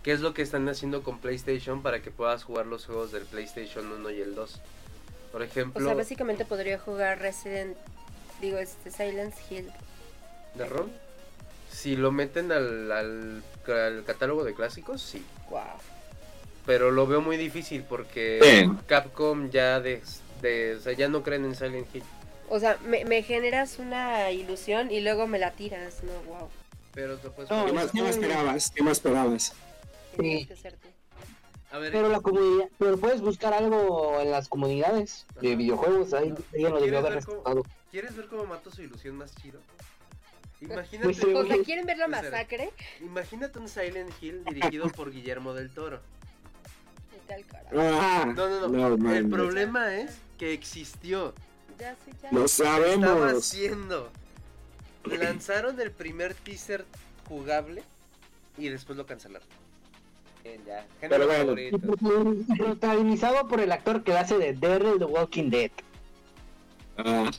que 0.01 0.13
es 0.13 0.21
lo 0.21 0.33
que 0.33 0.41
están 0.41 0.69
haciendo 0.69 1.03
con 1.03 1.19
PlayStation 1.19 1.81
para 1.81 2.01
que 2.01 2.11
puedas 2.11 2.45
jugar 2.45 2.65
los 2.65 2.85
juegos 2.85 3.11
del 3.11 3.25
PlayStation 3.25 3.91
1 3.91 4.09
y 4.11 4.21
el 4.21 4.35
2. 4.35 4.61
Por 5.33 5.41
O 5.41 5.43
ejemplo, 5.43 5.85
sea, 5.85 5.95
básicamente 5.95 6.45
podría 6.45 6.79
jugar 6.79 7.19
Resident, 7.19 7.75
digo, 8.39 8.57
este 8.57 8.89
Silent 8.89 9.33
Hill. 9.49 9.69
de 10.53 10.65
ROM. 10.65 10.87
Si 11.75 11.95
lo 11.97 12.11
meten 12.11 12.51
al, 12.51 12.91
al, 12.91 13.43
al 13.67 14.03
catálogo 14.05 14.43
de 14.45 14.53
clásicos, 14.53 15.01
sí. 15.01 15.23
Wow. 15.49 15.61
Pero 16.65 16.89
lo 16.89 17.05
veo 17.05 17.21
muy 17.21 17.35
difícil 17.37 17.83
porque. 17.83 18.69
Capcom 18.87 19.49
ya 19.49 19.79
de, 19.81 20.01
de- 20.41 20.75
o 20.75 20.79
sea, 20.79 20.93
ya 20.93 21.09
no 21.09 21.21
creen 21.21 21.43
en 21.45 21.53
Silent 21.53 21.93
Hill. 21.93 22.03
O 22.49 22.59
sea, 22.59 22.77
me, 22.85 23.03
me 23.05 23.23
generas 23.23 23.77
una 23.77 24.31
ilusión 24.31 24.89
y 24.89 25.01
luego 25.01 25.27
me 25.27 25.37
la 25.37 25.51
tiras, 25.51 26.01
no, 26.03 26.13
wow. 26.31 26.47
Pero 26.93 27.17
te 27.17 27.29
puedes 27.29 27.51
No, 27.51 27.65
¿Qué 27.65 27.73
más, 27.73 27.91
qué 27.91 28.01
más 28.01 28.11
esperabas? 28.11 28.71
¿Qué 28.73 28.83
más 28.83 28.91
esperabas? 28.93 29.53
Sí. 30.19 30.47
A 31.71 31.77
ver, 31.77 31.91
Pero 31.91 32.07
la 32.09 32.21
comunidad, 32.21 32.69
pero 32.79 32.97
puedes 32.97 33.19
buscar 33.19 33.53
algo 33.53 34.21
en 34.21 34.31
las 34.31 34.47
comunidades 34.47 35.25
de 35.41 35.55
videojuegos, 35.57 36.13
ahí 36.13 36.33
¿Quieres 36.51 37.03
ver 37.03 37.25
cómo-. 37.25 37.63
¿quieres 37.91 38.15
ver 38.15 38.27
cómo 38.27 38.45
mato 38.45 38.71
su 38.71 38.81
ilusión 38.81 39.17
más 39.17 39.35
chido? 39.35 39.59
Imagínate, 40.69 41.03
Pues 41.05 41.23
O 41.23 41.45
sea. 41.47 41.57
¿quieren 41.63 41.85
ver 41.85 41.97
la 41.97 42.07
masacre? 42.07 42.71
imagínate 43.01 43.59
un 43.59 43.67
Silent 43.69 44.11
Hill 44.21 44.43
dirigido 44.45 44.89
por 44.89 45.11
Guillermo 45.11 45.53
del 45.53 45.69
Toro. 45.69 45.99
Ah, 47.75 48.31
No, 48.35 48.67
no, 48.67 48.97
no. 48.97 49.13
el 49.15 49.27
problema 49.29 49.95
es 49.95 50.17
que 50.37 50.53
existió. 50.53 51.33
Ya 51.79 51.95
sé, 52.05 52.11
ya. 52.21 52.31
Lo 52.31 52.45
Estaba 52.45 52.77
sabemos. 52.77 53.33
haciendo. 53.33 54.11
Lanzaron 55.05 55.79
el 55.81 55.91
primer 55.91 56.33
teaser 56.33 56.85
jugable 57.27 57.83
y 58.57 58.69
después 58.69 58.97
lo 58.97 59.05
cancelaron. 59.05 59.47
Bien, 60.43 60.61
ya. 60.65 60.85
Pero 61.01 61.25
bueno. 61.27 61.55
Protagonizado 62.57 63.47
por 63.47 63.59
el 63.59 63.71
actor 63.71 64.03
que 64.03 64.13
hace 64.13 64.37
de 64.37 64.53
Daryl 64.53 64.99
The 64.99 65.05
Walking 65.05 65.49
Dead. 65.49 65.71
Ah, 66.97 67.29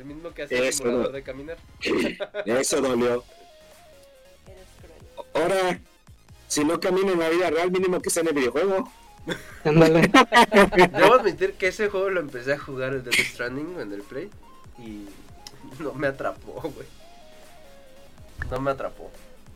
El 0.00 0.06
mismo 0.06 0.32
que 0.32 0.44
hace 0.44 0.56
el 0.56 0.64
Eso, 0.64 0.78
simulador 0.78 1.06
no. 1.08 1.12
de 1.12 1.22
caminar. 1.22 1.58
eso 2.46 2.80
dolió. 2.80 3.22
Eres 4.46 4.66
cruel. 4.80 5.28
Ahora, 5.34 5.78
si 6.48 6.64
no 6.64 6.80
camina 6.80 7.12
en 7.12 7.18
la 7.18 7.28
vida 7.28 7.50
real, 7.50 7.70
mínimo 7.70 8.00
que 8.00 8.08
sea 8.08 8.22
en 8.22 8.28
el 8.28 8.34
videojuego. 8.34 8.90
Debo 9.64 11.14
admitir 11.14 11.52
que 11.52 11.68
ese 11.68 11.90
juego 11.90 12.08
lo 12.08 12.20
empecé 12.20 12.54
a 12.54 12.58
jugar 12.58 12.94
el 12.94 13.04
Death 13.04 13.14
Stranding 13.14 13.78
en 13.78 13.92
el 13.92 14.00
Play 14.00 14.30
y 14.78 15.06
no 15.82 15.92
me 15.92 16.06
atrapó, 16.06 16.62
güey. 16.62 16.86
No 18.50 18.58
me 18.58 18.70
atrapó. 18.70 19.10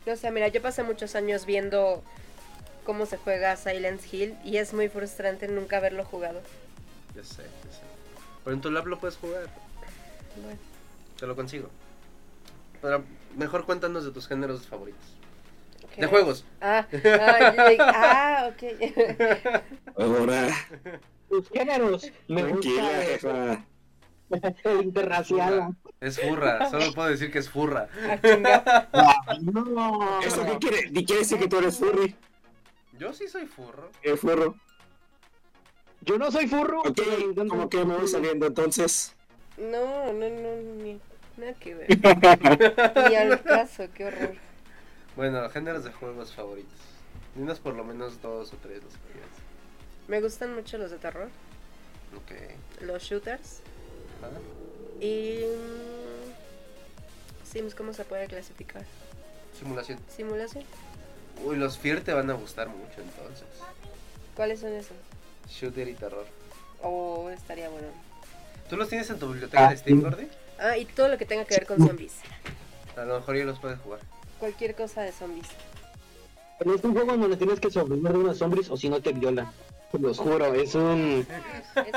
O 0.05 0.15
sea, 0.15 0.29
mira, 0.29 0.47
yo 0.49 0.61
pasé 0.61 0.83
muchos 0.83 1.15
años 1.15 1.47
viendo 1.47 2.03
cómo 2.83 3.07
se 3.07 3.17
juega 3.17 3.55
Silent 3.55 4.01
Hill 4.13 4.35
y 4.45 4.57
es 4.57 4.75
muy 4.75 4.89
frustrante 4.89 5.47
nunca 5.47 5.77
haberlo 5.77 6.05
jugado. 6.05 6.39
Ya 7.15 7.23
sé, 7.23 7.41
ya 7.41 7.71
sé. 7.71 7.81
Pero 8.43 8.53
en 8.53 8.61
tu 8.61 8.69
lab 8.69 8.85
lo 8.85 8.99
puedes 8.99 9.17
jugar, 9.17 9.49
Bueno, 10.43 10.59
te 11.19 11.27
lo 11.27 11.35
consigo. 11.35 11.69
Pero 12.81 13.03
mejor 13.35 13.65
cuéntanos 13.65 14.05
de 14.05 14.11
tus 14.11 14.27
géneros 14.27 14.67
favoritos. 14.67 15.01
De 15.97 16.07
juegos. 16.07 16.45
Ah, 16.61 16.85
ah, 17.05 17.53
ah, 17.79 18.49
ok. 18.51 18.63
Ahora, 19.97 20.47
Sus 21.29 21.49
géneros. 21.49 22.11
Me 22.27 22.43
tranquila, 22.43 22.83
gusta 22.83 23.01
jefa. 23.05 23.65
el 24.71 24.81
internacional. 24.83 25.75
Es 26.01 26.19
furra, 26.19 26.69
solo 26.69 26.93
puedo 26.93 27.09
decir 27.09 27.31
que 27.31 27.39
es 27.39 27.49
furra. 27.49 27.87
Ah. 28.93 29.21
No. 29.41 30.21
¿Eso 30.21 30.45
qué 30.45 30.57
quiere? 30.59 30.91
¿Ni 30.91 31.05
quiere 31.05 31.21
decir 31.21 31.39
que 31.39 31.47
tú 31.47 31.57
eres 31.59 31.77
furry? 31.77 32.15
Yo 32.99 33.13
sí 33.13 33.27
soy 33.27 33.45
furro. 33.45 33.89
¿El 34.03 34.17
furro? 34.17 34.55
Yo 36.01 36.17
no 36.17 36.29
soy 36.31 36.47
furro. 36.47 36.81
Ok, 36.81 36.99
como 37.49 37.69
que 37.69 37.83
me 37.85 37.95
voy 37.95 38.07
saliendo 38.07 38.45
entonces. 38.47 39.14
No, 39.57 40.11
no, 40.13 40.29
no, 40.29 40.55
ni, 40.83 40.99
nada 41.37 41.53
que 41.53 41.75
ver. 41.75 41.87
Ni 43.09 43.15
al 43.15 43.41
caso, 43.43 43.85
qué 43.93 44.05
horror. 44.05 44.35
Bueno, 45.15 45.49
géneros 45.49 45.83
de 45.85 45.91
juegos 45.91 46.33
favoritos. 46.33 46.71
Dinos 47.35 47.59
por 47.59 47.75
lo 47.75 47.83
menos 47.83 48.21
dos 48.21 48.53
o 48.53 48.57
tres 48.57 48.83
los 48.83 48.93
que. 48.93 48.99
Me 50.07 50.21
gustan 50.21 50.53
mucho 50.53 50.77
los 50.77 50.91
de 50.91 50.97
terror, 50.97 51.29
Ok. 52.15 52.81
los 52.81 53.01
shooters 53.01 53.59
Ajá. 54.21 54.37
y 55.03 55.39
mm, 55.43 57.47
Sims, 57.51 57.73
¿cómo 57.73 57.91
se 57.93 58.05
puede 58.05 58.27
clasificar? 58.27 58.83
Simulación. 59.57 59.97
Simulación. 60.15 60.63
Uy, 61.43 61.55
los 61.55 61.79
Fear 61.79 62.01
te 62.01 62.13
van 62.13 62.29
a 62.29 62.33
gustar 62.33 62.67
mucho 62.69 63.01
entonces. 63.01 63.47
¿Cuáles 64.35 64.59
son 64.59 64.73
esos? 64.73 64.95
Shooter 65.49 65.87
y 65.87 65.93
terror. 65.93 66.25
Oh, 66.81 67.29
estaría 67.31 67.69
bueno. 67.69 67.87
¿Tú 68.69 68.77
los 68.77 68.89
tienes 68.89 69.09
en 69.09 69.19
tu 69.19 69.27
biblioteca 69.29 69.67
Ah, 69.67 69.69
de 69.71 69.77
Steam, 69.77 69.97
sí. 69.99 70.03
Gordy? 70.03 70.27
Ah, 70.59 70.77
y 70.77 70.85
todo 70.85 71.07
lo 71.09 71.17
que 71.17 71.25
tenga 71.25 71.45
que 71.45 71.55
ver 71.55 71.65
con 71.65 71.77
zombies. 71.85 72.13
A 72.95 73.03
lo 73.03 73.19
mejor 73.19 73.37
ya 73.37 73.45
los 73.45 73.59
puedes 73.59 73.79
jugar. 73.79 73.99
Cualquier 74.39 74.75
cosa 74.75 75.01
de 75.01 75.11
zombies. 75.11 75.47
Pero 76.57 76.73
es 76.75 76.83
un 76.83 76.93
juego 76.93 77.17
donde 77.17 77.35
tienes 77.37 77.59
que 77.59 77.69
sobrevivir 77.69 78.11
de 78.11 78.17
unos 78.17 78.37
zombies 78.37 78.69
o 78.69 78.77
si 78.77 78.89
no 78.89 79.01
te 79.01 79.11
violan. 79.11 79.51
Te 79.91 79.99
los 79.99 80.17
juro, 80.17 80.53
es 80.53 80.73
un, 80.75 81.27
¿Es 81.75 81.93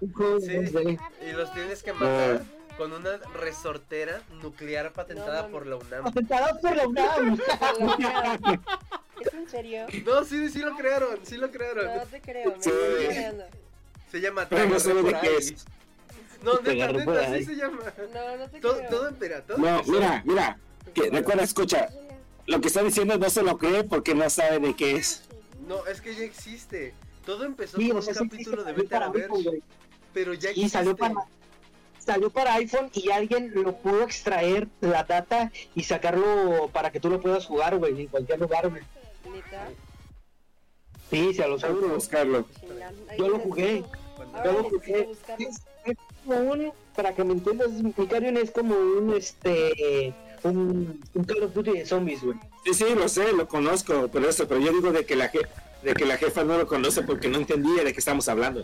un 0.00 0.12
juego 0.12 0.40
Sí. 0.40 0.46
2D. 0.48 0.98
Y 1.28 1.32
los 1.32 1.52
tienes 1.52 1.82
que 1.82 1.92
matar 1.92 2.42
con 2.76 2.92
una 2.92 3.16
resortera 3.34 4.20
nuclear 4.42 4.92
patentada 4.92 5.42
No, 5.42 5.48
por 5.48 5.66
la 5.66 5.76
UNAM. 5.76 6.04
Patentados 6.04 6.58
por 6.62 6.76
la 6.76 6.86
UNAM. 6.86 7.38
¿Es 9.20 9.32
en 9.34 9.48
serio? 9.48 9.86
No, 10.04 10.24
sí, 10.24 10.48
sí 10.50 10.58
lo 10.60 10.76
crearon, 10.76 11.18
sí 11.22 11.36
lo 11.38 11.50
crearon. 11.50 11.86
No 11.96 12.02
te 12.06 12.20
creo, 12.20 12.54
me 12.54 12.62
Sí. 12.62 12.70
estoy 12.70 13.06
creando. 13.06 13.44
Se 14.10 14.20
llama 14.20 14.46
Pero 14.48 14.66
no 14.68 14.76
agarré 14.76 15.02
de 15.02 15.20
qué 15.20 15.36
es. 15.36 15.66
No, 16.42 16.60
neta, 16.60 16.92
neta, 16.92 17.26
se 17.44 17.56
llama. 17.56 17.78
No, 18.14 18.36
no 18.36 18.48
te 18.50 18.60
Todo, 18.60 18.76
creo. 18.78 18.90
todo 18.90 19.08
empera, 19.08 19.42
todo 19.42 19.58
No, 19.58 19.68
empezó- 19.78 19.92
mira, 19.92 20.22
mira. 20.24 20.58
Que, 20.94 21.10
recuerda, 21.10 21.42
escucha. 21.42 21.88
Lo 22.46 22.60
que 22.60 22.68
está 22.68 22.82
diciendo 22.82 23.18
no 23.18 23.28
se 23.28 23.42
lo 23.42 23.58
cree 23.58 23.82
porque 23.84 24.14
no 24.14 24.30
sabe 24.30 24.60
de 24.60 24.74
qué 24.76 24.96
es. 24.96 25.24
No, 25.66 25.84
es 25.86 26.00
que 26.00 26.14
ya 26.14 26.22
existe. 26.24 26.94
Todo 27.24 27.44
empezó 27.44 27.76
Sí, 27.78 27.88
con 27.88 27.96
o 27.96 28.00
un 28.00 28.04
sea, 28.06 28.14
capítulo 28.14 28.62
de 28.62 28.70
existe, 28.70 28.88
para 28.94 29.08
Verge, 29.08 29.34
iPhone, 29.36 29.62
pero 30.14 30.32
ya 30.34 30.50
güey. 30.50 30.60
Y 30.60 30.64
existe. 30.64 30.78
salió 30.78 30.96
para, 30.96 31.14
salió 31.98 32.30
para 32.30 32.54
iPhone 32.54 32.88
y 32.94 33.10
alguien 33.10 33.50
lo 33.52 33.76
pudo 33.78 34.02
extraer 34.04 34.68
la 34.80 35.02
data 35.02 35.50
y 35.74 35.82
sacarlo 35.82 36.70
para 36.72 36.92
que 36.92 37.00
tú 37.00 37.10
lo 37.10 37.20
puedas 37.20 37.44
jugar, 37.46 37.76
güey, 37.78 38.02
en 38.02 38.06
cualquier 38.06 38.38
lugar, 38.38 38.68
güey. 38.68 38.82
Sí, 41.10 41.34
se 41.34 41.46
lo 41.46 41.58
seguro. 41.58 41.88
buscarlo. 41.94 42.46
Yo 43.18 43.28
lo 43.28 43.38
jugué. 43.38 43.84
Yo 44.44 44.52
lo 44.52 44.64
jugué. 44.64 45.08
Es, 45.38 45.56
es 45.84 45.96
como 46.24 46.38
un, 46.52 46.72
para 46.94 47.14
que 47.14 47.24
me 47.24 47.32
entiendas, 47.34 47.70
Micarion 47.70 48.36
es 48.36 48.50
como 48.50 48.74
un, 48.74 49.14
este, 49.16 50.12
un, 50.42 51.00
un 51.14 51.24
Call 51.24 51.44
of 51.44 51.54
Duty 51.54 51.70
de 51.72 51.86
zombies, 51.86 52.22
güey. 52.22 52.36
Sí, 52.64 52.74
sí, 52.74 52.84
lo 52.96 53.08
sé, 53.08 53.32
lo 53.32 53.46
conozco, 53.46 54.08
pero 54.12 54.28
eso, 54.28 54.48
pero 54.48 54.60
yo 54.60 54.72
digo 54.72 54.90
de 54.92 55.06
que 55.06 55.14
la 55.14 55.30
je- 55.30 55.46
de 55.82 55.94
que 55.94 56.04
la 56.04 56.16
jefa 56.16 56.42
no 56.42 56.58
lo 56.58 56.66
conoce 56.66 57.02
porque 57.02 57.28
no 57.28 57.36
entendía 57.38 57.84
de 57.84 57.92
qué 57.92 58.00
estamos 58.00 58.28
hablando. 58.28 58.62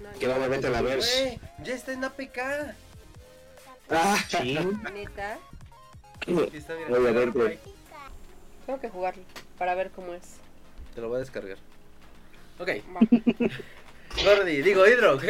No, 0.00 0.18
Que 0.20 0.28
va 0.28 0.36
a 0.36 0.46
vete 0.48 0.68
a 0.68 0.70
la 0.70 0.82
ver. 0.82 1.00
Ya 1.64 1.74
está 1.74 1.92
en 1.92 2.04
APK. 2.04 2.38
Ah, 3.90 4.16
Sí. 4.28 4.56
Neta. 4.92 5.38
Voy 6.26 7.06
a 7.06 7.12
ver. 7.12 7.32
Tengo 8.66 8.80
que 8.80 8.88
jugarlo 8.88 9.22
para 9.58 9.74
ver 9.74 9.90
cómo 9.90 10.14
es. 10.14 10.22
Te 10.94 11.00
lo 11.00 11.08
voy 11.08 11.16
a 11.16 11.20
descargar. 11.20 11.58
Ok. 12.58 12.70
Gordy, 14.24 14.62
digo 14.62 14.86
Hydro. 14.86 15.18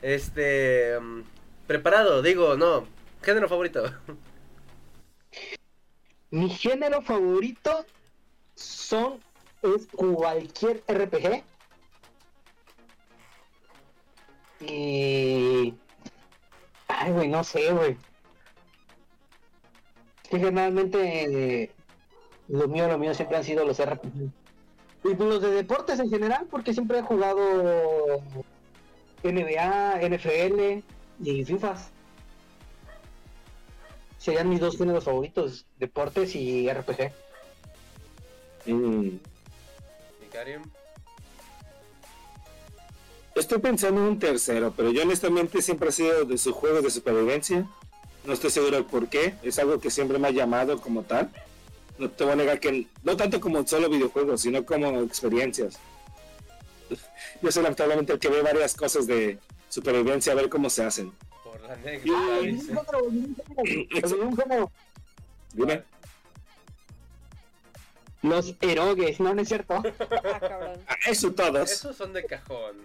Este. 0.00 0.98
mm, 1.00 1.22
preparado, 1.66 2.22
digo, 2.22 2.56
no. 2.56 2.86
Género 3.22 3.48
favorito. 3.48 3.92
Mi 6.30 6.50
género 6.50 7.02
favorito 7.02 7.84
son 8.54 9.20
es 9.62 9.86
cualquier 9.88 10.82
RPG. 10.86 11.42
Y 14.60 15.74
ay, 16.88 17.12
güey, 17.12 17.28
no 17.28 17.44
sé, 17.44 17.72
güey. 17.72 17.96
Es 20.24 20.30
que 20.30 20.38
generalmente 20.38 21.62
eh, 21.62 21.70
lo 22.48 22.66
mío, 22.68 22.88
lo 22.88 22.98
mío 22.98 23.14
siempre 23.14 23.36
han 23.36 23.44
sido 23.44 23.64
los 23.64 23.82
RPG. 23.82 24.30
Y 25.04 25.14
pues 25.14 25.28
los 25.28 25.42
de 25.42 25.50
deportes 25.50 26.00
en 26.00 26.10
general, 26.10 26.46
porque 26.50 26.72
siempre 26.72 26.98
he 26.98 27.02
jugado 27.02 28.20
NBA, 29.22 30.00
NFL 30.08 30.82
y 31.22 31.44
FIFA. 31.44 31.76
Serían 34.18 34.48
mis 34.48 34.60
dos 34.60 34.76
géneros 34.76 35.04
favoritos, 35.04 35.66
deportes 35.78 36.34
y 36.34 36.68
RPG. 36.70 37.12
mm, 38.66 39.08
Icarium. 40.26 40.62
Estoy 43.34 43.58
pensando 43.58 44.00
en 44.00 44.08
un 44.08 44.18
tercero, 44.18 44.74
pero 44.76 44.90
yo 44.90 45.02
honestamente 45.02 45.62
siempre 45.62 45.90
he 45.90 45.92
sido 45.92 46.24
de 46.24 46.36
sus 46.38 46.54
juegos 46.54 46.82
de 46.82 46.90
supervivencia. 46.90 47.68
No 48.24 48.32
estoy 48.32 48.50
seguro 48.50 48.74
del 48.74 48.84
por 48.84 49.08
qué. 49.08 49.34
Es 49.44 49.60
algo 49.60 49.78
que 49.78 49.90
siempre 49.90 50.18
me 50.18 50.26
ha 50.26 50.32
llamado 50.32 50.80
como 50.80 51.04
tal. 51.04 51.30
No 51.98 52.08
te 52.10 52.24
voy 52.24 52.32
a 52.32 52.36
negar 52.36 52.60
que 52.60 52.86
no 53.02 53.16
tanto 53.16 53.40
como 53.40 53.66
solo 53.66 53.88
videojuegos, 53.88 54.42
sino 54.42 54.64
como 54.64 55.00
experiencias. 55.00 55.78
Yo 57.42 57.50
soy 57.52 57.62
lamentablemente 57.62 58.12
el 58.12 58.18
que 58.18 58.28
ve 58.28 58.40
varias 58.42 58.74
cosas 58.74 59.06
de 59.06 59.38
supervivencia 59.68 60.32
a 60.32 60.36
ver 60.36 60.48
cómo 60.48 60.70
se 60.70 60.84
hacen. 60.84 61.12
Por 61.44 61.60
la 61.62 61.74
anécdota, 61.74 62.20
Ay, 62.40 62.52
dice. 62.52 62.72
un 64.14 64.36
género. 64.36 64.70
Dime. 65.52 65.82
Los 68.22 68.54
erogues, 68.60 69.20
no, 69.20 69.34
no 69.34 69.42
es 69.42 69.48
cierto. 69.48 69.82
Ah. 70.00 70.74
Ah, 70.88 70.96
eso 71.06 71.32
todos. 71.32 71.70
Esos 71.70 71.96
son 71.96 72.12
de 72.12 72.24
cajón. 72.24 72.76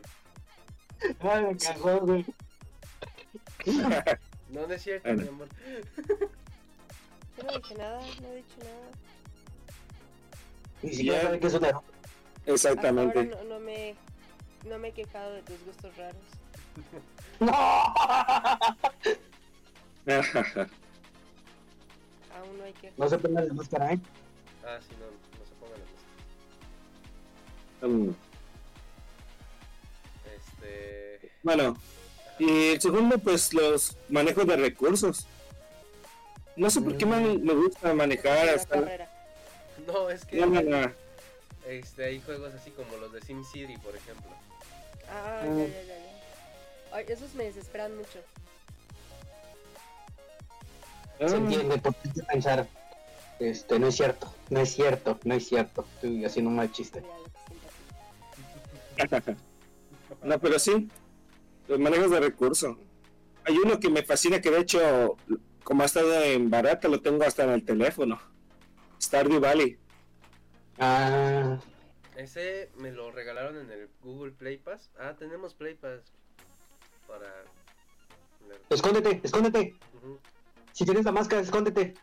Ay, 1.19 1.43
me 1.43 1.57
cagó, 1.57 1.99
güey. 1.99 2.25
No, 4.49 4.67
no 4.67 4.73
es 4.73 4.81
cierto, 4.81 5.07
Bueno. 5.09 5.21
mi 5.23 5.27
amor. 5.29 5.47
Yo 7.43 7.51
no 7.51 7.57
dije 7.59 7.75
nada, 7.75 7.99
no 8.21 8.27
he 8.29 8.35
dicho 8.37 8.55
nada. 8.59 8.89
Ni 10.81 10.89
siquiera 10.93 11.17
Ya. 11.17 11.23
sabe 11.23 11.39
qué 11.39 11.47
es 11.47 11.53
un 11.53 11.65
erog. 11.65 11.83
Hasta 11.83 12.41
ahora 12.41 12.53
Exactamente. 12.53 13.25
no, 13.25 13.43
no 13.43 13.59
me, 13.59 13.95
no 14.65 14.79
me 14.79 14.87
he 14.89 14.91
quejado 14.93 15.33
de 15.33 15.41
tus 15.43 15.63
gustos 15.65 15.95
raros. 15.97 16.15
¡No! 17.39 17.51
Aún 22.35 22.57
no 22.57 22.63
hay 22.63 22.73
que. 22.73 22.91
No 22.97 23.07
se 23.09 23.17
pongan 23.17 23.47
la 23.47 23.53
máscara, 23.53 23.93
¿eh? 23.93 23.99
Ah, 24.65 24.77
sí, 24.81 24.89
no, 24.99 25.05
no 25.05 25.45
se 25.45 25.53
pongan 25.59 25.79
las 25.79 25.89
Mm, 27.89 28.11
Este. 30.37 31.31
Bueno, 31.43 31.77
y 32.39 32.69
el 32.69 32.81
segundo, 32.81 33.17
pues 33.19 33.53
los 33.53 33.95
manejos 34.09 34.45
de 34.47 34.55
recursos. 34.57 35.27
No 36.55 36.69
sé 36.69 36.81
por 36.81 36.97
qué 36.97 37.05
me, 37.05 37.37
me 37.37 37.53
gusta 37.53 37.93
manejar 37.93 38.49
hasta... 38.49 39.07
No, 39.87 40.09
es 40.09 40.23
que. 40.25 40.37
No, 40.37 40.45
no, 40.47 40.61
no. 40.61 40.91
Este, 41.67 42.05
hay 42.05 42.21
juegos 42.21 42.53
así 42.53 42.69
como 42.71 42.95
los 42.97 43.11
de 43.11 43.21
SimCity, 43.21 43.77
por 43.77 43.95
ejemplo. 43.95 44.29
Ah, 45.09 45.41
Ah. 45.41 45.45
ya, 45.45 45.55
ya, 45.55 45.65
ya, 45.65 45.97
ya. 45.97 46.95
Ay, 46.95 47.05
esos 47.07 47.33
me 47.33 47.45
desesperan 47.45 47.95
mucho. 47.95 48.19
Se 51.17 51.25
Ah, 51.25 51.37
entiende, 51.37 51.77
por 51.79 51.95
qué 51.95 52.09
pensar. 52.23 52.67
Este, 53.39 53.79
no 53.79 53.87
es 53.87 53.95
cierto, 53.95 54.33
no 54.49 54.59
es 54.59 54.73
cierto, 54.73 55.19
no 55.23 55.33
es 55.33 55.47
cierto. 55.47 55.85
Estoy 55.95 56.23
haciendo 56.25 56.49
un 56.49 56.55
mal 56.57 56.71
chiste. 56.71 57.03
No, 60.21 60.39
pero 60.39 60.57
sí, 60.57 60.89
los 61.67 61.79
manejos 61.79 62.09
de 62.11 62.19
recursos. 62.21 62.77
Hay 63.43 63.57
uno 63.57 63.77
que 63.79 63.89
me 63.89 64.03
fascina 64.03 64.39
que 64.39 64.51
de 64.51 64.59
hecho, 64.59 65.17
como 65.63 65.83
ha 65.83 65.85
estado 65.85 66.21
en 66.23 66.49
barata, 66.49 66.87
lo 66.87 67.01
tengo 67.01 67.23
hasta 67.23 67.43
en 67.43 67.51
el 67.51 67.65
teléfono. 67.65 68.19
Stardew 69.01 69.39
Valley. 69.39 69.77
Ah, 70.79 71.59
Ese 72.15 72.71
me 72.77 72.91
lo 72.91 73.11
regalaron 73.11 73.57
en 73.57 73.69
el 73.69 73.89
Google 74.01 74.31
Play 74.31 74.57
Pass. 74.57 74.91
Ah, 74.99 75.15
tenemos 75.17 75.53
Play 75.53 75.75
Pass. 75.75 76.01
Para. 77.07 77.43
escóndete, 78.69 79.19
escóndete. 79.23 79.75
Ujú. 79.95 80.19
Si 80.71 80.85
tienes 80.85 81.05
la 81.05 81.11
máscara, 81.11 81.41
escóndete. 81.41 81.93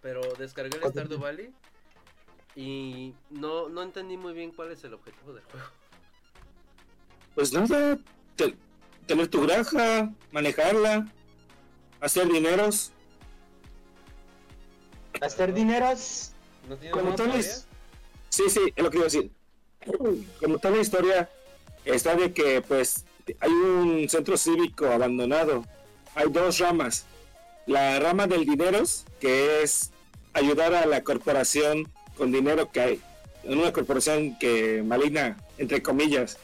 Pero 0.00 0.20
descargué 0.38 0.78
el. 0.82 0.90
Stardew 0.90 1.18
Valley. 1.18 1.52
Y 2.56 3.14
no, 3.30 3.68
no 3.68 3.82
entendí 3.82 4.16
muy 4.16 4.32
bien 4.32 4.50
cuál 4.52 4.72
es 4.72 4.82
el 4.82 4.94
objetivo 4.94 5.32
del 5.32 5.44
juego. 5.44 5.66
Pues 7.34 7.52
nada, 7.52 7.96
te- 8.34 8.56
tener 9.06 9.28
tu 9.28 9.42
granja, 9.46 10.12
manejarla, 10.32 11.06
hacer 12.00 12.28
dineros. 12.28 12.92
Hacer 15.20 15.52
dineros. 15.54 16.30
¿No 16.68 16.76
tiene 16.76 16.92
Como 16.92 17.14
tal 17.14 17.34
es- 17.34 17.66
Sí, 18.28 18.44
sí, 18.48 18.60
es 18.76 18.84
lo 18.84 18.90
que 18.90 18.98
iba 18.98 19.06
a 19.06 19.10
decir. 19.10 19.30
Como 20.40 20.58
tal 20.58 20.74
la 20.74 20.80
historia 20.80 21.30
está 21.84 22.14
de 22.14 22.32
que 22.32 22.60
pues 22.62 23.04
hay 23.40 23.50
un 23.50 24.08
centro 24.08 24.36
cívico 24.36 24.86
abandonado. 24.86 25.64
Hay 26.14 26.26
dos 26.30 26.58
ramas. 26.58 27.04
La 27.66 27.98
rama 28.00 28.26
del 28.26 28.44
dineros, 28.44 29.04
que 29.20 29.62
es 29.62 29.90
ayudar 30.32 30.74
a 30.74 30.86
la 30.86 31.02
corporación 31.04 31.88
con 32.16 32.32
dinero 32.32 32.70
que 32.70 32.80
hay, 32.80 33.00
en 33.44 33.58
una 33.58 33.72
corporación 33.72 34.38
que 34.38 34.82
maligna, 34.82 35.36
entre 35.58 35.82
comillas, 35.82 36.38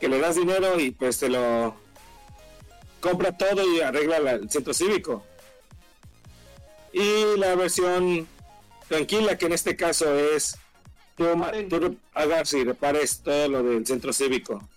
que 0.00 0.08
le 0.08 0.18
das 0.18 0.36
dinero 0.36 0.78
y 0.80 0.90
pues 0.90 1.18
te 1.18 1.28
lo 1.28 1.74
compra 3.06 3.36
todo 3.36 3.74
y 3.74 3.80
arregla 3.80 4.18
la- 4.18 4.32
el 4.32 4.50
centro 4.50 4.74
cívico. 4.74 5.24
Y 6.92 7.36
la 7.36 7.54
versión 7.54 8.26
tranquila, 8.88 9.36
que 9.38 9.46
en 9.46 9.52
este 9.52 9.76
caso 9.76 10.18
es 10.18 10.56
tú, 11.16 11.26
tú 11.68 11.96
hagas 12.14 12.52
y 12.54 12.64
repares 12.64 13.20
todo 13.22 13.48
lo 13.48 13.62
del 13.62 13.86
centro 13.86 14.12
cívico. 14.12 14.68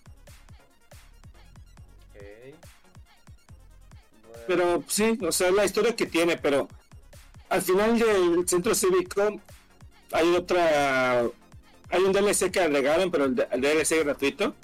Bueno, 2.14 2.56
Pero 4.46 4.84
sí, 4.88 5.18
o 5.22 5.32
sea, 5.32 5.50
la 5.50 5.64
historia 5.64 5.96
que 5.96 6.06
tiene, 6.06 6.36
pero 6.36 6.68
al 7.48 7.62
final 7.62 7.98
del 7.98 8.48
centro 8.48 8.74
cívico 8.74 9.40
hay 10.12 10.34
otra. 10.34 11.22
Hay 11.92 12.02
un 12.02 12.12
DLC 12.12 12.52
que 12.52 12.60
agregaron, 12.60 13.10
pero 13.10 13.24
el, 13.24 13.34
DLC 13.34 13.98
es 13.98 14.04
gratuito, 14.04 14.54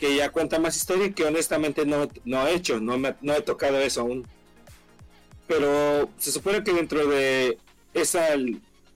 que 0.00 0.16
ya 0.16 0.30
cuenta 0.32 0.58
más 0.58 0.76
historia 0.76 1.06
y 1.06 1.12
que 1.12 1.24
honestamente 1.24 1.84
no, 1.84 2.08
no 2.24 2.46
he 2.46 2.54
hecho, 2.54 2.80
no, 2.80 2.96
me- 2.98 3.14
no 3.20 3.34
he 3.34 3.42
tocado 3.42 3.78
eso 3.78 4.00
aún. 4.00 4.26
Pero 5.46 6.08
se 6.18 6.32
supone 6.32 6.64
que 6.64 6.72
dentro 6.72 7.06
de 7.06 7.58
esa 7.92 8.28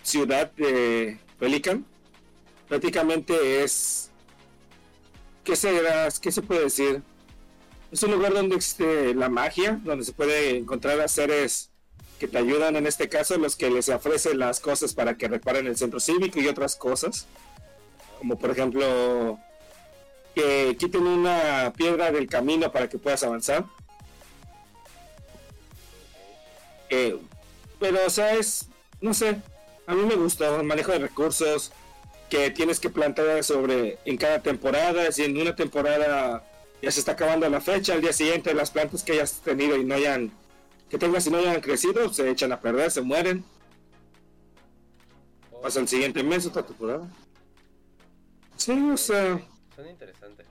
ciudad 0.03 0.51
de 0.53 1.19
Pelican, 1.39 1.85
prácticamente 2.69 3.63
es. 3.63 4.11
¿Qué 5.45 5.57
será? 5.57 6.09
¿Qué 6.23 6.33
se 6.33 6.41
puede 6.43 6.63
decir? 6.65 7.03
Es 7.93 8.03
un 8.03 8.13
lugar 8.13 8.33
donde 8.33 8.57
existe 8.57 9.15
la 9.15 9.29
magia, 9.29 9.79
donde 9.85 10.05
se 10.05 10.13
puede 10.13 10.57
encontrar 10.57 10.99
a 11.01 11.07
seres 11.09 11.71
que 12.19 12.29
te 12.29 12.39
ayudan, 12.39 12.77
en 12.77 12.87
este 12.87 13.09
caso, 13.11 13.37
los 13.37 13.57
que 13.57 13.69
les 13.71 13.89
ofrecen 13.91 14.39
las 14.39 14.59
cosas 14.61 14.95
para 14.95 15.17
que 15.19 15.29
reparen 15.29 15.67
el 15.67 15.77
centro 15.77 16.01
cívico 16.01 16.41
y 16.41 16.47
otras 16.49 16.77
cosas. 16.77 17.27
Como 18.19 18.39
por 18.39 18.51
ejemplo, 18.51 19.39
que 20.35 20.77
quiten 20.79 21.07
una 21.07 21.73
piedra 21.77 22.11
del 22.11 22.29
camino 22.29 22.71
para 22.73 22.89
que 22.89 22.99
puedas 22.99 23.23
avanzar. 23.23 23.65
Eh, 26.91 27.19
pero, 27.79 28.07
o 28.07 28.11
sea, 28.11 28.35
es, 28.35 28.69
no 29.01 29.15
sé, 29.15 29.41
a 29.87 29.95
mí 29.95 30.03
me 30.03 30.17
gusta 30.17 30.57
el 30.57 30.65
manejo 30.65 30.93
de 30.93 30.99
recursos 30.99 31.73
que 32.29 32.51
tienes 32.51 32.81
que 32.81 32.91
plantar 32.91 33.45
sobre 33.45 33.99
en 34.05 34.17
cada 34.17 34.41
temporada. 34.43 35.11
Si 35.13 35.25
en 35.25 35.41
una 35.41 35.55
temporada 35.55 36.45
ya 36.83 36.91
se 36.91 37.01
está 37.01 37.13
acabando 37.13 37.49
la 37.49 37.61
fecha, 37.61 37.95
al 37.95 38.01
día 38.01 38.13
siguiente 38.13 38.55
las 38.55 38.71
plantas 38.71 39.03
que 39.03 39.13
hayas 39.13 39.41
tenido 39.41 39.77
y 39.77 39.85
no 39.85 39.95
hayan, 39.95 40.33
que 40.89 40.99
tengas 40.99 41.27
y 41.27 41.31
no 41.31 41.39
hayan 41.39 41.61
crecido, 41.61 42.13
se 42.13 42.29
echan 42.31 42.53
a 42.53 42.61
perder, 42.61 42.91
se 42.91 43.01
mueren. 43.03 43.45
Pasa 45.63 45.81
el 45.81 45.89
siguiente 45.89 46.23
mes, 46.23 46.45
otra 46.45 46.63
temporada. 46.63 47.09
Sí, 48.57 48.73
o 48.93 48.97
sea, 48.97 49.41
Suena 49.75 49.91
interesante. 49.91 50.45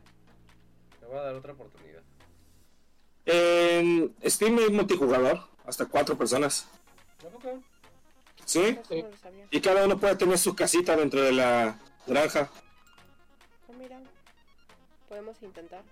Le 1.02 1.08
voy 1.08 1.18
a 1.18 1.22
dar 1.22 1.36
otra 1.36 1.54
oportunidad. 1.54 2.02
en 3.26 4.14
Steam 4.26 4.60
es 4.60 4.72
multijugador, 4.72 5.40
hasta 5.66 5.86
cuatro 5.86 6.18
personas. 6.18 6.68
Sí, 8.46 8.78
lo 8.90 9.18
sabía. 9.18 9.48
y 9.50 9.62
cada 9.62 9.86
uno 9.86 9.98
puede 9.98 10.18
tener 10.18 10.38
su 10.38 10.54
casita 10.56 10.96
dentro 10.98 11.22
de 11.22 11.32
la 11.32 11.80
granja. 12.06 12.50
Ah, 12.52 13.74
mira. 13.80 14.02
Podemos 15.08 15.42
intentar. 15.42 15.84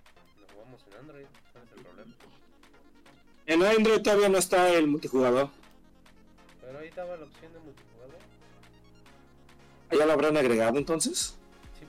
Lo 0.42 0.48
jugamos 0.54 0.82
en 0.88 1.00
Android. 1.00 1.26
¿Cuál 1.54 1.64
es 1.64 1.72
el 1.72 1.84
problema? 1.84 2.16
En 3.46 3.64
Android 3.64 4.02
todavía 4.02 4.30
no 4.30 4.38
está 4.38 4.70
el 4.74 4.88
multijugador. 4.88 5.50
Pero 6.60 6.80
ahí 6.80 6.88
estaba 6.90 7.16
la 7.16 7.26
opción 7.26 7.54
de 7.54 7.60
multijugador. 7.60 8.16
¿Ya 9.92 10.06
lo 10.06 10.12
habrán 10.12 10.36
agregado 10.36 10.78
entonces? 10.78 11.38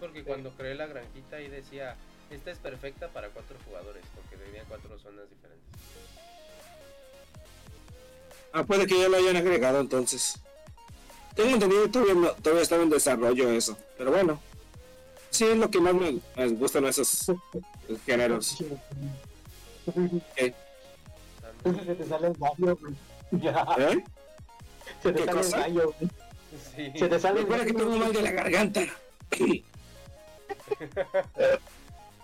Sí, 0.03 0.07
porque 0.09 0.25
cuando 0.25 0.51
creé 0.57 0.75
la 0.75 0.87
granjita 0.87 1.37
ahí 1.37 1.49
decía, 1.49 1.95
esta 2.29 2.51
es 2.51 2.59
perfecta 2.59 3.09
para 3.09 3.29
cuatro 3.29 3.57
jugadores, 3.65 4.03
porque 4.17 4.37
tenía 4.45 4.65
cuatro 4.69 4.99
zonas 4.99 5.27
diferentes. 5.31 5.81
Ah, 8.53 8.65
puede 8.65 8.87
que 8.89 8.99
ya 8.99 9.09
lo 9.09 9.17
hayan 9.17 9.37
agregado 9.37 9.79
entonces. 9.81 10.41
Tengo 11.37 11.51
entendido 11.51 11.85
que 11.85 11.89
todavía, 11.91 12.15
no- 12.15 12.33
todavía 12.33 12.63
está 12.65 12.77
en 12.83 12.91
desarrollo 12.91 13.51
eso. 13.53 13.79
Pero 13.97 14.11
bueno. 14.11 14.41
Sí, 15.31 15.45
es 15.45 15.57
lo 15.57 15.71
que 15.71 15.81
más 15.81 15.95
me, 15.95 16.19
me 16.37 16.49
gustan 16.49 16.85
esos 16.85 17.27
géneros. 18.05 18.59
También- 19.87 20.25
Se 21.87 21.95
te 21.95 22.05
sale 22.07 22.27
el 22.27 22.35
gallo, 22.35 22.77
güey. 22.77 22.95
Ya. 23.41 23.65
¿eh? 23.79 24.05
Se 25.03 25.13
te 25.13 25.21
¿Qué 25.21 25.25
sale 25.27 25.31
el 25.31 25.37
cosa? 25.47 25.59
gallo, 25.59 25.95
güey. 25.99 26.11
Sí. 26.77 26.99
Se 26.99 27.09
te 27.09 27.19
sale 27.21 27.39
el 27.41 27.43
Recuerda 27.47 27.65
que 27.67 27.73
gallo. 27.73 27.85
tengo 27.89 27.99
mal 27.99 28.13
de 28.13 28.23
la 28.23 28.31
garganta. 28.33 28.81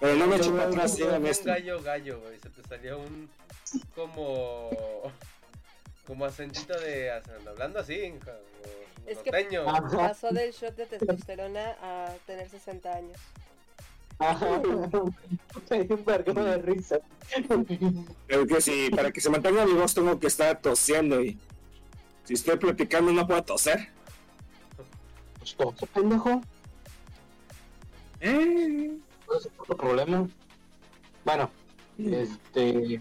Pero 0.00 0.14
no 0.16 0.26
me 0.26 0.36
echo 0.36 0.52
para 0.56 0.68
atrás, 0.68 0.96
dígame 0.96 1.18
un 1.18 1.26
esto. 1.26 1.46
gallo 1.48 1.82
gallo, 1.82 2.20
güey. 2.20 2.38
Se 2.38 2.48
te 2.50 2.62
salió 2.68 2.98
un 2.98 3.28
como 3.94 4.70
como 6.06 6.24
acentito 6.24 6.78
de 6.80 7.10
hablando 7.46 7.80
así, 7.80 8.14
como 8.24 8.36
Es 9.06 9.18
que- 9.18 9.30
norteño. 9.30 9.64
Pasó 9.96 10.30
del 10.30 10.52
shot 10.52 10.74
de 10.76 10.86
testosterona 10.86 11.76
a 11.82 12.14
tener 12.26 12.48
60 12.48 12.92
años. 12.96 13.18
Ajá. 14.20 14.60
Me 15.70 15.84
dio 15.84 15.94
un 15.96 16.04
vergo 16.04 16.32
de 16.44 16.58
risa. 16.58 16.98
Pero 18.26 18.46
que 18.46 18.60
si 18.60 18.90
para 18.90 19.10
que 19.12 19.20
se 19.20 19.30
mantenga 19.30 19.64
mi 19.66 19.74
voz 19.74 19.94
tengo 19.94 20.18
que 20.18 20.26
estar 20.28 20.60
tosiendo 20.60 21.20
y 21.22 21.38
si 22.24 22.34
estoy 22.34 22.56
platicando 22.56 23.12
no 23.12 23.26
puedo 23.26 23.42
toser. 23.44 23.88
Pues 25.56 25.76
pendejo. 25.94 26.40
Eh, 28.20 28.96
No 29.28 29.34
es 29.38 29.48
otro 29.58 29.76
problema. 29.76 30.26
Bueno, 31.24 31.50
este. 31.98 33.00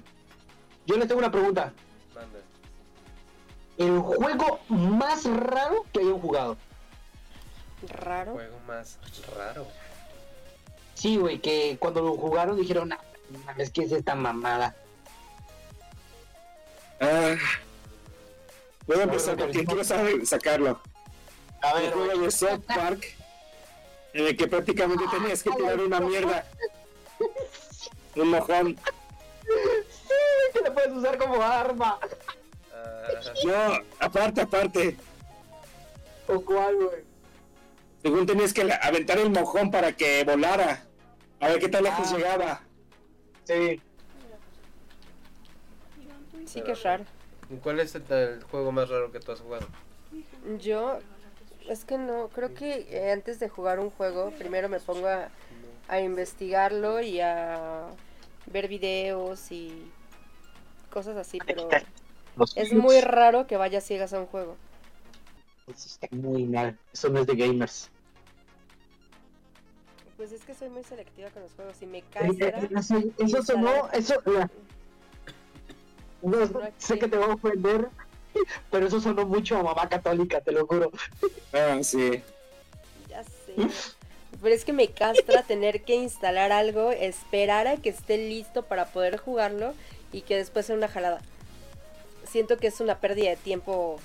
Yo 0.85 0.97
les 0.97 1.07
tengo 1.07 1.19
una 1.19 1.31
pregunta. 1.31 1.73
Manda. 2.13 2.39
El 3.77 3.99
juego 3.99 4.59
más 4.69 5.25
raro 5.25 5.85
que 5.93 5.99
hayan 5.99 6.19
jugado. 6.19 6.57
Raro. 7.89 8.33
Juego 8.33 8.59
más 8.67 8.97
raro. 9.37 9.67
Sí, 10.95 11.17
güey, 11.17 11.39
que 11.39 11.77
cuando 11.79 12.01
lo 12.01 12.15
jugaron 12.15 12.57
dijeron, 12.57 12.91
"Ah, 12.91 12.99
no 13.29 13.39
mames, 13.39 13.69
¿qué 13.69 13.83
es 13.83 13.91
esta 13.91 14.15
mamada? 14.15 14.75
ah, 16.99 17.35
voy 18.87 18.99
a 18.99 19.03
empezar 19.03 19.37
porque 19.37 19.63
quiero 19.63 19.83
saber 19.83 20.25
sacarlo. 20.25 20.81
A 21.61 21.71
El 21.73 21.81
ver, 21.83 21.93
juego 21.93 22.07
güey. 22.13 22.19
de 22.21 22.31
South 22.31 22.63
Park 22.65 23.05
en 24.13 24.27
el 24.27 24.37
que 24.37 24.47
prácticamente 24.47 25.05
tenías 25.11 25.43
que 25.43 25.51
tirar 25.51 25.79
una 25.79 25.99
mierda. 25.99 26.45
Un 28.15 28.29
mojón. 28.29 28.75
que 30.53 30.59
lo 30.65 30.73
puedes 30.73 30.91
usar 30.93 31.17
como 31.17 31.41
arma. 31.41 31.99
Ah, 32.73 33.07
No, 33.45 33.79
aparte, 33.99 34.41
aparte. 34.41 34.97
¿O 36.27 36.41
cuál, 36.41 36.75
güey? 36.75 37.03
Según 38.01 38.25
tenías 38.25 38.53
que 38.53 38.61
aventar 38.81 39.17
el 39.19 39.29
mojón 39.29 39.69
para 39.71 39.91
que 39.93 40.23
volara. 40.23 40.83
A 41.39 41.49
ver 41.49 41.59
qué 41.59 41.69
tan 41.69 41.83
lejos 41.83 42.11
Ah. 42.11 42.15
llegaba. 42.17 42.61
Sí. 43.43 43.81
Sí 46.45 46.61
que 46.61 46.71
es 46.71 46.83
raro. 46.83 47.05
¿Cuál 47.61 47.79
es 47.79 47.93
el, 47.95 48.03
el 48.11 48.43
juego 48.43 48.71
más 48.71 48.89
raro 48.89 49.11
que 49.11 49.19
tú 49.19 49.31
has 49.31 49.39
jugado? 49.41 49.67
Yo, 50.59 50.99
es 51.69 51.85
que 51.85 51.97
no, 51.97 52.29
creo 52.29 52.53
que 52.53 52.87
eh, 52.89 53.11
antes 53.11 53.39
de 53.39 53.49
jugar 53.49 53.79
un 53.79 53.89
juego, 53.89 54.31
primero 54.31 54.69
me 54.69 54.79
pongo 54.79 55.07
a, 55.07 55.29
a 55.87 55.99
investigarlo 55.99 57.01
y 57.01 57.19
a 57.19 57.87
ver 58.45 58.67
videos 58.67 59.51
y 59.51 59.91
cosas 60.89 61.17
así, 61.17 61.39
pero 61.45 61.69
es 62.55 62.73
muy 62.73 63.01
raro 63.01 63.47
que 63.47 63.57
vaya 63.57 63.81
ciegas 63.81 64.13
a 64.13 64.19
un 64.19 64.27
juego. 64.27 64.55
Eso 65.67 65.87
está 65.87 66.07
muy 66.11 66.45
mal. 66.45 66.77
Eso 66.93 67.09
no 67.09 67.19
es 67.19 67.27
de 67.27 67.35
gamers. 67.35 67.89
Pues 70.15 70.31
es 70.31 70.43
que 70.43 70.55
soy 70.55 70.69
muy 70.69 70.83
selectiva 70.83 71.29
con 71.29 71.43
los 71.43 71.51
juegos 71.53 71.79
y 71.81 71.85
me 71.85 71.99
Eh, 71.99 72.05
eh, 72.15 72.69
Eso, 72.75 73.03
eso 73.19 73.43
sonó, 73.43 73.89
eso, 73.91 74.15
no, 76.23 76.49
sé 76.77 76.97
que 76.97 77.07
te 77.07 77.17
va 77.17 77.25
a 77.25 77.35
ofender, 77.35 77.89
pero 78.71 78.87
eso 78.87 78.99
sonó 78.99 79.25
mucho 79.25 79.57
a 79.57 79.63
mamá 79.63 79.89
católica, 79.89 80.41
te 80.41 80.51
lo 80.51 80.65
juro. 80.67 80.91
Ah, 81.53 81.79
sí. 81.81 82.21
Ya 83.09 83.23
sé. 83.23 83.55
Pero 84.41 84.53
es 84.53 84.65
que 84.65 84.73
me 84.73 84.89
castra 84.89 85.43
tener 85.43 85.83
que 85.83 85.95
instalar 85.95 86.51
algo, 86.51 86.91
esperar 86.91 87.67
a 87.67 87.77
que 87.77 87.89
esté 87.89 88.17
listo 88.17 88.63
para 88.63 88.85
poder 88.85 89.17
jugarlo 89.17 89.73
y 90.11 90.21
que 90.21 90.35
después 90.35 90.65
sea 90.65 90.75
una 90.75 90.87
jalada. 90.87 91.21
Siento 92.29 92.57
que 92.57 92.67
es 92.67 92.79
una 92.79 92.99
pérdida 92.99 93.29
de 93.29 93.37
tiempo 93.37 93.99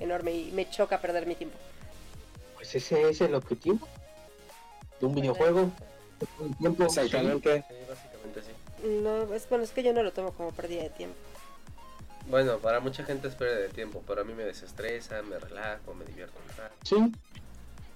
enorme 0.00 0.32
y 0.32 0.52
me 0.52 0.68
choca 0.68 1.00
perder 1.00 1.26
mi 1.26 1.34
tiempo. 1.34 1.56
Pues 2.54 2.74
ese 2.74 3.08
es 3.08 3.20
el 3.20 3.34
objetivo 3.34 3.86
de 5.00 5.06
un 5.06 5.14
videojuego. 5.14 5.70
Un 6.38 6.54
tiempo. 6.54 6.84
Exactamente. 6.84 7.64
Sí, 7.68 7.74
básicamente 7.88 8.42
sí. 8.42 8.88
No, 9.02 9.34
es 9.34 9.48
bueno, 9.48 9.64
es 9.64 9.70
que 9.70 9.82
yo 9.82 9.92
no 9.92 10.02
lo 10.02 10.12
tomo 10.12 10.32
como 10.32 10.52
pérdida 10.52 10.82
de 10.82 10.90
tiempo. 10.90 11.16
Bueno, 12.28 12.58
para 12.58 12.80
mucha 12.80 13.04
gente 13.04 13.28
es 13.28 13.34
pérdida 13.34 13.60
de 13.60 13.68
tiempo, 13.68 14.02
pero 14.06 14.22
a 14.22 14.24
mí 14.24 14.32
me 14.32 14.44
desestresa, 14.44 15.22
me 15.22 15.38
relajo, 15.38 15.94
me 15.94 16.04
divierto. 16.04 16.38
Sí. 16.82 17.12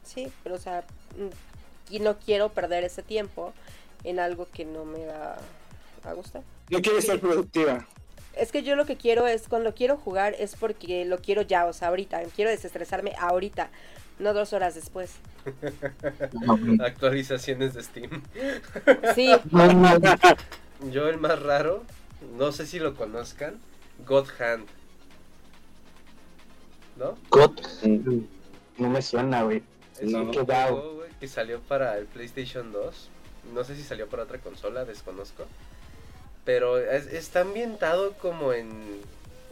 Sí, 0.04 0.32
pero 0.42 0.56
o 0.56 0.58
sea, 0.58 0.84
mm, 1.16 1.94
y 1.94 2.00
no 2.00 2.18
quiero 2.18 2.50
perder 2.50 2.84
ese 2.84 3.02
tiempo 3.02 3.52
en 4.04 4.20
algo 4.20 4.48
que 4.52 4.64
no 4.64 4.84
me 4.84 5.06
va 5.06 5.36
a 6.04 6.12
gustar. 6.12 6.42
No 6.70 6.80
quieres 6.80 7.06
ser 7.06 7.20
productiva. 7.20 7.86
Es 8.34 8.52
que 8.52 8.62
yo 8.62 8.76
lo 8.76 8.86
que 8.86 8.96
quiero 8.96 9.26
es, 9.26 9.48
cuando 9.48 9.74
quiero 9.74 9.96
jugar, 9.96 10.34
es 10.38 10.54
porque 10.54 11.04
lo 11.04 11.18
quiero 11.18 11.42
ya, 11.42 11.66
o 11.66 11.72
sea, 11.72 11.88
ahorita. 11.88 12.22
Quiero 12.36 12.50
desestresarme 12.50 13.14
ahorita, 13.18 13.70
no 14.18 14.32
dos 14.32 14.52
horas 14.52 14.74
después. 14.74 15.14
Actualizaciones 16.84 17.74
de 17.74 17.82
Steam. 17.82 18.22
Sí, 19.14 19.32
Yo 20.92 21.08
el 21.08 21.18
más 21.18 21.42
raro, 21.42 21.82
no 22.36 22.52
sé 22.52 22.66
si 22.66 22.78
lo 22.78 22.94
conozcan, 22.94 23.58
God 24.06 24.26
Hand. 24.38 24.66
¿No? 26.96 27.16
God, 27.30 27.58
no 28.78 28.90
me 28.90 29.02
suena, 29.02 29.42
güey. 29.44 29.62
Es 30.00 30.10
No. 30.10 30.22
un 30.22 30.32
juego, 30.32 30.94
güey, 30.96 31.10
que 31.20 31.28
salió 31.28 31.60
para 31.60 31.96
el 31.98 32.06
PlayStation 32.06 32.72
2. 32.72 33.08
No 33.54 33.64
sé 33.64 33.76
si 33.76 33.82
salió 33.82 34.08
para 34.08 34.24
otra 34.24 34.38
consola, 34.38 34.84
desconozco. 34.84 35.44
Pero 36.44 36.78
es- 36.78 37.06
está 37.06 37.40
ambientado 37.42 38.12
como 38.14 38.52
en, 38.52 39.00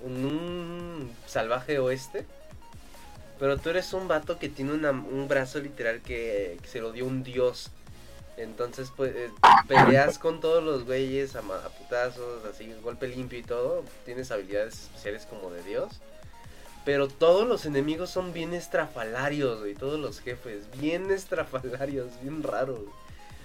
en 0.04 0.24
un 0.26 1.10
salvaje 1.26 1.78
oeste. 1.78 2.24
Pero 3.38 3.58
tú 3.58 3.68
eres 3.70 3.92
un 3.92 4.08
vato 4.08 4.38
que 4.38 4.48
tiene 4.48 4.72
una- 4.72 4.90
un 4.90 5.28
brazo 5.28 5.60
literal 5.60 6.00
que, 6.00 6.58
que 6.62 6.68
se 6.68 6.80
lo 6.80 6.92
dio 6.92 7.04
un 7.06 7.22
dios. 7.22 7.70
Entonces, 8.36 8.92
pues, 8.94 9.14
eh, 9.16 9.30
peleas 9.66 10.18
con 10.18 10.40
todos 10.40 10.62
los 10.62 10.84
güeyes 10.84 11.36
a, 11.36 11.40
a 11.40 11.68
putazos, 11.70 12.44
así, 12.44 12.72
golpe 12.82 13.08
limpio 13.08 13.38
y 13.38 13.42
todo. 13.42 13.84
Tienes 14.04 14.30
habilidades 14.30 14.74
especiales 14.74 15.26
como 15.26 15.50
de 15.50 15.62
dios. 15.62 16.00
Pero 16.84 17.08
todos 17.08 17.48
los 17.48 17.66
enemigos 17.66 18.10
son 18.10 18.32
bien 18.32 18.54
estrafalarios, 18.54 19.60
güey. 19.60 19.74
Todos 19.74 19.98
los 19.98 20.20
jefes, 20.20 20.68
bien 20.78 21.10
estrafalarios, 21.10 22.12
bien 22.22 22.42
raros. 22.42 22.80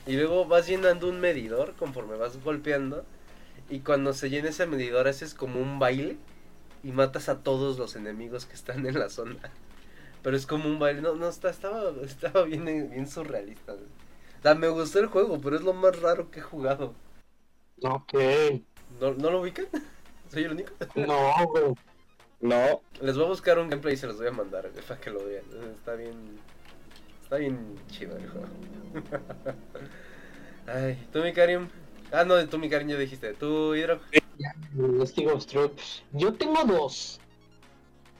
Y 0.06 0.14
luego 0.16 0.46
vas 0.46 0.68
llenando 0.68 1.08
un 1.10 1.20
medidor 1.20 1.74
conforme 1.74 2.18
vas 2.18 2.42
golpeando. 2.44 3.06
Y 3.70 3.80
cuando 3.80 4.14
se 4.14 4.30
llena 4.30 4.50
ese 4.50 4.68
medidor 4.68 5.08
haces 5.08 5.34
como 5.34 5.60
un 5.60 5.80
baile. 5.80 6.18
Y 6.84 6.92
matas 6.92 7.30
a 7.30 7.40
todos 7.40 7.80
los 7.80 7.96
enemigos 7.96 8.46
que 8.46 8.54
están 8.54 8.86
en 8.86 9.00
la 9.00 9.10
zona. 9.10 9.38
Pero 10.22 10.36
es 10.36 10.46
como 10.46 10.68
un 10.68 10.78
baile. 10.78 11.02
No, 11.02 11.16
no, 11.16 11.30
está, 11.30 11.50
estaba, 11.50 11.94
estaba 12.04 12.44
bien, 12.44 12.66
bien 12.66 13.08
surrealista. 13.08 13.74
O 14.42 14.44
sea, 14.44 14.56
me 14.56 14.70
gustó 14.70 15.00
el 15.00 15.06
juego, 15.06 15.40
pero 15.40 15.56
es 15.56 15.62
lo 15.62 15.72
más 15.72 16.02
raro 16.02 16.32
que 16.32 16.40
he 16.40 16.44
jugado. 16.44 16.96
Ok. 17.84 18.14
¿No, 19.00 19.14
¿no 19.14 19.30
lo 19.30 19.42
ubican? 19.42 19.68
¿Soy 20.32 20.46
el 20.46 20.54
único? 20.54 20.74
No, 20.96 21.46
güey. 21.48 21.76
No, 22.40 22.82
Les 23.02 23.16
voy 23.16 23.26
a 23.26 23.30
buscar 23.30 23.60
un 23.60 23.70
gameplay 23.70 23.94
y 23.94 23.98
se 23.98 24.08
los 24.08 24.18
voy 24.18 24.26
a 24.26 24.32
mandar 24.32 24.68
güey, 24.72 24.84
para 24.84 25.00
que 25.00 25.12
lo 25.12 25.24
vean. 25.24 25.46
Está 25.78 25.94
bien. 25.94 26.40
Está 27.22 27.36
bien 27.36 27.76
chido 27.92 28.18
el 28.18 28.30
juego. 28.30 28.48
Ay, 30.66 31.08
tú 31.14 31.20
mi 31.20 31.34
Karim. 31.34 31.70
Ah, 32.12 32.24
no, 32.24 32.44
tú 32.50 32.58
mi 32.58 32.68
Karim 32.68 32.88
ya 32.88 32.98
dijiste. 32.98 33.36
Tú, 33.36 33.76
Hidro. 33.76 34.00
Yo 36.14 36.34
tengo 36.34 36.64
dos. 36.64 37.20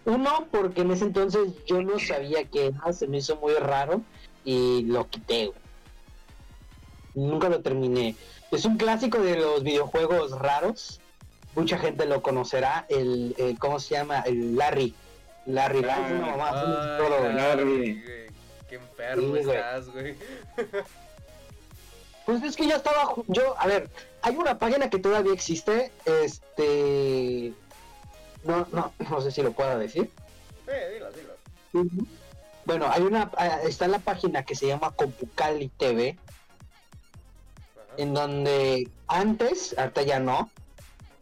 Uno, 0.06 0.48
porque 0.52 0.82
en 0.82 0.92
ese 0.92 1.06
entonces 1.06 1.54
yo 1.66 1.82
no 1.82 1.98
sabía 1.98 2.44
que 2.46 2.68
era, 2.68 2.94
se 2.94 3.08
me 3.08 3.18
hizo 3.18 3.38
muy 3.38 3.54
raro 3.56 4.04
y 4.46 4.84
lo 4.84 5.10
quité. 5.10 5.52
Nunca 7.14 7.50
lo 7.50 7.62
terminé. 7.62 8.16
Es 8.52 8.66
un 8.66 8.78
clásico 8.78 9.20
de 9.20 9.38
los 9.38 9.64
videojuegos 9.64 10.32
raros. 10.40 11.00
Mucha 11.56 11.78
gente 11.78 12.06
lo 12.06 12.22
conocerá. 12.22 12.86
El, 12.90 13.36
el- 13.38 13.60
¿cómo 13.60 13.80
se 13.80 13.96
llama? 13.96 14.22
El 14.22 14.56
Larry. 14.56 14.94
Larry. 15.46 15.82
Larry 15.82 16.14
una 16.16 16.28
mamá, 16.38 16.52
Ay. 16.54 17.34
Larry, 17.34 17.64
güey, 18.04 18.28
Qué 18.70 18.76
enfermo 18.76 19.34
Sí, 19.36 19.40
estás, 19.42 19.90
güey. 19.90 20.16
Pues 22.26 22.44
es 22.44 22.56
que 22.56 22.68
yo 22.68 22.76
estaba, 22.76 23.14
yo, 23.28 23.56
a 23.60 23.66
ver, 23.66 23.90
hay 24.22 24.36
una 24.36 24.58
página 24.60 24.90
que 24.92 25.00
todavía 25.00 25.34
existe, 25.34 25.92
este, 26.06 27.52
no, 28.44 28.68
no, 28.72 28.94
no 29.10 29.22
sé 29.22 29.32
si 29.32 29.42
lo 29.42 29.52
puedo 29.54 29.78
decir. 29.80 30.10
Dilo, 30.94 31.12
dilo. 31.12 32.06
Bueno, 32.66 32.86
hay 32.92 33.02
una, 33.02 33.32
ah, 33.38 33.62
está 33.64 33.88
la 33.88 33.98
página 34.00 34.44
que 34.46 34.56
se 34.56 34.68
llama 34.68 34.92
Compucali 34.92 35.70
TV. 35.70 36.18
En 38.02 38.14
donde 38.14 38.90
antes, 39.08 39.78
ahorita 39.78 40.02
ya 40.02 40.20
no, 40.20 40.50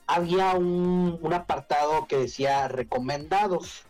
había 0.07 0.53
un, 0.53 1.19
un 1.21 1.33
apartado 1.33 2.07
que 2.07 2.17
decía 2.17 2.67
recomendados. 2.67 3.83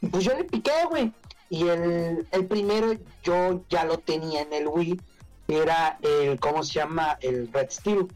Y 0.00 0.08
pues 0.08 0.24
yo 0.24 0.34
le 0.34 0.44
piqué, 0.44 0.72
güey. 0.88 1.12
Y 1.48 1.68
el, 1.68 2.26
el 2.30 2.46
primero 2.46 2.92
yo 3.22 3.64
ya 3.68 3.84
lo 3.84 3.98
tenía 3.98 4.42
en 4.42 4.52
el 4.52 4.68
Wii, 4.68 5.00
era 5.48 5.98
el, 6.02 6.38
¿cómo 6.40 6.62
se 6.62 6.74
llama? 6.74 7.16
El 7.20 7.52
Red 7.52 7.70
Steel. 7.70 8.08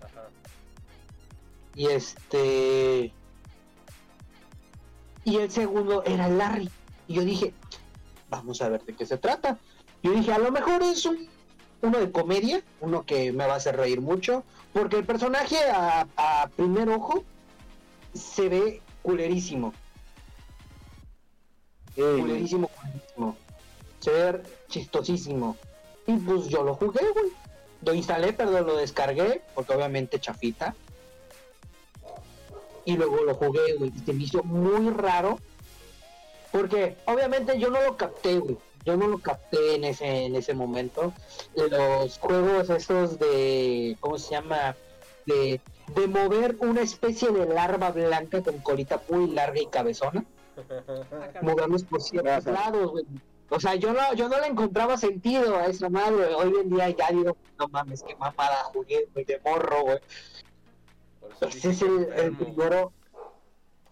Ajá. 0.00 0.28
Y 1.74 1.86
este. 1.86 3.12
Y 5.24 5.36
el 5.36 5.50
segundo 5.50 6.02
era 6.04 6.28
Larry. 6.28 6.68
Y 7.06 7.14
yo 7.14 7.24
dije, 7.24 7.54
vamos 8.28 8.60
a 8.60 8.68
ver 8.68 8.84
de 8.84 8.94
qué 8.94 9.06
se 9.06 9.18
trata. 9.18 9.58
Yo 10.02 10.12
dije, 10.12 10.32
a 10.32 10.38
lo 10.38 10.50
mejor 10.50 10.82
es 10.82 11.06
un, 11.06 11.28
uno 11.82 11.98
de 11.98 12.10
comedia, 12.10 12.62
uno 12.80 13.04
que 13.04 13.32
me 13.32 13.46
va 13.46 13.54
a 13.54 13.56
hacer 13.56 13.76
reír 13.76 14.00
mucho. 14.00 14.44
Porque 14.72 14.96
el 14.96 15.04
personaje 15.04 15.58
a, 15.70 16.06
a 16.16 16.48
primer 16.56 16.88
ojo 16.88 17.24
se 18.14 18.48
ve 18.48 18.82
culerísimo. 19.02 19.74
Culerísimo, 21.94 22.68
culerísimo. 22.68 23.36
Se 24.00 24.10
ve 24.10 24.42
chistosísimo. 24.68 25.56
Y 26.06 26.16
pues 26.16 26.48
yo 26.48 26.62
lo 26.62 26.74
jugué, 26.74 27.00
güey. 27.12 27.32
Lo 27.84 27.94
instalé, 27.94 28.32
perdón, 28.32 28.66
lo 28.66 28.76
descargué, 28.76 29.42
porque 29.54 29.74
obviamente 29.74 30.20
chafita. 30.20 30.74
Y 32.84 32.96
luego 32.96 33.22
lo 33.24 33.34
jugué, 33.34 33.74
güey. 33.74 33.92
Y 33.94 33.98
se 34.00 34.12
me 34.12 34.24
hizo 34.24 34.42
muy 34.42 34.90
raro. 34.90 35.38
Porque 36.50 36.96
obviamente 37.06 37.58
yo 37.58 37.70
no 37.70 37.82
lo 37.82 37.96
capté, 37.96 38.38
güey. 38.38 38.56
Yo 38.84 38.96
no 38.96 39.06
lo 39.06 39.18
capté 39.18 39.76
en 39.76 39.84
ese, 39.84 40.26
en 40.26 40.36
ese 40.36 40.54
momento. 40.54 41.12
Los 41.54 42.18
juegos 42.18 42.70
estos 42.70 43.18
de. 43.18 43.96
¿Cómo 44.00 44.18
se 44.18 44.32
llama? 44.32 44.76
De, 45.26 45.60
de 45.94 46.06
mover 46.08 46.56
una 46.60 46.80
especie 46.80 47.30
de 47.30 47.46
larva 47.46 47.90
blanca 47.90 48.42
con 48.42 48.58
colita 48.58 49.00
muy 49.08 49.28
larga 49.28 49.60
y 49.60 49.66
cabezona 49.66 50.24
movernos 51.42 51.84
por 51.84 52.02
ciertos 52.02 52.44
lados, 52.46 52.90
güey. 52.90 53.04
O 53.54 53.60
sea, 53.60 53.74
yo 53.74 53.92
no, 53.92 54.14
yo 54.14 54.30
no 54.30 54.40
le 54.40 54.46
encontraba 54.46 54.96
sentido 54.96 55.56
a 55.56 55.66
esa 55.66 55.90
madre. 55.90 56.34
Hoy 56.34 56.54
en 56.58 56.70
día 56.70 56.88
ya 56.88 57.10
digo, 57.10 57.36
no 57.58 57.68
mames, 57.68 58.02
qué 58.02 58.16
mamada 58.16 58.64
jugué, 58.72 59.08
güey, 59.12 59.26
de 59.26 59.38
morro, 59.44 59.82
güey. 59.82 59.98
Ese 61.42 61.56
dije 61.56 61.70
es 61.70 61.82
el, 61.82 62.12
el 62.14 62.36
primero. 62.36 62.92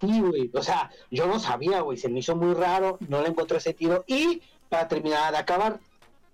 Sí, 0.01 0.20
güey. 0.20 0.51
O 0.55 0.62
sea, 0.62 0.91
yo 1.11 1.26
no 1.26 1.38
sabía, 1.38 1.82
güey. 1.82 1.99
Se 1.99 2.09
me 2.09 2.20
hizo 2.20 2.34
muy 2.36 2.55
raro, 2.55 2.97
no 3.07 3.20
le 3.20 3.28
encontré 3.28 3.61
sentido. 3.61 4.03
Y 4.07 4.41
para 4.70 4.88
terminar 4.88 5.32
de 5.32 5.38
acabar, 5.38 5.80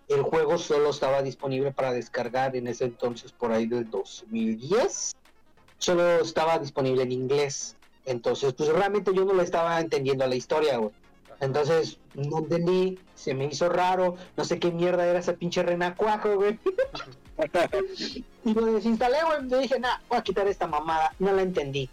el 0.08 0.22
juego 0.22 0.58
solo 0.58 0.90
estaba 0.90 1.22
disponible 1.22 1.72
para 1.72 1.92
descargar 1.92 2.54
en 2.54 2.68
ese 2.68 2.84
entonces, 2.84 3.32
por 3.32 3.50
ahí 3.50 3.66
del 3.66 3.90
2010. 3.90 5.16
Solo 5.78 6.20
estaba 6.20 6.58
disponible 6.58 7.02
en 7.02 7.12
inglés. 7.12 7.76
Entonces, 8.04 8.52
pues 8.52 8.68
realmente 8.68 9.12
yo 9.12 9.24
no 9.24 9.34
le 9.34 9.42
estaba 9.42 9.80
entendiendo 9.80 10.24
la 10.26 10.36
historia, 10.36 10.76
güey. 10.76 10.92
Entonces, 11.40 11.98
no 12.14 12.38
entendí, 12.38 12.98
se 13.14 13.34
me 13.34 13.46
hizo 13.46 13.68
raro, 13.68 14.16
no 14.36 14.44
sé 14.44 14.58
qué 14.58 14.70
mierda 14.70 15.06
era 15.06 15.18
ese 15.18 15.34
pinche 15.34 15.62
renacuajo, 15.62 16.36
güey. 16.36 16.58
y 18.44 18.54
lo 18.54 18.66
desinstalé, 18.66 19.18
güey. 19.24 19.48
Yo 19.48 19.58
dije, 19.58 19.80
nah, 19.80 19.98
voy 20.08 20.18
a 20.18 20.22
quitar 20.22 20.46
esta 20.46 20.66
mamada. 20.66 21.14
No 21.18 21.32
la 21.32 21.42
entendí. 21.42 21.90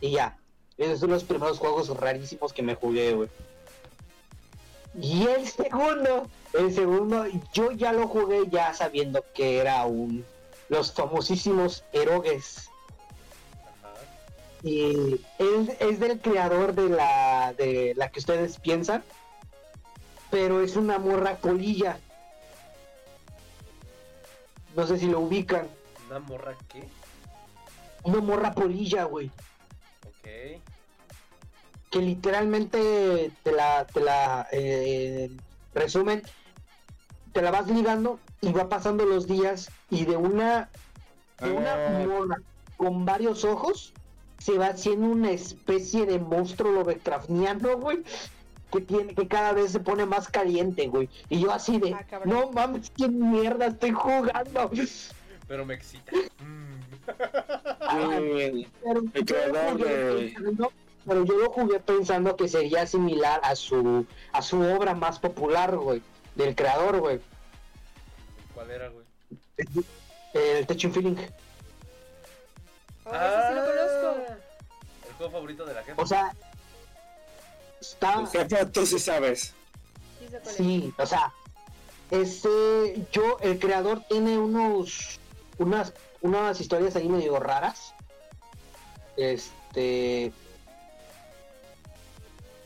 Y 0.00 0.10
ya. 0.10 0.36
Esos 0.76 1.00
son 1.00 1.10
los 1.10 1.24
primeros 1.24 1.58
juegos 1.58 1.88
rarísimos 1.88 2.52
que 2.52 2.62
me 2.62 2.74
jugué, 2.74 3.14
güey. 3.14 3.28
Y 5.00 5.26
el 5.26 5.46
segundo, 5.46 6.26
el 6.54 6.74
segundo, 6.74 7.26
yo 7.52 7.70
ya 7.72 7.92
lo 7.92 8.08
jugué 8.08 8.48
ya 8.50 8.74
sabiendo 8.74 9.24
que 9.34 9.58
era 9.58 9.84
un 9.84 10.24
los 10.68 10.92
famosísimos 10.92 11.84
erogues. 11.92 12.68
Y 14.62 15.20
él 15.38 15.76
es 15.78 16.00
del 16.00 16.20
creador 16.20 16.74
de 16.74 16.88
la 16.88 17.54
de 17.56 17.94
la 17.96 18.10
que 18.10 18.18
ustedes 18.18 18.58
piensan, 18.58 19.04
pero 20.30 20.60
es 20.60 20.76
una 20.76 20.98
morra 20.98 21.36
polilla. 21.36 21.98
No 24.74 24.86
sé 24.86 24.98
si 24.98 25.06
lo 25.06 25.20
ubican. 25.20 25.68
¿Una 26.08 26.18
morra 26.18 26.56
qué? 26.68 26.88
Una 28.02 28.20
morra 28.20 28.52
polilla, 28.52 29.04
güey. 29.04 29.30
Ok. 30.06 30.60
Que 31.90 32.00
literalmente 32.00 33.30
te 33.42 33.52
la, 33.52 33.86
te 33.86 34.00
la 34.00 34.46
eh, 34.52 35.30
resumen, 35.74 36.22
te 37.32 37.40
la 37.42 37.50
vas 37.50 37.68
ligando 37.68 38.18
y 38.40 38.52
va 38.52 38.68
pasando 38.68 39.04
los 39.06 39.26
días 39.26 39.70
y 39.90 40.04
de 40.04 40.16
una, 40.16 40.68
de 41.40 41.50
una 41.50 41.74
Ah. 41.74 42.04
morra 42.06 42.36
con 42.76 43.04
varios 43.04 43.44
ojos 43.44 43.92
se 44.38 44.56
va 44.56 44.68
haciendo 44.68 45.08
una 45.08 45.30
especie 45.32 46.06
de 46.06 46.18
monstruo 46.20 46.70
Lovecraftiano, 46.72 47.76
güey. 47.78 48.02
que 48.70 48.82
tiene 48.82 49.14
que 49.14 49.26
cada 49.26 49.52
vez 49.54 49.72
se 49.72 49.80
pone 49.80 50.04
más 50.04 50.28
caliente, 50.28 50.88
güey. 50.88 51.08
Y 51.30 51.40
yo 51.40 51.50
así 51.50 51.78
de, 51.78 51.94
Ah, 51.94 52.04
no 52.26 52.52
mames, 52.52 52.92
qué 52.96 53.08
mierda 53.08 53.66
estoy 53.68 53.92
jugando. 53.92 54.70
Pero 55.48 55.64
me 55.64 55.72
excita. 55.74 56.12
Mm. 56.38 56.78
Pero, 58.84 60.70
pero 61.06 61.24
yo 61.24 61.36
lo 61.36 61.50
jugué 61.50 61.80
pensando 61.80 62.36
que 62.36 62.48
sería 62.48 62.86
similar 62.86 63.40
a 63.42 63.56
su 63.56 64.06
a 64.32 64.42
su 64.42 64.60
obra 64.60 64.94
más 64.94 65.18
popular, 65.18 65.76
güey, 65.76 66.02
del 66.34 66.54
creador, 66.54 67.00
güey, 67.00 67.20
¿Cuál 68.58 68.70
era, 68.72 68.88
güey? 68.88 69.06
el 70.34 70.66
Techo 70.66 70.90
Feeling. 70.90 71.16
Oh, 73.04 73.14
ese 73.14 73.48
sí 73.48 73.54
lo 73.54 73.64
conozco. 73.64 74.32
El 75.08 75.14
juego 75.14 75.32
favorito 75.32 75.64
de 75.64 75.74
la 75.74 75.82
jefa. 75.84 76.02
O 76.02 76.06
sea, 76.06 76.34
está 77.80 78.26
Jefa, 78.26 78.66
tú 78.66 78.84
sí 78.84 78.98
sabes. 78.98 79.54
Sí, 80.42 80.92
o 80.98 81.06
sea, 81.06 81.32
este, 82.10 83.06
yo, 83.12 83.38
el 83.40 83.60
creador 83.60 84.02
tiene 84.08 84.36
unos, 84.36 85.20
unas, 85.58 85.92
unas 86.20 86.60
historias 86.60 86.96
ahí 86.96 87.08
medio 87.08 87.38
raras. 87.38 87.94
Este, 89.16 90.32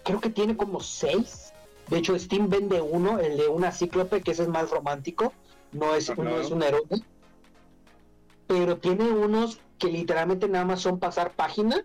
creo 0.03 0.21
que 0.21 0.31
tiene 0.31 0.57
como 0.57 0.81
seis. 0.81 1.53
De 1.89 1.99
hecho, 1.99 2.19
Steam 2.19 2.49
vende 2.49 2.81
uno, 2.81 3.19
el 3.19 3.37
de 3.37 3.49
una 3.49 3.73
cíclope, 3.73 4.23
que 4.23 4.33
ese 4.33 4.43
es 4.43 4.49
más 4.49 4.71
romántico. 4.71 5.33
No 5.73 5.95
es, 5.95 6.11
Ajá. 6.11 6.23
no 6.23 6.41
es 6.41 6.51
un 6.51 6.63
héroe. 6.63 6.83
Pero 8.47 8.79
tiene 8.79 9.11
unos 9.11 9.61
que 9.79 9.89
literalmente 9.89 10.49
nada 10.49 10.65
más 10.65 10.81
son 10.81 10.99
pasar 10.99 11.33
página, 11.33 11.85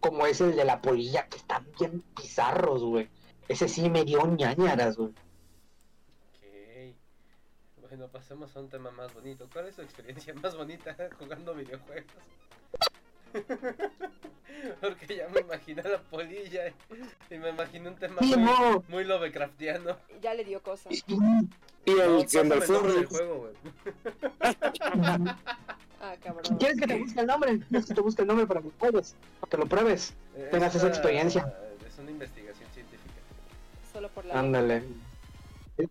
como 0.00 0.26
es 0.26 0.40
el 0.40 0.54
de 0.54 0.64
la 0.64 0.80
polilla, 0.80 1.26
que 1.28 1.38
están 1.38 1.66
bien 1.78 2.04
bizarros, 2.14 2.84
güey. 2.84 3.08
Ese 3.48 3.68
sí 3.68 3.88
me 3.90 4.04
dio 4.04 4.26
ñañaras, 4.26 4.96
güey. 4.96 5.10
Ok. 5.10 6.96
Bueno, 7.88 8.08
pasemos 8.08 8.54
a 8.56 8.60
un 8.60 8.68
tema 8.68 8.90
más 8.90 9.12
bonito. 9.14 9.48
¿Cuál 9.52 9.68
es 9.68 9.76
su 9.76 9.82
experiencia 9.82 10.34
más 10.34 10.56
bonita 10.56 10.96
jugando 11.18 11.54
videojuegos? 11.54 12.12
Porque 14.80 15.16
ya 15.16 15.28
me 15.28 15.40
imaginé 15.40 15.82
la 15.82 15.98
polilla 16.00 16.68
y 17.30 17.34
me 17.38 17.50
imaginé 17.50 17.88
un 17.88 17.96
tema 17.96 18.16
Sí, 18.20 18.36
muy, 18.36 18.44
no. 18.52 18.84
muy 18.88 19.04
Lovecraftiano. 19.04 19.96
Ya 20.22 20.34
le 20.34 20.44
dio 20.44 20.62
cosa. 20.62 20.88
Y 20.90 21.02
No, 21.14 21.46
el 21.84 22.00
el 22.20 22.24
pásame 22.24 22.54
el 22.56 23.06
juego, 23.06 23.34
güey. 23.38 23.54
Ah, 25.98 26.14
cabrón. 26.22 26.56
¿Quieres 26.58 26.78
que 26.78 26.86
te 26.86 26.98
busque 26.98 27.20
el 27.20 27.26
nombre? 27.26 27.58
¿Quieres 27.68 27.86
que 27.86 27.94
te 27.94 28.00
busque 28.02 28.22
el 28.22 28.28
nombre 28.28 28.46
para 28.46 28.60
que 28.60 28.66
lo 28.68 28.72
pruebes? 28.74 29.14
Para 29.40 29.50
que 29.50 29.56
lo 29.56 29.66
pruebes. 29.66 30.14
Eh, 30.36 30.48
Tengas 30.52 30.70
es 30.70 30.76
esa 30.76 30.86
una- 30.86 30.94
experiencia. 30.94 31.54
Es 31.86 31.98
una 31.98 32.10
investigación 32.10 32.68
científica. 32.74 33.14
Solo 33.92 34.08
por 34.10 34.24
la. 34.26 34.38
Ándale. 34.38 34.82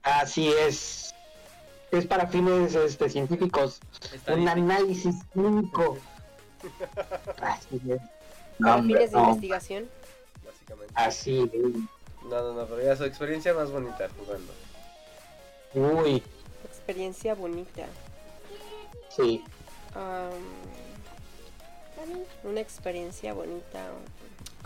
Así 0.04 0.48
es. 0.50 1.14
Es 1.92 2.06
para 2.06 2.28
fines 2.28 2.76
este, 2.76 3.10
científicos. 3.10 3.80
Un 3.82 4.16
Estadística. 4.16 4.52
análisis 4.52 5.16
clínico. 5.34 5.98
Así 7.42 7.82
es. 7.90 8.02
Para 8.60 8.76
hombre, 8.76 8.96
fines 8.96 9.12
de 9.12 9.18
no. 9.18 9.24
investigación. 9.26 9.90
Básicamente. 10.46 10.94
Así 10.96 11.52
es. 11.54 11.74
No, 12.24 12.42
no, 12.42 12.54
no, 12.54 12.66
pero 12.66 12.82
ya 12.84 12.96
su 12.96 13.04
experiencia 13.04 13.54
más 13.54 13.70
bonita 13.72 14.08
jugando. 14.18 14.54
Uy, 15.74 16.24
Experiencia 16.70 17.36
bonita. 17.36 17.86
sí. 19.10 19.44
Am, 19.94 20.32
una 22.44 22.60
experiencia 22.62 23.34
bonita. 23.34 23.88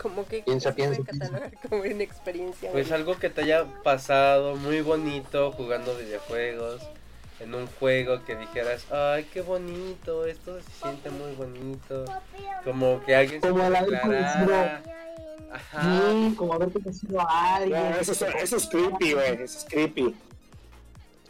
Como 0.00 0.26
que 0.26 0.42
Piensa, 0.42 0.74
piensa, 0.74 1.02
piensa. 1.02 1.50
como 1.68 1.82
una 1.82 2.02
experiencia 2.02 2.70
Pues 2.72 2.88
bonita. 2.88 2.94
algo 2.96 3.18
que 3.18 3.28
te 3.30 3.42
haya 3.42 3.64
pasado 3.82 4.56
muy 4.56 4.80
bonito 4.80 5.52
jugando 5.52 5.94
videojuegos. 5.96 6.82
En 7.40 7.54
un 7.54 7.66
juego 7.66 8.22
que 8.24 8.36
dijeras, 8.36 8.84
ay, 8.92 9.24
qué 9.32 9.40
bonito, 9.40 10.26
esto 10.26 10.60
se 10.60 10.70
siente 10.82 11.08
muy 11.10 11.32
bonito. 11.34 12.04
Como 12.64 13.02
que 13.04 13.16
alguien 13.16 13.40
se 13.40 13.48
Como 13.48 13.62
haber 13.64 13.80
declarara. 13.86 14.82
Ajá. 15.50 15.82
Sí, 15.82 16.34
como 16.36 16.52
haber 16.52 16.70
conocido 16.70 17.20
a 17.20 17.56
alguien. 17.56 17.90
No, 17.90 17.96
eso, 17.96 18.12
es, 18.12 18.22
eso 18.22 18.56
es 18.56 18.66
creepy, 18.66 19.14
güey. 19.14 19.32
Eso 19.42 19.58
es 19.58 19.66
creepy. 19.68 20.14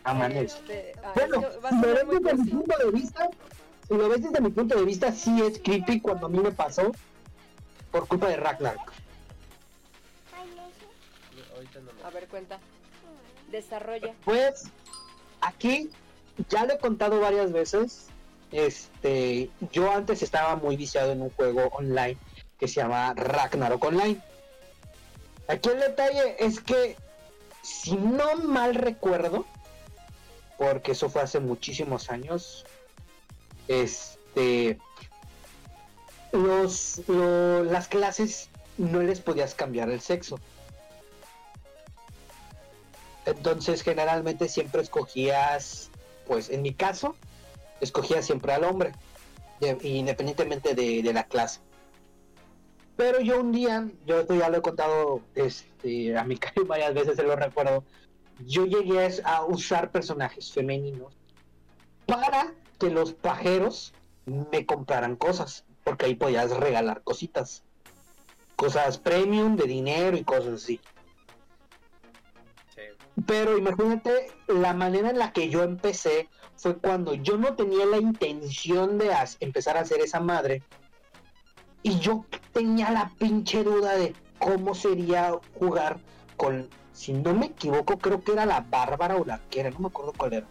Ah, 0.03 0.13
mames. 0.15 0.55
Este, 0.57 0.95
Bueno, 1.15 1.43
si 1.69 1.77
lo 1.77 1.95
ves 1.95 2.23
desde 2.23 2.35
mi 2.35 2.51
punto 2.51 2.77
de 2.79 2.91
vista, 2.91 3.29
si 3.89 3.95
lo 3.95 4.09
ves 4.09 4.23
desde 4.23 4.41
mi 4.41 4.51
punto 4.51 4.77
de 4.77 4.85
vista, 4.85 5.13
sí 5.13 5.41
es 5.43 5.61
creepy 5.61 6.01
cuando 6.01 6.27
a 6.27 6.29
mí 6.29 6.39
me 6.41 6.51
pasó 6.51 6.91
por 7.93 8.09
culpa 8.09 8.29
de 8.29 8.37
Ragnarok. 8.37 8.93
Ahorita 11.55 11.81
no 11.81 11.93
me- 11.93 12.03
A 12.05 12.11
ver, 12.11 12.27
cuenta. 12.27 12.59
Desarrolla. 13.51 14.13
Pues 14.25 14.65
aquí 15.41 15.91
ya 16.49 16.65
lo 16.65 16.75
he 16.75 16.79
contado 16.79 17.21
varias 17.21 17.53
veces. 17.53 18.07
Este, 18.53 19.49
yo 19.73 19.91
antes 19.93 20.23
estaba 20.23 20.57
muy 20.57 20.77
viciado 20.77 21.13
en 21.13 21.23
un 21.23 21.31
juego 21.31 21.69
online 21.73 22.17
que 22.59 22.67
se 22.69 22.81
llama 22.81 23.15
Ragnarok 23.15 23.85
Online. 23.85 24.21
Aquí 25.49 25.69
el 25.69 25.81
detalle 25.81 26.37
es 26.39 26.61
que, 26.61 26.97
si 27.63 27.97
no 27.97 28.37
mal 28.37 28.75
recuerdo, 28.75 29.45
porque 30.59 30.93
eso 30.93 31.09
fue 31.11 31.23
hace 31.23 31.41
muchísimos 31.41 32.11
años, 32.11 32.65
este, 33.69 34.79
los, 36.33 37.03
lo- 37.09 37.65
las 37.65 37.89
clases 37.89 38.49
no 38.79 39.03
les 39.03 39.21
podías 39.21 39.55
cambiar 39.55 39.91
el 39.91 40.01
sexo. 40.01 40.39
Entonces 43.31 43.83
generalmente 43.83 44.49
siempre 44.49 44.83
escogías, 44.83 45.91
pues 46.27 46.51
en 46.51 46.63
mi 46.63 46.75
caso, 46.75 47.15
escogía 47.81 48.23
siempre 48.23 48.53
al 48.53 48.65
hombre, 48.65 48.93
de- 49.61 49.79
independientemente 49.83 50.75
de, 50.75 51.13
la 51.13 51.25
clase. 51.25 51.61
Pero 52.97 53.21
yo 53.21 53.41
un 53.41 53.53
día, 53.53 53.89
yo 54.07 54.21
esto 54.21 54.35
ya 54.35 54.49
lo 54.49 54.59
he 54.59 54.63
contado 54.63 55.23
este, 55.35 56.17
a 56.17 56.25
mi 56.25 56.37
cara 56.39 56.55
varias 56.67 56.95
veces, 56.95 57.17
se 57.17 57.23
lo 57.23 57.37
recuerdo, 57.37 57.85
yo 58.47 58.67
llegué 58.67 59.21
a 59.25 59.45
usar 59.45 59.91
personajes 59.91 60.51
femeninos 60.51 61.15
para 62.07 62.53
que 62.79 62.91
los 62.91 63.13
pajeros 63.13 63.93
me 64.27 64.67
compraran 64.67 65.17
cosas, 65.17 65.65
porque 65.85 66.07
ahí 66.07 66.15
podías 66.15 66.57
regalar 66.57 67.03
cositas, 67.03 67.63
cosas 68.57 68.99
premium 68.99 69.57
de 69.57 69.65
dinero 69.65 70.17
y 70.17 70.25
cosas 70.25 70.55
así. 70.55 70.81
Pero 73.27 73.59
imagínate 73.59 74.31
la 74.47 74.73
manera 74.73 75.11
en 75.11 75.19
la 75.19 75.33
que 75.33 75.49
yo 75.49 75.63
empecé 75.63 76.29
fue 76.57 76.77
cuando 76.77 77.15
yo 77.15 77.37
no 77.37 77.55
tenía 77.55 77.87
la 77.87 77.99
intención 77.99 78.99
de 78.99 79.11
empezar 79.41 79.77
a 79.77 79.81
hacer 79.81 80.01
esa 80.01 80.21
madre 80.21 80.63
y 81.83 81.99
yo 81.99 82.25
tenía 82.53 82.91
la 82.91 83.11
pinche 83.19 83.65
duda 83.65 83.97
de 83.97 84.15
cómo 84.39 84.75
sería 84.75 85.33
jugar 85.59 85.99
con, 86.37 86.69
si 86.93 87.13
no 87.13 87.35
me 87.35 87.47
equivoco, 87.47 87.99
creo 87.99 88.23
que 88.23 88.33
era 88.33 88.47
la 88.47 88.61
Bárbara 88.61 89.17
o 89.17 89.25
la 89.25 89.41
que 89.51 89.61
era, 89.61 89.71
no 89.71 89.81
me 89.81 89.87
acuerdo 89.89 90.13
cuál 90.17 90.35
era. 90.35 90.47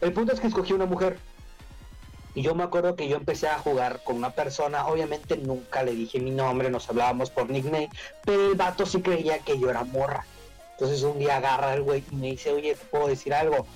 El 0.00 0.12
punto 0.12 0.32
es 0.32 0.40
que 0.40 0.46
escogí 0.46 0.72
una 0.72 0.86
mujer 0.86 1.18
y 2.34 2.42
yo 2.42 2.54
me 2.54 2.64
acuerdo 2.64 2.96
que 2.96 3.08
yo 3.08 3.16
empecé 3.16 3.48
a 3.48 3.58
jugar 3.58 4.00
con 4.04 4.16
una 4.16 4.30
persona, 4.30 4.86
obviamente 4.86 5.36
nunca 5.36 5.82
le 5.82 5.92
dije 5.92 6.18
mi 6.20 6.30
nombre, 6.30 6.70
nos 6.70 6.88
hablábamos 6.88 7.30
por 7.30 7.50
nickname, 7.50 7.90
pero 8.24 8.50
el 8.50 8.56
vato 8.56 8.86
sí 8.86 9.02
creía 9.02 9.38
que 9.40 9.58
yo 9.58 9.68
era 9.68 9.84
morra. 9.84 10.24
Entonces 10.72 11.02
un 11.02 11.18
día 11.18 11.36
agarra 11.36 11.74
el 11.74 11.82
güey 11.82 12.02
y 12.10 12.16
me 12.16 12.26
dice, 12.28 12.52
oye, 12.52 12.74
¿te 12.74 12.84
puedo 12.86 13.08
decir 13.08 13.32
algo? 13.34 13.66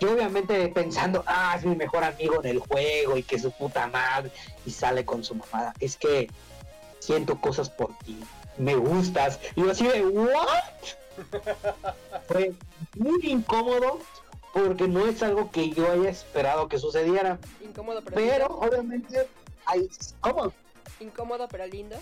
Yo 0.00 0.12
obviamente 0.12 0.68
pensando, 0.68 1.22
ah, 1.26 1.54
es 1.56 1.64
mi 1.64 1.74
mejor 1.74 2.04
amigo 2.04 2.42
en 2.42 2.50
el 2.50 2.58
juego 2.58 3.16
y 3.16 3.22
que 3.22 3.38
su 3.38 3.50
puta 3.50 3.86
madre, 3.86 4.30
y 4.66 4.70
sale 4.70 5.04
con 5.04 5.24
su 5.24 5.34
mamada. 5.34 5.72
Es 5.80 5.96
que 5.96 6.28
siento 6.98 7.40
cosas 7.40 7.70
por 7.70 7.96
ti, 7.98 8.18
me 8.58 8.74
gustas. 8.74 9.38
Y 9.54 9.62
yo 9.62 9.70
así 9.70 9.86
de, 9.86 10.04
¿what? 10.04 10.64
Fue 12.28 12.52
muy 12.96 13.20
incómodo 13.30 14.00
porque 14.52 14.88
no 14.88 15.06
es 15.06 15.22
algo 15.22 15.50
que 15.50 15.70
yo 15.70 15.90
haya 15.90 16.10
esperado 16.10 16.68
que 16.68 16.78
sucediera. 16.78 17.38
Incómodo 17.64 18.02
pero, 18.02 18.16
Pero 18.16 18.48
lindo. 18.48 18.58
obviamente, 18.58 19.28
hay, 19.66 19.88
¿cómo? 20.20 20.52
Incómodo 21.00 21.46
pero 21.48 21.66
lindo. 21.66 21.96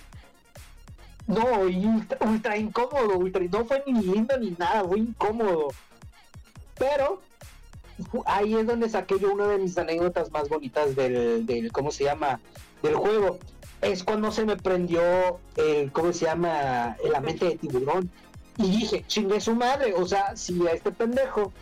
No, 1.27 1.69
y 1.69 1.87
ultra, 2.21 2.57
incómodo, 2.57 3.17
ultra, 3.17 3.43
no 3.51 3.65
fue 3.65 3.83
ni 3.87 4.03
lindo 4.03 4.37
ni 4.39 4.51
nada, 4.53 4.85
fue 4.85 4.99
incómodo. 4.99 5.69
Pero 6.79 7.23
ahí 8.27 8.55
es 8.55 8.67
donde 8.67 8.89
saqué 8.89 9.19
yo 9.19 9.33
una 9.33 9.47
de 9.47 9.59
mis 9.59 9.79
anécdotas 9.79 10.31
más 10.31 10.49
bonitas 10.49 10.95
del, 10.95 11.47
del 11.47 11.73
¿cómo 11.73 11.91
se 11.91 12.05
llama? 12.05 12.41
Del 12.83 12.95
juego. 12.95 13.39
Es 13.81 14.05
cuando 14.05 14.33
se 14.33 14.45
me 14.45 14.57
prendió 14.57 15.39
el, 15.57 15.93
¿cómo 15.93 16.13
se 16.13 16.27
llama? 16.27 16.97
La 17.11 17.21
mente 17.21 17.47
de 17.47 17.57
tiburón. 17.57 18.11
Y 18.59 18.71
dije, 18.71 19.05
chingue 19.07 19.41
su 19.41 19.55
madre, 19.55 19.95
o 19.95 20.07
sea, 20.07 20.37
si 20.37 20.67
a 20.67 20.73
este 20.73 20.93
pendejo, 20.93 21.53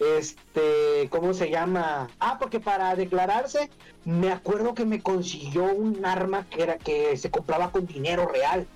este, 0.00 1.08
¿cómo 1.10 1.32
se 1.32 1.50
llama? 1.50 2.08
Ah, 2.18 2.38
porque 2.40 2.58
para 2.58 2.96
declararse, 2.96 3.70
me 4.04 4.32
acuerdo 4.32 4.74
que 4.74 4.84
me 4.84 5.00
consiguió 5.00 5.64
un 5.64 6.04
arma 6.04 6.46
que 6.50 6.62
era 6.62 6.78
que 6.78 7.16
se 7.16 7.30
compraba 7.30 7.70
con 7.70 7.86
dinero 7.86 8.26
real. 8.26 8.66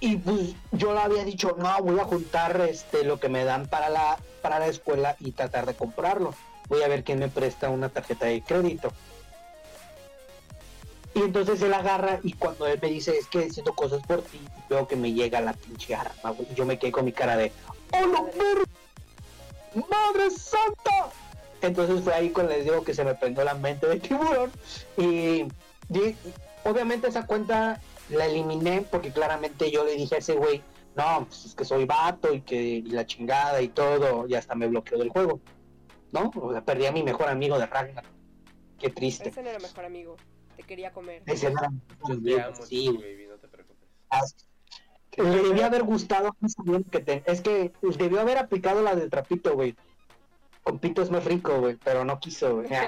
Y 0.00 0.16
pues 0.16 0.54
yo 0.72 0.94
le 0.94 1.00
había 1.00 1.24
dicho, 1.24 1.56
no, 1.58 1.76
voy 1.82 1.98
a 1.98 2.04
juntar 2.04 2.60
este 2.60 3.04
lo 3.04 3.18
que 3.18 3.28
me 3.28 3.44
dan 3.44 3.66
para 3.66 3.88
la, 3.88 4.18
para 4.42 4.58
la 4.58 4.68
escuela 4.68 5.16
y 5.18 5.32
tratar 5.32 5.66
de 5.66 5.74
comprarlo. 5.74 6.34
Voy 6.68 6.82
a 6.82 6.88
ver 6.88 7.02
quién 7.02 7.18
me 7.18 7.28
presta 7.28 7.68
una 7.70 7.88
tarjeta 7.88 8.26
de 8.26 8.42
crédito. 8.42 8.92
Y 11.14 11.20
entonces 11.20 11.60
él 11.62 11.74
agarra 11.74 12.20
y 12.22 12.34
cuando 12.34 12.66
él 12.66 12.78
me 12.80 12.88
dice, 12.88 13.16
es 13.16 13.26
que 13.26 13.50
siento 13.50 13.72
cosas 13.72 14.06
por 14.06 14.22
ti, 14.22 14.40
veo 14.68 14.86
que 14.86 14.94
me 14.94 15.12
llega 15.12 15.40
la 15.40 15.52
pinche 15.52 15.94
arma, 15.94 16.34
yo 16.54 16.64
me 16.64 16.78
quedé 16.78 16.92
con 16.92 17.06
mi 17.06 17.12
cara 17.12 17.36
de, 17.36 17.50
¡Oh! 17.92 18.28
¡Madre 19.74 20.30
santa! 20.30 21.10
Entonces 21.60 22.02
fue 22.02 22.14
ahí 22.14 22.30
cuando 22.30 22.52
les 22.52 22.64
digo 22.64 22.84
que 22.84 22.94
se 22.94 23.04
me 23.04 23.14
prendió 23.14 23.42
la 23.44 23.54
mente 23.54 23.86
de 23.86 23.98
tiburón. 23.98 24.52
Y 24.96 25.46
obviamente 26.64 27.08
esa 27.08 27.26
cuenta 27.26 27.80
la 28.10 28.26
eliminé 28.26 28.82
porque 28.90 29.10
claramente 29.12 29.70
yo 29.70 29.84
le 29.84 29.94
dije 29.94 30.16
a 30.16 30.18
ese 30.18 30.34
güey, 30.34 30.62
no, 30.96 31.26
pues 31.28 31.44
es 31.46 31.54
que 31.54 31.64
soy 31.64 31.84
vato 31.84 32.32
y 32.32 32.40
que 32.40 32.56
y 32.60 32.82
la 32.82 33.06
chingada 33.06 33.60
y 33.62 33.68
todo, 33.68 34.26
y 34.28 34.34
hasta 34.34 34.54
me 34.54 34.66
bloqueó 34.66 34.98
del 34.98 35.10
juego. 35.10 35.40
¿No? 36.10 36.30
O 36.40 36.52
sea, 36.52 36.64
perdí 36.64 36.86
a 36.86 36.92
mi 36.92 37.02
mejor 37.02 37.28
amigo 37.28 37.58
de 37.58 37.66
Ragnar. 37.66 38.04
Qué 38.78 38.88
triste. 38.90 39.28
Ese 39.28 39.42
no 39.42 39.50
era 39.50 39.58
mejor 39.58 39.84
amigo. 39.84 40.16
Te 40.56 40.62
quería 40.62 40.92
comer. 40.92 41.22
Ese 41.26 41.50
no 41.50 41.60
era 41.60 41.70
Te 42.06 42.12
amigo, 42.12 42.64
sí. 42.66 42.88
Baby, 42.88 43.26
no 43.28 43.36
te 43.36 43.48
preocupes. 43.48 43.88
Ah, 44.10 44.22
Le 45.16 45.42
debió 45.42 45.66
haber 45.66 45.82
gustado 45.82 46.34
sabiendo 46.46 46.88
que 46.90 47.00
te- 47.00 47.22
es 47.26 47.40
que 47.42 47.72
debió 47.98 48.20
haber 48.20 48.38
aplicado 48.38 48.82
la 48.82 48.94
del 48.96 49.10
trapito, 49.10 49.54
güey. 49.54 49.76
Con 50.62 50.78
pito 50.78 51.02
es 51.02 51.10
más 51.10 51.24
rico, 51.24 51.60
güey, 51.60 51.76
pero 51.76 52.04
no 52.04 52.18
quiso, 52.20 52.56
güey. 52.56 52.68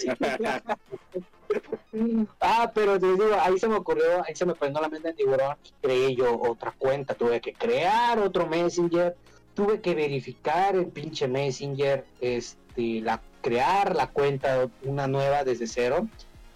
Ah, 2.40 2.70
pero 2.74 2.98
te 2.98 3.06
digo, 3.06 3.36
ahí 3.40 3.58
se 3.58 3.68
me 3.68 3.74
ocurrió, 3.74 4.24
ahí 4.26 4.34
se 4.34 4.46
me 4.46 4.54
prendió 4.54 4.80
la 4.80 4.88
mente 4.88 5.08
de 5.08 5.14
tiburón 5.14 5.56
y 5.64 5.72
creé 5.82 6.14
yo 6.14 6.40
otra 6.40 6.72
cuenta. 6.76 7.14
Tuve 7.14 7.40
que 7.40 7.52
crear 7.52 8.18
otro 8.18 8.46
Messenger, 8.46 9.16
tuve 9.54 9.80
que 9.80 9.94
verificar 9.94 10.76
el 10.76 10.86
pinche 10.86 11.26
Messenger, 11.26 12.04
este, 12.20 13.00
la, 13.00 13.20
crear 13.40 13.96
la 13.96 14.08
cuenta, 14.08 14.68
una 14.82 15.06
nueva 15.06 15.44
desde 15.44 15.66
cero. 15.66 16.06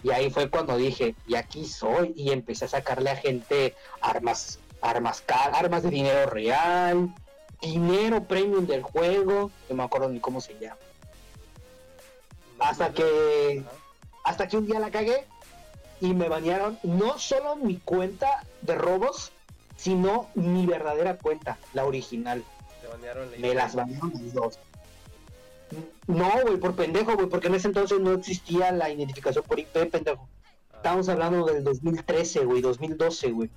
Y 0.03 0.11
ahí 0.11 0.31
fue 0.31 0.51
cuando 0.51 0.77
dije, 0.77 1.15
y 1.27 1.35
aquí 1.35 1.67
soy, 1.67 2.13
y 2.15 2.31
empecé 2.31 2.67
a 2.67 2.69
sacarle 2.69 3.11
a 3.11 3.17
gente 3.17 3.75
armas, 4.01 4.61
armas, 4.83 5.25
armas 5.53 5.83
de 5.83 5.91
dinero 5.91 6.31
real, 6.31 7.15
dinero 7.61 8.23
premium 8.25 8.67
del 8.67 8.83
juego, 8.83 9.51
no 9.69 9.75
me 9.75 9.83
acuerdo 9.83 10.11
ni 10.11 10.21
cómo 10.21 10.41
se 10.41 10.59
llama. 10.59 10.77
Hasta 12.59 12.93
que. 12.93 13.63
Hasta 14.25 14.49
que 14.49 14.57
un 14.57 14.67
día 14.67 14.81
la 14.81 14.91
cagué 14.91 15.25
y 16.01 16.15
me 16.15 16.29
banearon 16.29 16.79
no 16.83 17.19
solo 17.19 17.57
mi 17.57 17.77
cuenta 17.77 18.43
de 18.63 18.75
robos, 18.75 19.31
sino 19.77 20.29
mi 20.35 20.67
verdadera 20.67 21.17
cuenta, 21.19 21.59
la 21.73 21.85
original. 21.85 22.43
Te 22.81 22.89
banearon 22.89 23.31
la 23.31 23.39
Me 23.39 23.55
las 23.55 23.75
banearon 23.75 24.13
las 24.13 24.33
dos. 24.33 24.59
No, 26.07 26.31
güey, 26.43 26.57
por 26.57 26.75
pendejo, 26.75 27.15
güey, 27.15 27.29
porque 27.29 27.49
en 27.49 27.55
ese 27.55 27.69
entonces 27.69 28.01
no 28.01 28.13
existía 28.13 28.73
la 28.73 28.91
identificación 28.91 29.45
por 29.45 29.59
IP, 29.59 29.91
pendejo. 29.91 30.29
Ah, 30.73 30.77
Estamos 30.77 31.09
hablando 31.09 31.45
del 31.47 31.65
2013, 31.65 32.45
güey, 32.45 32.61
2012, 32.61 33.31
güey. 33.33 33.49
ok, 33.49 33.55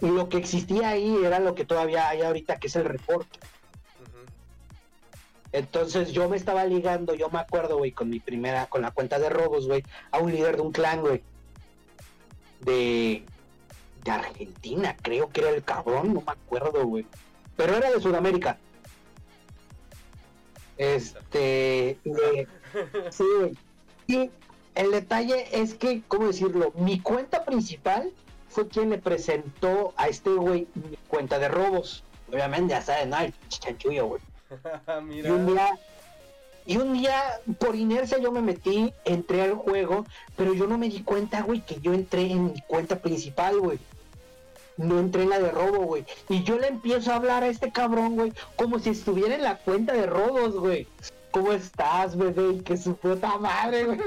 ok. 0.00 0.06
Y 0.06 0.10
lo 0.10 0.28
que 0.28 0.36
existía 0.38 0.90
ahí 0.90 1.16
era 1.24 1.38
lo 1.40 1.54
que 1.54 1.64
todavía 1.64 2.08
hay 2.08 2.22
ahorita, 2.22 2.56
que 2.58 2.66
es 2.68 2.76
el 2.76 2.84
reporte. 2.84 3.38
Entonces 5.54 6.10
yo 6.10 6.28
me 6.28 6.36
estaba 6.36 6.64
ligando, 6.64 7.14
yo 7.14 7.30
me 7.30 7.38
acuerdo, 7.38 7.78
güey, 7.78 7.92
con 7.92 8.10
mi 8.10 8.18
primera, 8.18 8.66
con 8.66 8.82
la 8.82 8.90
cuenta 8.90 9.20
de 9.20 9.28
robos, 9.28 9.68
güey, 9.68 9.84
a 10.10 10.18
un 10.18 10.32
líder 10.32 10.56
de 10.56 10.62
un 10.62 10.72
clan, 10.72 11.00
güey. 11.00 11.22
De, 12.62 13.24
de 14.02 14.10
Argentina, 14.10 14.96
creo 15.00 15.30
que 15.30 15.42
era 15.42 15.50
el 15.50 15.62
cabrón, 15.62 16.12
no 16.12 16.22
me 16.22 16.32
acuerdo, 16.32 16.84
güey. 16.84 17.06
Pero 17.56 17.76
era 17.76 17.88
de 17.88 18.00
Sudamérica. 18.00 18.58
Este, 20.76 21.98
sí. 23.10 23.24
Y 24.08 24.30
el 24.74 24.90
detalle 24.90 25.46
es 25.52 25.74
que, 25.74 26.02
¿cómo 26.08 26.26
decirlo? 26.26 26.72
Mi 26.74 26.98
cuenta 26.98 27.44
principal 27.44 28.10
fue 28.48 28.66
quien 28.66 28.90
le 28.90 28.98
presentó 28.98 29.94
a 29.96 30.08
este 30.08 30.30
güey 30.30 30.66
mi 30.74 30.96
cuenta 31.06 31.38
de 31.38 31.46
robos. 31.46 32.02
Obviamente, 32.28 32.72
ya 32.72 32.82
saben, 32.82 33.10
¿no? 33.10 33.18
Chanchullo, 33.48 34.06
güey. 34.06 34.33
Y 35.10 35.28
un 35.28 35.46
día, 35.46 35.78
y 36.66 36.76
un 36.78 36.92
día, 36.94 37.40
por 37.58 37.76
inercia, 37.76 38.18
yo 38.18 38.32
me 38.32 38.40
metí, 38.40 38.92
entré 39.04 39.42
al 39.42 39.54
juego, 39.54 40.06
pero 40.36 40.54
yo 40.54 40.66
no 40.66 40.78
me 40.78 40.88
di 40.88 41.02
cuenta, 41.02 41.42
güey, 41.42 41.60
que 41.60 41.80
yo 41.80 41.92
entré 41.92 42.30
en 42.30 42.46
mi 42.46 42.60
cuenta 42.62 43.00
principal, 43.00 43.60
güey. 43.60 43.78
No 44.76 44.98
entré 44.98 45.22
en 45.22 45.30
la 45.30 45.38
de 45.38 45.50
robo, 45.50 45.84
güey. 45.84 46.04
Y 46.28 46.42
yo 46.42 46.58
le 46.58 46.68
empiezo 46.68 47.12
a 47.12 47.16
hablar 47.16 47.42
a 47.44 47.48
este 47.48 47.70
cabrón, 47.70 48.16
güey, 48.16 48.32
como 48.56 48.78
si 48.78 48.90
estuviera 48.90 49.34
en 49.34 49.42
la 49.42 49.58
cuenta 49.58 49.92
de 49.92 50.06
robos, 50.06 50.54
güey. 50.54 50.88
¿Cómo 51.30 51.52
estás, 51.52 52.16
bebé? 52.16 52.62
Que 52.62 52.76
su 52.76 52.96
puta 52.96 53.38
madre, 53.38 53.84
güey. 53.84 54.00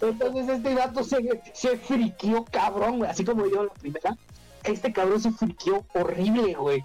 Entonces 0.00 0.48
este 0.48 0.74
gato 0.74 1.04
se, 1.04 1.42
se 1.54 1.76
friqueó 1.76 2.44
cabrón, 2.44 2.98
güey. 2.98 3.10
Así 3.10 3.24
como 3.24 3.46
yo 3.46 3.64
la 3.64 3.72
primera. 3.74 4.16
Este 4.64 4.92
cabrón 4.92 5.20
se 5.20 5.32
friqueó 5.32 5.84
horrible, 5.94 6.54
güey. 6.54 6.84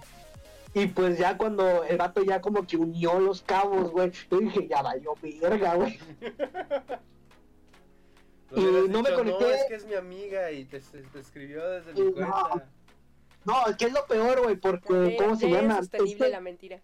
Y 0.78 0.88
pues 0.88 1.16
ya 1.18 1.38
cuando 1.38 1.84
el 1.84 1.96
vato 1.96 2.22
ya 2.22 2.42
como 2.42 2.66
que 2.66 2.76
unió 2.76 3.18
los 3.18 3.40
cabos, 3.40 3.90
güey, 3.92 4.12
yo 4.30 4.38
dije, 4.40 4.68
ya 4.68 4.82
valió 4.82 5.14
verga, 5.22 5.74
güey. 5.74 5.98
Y 8.54 8.60
no 8.88 9.02
me 9.02 9.12
conecté. 9.12 9.44
No, 9.44 9.50
es 9.50 9.64
que 9.64 9.74
es 9.74 9.86
mi 9.86 9.94
amiga 9.94 10.50
y 10.52 10.64
te, 10.66 10.78
te 10.80 11.18
escribió 11.18 11.66
desde 11.68 11.92
mi 11.94 12.00
No. 12.00 12.12
cuenta. 12.12 12.68
No, 13.44 13.66
es 13.68 13.76
que 13.76 13.86
es 13.86 13.92
lo 13.92 14.06
peor, 14.06 14.42
güey, 14.42 14.56
porque, 14.56 15.16
¿cómo 15.18 15.34
se 15.36 15.46
es 15.48 15.52
llama? 15.52 15.78
sostenible 15.78 16.12
Este- 16.12 16.28
la 16.30 16.40
mentira. 16.40 16.80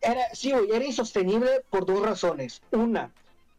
era, 0.00 0.22
sí, 0.34 0.52
güey, 0.52 0.70
era 0.70 0.84
insostenible 0.84 1.64
por 1.70 1.86
dos 1.86 2.00
razones. 2.02 2.60
Una, 2.70 3.10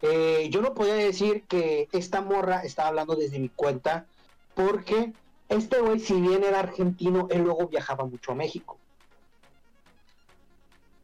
eh, 0.02 0.47
yo 0.52 0.61
no 0.61 0.73
podía 0.73 0.93
decir 0.95 1.43
que 1.47 1.89
esta 1.91 2.22
morra 2.22 2.61
estaba 2.61 2.89
hablando 2.89 3.15
desde 3.15 3.39
mi 3.39 3.49
cuenta, 3.49 4.06
porque 4.53 5.11
este 5.49 5.80
güey, 5.81 5.99
si 5.99 6.14
bien 6.22 6.43
era 6.43 6.60
argentino, 6.60 7.27
él 7.31 7.41
luego 7.41 7.68
viajaba 7.68 8.06
mucho 8.06 8.31
a 8.31 8.35
México. 8.35 8.77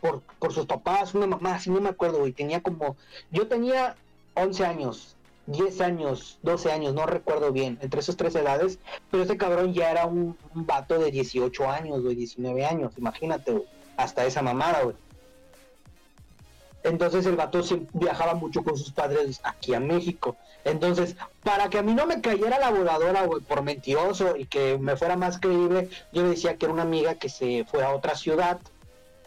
Por, 0.02 0.22
por 0.40 0.52
sus 0.53 0.65
papás, 0.65 1.14
una 1.14 1.28
mamá, 1.28 1.60
si 1.60 1.69
no 1.69 1.80
me 1.80 1.90
acuerdo, 1.90 2.19
güey, 2.19 2.34
tenía 2.34 2.61
como, 2.61 2.95
yo 3.32 3.48
tenía 3.48 3.95
11 4.34 4.65
años, 4.65 5.15
10 5.45 5.82
años, 5.82 6.40
12 6.41 6.72
años, 6.72 6.94
no 6.94 7.06
recuerdo 7.06 7.52
bien, 7.52 7.78
entre 7.82 7.99
esas 7.99 8.18
tres 8.18 8.36
edades, 8.36 8.80
pero 9.11 9.23
este 9.23 9.38
cabrón 9.38 9.73
ya 9.73 9.91
era 9.91 10.06
un, 10.06 10.36
un 10.56 10.65
vato 10.65 10.98
de 10.98 11.11
18 11.11 11.69
años, 11.69 12.02
güey, 12.02 12.15
19 12.15 12.65
años, 12.65 12.94
imagínate, 12.98 13.64
hasta 13.98 14.26
esa 14.26 14.41
mamada, 14.41 14.84
güey. 14.84 14.95
Entonces 16.84 17.26
el 17.26 17.36
vato 17.36 17.61
viajaba 17.94 18.34
mucho 18.34 18.64
con 18.64 18.76
sus 18.76 18.91
padres 18.91 19.40
aquí 19.44 19.73
a 19.73 19.80
México. 19.80 20.36
Entonces, 20.64 21.15
para 21.44 21.69
que 21.69 21.78
a 21.78 21.84
mí 21.84 21.94
no 21.94 22.06
me 22.06 22.22
cayera 22.22 22.60
la 22.60 22.72
voladora, 22.72 23.26
güey, 23.26 23.41
por 23.41 23.61
mentiroso 23.61 24.36
y 24.36 24.45
que 24.45 24.78
me 24.80 24.95
fuera 24.98 25.15
más 25.15 25.40
creíble, 25.40 25.90
yo 26.11 26.23
le 26.23 26.30
decía 26.30 26.57
que 26.57 26.65
era 26.65 26.73
una 26.73 26.84
amiga 26.84 27.15
que 27.15 27.30
se 27.30 27.65
fue 27.65 27.84
a 27.84 27.94
otra 27.94 28.15
ciudad 28.15 28.60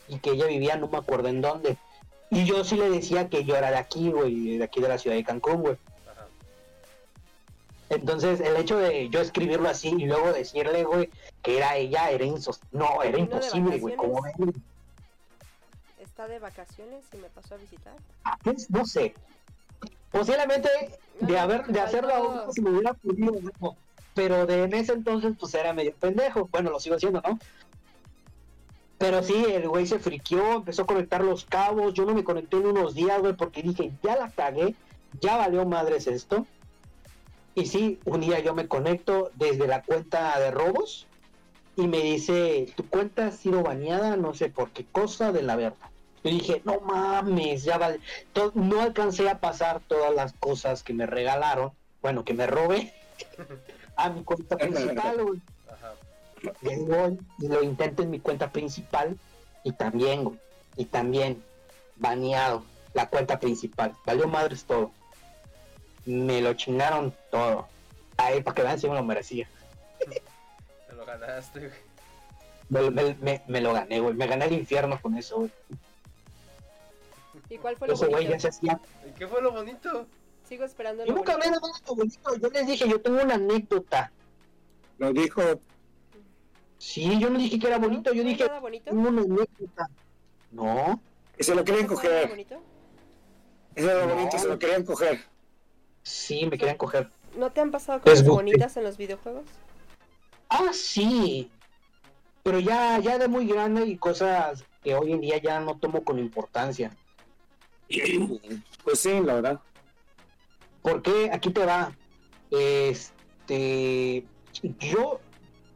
y 0.08 0.18
que 0.18 0.30
ella 0.30 0.46
vivía, 0.46 0.76
no 0.76 0.88
me 0.88 0.98
acuerdo 0.98 1.28
en 1.28 1.40
dónde. 1.40 1.76
Y 2.30 2.44
yo 2.44 2.64
sí 2.64 2.76
le 2.76 2.90
decía 2.90 3.28
que 3.28 3.44
yo 3.44 3.56
era 3.56 3.70
de 3.70 3.76
aquí, 3.76 4.10
güey, 4.10 4.58
de 4.58 4.64
aquí 4.64 4.80
de 4.80 4.88
la 4.88 4.98
ciudad 4.98 5.16
de 5.16 5.24
Cancún, 5.24 5.62
güey. 5.62 5.76
Entonces, 7.90 8.40
el 8.40 8.56
hecho 8.56 8.78
de 8.78 9.08
yo 9.08 9.20
escribirlo 9.20 9.68
así 9.68 9.88
y 9.90 10.06
luego 10.06 10.32
decirle, 10.32 10.84
güey, 10.84 11.10
que 11.42 11.58
era 11.58 11.76
ella, 11.76 12.10
era 12.10 12.24
insos 12.24 12.60
no, 12.72 13.02
era 13.02 13.16
¿Vino 13.16 13.28
de 13.28 13.34
imposible, 13.36 13.78
güey. 13.78 13.96
Vacaciones? 13.96 14.56
¿Está 16.00 16.26
de 16.26 16.38
vacaciones 16.38 17.04
y 17.12 17.16
me 17.18 17.28
pasó 17.28 17.54
a 17.54 17.58
visitar? 17.58 17.94
pues, 18.42 18.70
no 18.70 18.84
sé. 18.86 19.14
Posiblemente 20.10 20.68
de 21.20 21.38
haber, 21.38 21.66
de 21.66 21.80
hacerlo 21.80 22.14
ahora 22.14 22.52
se 22.52 22.62
me 22.62 22.70
hubiera 22.70 22.94
podido, 22.94 23.34
pero 24.14 24.46
de 24.46 24.62
en 24.62 24.74
ese 24.74 24.92
entonces 24.92 25.34
pues 25.38 25.54
era 25.54 25.72
medio 25.72 25.92
pendejo. 25.94 26.48
Bueno, 26.50 26.70
lo 26.70 26.80
sigo 26.80 26.96
haciendo, 26.96 27.20
¿no? 27.20 27.38
Pero 29.04 29.22
sí, 29.22 29.44
el 29.50 29.68
güey 29.68 29.86
se 29.86 29.98
friqueó, 29.98 30.54
empezó 30.54 30.84
a 30.84 30.86
conectar 30.86 31.22
los 31.22 31.44
cabos. 31.44 31.92
Yo 31.92 32.06
no 32.06 32.14
me 32.14 32.24
conecté 32.24 32.56
en 32.56 32.68
unos 32.68 32.94
días, 32.94 33.20
güey, 33.20 33.34
porque 33.34 33.62
dije, 33.62 33.92
ya 34.02 34.16
la 34.16 34.30
cagué, 34.30 34.74
ya 35.20 35.36
valió 35.36 35.66
madres 35.66 36.06
esto. 36.06 36.46
Y 37.54 37.66
sí, 37.66 38.00
un 38.06 38.22
día 38.22 38.38
yo 38.38 38.54
me 38.54 38.66
conecto 38.66 39.30
desde 39.34 39.66
la 39.66 39.82
cuenta 39.82 40.40
de 40.40 40.50
robos 40.50 41.06
y 41.76 41.86
me 41.86 41.98
dice, 41.98 42.72
tu 42.76 42.88
cuenta 42.88 43.26
ha 43.26 43.30
sido 43.30 43.62
baneada, 43.62 44.16
no 44.16 44.32
sé 44.32 44.48
por 44.48 44.70
qué 44.70 44.86
cosa 44.86 45.32
de 45.32 45.42
la 45.42 45.56
verdad. 45.56 45.90
Yo 46.24 46.30
dije, 46.30 46.62
no 46.64 46.80
mames, 46.80 47.62
ya 47.62 47.76
vale. 47.76 48.00
No 48.54 48.80
alcancé 48.80 49.28
a 49.28 49.38
pasar 49.38 49.82
todas 49.86 50.14
las 50.14 50.32
cosas 50.32 50.82
que 50.82 50.94
me 50.94 51.04
regalaron, 51.04 51.72
bueno, 52.00 52.24
que 52.24 52.32
me 52.32 52.46
robé 52.46 52.94
a 53.96 54.08
mi 54.08 54.24
cuenta 54.24 54.56
principal, 54.56 55.22
güey. 55.22 55.42
Y 56.62 56.68
ahí 56.68 56.84
lo 57.38 57.62
intento 57.62 58.02
en 58.02 58.10
mi 58.10 58.20
cuenta 58.20 58.50
principal 58.52 59.16
y 59.62 59.72
también, 59.72 60.24
güey, 60.24 60.38
y 60.76 60.84
también 60.84 61.42
baneado 61.96 62.64
la 62.92 63.08
cuenta 63.08 63.38
principal. 63.38 63.94
Valió 64.04 64.28
madres 64.28 64.64
todo. 64.64 64.90
Me 66.04 66.40
lo 66.42 66.54
chingaron 66.54 67.14
todo. 67.30 67.66
Ay, 68.16 68.42
para 68.42 68.54
que 68.54 68.62
vean 68.62 68.78
si 68.78 68.88
me 68.88 68.94
lo 68.94 69.02
merecía. 69.04 69.48
Te 69.98 70.92
lo 70.94 71.04
ganaste, 71.06 71.60
güey. 71.60 71.72
Me, 72.68 72.90
me- 72.90 73.14
me- 73.20 73.42
me 73.46 73.60
lo 73.60 73.72
gané, 73.72 74.00
güey. 74.00 74.14
Me 74.14 74.26
gané 74.26 74.46
el 74.46 74.52
infierno 74.54 75.00
con 75.00 75.16
eso, 75.16 75.36
güey. 75.38 75.50
¿Y 77.50 77.58
cuál 77.58 77.76
fue 77.76 77.88
lo 77.88 77.94
ya 77.94 78.06
bonito? 78.06 78.40
se 78.40 78.48
hacía. 78.48 78.80
¿Y 79.06 79.10
qué 79.12 79.26
fue 79.26 79.40
lo 79.42 79.52
bonito? 79.52 80.06
Sigo 80.48 80.64
esperando 80.64 81.04
Yo 81.04 81.14
nunca 81.14 81.36
me 81.36 81.44
bonito. 81.46 81.56
he 81.58 81.60
dado 81.60 81.74
esto, 81.74 81.94
bonito. 81.94 82.36
Yo 82.36 82.48
les 82.50 82.66
dije, 82.66 82.88
yo 82.88 83.00
tengo 83.00 83.22
una 83.22 83.34
anécdota. 83.34 84.12
Lo 84.98 85.12
dijo. 85.12 85.42
Sí, 86.78 87.18
yo 87.18 87.30
no 87.30 87.38
dije 87.38 87.58
que 87.58 87.66
era 87.66 87.78
bonito, 87.78 88.12
yo 88.12 88.22
¿No 88.22 88.28
hay 88.28 88.34
dije, 88.34 88.46
nada 88.46 88.60
bonito? 88.60 88.90
tengo 88.90 89.08
una 89.08 89.22
anécdota. 89.22 89.88
No, 90.50 91.00
Y 91.38 91.42
se 91.44 91.54
lo 91.54 91.64
querían 91.64 91.86
¿No 91.86 91.94
fue 91.96 92.04
nada 92.04 92.14
coger. 92.16 92.28
bonito? 92.30 92.62
Eso 93.74 93.90
era 93.90 94.06
No. 94.06 94.14
bonito, 94.14 94.38
se 94.38 94.48
lo 94.48 94.58
querían 94.58 94.84
coger. 94.84 95.24
sí, 96.02 96.46
me 96.46 96.58
querían 96.58 96.76
coger. 96.76 97.10
¿No 97.36 97.50
te 97.50 97.60
han 97.60 97.70
pasado 97.70 98.00
cosas 98.02 98.26
bonitas 98.26 98.76
en 98.76 98.84
los 98.84 98.96
videojuegos? 98.96 99.44
Ah, 100.48 100.70
sí. 100.72 101.50
Pero 102.44 102.60
ya, 102.60 102.98
ya 102.98 103.18
de 103.18 103.26
muy 103.26 103.46
grande 103.48 103.86
y 103.86 103.96
cosas 103.96 104.64
que 104.82 104.94
hoy 104.94 105.12
en 105.12 105.20
día 105.22 105.38
ya 105.38 105.58
no 105.60 105.78
tomo 105.78 106.04
con 106.04 106.18
importancia. 106.18 106.94
Pues 108.84 108.98
sí, 109.00 109.18
la 109.20 109.34
verdad. 109.36 109.60
Porque 110.82 111.30
aquí 111.32 111.50
te 111.50 111.64
va. 111.64 111.90
Este, 112.50 114.24
yo 114.78 115.20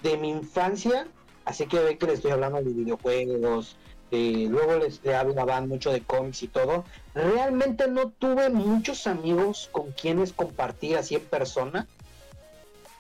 de 0.02 0.16
mi 0.16 0.30
infancia, 0.30 1.06
así 1.44 1.66
que 1.66 1.78
ve 1.78 1.98
que 1.98 2.06
le 2.06 2.12
estoy 2.14 2.30
hablando 2.30 2.58
de 2.62 2.70
videojuegos, 2.72 3.76
de- 4.10 4.46
luego 4.48 4.76
les 4.76 5.02
le 5.04 5.14
hablaban 5.14 5.68
mucho 5.68 5.92
de 5.92 6.02
cómics 6.02 6.42
y 6.42 6.48
todo. 6.48 6.84
Realmente 7.14 7.88
no 7.88 8.10
tuve 8.10 8.48
muchos 8.50 9.06
amigos 9.06 9.68
con 9.72 9.92
quienes 9.92 10.32
compartir 10.32 10.96
así 10.96 11.16
en 11.16 11.24
persona, 11.26 11.86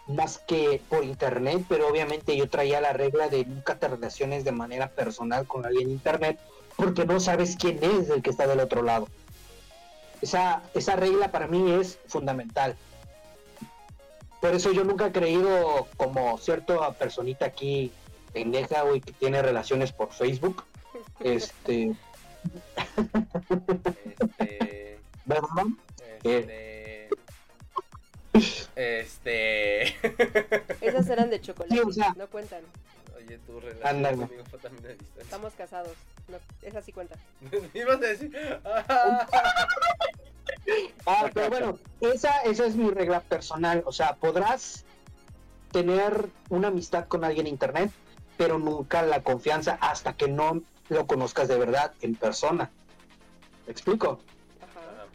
más 0.06 0.38
que 0.38 0.80
por 0.88 1.04
internet, 1.04 1.64
pero 1.68 1.86
obviamente 1.88 2.36
yo 2.36 2.48
traía 2.48 2.80
la 2.80 2.94
regla 2.94 3.28
de 3.28 3.44
nunca 3.44 3.78
te 3.78 3.88
relaciones 3.88 4.42
de 4.44 4.52
manera 4.52 4.88
personal 4.88 5.46
con 5.46 5.66
alguien 5.66 5.88
en 5.88 5.94
internet, 5.94 6.38
porque 6.76 7.04
no 7.04 7.20
sabes 7.20 7.56
quién 7.56 7.78
es 7.82 8.08
el 8.08 8.22
que 8.22 8.30
está 8.30 8.46
del 8.46 8.60
otro 8.60 8.82
lado. 8.82 9.06
Esa, 10.22 10.62
esa 10.74 10.96
regla 10.96 11.30
para 11.30 11.46
mí 11.46 11.72
es 11.72 11.98
fundamental. 12.06 12.74
Por 14.40 14.54
eso 14.54 14.72
yo 14.72 14.84
nunca 14.84 15.06
he 15.06 15.12
creído 15.12 15.86
como 15.96 16.38
cierta 16.38 16.92
personita 16.92 17.46
aquí 17.46 17.90
pendeja, 18.32 18.82
güey, 18.82 19.00
que 19.00 19.12
tiene 19.12 19.42
relaciones 19.42 19.92
por 19.92 20.12
Facebook. 20.12 20.64
Este, 21.20 21.92
Este. 24.38 24.98
¿verdad? 25.24 25.66
Este. 26.22 27.08
Este. 28.76 29.82
Esas 30.86 31.08
eran 31.10 31.30
de 31.30 31.40
chocolate, 31.40 31.74
Sí, 31.74 31.80
o 31.84 31.92
sea- 31.92 32.14
no 32.16 32.28
cuentan. 32.28 32.62
Oye, 33.16 33.38
tu 33.38 33.58
relación 33.58 33.86
Ándale. 33.88 34.16
conmigo 34.18 34.44
fue 34.48 34.58
también 34.60 34.84
a 34.86 34.88
distancia. 34.90 35.22
Estamos 35.22 35.52
casados. 35.54 35.92
No, 36.28 36.38
esas 36.62 36.84
sí 36.84 36.92
cuentan. 36.92 37.18
Ibas 37.74 37.96
a 37.96 37.98
decir. 37.98 38.30
Ah, 41.06 41.30
pero 41.32 41.48
bueno, 41.48 41.78
esa, 42.00 42.42
esa 42.42 42.66
es 42.66 42.76
mi 42.76 42.90
regla 42.90 43.20
personal. 43.20 43.82
O 43.86 43.92
sea, 43.92 44.16
podrás 44.16 44.84
tener 45.72 46.28
una 46.50 46.68
amistad 46.68 47.06
con 47.06 47.24
alguien 47.24 47.46
en 47.46 47.52
internet, 47.54 47.90
pero 48.36 48.58
nunca 48.58 49.02
la 49.02 49.22
confianza 49.22 49.78
hasta 49.80 50.12
que 50.12 50.28
no 50.28 50.62
lo 50.88 51.06
conozcas 51.06 51.48
de 51.48 51.58
verdad 51.58 51.92
en 52.00 52.14
persona. 52.14 52.70
¿Me 53.66 53.72
explico? 53.72 54.20
Ajá. 54.60 55.06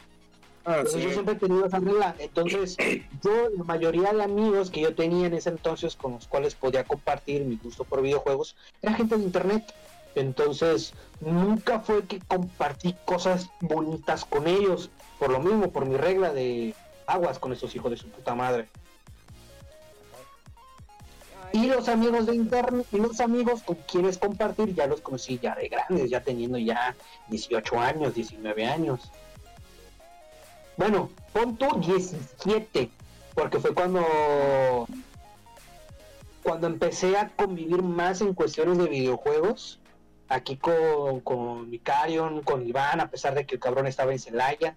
Ah, 0.64 0.84
sí. 0.86 1.00
yo 1.00 1.10
siempre 1.10 1.34
he 1.34 1.38
tenido 1.38 1.66
esa 1.66 1.78
regla. 1.78 2.14
Entonces, 2.18 2.76
yo, 3.22 3.50
la 3.50 3.64
mayoría 3.64 4.12
de 4.12 4.22
amigos 4.22 4.70
que 4.70 4.80
yo 4.80 4.94
tenía 4.94 5.26
en 5.26 5.34
ese 5.34 5.50
entonces 5.50 5.96
con 5.96 6.12
los 6.12 6.26
cuales 6.26 6.54
podía 6.54 6.84
compartir 6.84 7.44
mi 7.44 7.56
gusto 7.56 7.84
por 7.84 8.02
videojuegos, 8.02 8.56
era 8.82 8.94
gente 8.94 9.16
de 9.16 9.24
internet. 9.24 9.74
Entonces, 10.14 10.94
nunca 11.20 11.80
fue 11.80 12.04
que 12.04 12.20
compartí 12.20 12.94
cosas 13.04 13.48
bonitas 13.60 14.24
con 14.24 14.46
ellos. 14.46 14.90
Por 15.18 15.30
lo 15.30 15.40
mismo, 15.40 15.70
por 15.70 15.86
mi 15.86 15.96
regla 15.96 16.32
de 16.32 16.74
aguas 17.06 17.38
con 17.38 17.52
esos 17.52 17.74
hijos 17.74 17.90
de 17.90 17.96
su 17.96 18.08
puta 18.08 18.34
madre. 18.34 18.68
Y 21.52 21.66
los 21.66 21.88
amigos 21.88 22.26
de 22.26 22.34
internet, 22.34 22.86
y 22.90 22.96
los 22.96 23.20
amigos 23.20 23.62
con 23.62 23.76
quienes 23.76 24.18
compartir, 24.18 24.74
ya 24.74 24.88
los 24.88 25.00
conocí 25.00 25.38
ya 25.40 25.54
de 25.54 25.68
grandes, 25.68 26.10
ya 26.10 26.20
teniendo 26.20 26.58
ya 26.58 26.96
18 27.28 27.78
años, 27.78 28.14
19 28.14 28.66
años. 28.66 29.00
Bueno, 30.76 31.10
pon 31.32 31.56
tú 31.56 31.68
17, 31.78 32.90
porque 33.34 33.60
fue 33.60 33.72
cuando 33.72 34.88
cuando 36.42 36.66
empecé 36.66 37.16
a 37.16 37.28
convivir 37.28 37.82
más 37.82 38.20
en 38.20 38.34
cuestiones 38.34 38.76
de 38.76 38.86
videojuegos, 38.86 39.78
aquí 40.34 40.56
con, 40.56 41.20
con 41.20 41.70
Micarion, 41.70 42.42
con 42.42 42.66
Iván, 42.66 43.00
a 43.00 43.10
pesar 43.10 43.34
de 43.34 43.46
que 43.46 43.54
el 43.54 43.60
cabrón 43.60 43.86
estaba 43.86 44.12
en 44.12 44.18
Celaya, 44.18 44.76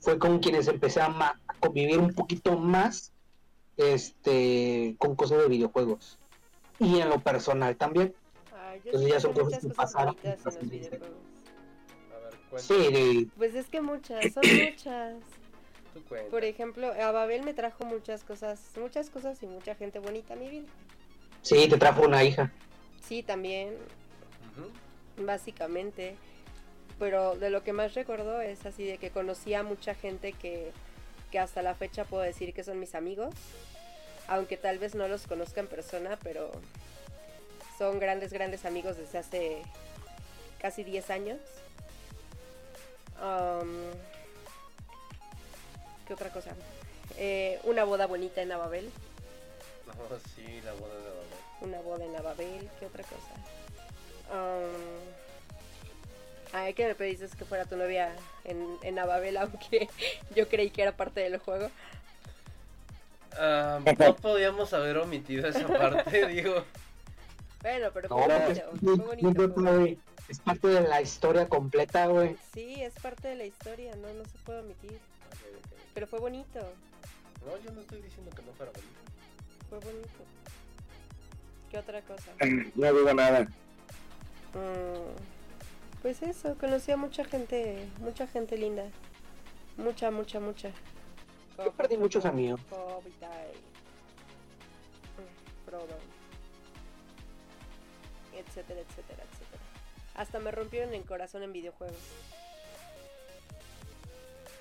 fue 0.00 0.18
con 0.18 0.38
quienes 0.38 0.68
empecé 0.68 1.00
a, 1.00 1.08
ma- 1.08 1.40
a 1.46 1.54
convivir 1.54 1.98
un 1.98 2.12
poquito 2.14 2.56
más 2.56 3.12
este 3.76 4.96
con 4.98 5.14
cosas 5.14 5.38
de 5.38 5.48
videojuegos 5.48 6.18
y 6.78 6.98
en 7.00 7.08
lo 7.08 7.20
personal 7.20 7.76
también 7.76 8.14
entonces 8.84 9.10
ya 9.10 9.20
son 9.20 9.32
cosas 9.32 9.44
muchas 9.44 9.62
que 9.62 9.68
cosas 9.68 9.76
pasaron. 9.76 10.14
bonitas 10.16 10.46
en 10.46 10.54
los 10.54 10.70
videojuegos. 10.70 11.18
A 12.10 12.18
ver, 12.18 12.34
cuenta. 12.50 12.74
sí 12.74 13.30
Pues 13.36 13.54
es 13.54 13.66
que 13.68 13.80
muchas, 13.80 14.32
son 14.32 14.56
muchas. 14.56 15.14
Por 16.30 16.44
ejemplo, 16.44 16.92
a 16.92 17.10
Babel 17.12 17.42
me 17.42 17.52
trajo 17.52 17.84
muchas 17.84 18.24
cosas, 18.24 18.60
muchas 18.80 19.10
cosas 19.10 19.42
y 19.42 19.46
mucha 19.46 19.74
gente 19.74 19.98
bonita 19.98 20.34
a 20.34 20.36
mi 20.36 20.48
vida. 20.48 20.66
Sí 21.42 21.68
te 21.68 21.76
trajo 21.78 22.02
una 22.02 22.22
hija 22.24 22.50
Sí, 23.06 23.24
también, 23.24 23.76
básicamente. 25.16 26.14
Pero 27.00 27.34
de 27.34 27.50
lo 27.50 27.64
que 27.64 27.72
más 27.72 27.94
recuerdo 27.94 28.40
es 28.40 28.64
así 28.66 28.84
de 28.84 28.98
que 28.98 29.10
conocí 29.10 29.52
a 29.54 29.64
mucha 29.64 29.94
gente 29.96 30.32
que, 30.32 30.70
que 31.32 31.40
hasta 31.40 31.60
la 31.62 31.74
fecha 31.74 32.04
puedo 32.04 32.22
decir 32.22 32.54
que 32.54 32.62
son 32.62 32.78
mis 32.78 32.94
amigos. 32.94 33.34
Aunque 34.28 34.56
tal 34.56 34.78
vez 34.78 34.94
no 34.94 35.08
los 35.08 35.26
conozca 35.26 35.58
en 35.60 35.66
persona, 35.66 36.18
pero 36.22 36.52
son 37.78 37.98
grandes, 37.98 38.32
grandes 38.32 38.64
amigos 38.64 38.96
desde 38.96 39.18
hace 39.18 39.62
casi 40.60 40.84
10 40.84 41.10
años. 41.10 41.38
¿Qué 46.06 46.14
otra 46.14 46.30
cosa? 46.30 46.50
Eh, 47.16 47.58
una 47.64 47.82
boda 47.84 48.06
bonita 48.06 48.40
en 48.40 48.52
Ababel. 48.52 48.90
No, 49.96 50.18
sí, 50.36 50.60
la 50.64 50.72
boda 50.72 50.94
de 50.94 51.08
Babel. 51.08 51.38
Una 51.60 51.80
boda 51.80 52.04
en 52.04 52.16
Ababel, 52.16 52.70
¿qué 52.78 52.86
otra 52.86 53.04
cosa? 53.04 53.34
Um, 54.32 55.00
ay, 56.52 56.74
que 56.74 56.86
me 56.86 56.94
pediste 56.94 57.28
que 57.36 57.44
fuera 57.44 57.64
tu 57.64 57.76
novia 57.76 58.14
en, 58.44 58.78
en 58.82 58.98
Ababel, 58.98 59.36
aunque 59.38 59.88
yo 60.34 60.48
creí 60.48 60.70
que 60.70 60.82
era 60.82 60.92
parte 60.92 61.20
del 61.20 61.38
juego. 61.38 61.70
Ah, 63.38 63.80
no 63.98 64.16
podíamos 64.16 64.72
haber 64.72 64.98
omitido 64.98 65.48
esa 65.48 65.66
parte, 65.66 66.26
digo. 66.28 66.64
Bueno, 67.62 67.90
pero 67.92 68.08
fue 68.08 68.26
bonito, 68.26 68.52
es, 68.52 68.80
fue 68.80 68.96
bonito, 68.96 69.54
fue 69.54 69.98
es 70.30 70.38
parte 70.38 70.68
de 70.68 70.80
la 70.82 71.02
historia 71.02 71.48
completa 71.48 72.06
güey 72.06 72.36
Sí, 72.54 72.80
es 72.80 72.94
parte 72.94 73.28
de 73.28 73.34
la 73.34 73.44
historia, 73.44 73.94
no, 73.96 74.12
no 74.14 74.24
se 74.24 74.38
puede 74.44 74.60
omitir. 74.60 74.98
Pero 75.92 76.06
fue 76.06 76.20
bonito, 76.20 76.60
No, 77.44 77.58
yo 77.64 77.72
no 77.72 77.80
estoy 77.80 78.00
diciendo 78.00 78.30
que 78.30 78.42
no 78.42 78.52
fuera 78.52 78.70
bonito. 78.72 79.09
Fue 79.70 79.78
bonito. 79.78 80.08
¿Qué 81.70 81.78
otra 81.78 82.02
cosa? 82.02 82.32
No 82.74 82.92
digo 82.92 83.14
nada. 83.14 83.42
Mm, 84.52 85.14
pues 86.02 86.20
eso, 86.22 86.56
conocí 86.58 86.90
a 86.90 86.96
mucha 86.96 87.24
gente, 87.24 87.88
mucha 88.00 88.26
gente 88.26 88.58
linda. 88.58 88.84
Mucha, 89.76 90.10
mucha, 90.10 90.40
mucha. 90.40 90.72
yo 91.56 91.72
perdí 91.72 91.96
muchos 91.96 92.26
amigos 92.26 92.60
mm, 92.60 92.66
Frodo, 95.64 95.96
etcétera, 98.34 98.80
etcétera, 98.80 99.22
etcétera. 99.30 99.62
Hasta 100.16 100.40
me 100.40 100.50
rompieron 100.50 100.92
el 100.92 101.04
corazón 101.04 101.44
en 101.44 101.52
videojuegos. 101.52 101.96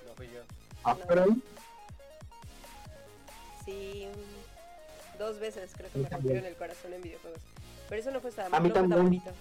No 0.07 0.13
fui 0.15 0.27
yo. 0.27 0.41
Ah, 0.83 0.95
No. 1.15 1.41
Sí, 3.65 4.07
dos 5.19 5.39
veces 5.39 5.71
creo 5.77 5.89
que 5.91 5.99
A 5.99 6.01
me 6.01 6.09
también. 6.09 6.21
rompieron 6.37 6.45
el 6.45 6.55
corazón 6.55 6.93
en 6.93 7.01
videojuegos. 7.03 7.39
Pero 7.87 8.01
eso 8.01 8.11
no 8.11 8.19
fue 8.21 8.31
tan, 8.31 8.53
A 8.53 8.59
mí 8.59 8.69
no 8.69 8.73
fue 8.73 8.81
tan 8.81 8.89
también. 8.89 9.03
bonito. 9.21 9.31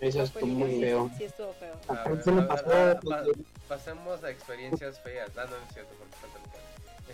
eso 0.00 0.18
No 0.18 0.24
es 0.24 0.32
fue 0.32 0.42
muy 0.42 0.80
feo 0.80 1.08
Sí, 1.10 1.14
sí 1.18 1.24
estuvo 1.24 1.52
feo. 1.54 1.74
A 1.88 1.92
A 2.02 2.08
ver, 2.08 2.28
a 2.28 2.32
ver, 2.32 2.46
pasó, 2.48 2.64
pues, 2.64 3.00
pa- 3.02 3.24
pasemos 3.68 4.24
a 4.24 4.30
experiencias 4.30 4.98
feas. 5.00 5.30
Ah, 5.36 5.44
no, 5.44 5.50
no 5.50 5.56
es 5.68 5.72
cierto, 5.74 5.94
porque 5.98 6.16
falta 6.16 6.38
mi 6.40 6.50
cara. 6.50 6.64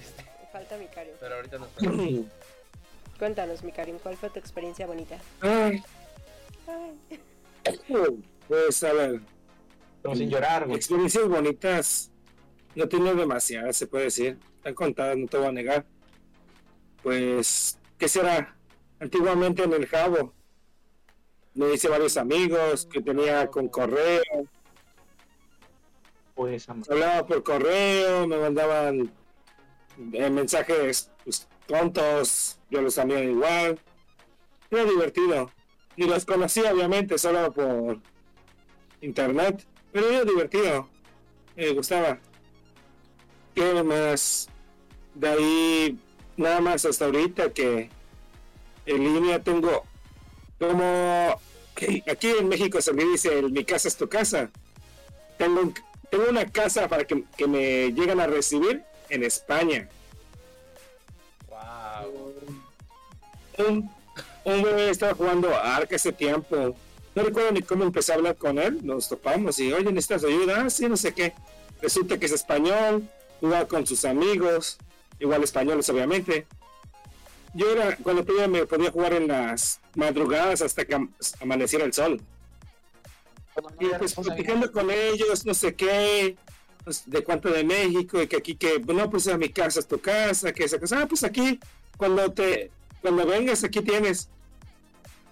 Este, 0.01 0.25
Falta 0.53 0.79
mi 0.79 0.87
Karim. 0.87 1.13
pero 1.21 1.35
ahorita 1.35 1.59
nos 1.59 1.69
ponemos. 1.79 2.27
Cuéntanos, 3.19 3.63
mi 3.65 3.73
Karim, 3.73 3.99
¿cuál 3.99 4.17
fue 4.17 4.31
tu 4.31 4.39
experiencia 4.39 4.87
bonita? 4.87 5.19
Ay, 5.41 5.83
Ay, 6.67 7.21
pues 8.49 8.83
a 8.85 8.93
ver, 8.93 9.21
pero 10.03 10.15
sin 10.15 10.31
llorar 10.31 10.65
güey 10.67 10.77
experiencias 10.77 11.29
bonitas. 11.29 12.11
no 12.75 12.89
tiene 12.89 13.13
demasiadas, 13.15 13.77
se 13.77 13.87
puede 13.87 14.05
decir. 14.05 14.39
Están 14.57 14.75
contadas, 14.75 15.17
no 15.17 15.27
te 15.27 15.37
voy 15.37 15.47
a 15.49 15.53
negar. 15.53 15.85
Pues, 17.09 17.79
¿qué 17.97 18.07
será? 18.07 18.55
Antiguamente 19.01 19.63
en 19.63 19.73
el 19.73 19.87
Jabo, 19.87 20.35
me 21.55 21.73
hice 21.73 21.89
varios 21.89 22.19
amigos 22.19 22.85
que 22.85 23.01
tenía 23.01 23.47
con 23.47 23.69
correo. 23.69 24.21
Pues, 26.35 26.69
Hablaba 26.69 27.27
por 27.27 27.43
correo, 27.43 28.27
me 28.27 28.37
mandaban 28.37 29.11
eh, 30.13 30.29
mensajes 30.29 31.11
pues, 31.25 31.49
tontos, 31.67 32.61
yo 32.69 32.83
los 32.83 32.97
también 32.97 33.31
igual. 33.31 33.81
Era 34.71 34.85
divertido. 34.85 35.51
Ni 35.97 36.05
los 36.05 36.27
conocía, 36.27 36.75
obviamente, 36.75 37.17
solo 37.17 37.51
por 37.51 38.01
internet. 39.01 39.67
Pero 39.93 40.11
era 40.11 40.25
divertido. 40.25 40.91
Me 41.57 41.71
gustaba. 41.71 42.19
¿Qué 43.55 43.83
más? 43.83 44.51
De 45.15 45.29
ahí, 45.29 45.99
nada 46.39 46.61
más 46.61 46.85
hasta 46.85 47.05
ahorita 47.05 47.51
que 47.53 47.91
en 48.87 49.05
línea 49.05 49.43
tengo 49.43 49.85
como 50.59 51.39
aquí 52.11 52.29
en 52.31 52.49
México 52.49 52.81
se 52.81 52.93
me 52.93 53.05
dice 53.05 53.43
mi 53.43 53.65
casa 53.65 53.89
es 53.89 53.97
tu 53.97 54.09
casa. 54.09 54.51
Tengo, 55.37 55.61
un- 55.61 55.75
tengo 56.11 56.25
una 56.29 56.47
casa 56.51 56.89
para 56.89 57.05
que, 57.05 57.23
que 57.37 57.47
me 57.47 57.93
lleguen 57.93 58.19
a 58.21 58.27
recibir 58.27 58.83
en 59.11 59.23
España. 59.23 59.89
Wow. 61.49 62.35
Un, 63.59 63.91
un 64.45 64.63
bebé 64.63 64.91
estaba 64.91 65.15
jugando 65.15 65.55
a 65.55 65.77
Ark 65.77 65.89
ese 65.93 66.13
tiempo. 66.13 66.75
No 67.15 67.23
recuerdo 67.23 67.53
ni 67.53 67.63
cómo 67.63 67.85
empecé 67.85 68.13
a 68.13 68.17
hablar 68.17 68.37
con 68.37 68.59
él. 68.59 68.79
Nos 68.85 69.09
topamos 69.09 69.59
y, 69.59 69.73
oye, 69.73 69.93
¿necesitas 69.93 70.25
ayuda? 70.25 70.63
Ah, 70.65 70.71
sí, 70.71 70.89
no 70.89 70.97
sé 70.97 71.13
qué. 71.15 71.35
Resulta 71.81 72.19
que 72.19 72.27
es 72.27 72.33
español, 72.33 73.09
jugaba 73.41 73.67
con 73.69 73.87
sus 73.87 74.05
amigos, 74.05 74.79
igual 75.21 75.43
españoles, 75.43 75.89
obviamente. 75.91 76.47
Yo 77.55 77.71
era, 77.71 77.97
cuando 77.97 78.25
podía, 78.25 78.47
me 78.47 78.67
podía 78.67 78.91
jugar 78.91 79.15
en 79.15 79.29
las 79.29 79.81
madrugadas 79.95 80.63
hasta 80.63 80.85
que 80.85 80.95
am- 80.95 81.13
amaneciera 81.41 81.85
el 81.85 81.93
sol. 81.93 82.21
Y 83.81 83.87
pues 83.99 84.15
platicando 84.15 84.71
con 84.71 84.91
ellos, 84.91 85.45
no 85.45 85.53
sé 85.55 85.75
qué, 85.75 86.37
pues, 86.85 87.03
de 87.07 87.25
cuánto 87.25 87.51
de 87.51 87.65
México, 87.65 88.23
y 88.23 88.29
que 88.29 88.37
aquí 88.37 88.55
que, 88.55 88.79
no, 88.79 89.11
pues 89.11 89.27
a 89.29 89.37
mi 89.37 89.49
casa 89.49 89.81
es 89.81 89.89
tu 89.89 89.99
casa, 90.01 90.53
que 90.53 90.65
esa 90.65 90.79
cosa, 90.79 91.03
ah, 91.03 91.07
pues 91.07 91.25
aquí, 91.25 91.59
cuando 91.97 92.31
te, 92.33 92.71
cuando 93.01 93.27
vengas, 93.27 93.65
aquí 93.65 93.81
tienes. 93.81 94.29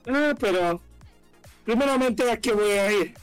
Ah, 0.06 0.34
pero, 0.40 0.80
primeramente, 1.64 2.28
¿a 2.30 2.40
qué 2.40 2.52
voy 2.52 2.70
a 2.70 2.92
ir? 2.92 3.14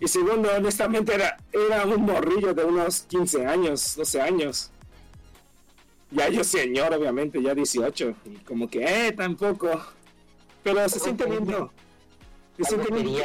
Y 0.00 0.08
segundo, 0.08 0.50
honestamente, 0.54 1.14
era, 1.14 1.36
era 1.52 1.84
un 1.86 2.02
morrillo 2.02 2.52
de 2.52 2.64
unos 2.64 3.02
15 3.02 3.46
años, 3.46 3.94
12 3.96 4.20
años. 4.20 4.70
Ya 6.10 6.28
yo 6.28 6.44
señor, 6.44 6.92
obviamente, 6.92 7.40
ya 7.42 7.54
18, 7.54 8.14
y 8.24 8.36
como 8.38 8.68
que, 8.68 8.84
eh, 8.84 9.12
tampoco. 9.12 9.80
Pero 10.62 10.88
se 10.88 10.98
siente 10.98 11.28
lindo. 11.28 11.70
Se 12.56 12.64
siente 12.64 12.90
lindo. 12.92 13.20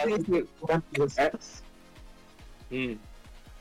Mm. 2.70 2.94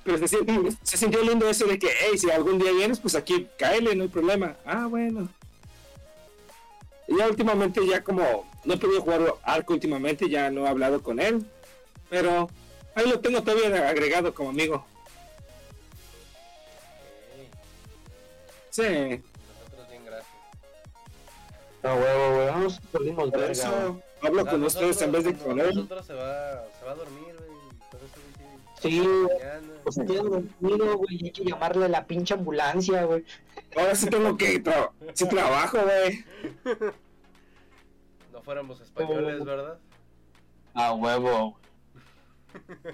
Pero 0.04 0.18
se, 0.18 0.28
siente- 0.28 0.76
se 0.82 0.96
sintió 0.96 1.22
lindo 1.22 1.48
eso 1.48 1.66
de 1.66 1.78
que, 1.78 1.88
hey, 2.00 2.16
si 2.18 2.30
algún 2.30 2.58
día 2.58 2.72
vienes, 2.72 3.00
pues 3.00 3.14
aquí 3.14 3.46
cáele, 3.58 3.94
no 3.94 4.04
hay 4.04 4.08
problema. 4.08 4.56
Ah, 4.64 4.86
bueno. 4.86 5.28
Y 7.06 7.16
ya 7.16 7.26
últimamente, 7.28 7.86
ya 7.86 8.02
como 8.04 8.46
no 8.64 8.74
he 8.74 8.78
podido 8.78 9.00
jugar 9.00 9.34
arco 9.42 9.72
últimamente, 9.74 10.28
ya 10.28 10.50
no 10.50 10.64
he 10.64 10.68
hablado 10.68 11.02
con 11.02 11.20
él. 11.20 11.44
Pero 12.10 12.48
ahí 12.98 13.08
lo 13.08 13.20
tengo 13.20 13.42
todavía 13.42 13.88
agregado 13.88 14.34
como 14.34 14.50
amigo. 14.50 14.84
Sí, 18.70 18.82
Nosotros 18.82 19.88
bien, 19.88 20.04
gracias. 20.04 20.32
No, 21.82 21.94
huevo, 21.94 22.34
güey. 22.34 22.46
Vamos, 22.46 22.80
volvimos 22.92 23.30
por 23.30 23.42
eso 23.44 24.02
hablo 24.22 24.46
con 24.46 24.64
ustedes 24.64 25.00
en 25.02 25.12
vez 25.12 25.24
de 25.24 25.34
con 25.34 25.60
él. 25.60 25.74
Nosotros 25.74 26.06
se 26.06 26.14
va, 26.14 26.64
se 26.78 26.84
va 26.84 26.92
a 26.92 26.94
dormir, 26.94 27.34
güey. 27.36 27.48
Sí. 28.80 29.02
Pues 29.82 29.96
tiene 29.96 30.14
dormido, 30.16 30.98
güey. 30.98 31.24
Hay 31.24 31.30
que 31.30 31.44
llamarle 31.44 31.86
a 31.86 31.88
la 31.88 32.06
pinche 32.06 32.34
ambulancia, 32.34 33.04
güey. 33.04 33.24
Ahora 33.76 33.94
sí 33.94 34.08
tengo 34.08 34.36
que 34.36 34.60
tra 34.60 34.92
sí 35.14 35.28
trabajo, 35.28 35.78
güey. 35.82 36.24
No 38.32 38.42
fuéramos 38.42 38.80
españoles, 38.80 39.44
¿verdad? 39.44 39.78
A 40.74 40.92
huevo. 40.92 41.58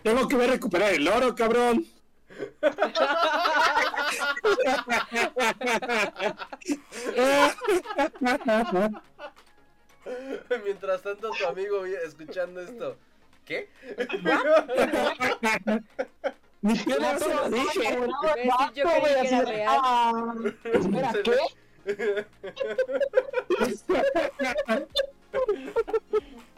Tengo 0.02 0.28
que 0.28 0.36
ver 0.36 0.50
recuperar 0.50 0.92
el 0.92 1.06
oro, 1.08 1.34
cabrón. 1.34 1.86
Mientras 10.64 11.02
tanto, 11.02 11.30
tu 11.30 11.46
amigo 11.46 11.84
escuchando 11.86 12.60
esto. 12.60 12.96
¿Qué? 13.44 13.68
Ni 16.62 16.76
se 16.76 16.88
lo 16.88 17.50
dije. 17.50 17.98
Yo 18.74 18.84
creí 18.84 19.02
que 19.20 19.28
era 19.28 19.42
real. 19.42 19.80
Ah, 19.82 20.34
Espera, 20.72 21.12
Se 21.12 21.22
¿qué? 21.22 21.36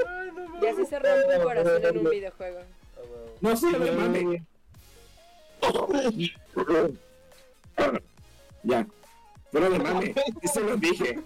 Ay, 0.07 0.31
no 0.33 0.49
mames. 0.49 0.63
Y 0.63 0.67
así 0.69 0.87
se 0.87 0.99
rompe 0.99 1.37
un 1.39 1.43
corazón 1.43 1.85
en 1.85 1.99
un 1.99 2.11
videojuego. 2.11 2.61
No 3.41 3.57
sé, 3.57 3.67
me 3.67 3.93
mame. 3.93 4.43
Ya. 8.63 8.87
Pero 9.53 9.71
de 9.71 9.79
mame. 9.79 10.15
Eso 10.43 10.61
lo 10.61 10.77
dije. 10.77 11.21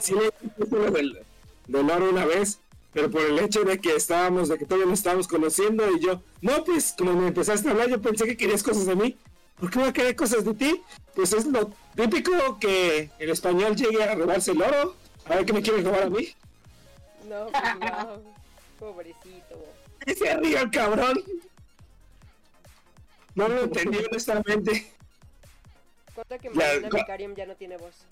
Sí, 0.00 0.14
le 0.14 0.32
dije 0.56 0.76
lo 0.76 0.90
del, 0.90 1.18
del 1.66 1.90
oro 1.90 2.10
una 2.10 2.24
vez. 2.24 2.58
Pero 2.92 3.10
por 3.10 3.20
el 3.20 3.38
hecho 3.38 3.62
de 3.62 3.78
que 3.78 3.94
estábamos, 3.94 4.48
de 4.48 4.56
que 4.56 4.64
todavía 4.64 4.86
nos 4.86 5.00
estábamos 5.00 5.28
conociendo 5.28 5.84
y 5.90 6.00
yo, 6.00 6.22
no, 6.40 6.64
pues 6.64 6.94
como 6.96 7.12
me 7.12 7.28
empezaste 7.28 7.68
a 7.68 7.72
hablar, 7.72 7.90
yo 7.90 8.00
pensé 8.00 8.24
que 8.24 8.38
querías 8.38 8.62
cosas 8.62 8.86
de 8.86 8.96
mí. 8.96 9.18
¿Por 9.60 9.70
qué 9.70 9.78
voy 9.78 9.88
a 9.88 9.92
querer 9.92 10.16
cosas 10.16 10.44
de 10.46 10.54
ti? 10.54 10.82
Pues 11.14 11.34
es 11.34 11.44
lo 11.44 11.70
típico 11.94 12.58
que 12.58 13.10
el 13.18 13.30
español 13.30 13.76
llegue 13.76 14.02
a 14.02 14.14
robarse 14.14 14.52
el 14.52 14.62
oro. 14.62 14.94
A 15.26 15.34
ver 15.34 15.44
qué 15.44 15.52
me 15.52 15.60
quieres 15.60 15.84
robar 15.84 16.04
a 16.04 16.10
mí. 16.10 16.28
No, 17.28 17.48
pues 17.48 17.62
no. 17.80 18.22
Pobrecito. 18.78 19.25
Y 20.06 20.14
se 20.14 20.36
ríe 20.36 20.58
el 20.60 20.70
cabrón. 20.70 21.22
No 23.34 23.48
lo 23.48 23.64
entendí 23.64 23.98
honestamente. 23.98 24.90
Cuenta 26.14 26.38
que 26.38 26.48
Ya, 26.48 26.54
Marina 26.54 26.88
cu- 26.88 26.96
Vicarium 26.96 27.34
ya 27.34 27.46
no 27.46 27.54
tiene 27.56 27.76
voz. 27.76 28.06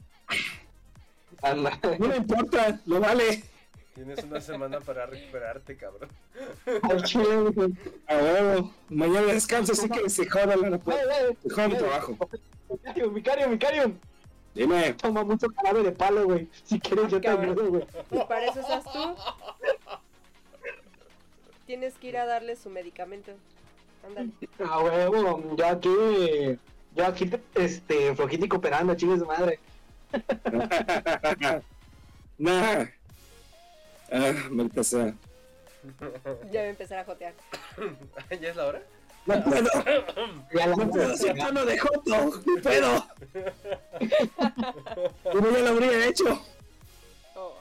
Anda. 1.42 1.78
No 1.98 2.08
me 2.08 2.16
importa, 2.16 2.80
lo 2.86 3.00
vale. 3.00 3.42
Tienes 3.94 4.22
una 4.24 4.40
semana 4.40 4.80
para 4.80 5.06
recuperarte, 5.06 5.76
cabrón. 5.76 6.10
Al 6.82 7.02
chile. 7.04 7.26
A 8.08 8.16
huevo. 8.16 8.72
Mañana 8.88 9.32
descanso, 9.32 9.72
así 9.72 9.88
que 9.88 10.10
se 10.10 10.28
joda 10.28 10.56
la 10.56 10.76
güey, 10.78 11.00
Se 11.42 11.50
joda 11.50 11.68
mi 11.68 11.76
trabajo. 11.78 12.18
Vicario, 13.12 13.48
Vicario. 13.50 13.92
Dime. 14.54 14.94
Toma 14.94 15.22
mucho 15.24 15.46
jarabe 15.56 15.82
de 15.84 15.92
palo, 15.92 16.24
güey. 16.24 16.48
Si 16.64 16.78
quieres, 16.80 17.10
yo 17.10 17.20
te 17.20 17.28
ayudo, 17.28 17.68
güey. 17.70 17.84
¿Y 18.10 18.18
para 18.24 18.46
eso 18.46 18.60
estás 18.60 18.84
tú? 18.84 19.16
Tienes 21.74 21.98
que 21.98 22.06
ir 22.06 22.16
a 22.18 22.24
darle 22.24 22.54
su 22.54 22.70
medicamento. 22.70 23.32
Ándale. 24.06 24.30
A 24.64 24.80
huevo, 24.80 25.56
yo 25.56 25.66
aquí. 25.66 26.56
Yo 26.94 27.04
aquí, 27.04 27.28
este, 27.56 28.14
flojito 28.14 28.44
y 28.44 28.48
cooperando, 28.48 28.94
chingue 28.94 29.18
su 29.18 29.26
madre. 29.26 29.58
nah. 32.38 32.84
Ah, 34.12 34.32
maldita 34.50 34.84
sea. 34.84 35.14
Ya 36.44 36.48
voy 36.48 36.58
a 36.58 36.68
empezar 36.68 37.00
a 37.00 37.04
jotear. 37.06 37.34
¿Ya 38.40 38.50
es 38.50 38.54
la 38.54 38.66
hora? 38.66 38.82
No 39.26 39.42
puedo, 39.42 39.70
Ya 40.54 40.66
la 40.68 40.76
no 40.76 40.90
puedo 40.90 41.12
hacer 41.12 41.36
tono 41.36 41.64
de 41.64 41.76
joto. 41.76 42.40
No 42.46 42.62
puedo. 42.62 43.06
Como 45.24 45.50
ya 45.50 45.58
lo 45.58 45.68
habría 45.70 46.06
hecho. 46.06 46.40
Oh, 47.34 47.58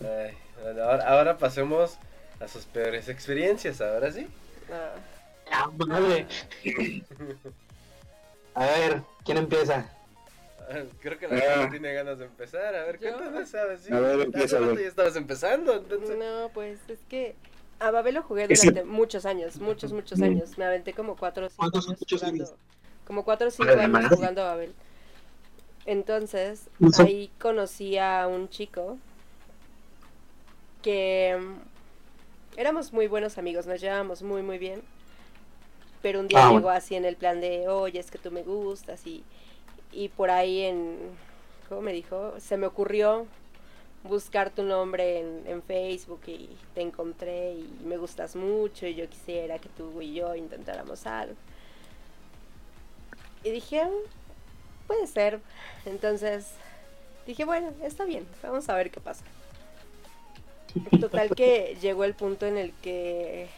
Ay, 0.00 0.36
bueno, 0.60 0.82
ahora, 0.82 1.04
ahora 1.06 1.38
pasemos 1.38 1.96
a 2.44 2.48
sus 2.48 2.64
peores 2.66 3.08
experiencias, 3.08 3.80
ahora 3.80 4.12
sí. 4.12 4.26
ah. 4.72 4.94
Ah, 5.50 5.70
madre. 5.86 6.26
A 8.54 8.64
ver, 8.66 9.02
¿quién 9.24 9.38
empieza? 9.38 9.90
Ah, 10.60 10.82
Creo 11.00 11.18
que 11.18 11.28
la 11.28 11.36
Ah. 11.36 11.54
gente 11.60 11.70
tiene 11.72 11.92
ganas 11.92 12.18
de 12.18 12.24
empezar. 12.26 12.74
A 12.74 12.84
ver, 12.84 12.98
¿Yo? 13.00 13.10
¿sabes? 13.46 13.80
Sí. 13.82 13.92
A 13.92 14.00
ver, 14.00 14.20
empieza, 14.20 14.56
a 14.56 14.60
rato 14.60 14.74
ver. 14.74 14.82
ya 14.84 14.88
estabas 14.88 15.16
empezando, 15.16 15.74
entonces. 15.76 16.16
No, 16.16 16.50
pues 16.54 16.78
es 16.88 17.00
que 17.08 17.34
a 17.80 17.90
Babel 17.90 18.14
lo 18.14 18.22
jugué 18.22 18.46
durante 18.48 18.84
muchos 18.84 19.26
años, 19.26 19.56
muchos, 19.60 19.92
muchos 19.92 20.18
Mm. 20.20 20.24
años. 20.24 20.56
Me 20.56 20.64
aventé 20.64 20.92
como 20.94 21.16
cuatro 21.16 21.46
o 21.46 21.48
cinco 21.50 21.60
¿Cuántos 21.62 21.88
años 21.88 22.00
muchos 22.00 22.20
jugando. 22.20 22.44
años? 22.44 22.56
Como 23.06 23.24
cuatro 23.24 23.48
o 23.48 23.50
cinco 23.50 23.70
años 23.72 23.90
madre. 23.90 24.08
jugando 24.16 24.42
a 24.42 24.46
Babel. 24.46 24.72
Entonces, 25.84 26.68
ahí 27.00 27.30
conocí 27.38 27.98
a 27.98 28.26
un 28.28 28.48
chico 28.48 28.96
que 30.80 31.38
éramos 32.56 32.92
muy 32.92 33.06
buenos 33.06 33.38
amigos, 33.38 33.66
nos 33.66 33.80
llevábamos 33.80 34.22
muy, 34.22 34.42
muy 34.42 34.58
bien. 34.58 34.82
pero 36.02 36.20
un 36.20 36.28
día 36.28 36.46
Ah, 36.48 36.50
llegó 36.52 36.68
así 36.68 36.94
en 36.96 37.06
el 37.06 37.16
plan 37.16 37.40
de, 37.40 37.66
oye, 37.68 37.98
es 37.98 38.10
que 38.10 38.18
tú 38.18 38.30
me 38.30 38.42
gustas 38.42 39.06
y, 39.06 39.24
y 39.90 40.08
por 40.10 40.30
ahí 40.30 40.60
en, 40.62 40.98
¿cómo 41.68 41.80
me 41.80 41.92
dijo? 41.94 42.34
Se 42.40 42.58
me 42.58 42.66
ocurrió 42.66 43.26
buscar 44.02 44.50
tu 44.50 44.62
nombre 44.64 45.20
en, 45.20 45.44
en 45.46 45.62
Facebook 45.62 46.20
y 46.26 46.50
te 46.74 46.82
encontré 46.82 47.54
y 47.54 47.66
me 47.86 47.96
gustas 47.96 48.36
mucho 48.36 48.86
y 48.86 48.94
yo 48.94 49.08
quisiera 49.08 49.58
que 49.58 49.70
tú 49.70 50.02
y 50.02 50.12
yo 50.12 50.34
intentáramos 50.34 51.06
algo. 51.06 51.36
Y 53.42 53.50
dije, 53.50 53.84
"Mm, 53.86 54.86
puede 54.86 55.06
ser. 55.06 55.40
Entonces 55.86 56.48
dije, 57.26 57.46
bueno, 57.46 57.72
está 57.82 58.04
bien, 58.04 58.26
vamos 58.42 58.68
a 58.68 58.74
ver 58.74 58.90
qué 58.90 59.00
pasa. 59.00 59.24
Total 61.00 61.34
que 61.34 61.76
llegó 61.80 62.04
el 62.04 62.14
punto 62.14 62.46
en 62.46 62.58
el 62.58 62.72
que 62.74 63.48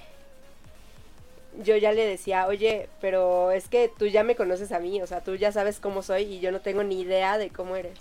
yo 1.63 1.77
ya 1.77 1.93
le 1.93 2.07
decía, 2.07 2.47
oye, 2.47 2.89
pero 3.01 3.51
es 3.51 3.69
que 3.69 3.89
tú 3.99 4.07
ya 4.07 4.23
me 4.25 4.37
conoces 4.37 4.73
a 4.73 4.79
mí, 4.81 5.01
o 5.01 5.07
sea, 5.07 5.23
tú 5.23 5.37
ya 5.37 5.53
sabes 5.53 5.81
cómo 5.81 6.03
soy 6.03 6.25
y 6.25 6.41
yo 6.41 6.53
no 6.53 6.61
tengo 6.61 6.83
ni 6.85 7.01
idea 7.01 7.39
de 7.39 7.51
cómo 7.51 7.77
eres. 7.77 7.99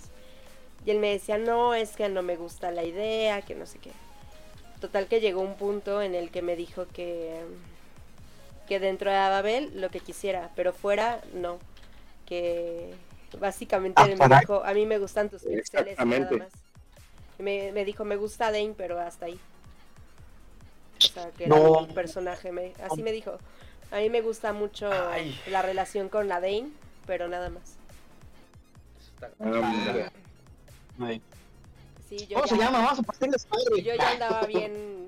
Y 0.86 0.90
él 0.90 0.98
me 1.00 1.10
decía, 1.12 1.38
no, 1.38 1.74
es 1.74 1.96
que 1.96 2.08
no 2.08 2.22
me 2.22 2.36
gusta 2.36 2.70
la 2.70 2.84
idea, 2.84 3.42
que 3.42 3.54
no 3.54 3.66
sé 3.66 3.78
qué. 3.78 3.92
Total 4.80 5.08
que 5.08 5.20
llegó 5.20 5.40
un 5.42 5.56
punto 5.56 6.02
en 6.02 6.14
el 6.14 6.30
que 6.30 6.42
me 6.42 6.56
dijo 6.56 6.86
que, 6.92 7.44
que 8.66 8.80
dentro 8.80 9.10
de 9.10 9.16
Babel 9.16 9.80
lo 9.80 9.90
que 9.90 10.00
quisiera, 10.00 10.50
pero 10.56 10.72
fuera 10.72 11.20
no. 11.32 11.58
Que 12.26 12.94
básicamente 13.38 14.02
Ah, 14.02 14.06
él 14.06 14.16
me 14.18 14.28
caray. 14.28 14.40
dijo, 14.40 14.62
a 14.64 14.74
mí 14.74 14.86
me 14.86 14.98
gustan 14.98 15.30
tus 15.30 15.44
pixeles 15.44 16.04
nada 16.04 16.32
más. 16.32 16.65
Me, 17.38 17.72
me 17.72 17.84
dijo, 17.84 18.04
me 18.04 18.16
gusta 18.16 18.50
Dane, 18.50 18.74
pero 18.76 18.98
hasta 19.00 19.26
ahí. 19.26 19.38
O 20.98 21.06
sea, 21.06 21.30
que 21.32 21.44
era 21.44 21.56
No. 21.56 21.72
un 21.80 21.88
personaje, 21.88 22.50
me, 22.52 22.72
así 22.82 23.02
me 23.02 23.12
dijo. 23.12 23.38
A 23.90 23.96
mí 23.98 24.10
me 24.10 24.20
gusta 24.22 24.52
mucho 24.52 24.90
Ay. 24.90 25.38
la 25.48 25.62
relación 25.62 26.08
con 26.08 26.28
la 26.28 26.40
Dane, 26.40 26.70
pero 27.06 27.28
nada 27.28 27.50
más. 27.50 27.76
Ay. 31.00 31.20
Sí, 32.08 32.26
yo 32.26 32.36
¿Cómo 32.36 32.46
se 32.46 32.56
ya- 32.56 32.64
llama? 32.66 32.78
Vamos 32.82 32.98
a 33.00 33.02
partirles 33.02 33.46
madre. 33.50 33.82
Yo 33.82 33.94
ya 33.94 34.10
andaba 34.12 34.42
bien 34.46 35.06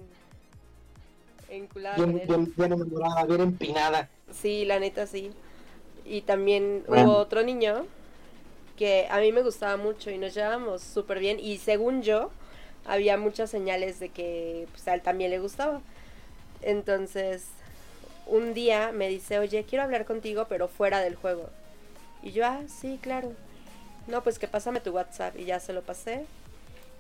enculada 1.49 1.97
Bien, 1.97 2.23
bien, 2.27 2.53
bien 2.57 2.73
enamorada, 2.73 3.25
bien 3.25 3.41
empinada. 3.41 4.09
Sí, 4.33 4.65
la 4.65 4.79
neta 4.79 5.07
sí. 5.07 5.33
Y 6.05 6.23
también 6.23 6.85
Bueno. 6.87 7.05
hubo 7.05 7.17
otro 7.19 7.43
niño 7.43 7.87
que 8.79 9.09
a 9.11 9.19
mí 9.19 9.33
me 9.33 9.43
gustaba 9.43 9.77
mucho 9.77 10.11
y 10.11 10.17
nos 10.17 10.33
llevábamos 10.33 10.83
súper 10.83 11.19
bien. 11.19 11.39
Y 11.41 11.59
según 11.59 12.03
yo, 12.03 12.31
había 12.87 13.19
muchas 13.19 13.51
señales 13.51 13.99
de 13.99 14.09
que 14.09 14.67
pues, 14.71 14.87
a 14.89 14.95
él 14.95 15.03
también 15.03 15.31
le 15.31 15.41
gustaba. 15.41 15.83
Entonces, 16.63 17.47
un 18.27 18.55
día 18.55 18.93
me 18.93 19.09
dice, 19.09 19.39
oye, 19.39 19.65
quiero 19.69 19.85
hablar 19.85 20.05
contigo, 20.05 20.47
pero 20.49 20.69
fuera 20.69 21.01
del 21.01 21.17
juego. 21.17 21.51
Y 22.23 22.33
yo, 22.33 22.47
ah, 22.47 22.61
sí, 22.69 22.99
claro. 23.03 23.33
No, 24.07 24.23
pues 24.23 24.39
que 24.39 24.49
pásame 24.49 24.81
tu 24.81 24.91
WhatsApp. 24.91 25.37
Y 25.39 25.45
ya 25.45 25.61
se 25.61 25.73
lo 25.73 25.83
pasé. 25.83 26.25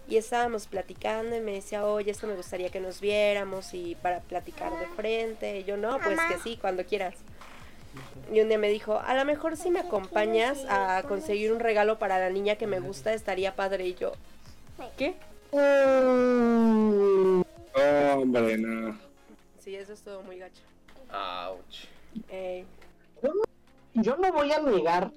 Y 0.08 0.16
estábamos 0.16 0.66
platicando 0.66 1.36
y 1.36 1.40
me 1.40 1.52
decía, 1.52 1.86
oye, 1.86 2.10
esto 2.10 2.26
me 2.26 2.34
gustaría 2.34 2.70
que 2.70 2.80
nos 2.80 3.00
viéramos 3.00 3.72
y 3.74 3.94
para 3.96 4.20
platicar 4.20 4.78
de 4.78 4.86
frente. 4.96 5.60
Y 5.60 5.64
yo, 5.64 5.76
no, 5.76 5.98
pues 6.00 6.18
que 6.28 6.38
sí, 6.38 6.58
cuando 6.60 6.84
quieras. 6.84 7.14
Y 8.32 8.40
un 8.40 8.48
día 8.48 8.58
me 8.58 8.68
dijo, 8.68 8.98
a 8.98 9.14
lo 9.14 9.24
mejor 9.24 9.56
si 9.56 9.70
me 9.70 9.80
acompañas 9.80 10.64
a 10.68 11.02
conseguir 11.08 11.52
un 11.52 11.60
regalo 11.60 11.98
para 11.98 12.18
la 12.18 12.30
niña 12.30 12.56
que 12.56 12.66
me 12.66 12.80
gusta, 12.80 13.14
estaría 13.14 13.56
padre. 13.56 13.86
Y 13.86 13.94
yo, 13.94 14.12
¿qué? 14.96 15.14
Mm, 15.52 17.42
Hombre, 18.14 18.58
no. 18.58 18.98
Sí, 19.60 19.74
eso 19.76 19.92
estuvo 19.92 20.22
muy 20.22 20.38
gacho. 20.38 20.62
Ouch. 21.10 21.86
Eh, 22.28 22.64
Yo 23.94 24.16
no 24.16 24.32
voy 24.32 24.52
a 24.52 24.60
negar 24.60 25.10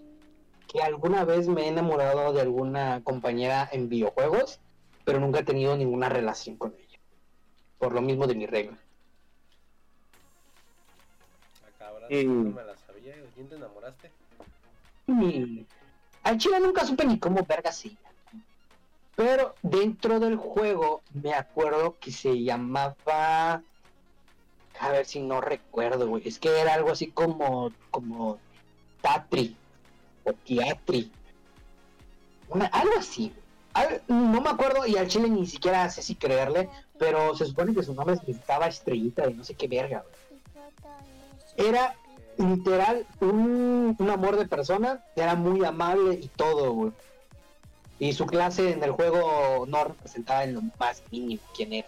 que 0.72 0.82
alguna 0.82 1.26
vez 1.26 1.48
me 1.48 1.64
he 1.64 1.68
enamorado 1.68 2.32
de 2.34 2.42
alguna 2.42 3.02
compañera 3.04 3.68
en 3.72 3.90
videojuegos, 3.90 4.60
pero 5.04 5.20
nunca 5.20 5.40
he 5.40 5.44
tenido 5.44 5.76
ninguna 5.76 6.08
relación 6.10 6.56
con 6.56 6.74
ella. 6.74 7.00
Por 7.78 7.94
lo 7.94 8.02
mismo 8.02 8.28
de 8.28 8.36
mi 8.36 8.46
regla. 8.46 8.78
No 12.26 12.52
me 12.52 12.64
la 12.64 12.76
sabía. 12.78 13.16
¿De 13.16 13.26
quién 13.34 13.48
te 13.48 13.56
enamoraste? 13.56 14.12
Y 15.08 15.66
al 16.24 16.38
chile 16.38 16.60
nunca 16.60 16.86
supe 16.86 17.06
ni 17.06 17.18
cómo 17.20 17.44
verga 17.48 17.72
se 17.72 17.90
llama. 17.90 18.00
Pero 19.16 19.56
dentro 19.62 20.20
del 20.20 20.36
juego 20.38 21.02
me 21.14 21.34
acuerdo 21.34 21.98
que 22.00 22.12
se 22.12 22.42
llamaba. 22.44 23.62
A 24.80 24.90
ver 24.90 25.06
si 25.06 25.22
no 25.22 25.42
recuerdo, 25.42 26.08
güey. 26.08 26.28
Es 26.28 26.40
que 26.40 26.60
era 26.60 26.74
algo 26.74 26.92
así 26.92 27.08
como. 27.08 27.72
como 27.92 28.40
Tatri. 29.02 29.56
O 30.24 30.34
Tiatri. 30.34 31.12
Una, 32.50 32.66
algo 32.68 32.94
así. 33.00 33.34
Al- 33.74 34.02
no 34.08 34.42
me 34.42 34.50
acuerdo 34.50 34.86
y 34.86 34.98
al 34.98 35.08
chile 35.08 35.30
ni 35.30 35.46
siquiera 35.48 35.90
sé 35.90 36.02
si 36.02 36.16
creerle. 36.16 36.70
Pero 37.00 37.36
se 37.36 37.46
supone 37.46 37.74
que 37.74 37.84
su 37.84 37.94
nombre 37.94 38.18
significaba 38.18 38.68
estrellita 38.68 39.26
de 39.28 39.34
no 39.34 39.44
sé 39.44 39.56
qué 39.56 39.68
verga, 39.68 40.02
güey. 40.02 40.21
Era 41.64 41.96
literal 42.38 43.06
un, 43.20 43.96
un 43.98 44.10
amor 44.10 44.38
de 44.38 44.48
persona, 44.48 45.04
era 45.16 45.36
muy 45.36 45.64
amable 45.64 46.16
y 46.16 46.28
todo, 46.28 46.72
güey. 46.74 46.92
Y 48.00 48.14
su 48.14 48.26
clase 48.26 48.72
en 48.72 48.84
el 48.84 48.92
juego 48.92 49.66
no 49.68 49.84
representaba 49.84 50.44
en 50.44 50.56
lo 50.56 50.62
más 50.80 51.04
mínimo 51.12 51.42
quién 51.56 51.74
era. 51.74 51.88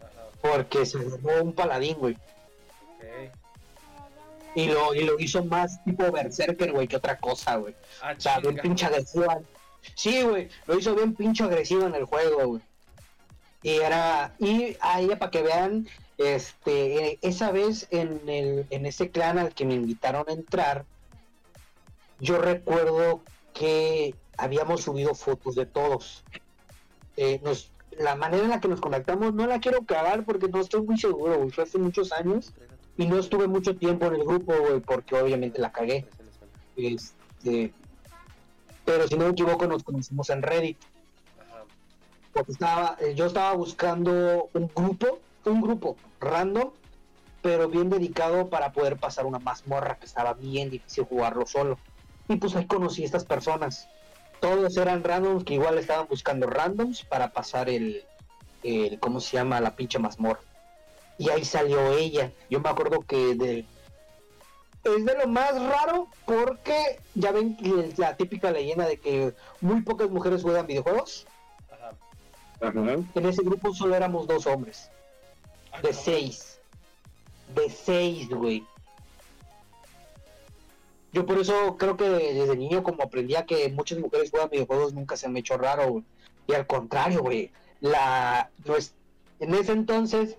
Ajá, 0.00 0.26
Porque 0.42 0.84
se 0.84 0.98
robó 0.98 1.40
un 1.42 1.52
paladín, 1.52 1.96
güey. 1.98 2.16
Y 4.56 4.68
lo, 4.68 4.94
y 4.94 5.02
lo 5.02 5.18
hizo 5.18 5.44
más 5.44 5.82
tipo 5.84 6.10
berserker, 6.12 6.72
güey, 6.72 6.86
que 6.86 6.96
otra 6.96 7.18
cosa, 7.18 7.56
güey. 7.56 7.74
Ah, 8.00 8.14
O 8.16 8.20
sea, 8.20 8.38
bien 8.38 8.56
pinche 8.56 8.86
agresiva. 8.86 9.40
Sí, 9.96 10.22
güey, 10.22 10.48
lo 10.66 10.78
hizo 10.78 10.94
bien 10.94 11.14
pinche 11.14 11.42
agresivo 11.42 11.86
en 11.86 11.94
el 11.94 12.04
juego, 12.04 12.46
güey. 12.46 12.62
Y 13.62 13.70
era, 13.76 14.32
y 14.38 14.76
a 14.80 15.00
ella 15.00 15.18
para 15.18 15.30
que 15.30 15.42
vean, 15.42 15.88
este, 16.18 17.06
eh, 17.06 17.18
esa 17.22 17.50
vez 17.50 17.88
en 17.90 18.28
el, 18.28 18.66
en 18.70 18.86
ese 18.86 19.10
clan 19.10 19.38
al 19.38 19.54
que 19.54 19.64
me 19.64 19.74
invitaron 19.74 20.24
a 20.28 20.32
entrar, 20.32 20.84
yo 22.20 22.38
recuerdo 22.38 23.22
que 23.52 24.14
habíamos 24.36 24.82
subido 24.82 25.14
fotos 25.14 25.54
de 25.54 25.66
todos. 25.66 26.24
Eh, 27.16 27.40
nos, 27.44 27.70
la 27.98 28.16
manera 28.16 28.44
en 28.44 28.50
la 28.50 28.60
que 28.60 28.68
nos 28.68 28.80
conectamos 28.80 29.34
no 29.34 29.46
la 29.46 29.60
quiero 29.60 29.84
cagar 29.84 30.24
porque 30.24 30.48
no 30.48 30.60
estoy 30.60 30.82
muy 30.82 30.98
seguro, 30.98 31.36
güey. 31.36 31.50
Fue 31.50 31.64
hace 31.64 31.78
muchos 31.78 32.12
años 32.12 32.52
y 32.96 33.06
no 33.06 33.18
estuve 33.18 33.46
mucho 33.48 33.76
tiempo 33.76 34.06
en 34.06 34.14
el 34.14 34.24
grupo, 34.24 34.54
güey, 34.56 34.80
porque 34.80 35.16
obviamente 35.16 35.60
la 35.60 35.72
cagué. 35.72 36.06
Este, 36.76 37.72
pero 38.84 39.08
si 39.08 39.16
no 39.16 39.24
me 39.26 39.30
equivoco, 39.30 39.66
nos 39.66 39.82
conocimos 39.82 40.30
en 40.30 40.42
Reddit. 40.42 40.78
Porque 42.32 42.52
estaba, 42.52 42.96
eh, 43.00 43.14
yo 43.14 43.26
estaba 43.26 43.54
buscando 43.54 44.50
un 44.52 44.70
grupo, 44.74 45.20
un 45.50 45.60
grupo 45.60 45.96
random, 46.20 46.70
pero 47.42 47.68
bien 47.68 47.90
dedicado 47.90 48.48
para 48.48 48.72
poder 48.72 48.96
pasar 48.96 49.26
una 49.26 49.38
mazmorra 49.38 49.96
que 49.96 50.06
estaba 50.06 50.32
bien 50.34 50.70
difícil 50.70 51.04
jugarlo 51.04 51.46
solo. 51.46 51.78
Y 52.28 52.36
pues 52.36 52.56
ahí 52.56 52.66
conocí 52.66 53.02
a 53.02 53.06
estas 53.06 53.24
personas. 53.24 53.88
Todos 54.40 54.76
eran 54.76 55.04
randoms 55.04 55.44
que 55.44 55.54
igual 55.54 55.78
estaban 55.78 56.06
buscando 56.08 56.46
randoms 56.46 57.04
para 57.04 57.32
pasar 57.32 57.68
el, 57.68 58.02
el 58.62 58.98
¿cómo 58.98 59.20
se 59.20 59.36
llama? 59.36 59.60
La 59.60 59.76
pinche 59.76 59.98
mazmorra. 59.98 60.40
Y 61.18 61.28
ahí 61.30 61.44
salió 61.44 61.92
ella. 61.92 62.32
Yo 62.50 62.60
me 62.60 62.68
acuerdo 62.70 63.00
que 63.00 63.34
de, 63.34 63.66
es 64.84 65.04
de 65.04 65.18
lo 65.18 65.28
más 65.28 65.54
raro 65.54 66.08
porque 66.24 66.98
ya 67.14 67.32
ven 67.32 67.56
la 67.96 68.16
típica 68.16 68.50
leyenda 68.50 68.86
de 68.86 68.98
que 68.98 69.34
muy 69.60 69.82
pocas 69.82 70.10
mujeres 70.10 70.42
juegan 70.42 70.66
videojuegos. 70.66 71.26
Ajá. 71.70 71.90
Ajá. 72.60 72.96
En 73.14 73.26
ese 73.26 73.42
grupo 73.42 73.74
solo 73.74 73.94
éramos 73.94 74.26
dos 74.26 74.46
hombres. 74.46 74.90
De 75.82 75.88
cabrón. 75.90 75.94
seis. 76.04 76.60
De 77.54 77.70
seis, 77.70 78.28
güey. 78.28 78.64
Yo 81.12 81.24
por 81.26 81.38
eso 81.38 81.76
creo 81.76 81.96
que 81.96 82.08
desde 82.08 82.56
niño 82.56 82.82
como 82.82 83.02
aprendía 83.04 83.46
que 83.46 83.68
muchas 83.68 83.98
mujeres 83.98 84.30
juegan 84.30 84.50
videojuegos 84.50 84.94
nunca 84.94 85.16
se 85.16 85.28
me 85.28 85.40
echó 85.40 85.56
raro. 85.56 86.02
Y 86.46 86.54
al 86.54 86.66
contrario, 86.66 87.22
güey. 87.22 87.52
La, 87.80 88.50
nues- 88.64 88.92
en 89.40 89.54
ese 89.54 89.72
entonces 89.72 90.36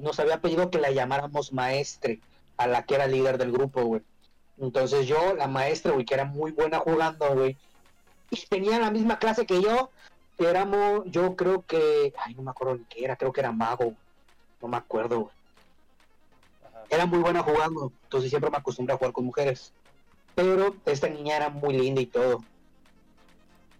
nos 0.00 0.20
había 0.20 0.40
pedido 0.40 0.70
que 0.70 0.78
la 0.78 0.90
llamáramos 0.92 1.52
maestre, 1.52 2.20
a 2.56 2.66
la 2.66 2.84
que 2.84 2.94
era 2.94 3.06
líder 3.06 3.36
del 3.36 3.52
grupo, 3.52 3.82
güey. 3.82 4.02
Entonces 4.58 5.06
yo, 5.06 5.34
la 5.34 5.48
maestra, 5.48 5.92
güey, 5.92 6.04
que 6.04 6.14
era 6.14 6.24
muy 6.24 6.52
buena 6.52 6.78
jugando, 6.78 7.34
güey. 7.34 7.56
Y 8.30 8.36
tenía 8.46 8.78
la 8.78 8.90
misma 8.90 9.18
clase 9.18 9.44
que 9.46 9.60
yo. 9.60 9.90
Éramos, 10.38 11.02
yo 11.06 11.36
creo 11.36 11.64
que, 11.66 12.12
ay, 12.18 12.34
no 12.34 12.42
me 12.42 12.50
acuerdo 12.50 12.76
ni 12.76 12.84
qué 12.84 13.04
era, 13.04 13.16
creo 13.16 13.32
que 13.32 13.40
era 13.40 13.52
mago. 13.52 13.94
No 14.62 14.68
me 14.68 14.76
acuerdo, 14.76 15.20
güey. 15.20 15.34
Era 16.90 17.06
muy 17.06 17.18
buena 17.18 17.42
jugando, 17.42 17.92
entonces 18.04 18.30
siempre 18.30 18.50
me 18.50 18.58
acostumbré 18.58 18.94
a 18.94 18.98
jugar 18.98 19.12
con 19.12 19.24
mujeres. 19.24 19.72
Pero 20.34 20.74
esta 20.86 21.08
niña 21.08 21.36
era 21.36 21.48
muy 21.48 21.74
linda 21.74 22.00
y 22.00 22.06
todo. 22.06 22.42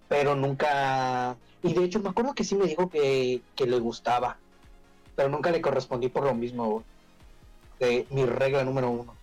Pero 0.08 0.34
nunca... 0.34 1.36
Y 1.62 1.72
de 1.74 1.84
hecho 1.84 2.00
me 2.00 2.10
acuerdo 2.10 2.34
que 2.34 2.44
sí 2.44 2.54
me 2.54 2.66
dijo 2.66 2.88
que, 2.88 3.40
que 3.56 3.66
le 3.66 3.78
gustaba. 3.78 4.36
Pero 5.16 5.28
nunca 5.28 5.50
le 5.50 5.60
correspondí 5.60 6.08
por 6.08 6.24
lo 6.24 6.34
mismo, 6.34 6.68
güey. 6.70 6.84
De 7.80 8.06
mi 8.10 8.24
regla 8.24 8.64
número 8.64 8.90
uno. 8.90 9.14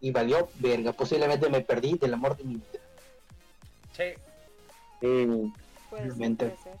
y 0.00 0.10
valió 0.10 0.48
verga. 0.56 0.92
Posiblemente 0.92 1.48
me 1.50 1.60
perdí 1.60 1.96
del 1.98 2.14
amor 2.14 2.36
de 2.36 2.44
mi 2.44 2.54
vida. 2.54 2.80
Sí, 3.96 4.02
Puede 5.00 5.26
ser, 5.26 6.12
Obviamente. 6.12 6.46
puede 6.46 6.62
ser. 6.62 6.72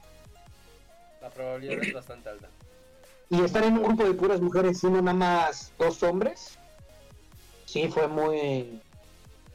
la 1.20 1.30
probabilidad 1.30 1.82
es 1.84 1.92
bastante 1.92 2.28
alta. 2.30 2.48
Y 3.32 3.40
estar 3.40 3.64
en 3.64 3.78
un 3.78 3.82
grupo 3.82 4.04
de 4.04 4.12
puras 4.12 4.42
mujeres, 4.42 4.78
sino 4.80 5.00
nada 5.00 5.16
más 5.16 5.72
dos 5.78 6.02
hombres, 6.02 6.58
sí 7.64 7.88
fue 7.88 8.06
muy... 8.06 8.78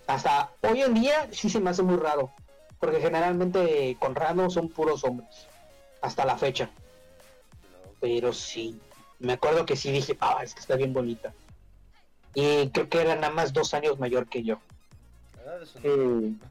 Hasta 0.07 0.49
hoy 0.63 0.81
en 0.81 0.95
día 0.95 1.27
sí 1.31 1.47
se 1.47 1.59
me 1.59 1.69
hace 1.69 1.83
muy 1.83 1.97
raro, 1.97 2.31
porque 2.79 2.99
generalmente 2.99 3.95
con 3.99 4.15
Rano 4.15 4.49
son 4.49 4.69
puros 4.69 5.03
hombres, 5.03 5.45
hasta 6.01 6.25
la 6.25 6.39
fecha. 6.39 6.71
No. 7.71 7.91
Pero 8.01 8.33
sí, 8.33 8.79
me 9.19 9.33
acuerdo 9.33 9.63
que 9.67 9.75
sí 9.75 9.91
dije, 9.91 10.17
ah, 10.21 10.39
es 10.41 10.55
que 10.55 10.61
está 10.61 10.75
bien 10.75 10.91
bonita. 10.93 11.31
Y 12.33 12.69
creo 12.69 12.89
que 12.89 13.01
era 13.01 13.13
nada 13.15 13.29
más 13.31 13.53
dos 13.53 13.75
años 13.75 13.99
mayor 13.99 14.25
que 14.27 14.41
yo. 14.41 14.59
La 15.45 15.51
verdad 15.51 15.61
es 15.61 15.75
un- 15.75 16.41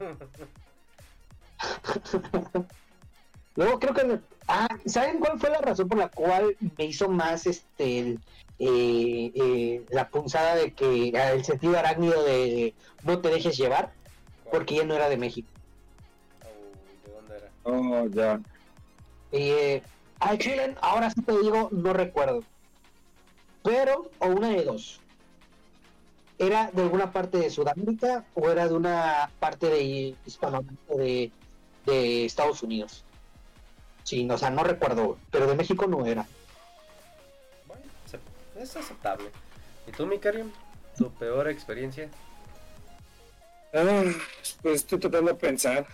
mm, 2.55 2.65
Luego 3.57 3.79
creo 3.79 3.93
que... 3.93 4.19
Ah, 4.47 4.69
¿saben 4.85 5.19
cuál 5.19 5.39
fue 5.39 5.49
la 5.49 5.59
razón 5.59 5.89
por 5.89 5.97
la 5.97 6.07
cual 6.07 6.55
me 6.77 6.85
hizo 6.85 7.09
más 7.09 7.45
este 7.45 7.99
el, 7.99 8.19
eh, 8.59 9.31
eh, 9.35 9.85
la 9.89 10.07
punzada 10.07 10.55
de 10.55 10.73
que 10.73 11.11
ah, 11.17 11.33
el 11.33 11.43
sentido 11.43 11.77
arácnido 11.77 12.23
de 12.23 12.73
no 13.03 13.19
te 13.19 13.29
dejes 13.29 13.57
llevar? 13.57 13.91
Porque 14.49 14.75
ella 14.75 14.85
no 14.85 14.95
era 14.95 15.09
de 15.09 15.17
México. 15.17 15.49
Au, 16.43 16.51
¿De 17.05 17.11
dónde 17.11 17.37
era? 17.37 17.51
Oh, 17.63 18.07
ya. 18.07 18.39
Eh, 19.33 19.81
Chile, 20.37 20.75
ahora 20.81 21.09
sí 21.09 21.21
te 21.21 21.37
digo, 21.39 21.67
no 21.71 21.91
recuerdo. 21.91 22.43
Pero, 23.63 24.09
o 24.19 24.27
una 24.27 24.49
de 24.49 24.63
dos. 24.63 25.01
¿Era 26.39 26.71
de 26.71 26.83
alguna 26.83 27.11
parte 27.11 27.37
de 27.37 27.49
Sudamérica 27.49 28.23
o 28.33 28.49
era 28.49 28.67
de 28.67 28.73
una 28.75 29.29
parte 29.39 29.67
de 29.67 30.15
Hispanoamérica 30.25 30.95
de, 30.95 31.31
de 31.85 32.25
Estados 32.25 32.63
Unidos? 32.63 33.03
Sí, 34.07 34.23
no, 34.23 34.35
o 34.35 34.37
sea, 34.37 34.49
no 34.49 34.63
recuerdo, 34.63 35.17
pero 35.31 35.47
de 35.47 35.55
México 35.55 35.85
no 35.85 36.05
era. 36.05 36.25
Bueno, 37.67 37.83
es 38.55 38.73
aceptable. 38.73 39.29
¿Y 39.85 39.91
tú, 39.91 40.05
Mikarium? 40.07 40.49
¿Tu 40.97 41.11
peor 41.15 41.49
experiencia? 41.49 42.09
Ah, 43.73 44.03
pues 44.61 44.75
estoy 44.75 44.99
tratando 44.99 45.33
de 45.33 45.37
pensar. 45.37 45.85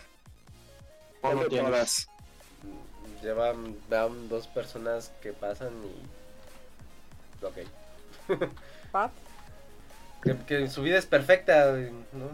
¿O 1.23 1.33
no 1.33 1.39
Tengo 1.47 1.49
tienes? 1.49 2.07
Llevan, 3.23 3.77
van 3.89 4.29
dos 4.29 4.45
personas 4.45 5.11
que 5.19 5.33
pasan 5.33 5.73
y... 5.83 7.43
Ok. 7.43 7.57
¿What? 8.93 9.09
Que, 10.21 10.37
que 10.45 10.69
su 10.69 10.83
vida 10.83 10.99
es 10.99 11.07
perfecta. 11.07 11.71
No, 11.71 12.29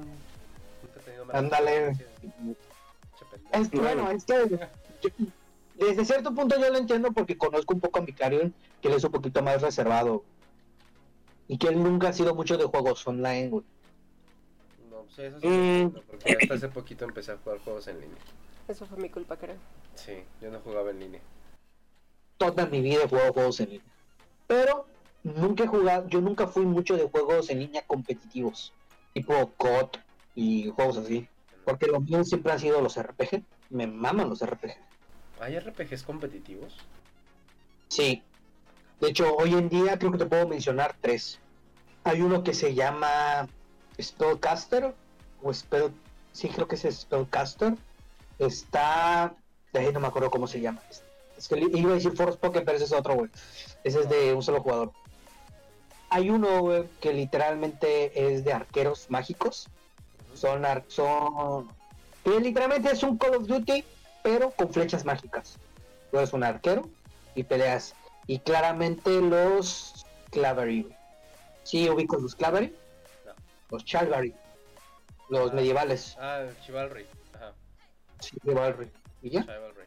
nunca 0.81 0.99
he 0.99 1.03
tenido 1.05 1.23
mala 1.23 1.39
Ándale. 1.39 1.95
Es 3.53 3.71
bueno, 3.71 4.11
es 4.11 4.25
que 4.25 4.59
yo- 5.01 5.09
desde 5.79 6.05
cierto 6.05 6.33
punto 6.33 6.59
yo 6.59 6.69
lo 6.69 6.77
entiendo 6.77 7.11
porque 7.11 7.37
conozco 7.37 7.73
un 7.73 7.79
poco 7.79 7.99
a 7.99 8.01
Micarion, 8.01 8.53
que 8.81 8.87
él 8.87 8.93
es 8.95 9.03
un 9.03 9.11
poquito 9.11 9.41
más 9.41 9.61
reservado. 9.61 10.23
Y 11.47 11.57
que 11.57 11.67
él 11.67 11.81
nunca 11.81 12.09
ha 12.09 12.13
sido 12.13 12.35
mucho 12.35 12.57
de 12.57 12.65
juegos 12.65 13.05
online, 13.07 13.49
güey. 13.49 13.63
No, 14.91 15.03
pues 15.03 15.19
eso 15.19 15.39
sí, 15.39 15.47
Mm. 15.47 15.91
porque 16.07 16.37
hasta 16.41 16.53
hace 16.53 16.67
poquito 16.69 17.05
empecé 17.05 17.31
a 17.31 17.37
jugar 17.37 17.59
juegos 17.59 17.87
en 17.87 18.01
línea. 18.01 18.17
Eso 18.67 18.85
fue 18.85 18.97
mi 18.99 19.09
culpa, 19.09 19.35
creo. 19.37 19.55
Sí, 19.95 20.13
yo 20.41 20.51
no 20.51 20.59
jugaba 20.59 20.91
en 20.91 20.99
línea. 20.99 21.21
toda 22.37 22.65
mi 22.67 22.79
vida 22.81 23.03
he 23.03 23.07
jugado 23.09 23.33
juegos 23.33 23.59
en 23.59 23.69
línea. 23.71 23.85
Pero 24.47 24.85
nunca 25.23 25.65
he 25.65 25.67
jugado, 25.67 26.07
yo 26.07 26.21
nunca 26.21 26.47
fui 26.47 26.65
mucho 26.65 26.95
de 26.95 27.09
juegos 27.09 27.49
en 27.49 27.59
línea 27.59 27.81
competitivos, 27.85 28.71
tipo 29.13 29.33
COD 29.57 29.89
y 30.35 30.69
juegos 30.69 30.97
así. 30.97 31.27
Porque 31.65 31.87
lo 31.87 31.99
mío 31.99 32.23
siempre 32.23 32.53
han 32.53 32.59
sido 32.59 32.79
los 32.81 32.95
RPG. 32.97 33.43
Me 33.69 33.87
maman 33.87 34.29
los 34.29 34.41
RPG. 34.45 34.71
¿Hay 35.39 35.57
RPGs 35.57 36.03
competitivos? 36.03 36.75
Sí. 37.87 38.21
De 38.99 39.09
hecho, 39.09 39.35
hoy 39.35 39.53
en 39.53 39.69
día 39.69 39.97
creo 39.97 40.11
que 40.11 40.17
te 40.17 40.25
puedo 40.25 40.47
mencionar 40.47 40.95
tres. 40.99 41.39
Hay 42.03 42.21
uno 42.21 42.43
que 42.43 42.53
se 42.53 42.73
llama 42.73 43.47
Spellcaster 44.01 44.93
o 45.41 45.53
Spell... 45.53 45.91
Sí, 46.33 46.49
creo 46.49 46.67
que 46.67 46.75
es 46.75 46.81
Spellcaster. 47.01 47.75
Está... 48.37 49.33
De 49.71 49.79
ahí 49.79 49.93
no 49.93 49.99
me 49.99 50.07
acuerdo 50.07 50.29
cómo 50.29 50.47
se 50.47 50.59
llama. 50.59 50.81
Es 51.37 51.47
que 51.47 51.57
iba 51.59 51.91
a 51.91 51.95
decir 51.95 52.11
Force 52.15 52.37
Pokémon, 52.37 52.65
pero 52.65 52.75
ese 52.75 52.85
es 52.85 52.91
otro, 52.91 53.15
güey. 53.15 53.29
Ese 53.83 54.01
es 54.01 54.09
de 54.09 54.33
un 54.33 54.43
solo 54.43 54.61
jugador. 54.61 54.91
Hay 56.09 56.29
uno, 56.29 56.59
güey, 56.61 56.83
que 56.99 57.13
literalmente 57.13 58.33
es 58.33 58.43
de 58.43 58.51
arqueros 58.53 59.09
mágicos. 59.09 59.67
Son... 60.33 60.65
ar- 60.65 60.83
son... 60.87 61.69
Que 62.23 62.39
literalmente 62.39 62.91
es 62.91 63.01
un 63.03 63.17
Call 63.17 63.35
of 63.35 63.47
Duty, 63.47 63.83
pero 64.23 64.51
con 64.51 64.71
flechas 64.73 65.05
mágicas. 65.05 65.57
Tú 66.11 66.17
eres 66.17 66.33
un 66.33 66.43
arquero 66.43 66.89
y 67.35 67.43
peleas. 67.43 67.95
Y 68.27 68.39
claramente 68.39 69.21
los 69.21 70.05
Clavery. 70.31 70.87
Sí, 71.63 71.89
ubico 71.89 72.17
los 72.17 72.35
Clavery. 72.35 72.75
No. 73.25 73.33
Los 73.71 73.85
Chalvary. 73.85 74.33
Los 75.29 75.51
Ah. 75.51 75.53
medievales. 75.55 76.15
Ah, 76.19 76.45
Chivalry. 76.65 77.05
Ajá, 77.35 77.53
Sí, 78.19 78.37
Chivalry. 78.43 78.91
¿Y 79.21 79.29
ya? 79.31 79.41
Chivalry. 79.41 79.85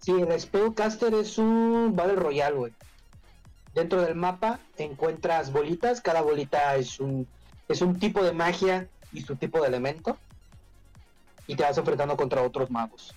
Sí, 0.00 0.12
el 0.12 0.40
Spellcaster 0.40 1.14
es 1.14 1.36
un 1.38 1.94
Battle 1.96 2.16
Royale, 2.16 2.56
güey. 2.56 2.72
Dentro 3.74 4.00
del 4.02 4.14
mapa 4.14 4.60
encuentras 4.78 5.52
bolitas. 5.52 6.00
Cada 6.00 6.22
bolita 6.22 6.76
es 6.76 7.00
un, 7.00 7.26
es 7.68 7.80
un 7.82 7.98
tipo 7.98 8.22
de 8.22 8.32
magia 8.32 8.88
y 9.12 9.20
su 9.22 9.36
tipo 9.36 9.60
de 9.60 9.68
elemento. 9.68 10.16
Y 11.46 11.56
te 11.56 11.62
vas 11.62 11.76
enfrentando 11.78 12.16
contra 12.16 12.42
otros 12.42 12.70
magos. 12.70 13.14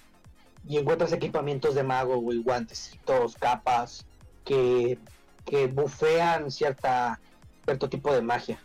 Y 0.68 0.78
encuentras 0.78 1.12
equipamientos 1.14 1.74
de 1.76 1.84
mago, 1.84 2.18
güey, 2.18 2.42
guantecitos, 2.44 3.36
capas, 3.36 4.06
que, 4.46 5.00
que 5.46 5.68
bufean 5.68 6.52
cierta, 6.52 7.20
cierto 7.66 7.90
tipo 7.90 8.14
de 8.14 8.22
magia. 8.22 8.60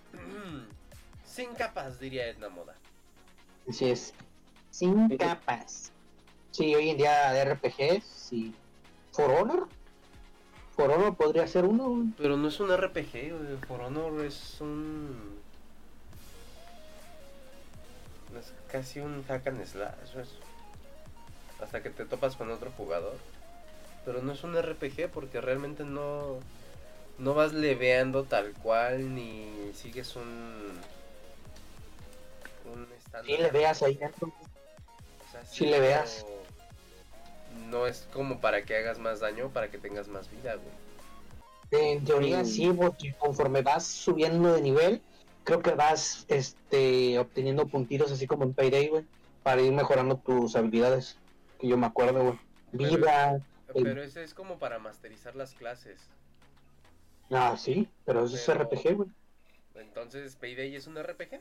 Sin 1.25 1.55
capas, 1.55 1.99
diría 1.99 2.29
Edna 2.29 2.49
Moda. 2.49 2.75
Así 3.69 3.91
es. 3.91 4.13
Sin 4.71 5.17
capas. 5.17 5.91
Sí, 6.51 6.75
hoy 6.75 6.91
en 6.91 6.97
día 6.99 7.33
de 7.33 7.45
RPG, 7.55 8.03
sí. 8.03 8.55
For 9.13 9.31
Honor. 9.31 9.69
For 10.77 10.91
Honor 10.91 11.17
podría 11.17 11.47
ser 11.47 11.65
uno. 11.65 12.13
Pero 12.19 12.37
no 12.37 12.49
es 12.49 12.61
un 12.61 12.77
RPG, 12.77 13.31
güey. 13.33 13.57
For 13.67 13.81
Honor 13.81 14.25
es 14.25 14.61
un. 14.61 15.35
Es 18.39 18.53
casi 18.71 19.01
un 19.01 19.25
hack 19.25 19.47
and 19.47 19.65
slash. 19.65 20.17
es- 20.21 20.39
Hasta 21.61 21.83
que 21.83 21.91
te 21.91 22.05
topas 22.05 22.37
con 22.37 22.51
otro 22.51 22.71
jugador. 22.77 23.17
Pero 24.05 24.23
no 24.23 24.33
es 24.33 24.45
un 24.45 24.57
RPG 24.57 25.11
porque 25.11 25.41
realmente 25.41 25.85
no. 25.85 26.39
No 27.17 27.35
vas 27.35 27.53
leveando 27.53 28.25
tal 28.25 28.53
cual 28.55 29.15
ni 29.15 29.73
sigues 29.73 30.17
un. 30.17 30.73
Un 32.65 32.89
estándar. 32.97 33.25
Sí, 33.25 33.37
le 33.37 33.51
veas 33.51 33.83
ahí 33.83 33.95
dentro. 33.95 34.29
O 34.29 35.33
sea, 35.33 35.45
sí 35.45 35.67
le 35.67 35.81
veas. 35.81 36.25
No, 37.61 37.79
no 37.79 37.87
es 37.87 38.07
como 38.13 38.41
para 38.41 38.65
que 38.65 38.77
hagas 38.77 38.99
más 38.99 39.21
daño, 39.21 39.51
para 39.51 39.71
que 39.71 39.79
tengas 39.79 40.09
más 40.09 40.31
vida, 40.31 40.57
güey. 40.57 40.85
En 41.71 42.05
teoría 42.05 42.43
Mm. 42.43 42.47
sí, 42.47 42.73
porque 42.73 43.15
conforme 43.19 43.63
vas 43.63 43.87
subiendo 43.87 44.53
de 44.53 44.61
nivel, 44.61 45.03
creo 45.45 45.61
que 45.63 45.73
vas 45.73 46.25
este 46.29 47.19
obteniendo 47.19 47.67
puntitos 47.67 48.13
así 48.13 48.27
como 48.27 48.45
en 48.45 48.55
Payday, 48.55 48.89
güey, 48.89 49.05
para 49.43 49.63
ir 49.63 49.73
mejorando 49.73 50.17
tus 50.17 50.57
habilidades. 50.57 51.17
Que 51.65 51.71
yo 51.71 51.79
me 51.79 51.87
acuerdo, 51.87 52.23
güey. 52.23 52.39
Pero- 52.73 52.97
Vida. 52.99 53.41
el- 53.75 53.83
Pero 53.85 54.03
ese 54.03 54.23
es 54.23 54.35
como 54.35 54.59
para 54.59 54.79
masterizar 54.79 55.35
las 55.35 55.55
clases. 55.55 55.99
Ah, 57.31 57.57
sí, 57.57 57.89
pero 58.05 58.25
eso 58.25 58.37
Pero- 58.47 58.65
es 58.65 58.69
RPG, 58.83 58.95
güey. 58.97 59.09
Entonces, 59.77 60.37
Payday 60.37 60.77
es 60.77 60.87
un 60.87 60.99
RPG. 60.99 61.41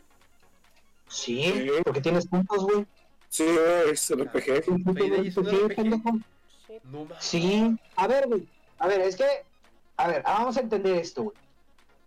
Sí, 1.09 1.43
Sí. 1.43 1.69
porque 1.83 1.99
tienes 1.99 2.25
puntos, 2.25 2.63
güey. 2.63 2.85
Sí, 3.27 3.45
es 3.91 4.09
RPG. 4.11 4.63
Payday 4.93 5.27
es 5.27 5.35
un 5.35 5.45
Sí, 5.45 5.55
RPG. 5.57 6.23
Sí. 6.67 6.79
No 6.85 7.03
mames. 7.03 7.17
Sí, 7.19 7.77
a 7.97 8.07
ver, 8.07 8.27
güey. 8.29 8.47
A 8.79 8.87
ver, 8.87 9.01
es 9.01 9.17
que, 9.17 9.25
a 9.97 10.07
ver, 10.07 10.23
vamos 10.23 10.55
a 10.55 10.61
entender 10.61 10.95
esto, 10.95 11.23
güey. 11.23 11.35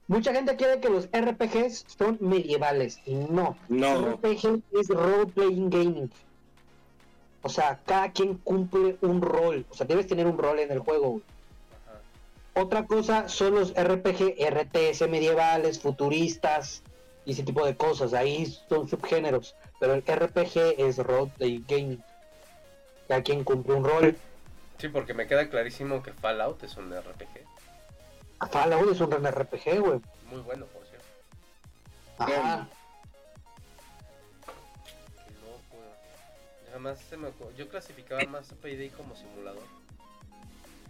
Mucha 0.09 0.33
gente 0.33 0.57
quiere 0.57 0.81
que 0.81 0.89
los 0.89 1.07
RPGs 1.13 1.85
son 1.99 2.17
medievales 2.21 2.99
y 3.05 3.15
no. 3.15 3.59
No. 3.69 4.13
RPG 4.15 4.63
es 4.73 4.89
role 4.89 5.27
playing 5.27 5.69
gaming. 5.69 6.11
O 7.47 7.49
sea, 7.49 7.79
cada 7.87 8.11
quien 8.11 8.39
cumple 8.39 8.97
un 9.03 9.23
rol. 9.23 9.65
O 9.71 9.75
sea, 9.75 9.87
debes 9.87 10.09
tener 10.09 10.27
un 10.27 10.37
rol 10.37 10.59
en 10.59 10.73
el 10.73 10.81
juego. 10.81 11.11
güey. 11.11 11.23
Otra 12.55 12.87
cosa 12.87 13.29
son 13.29 13.55
los 13.55 13.73
RPG, 13.73 14.35
RTS 14.51 15.09
medievales, 15.09 15.79
futuristas 15.79 16.83
y 17.25 17.33
ese 17.33 17.45
tipo 17.45 17.65
de 17.65 17.77
cosas. 17.77 18.15
Ahí 18.15 18.47
son 18.69 18.89
subgéneros. 18.89 19.55
Pero 19.79 19.95
el 19.95 20.03
RPG 20.03 20.75
es 20.77 20.99
role 20.99 21.31
gaming. 21.69 22.03
Cada 23.07 23.23
quien 23.23 23.45
cumple 23.45 23.75
un 23.75 23.85
rol. 23.85 24.17
Sí, 24.79 24.89
porque 24.89 25.15
me 25.15 25.29
queda 25.29 25.49
clarísimo 25.49 26.03
que 26.03 26.13
Fallout 26.13 26.65
es 26.65 26.77
un 26.77 26.93
RPG. 26.93 28.51
Fallout 28.51 28.91
es 28.91 29.01
un 29.01 29.13
RPG, 29.13 29.79
güey. 29.79 30.01
Muy 30.33 30.41
bueno, 30.41 30.67
por 30.67 30.85
cierto. 30.85 31.07
Ajá. 32.19 32.69
Además 36.77 36.99
se 37.09 37.17
me 37.17 37.29
yo 37.57 37.69
clasificaba 37.69 38.23
más 38.25 38.53
Payday 38.61 38.91
como 38.91 39.17
simulador. 39.17 39.63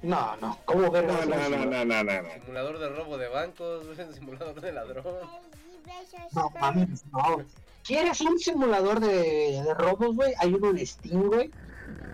No, 0.02 0.36
no, 0.38 0.58
¿cómo 0.64 0.90
ver? 0.90 1.04
No, 1.04 1.24
no, 1.24 1.48
no, 1.48 1.64
no, 1.64 1.84
no, 1.84 2.04
no. 2.04 2.22
no. 2.22 2.32
Simulador 2.34 2.78
de 2.78 2.88
robo 2.88 3.16
de 3.16 3.28
bancos, 3.28 3.86
simulador 4.14 4.60
de 4.60 4.72
ladrón. 4.72 5.04
No 6.34 6.50
mames, 6.60 7.04
no. 7.12 7.44
¿Quieres 7.84 8.20
un 8.20 8.36
simulador 8.38 8.98
de, 8.98 9.62
de 9.62 9.74
robos, 9.74 10.16
güey? 10.16 10.34
Hay 10.38 10.52
uno 10.52 10.70
en 10.70 10.84
Steam, 10.84 11.28
güey, 11.28 11.52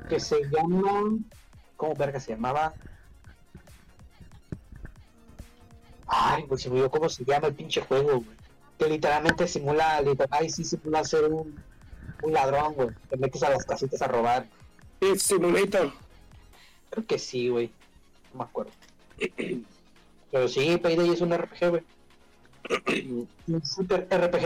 que 0.08 0.20
se 0.20 0.42
llama. 0.50 1.18
¿Cómo 1.78 1.94
verga 1.94 2.20
se 2.20 2.32
llamaba? 2.32 2.74
Ay, 6.06 6.44
pues 6.46 6.60
se 6.60 6.68
me 6.68 6.74
olvidó 6.74 6.90
cómo 6.90 7.08
se 7.08 7.24
llama 7.24 7.48
el 7.48 7.54
pinche 7.54 7.80
juego, 7.80 8.20
güey. 8.20 8.36
Que 8.78 8.86
literalmente 8.86 9.48
simula, 9.48 10.02
literal, 10.02 10.28
ay, 10.30 10.50
sí 10.50 10.62
simula 10.62 11.02
ser 11.04 11.24
un, 11.32 11.58
un 12.22 12.32
ladrón, 12.32 12.74
güey. 12.74 12.88
Te 13.10 13.16
metes 13.16 13.42
a 13.42 13.50
las 13.50 13.64
casitas 13.64 14.00
a 14.02 14.08
robar. 14.08 14.46
It's 15.00 15.22
Simulator. 15.24 15.92
Creo 16.90 17.06
que 17.06 17.18
sí, 17.18 17.48
güey. 17.48 17.70
No 18.32 18.38
me 18.40 18.44
acuerdo. 18.44 18.72
Pero 20.30 20.48
sí, 20.48 20.76
Payday 20.78 21.10
es 21.10 21.20
un 21.20 21.36
RPG, 21.36 21.68
güey. 21.70 21.82
Un 23.48 23.66
super 23.66 24.06
RPG. 24.10 24.44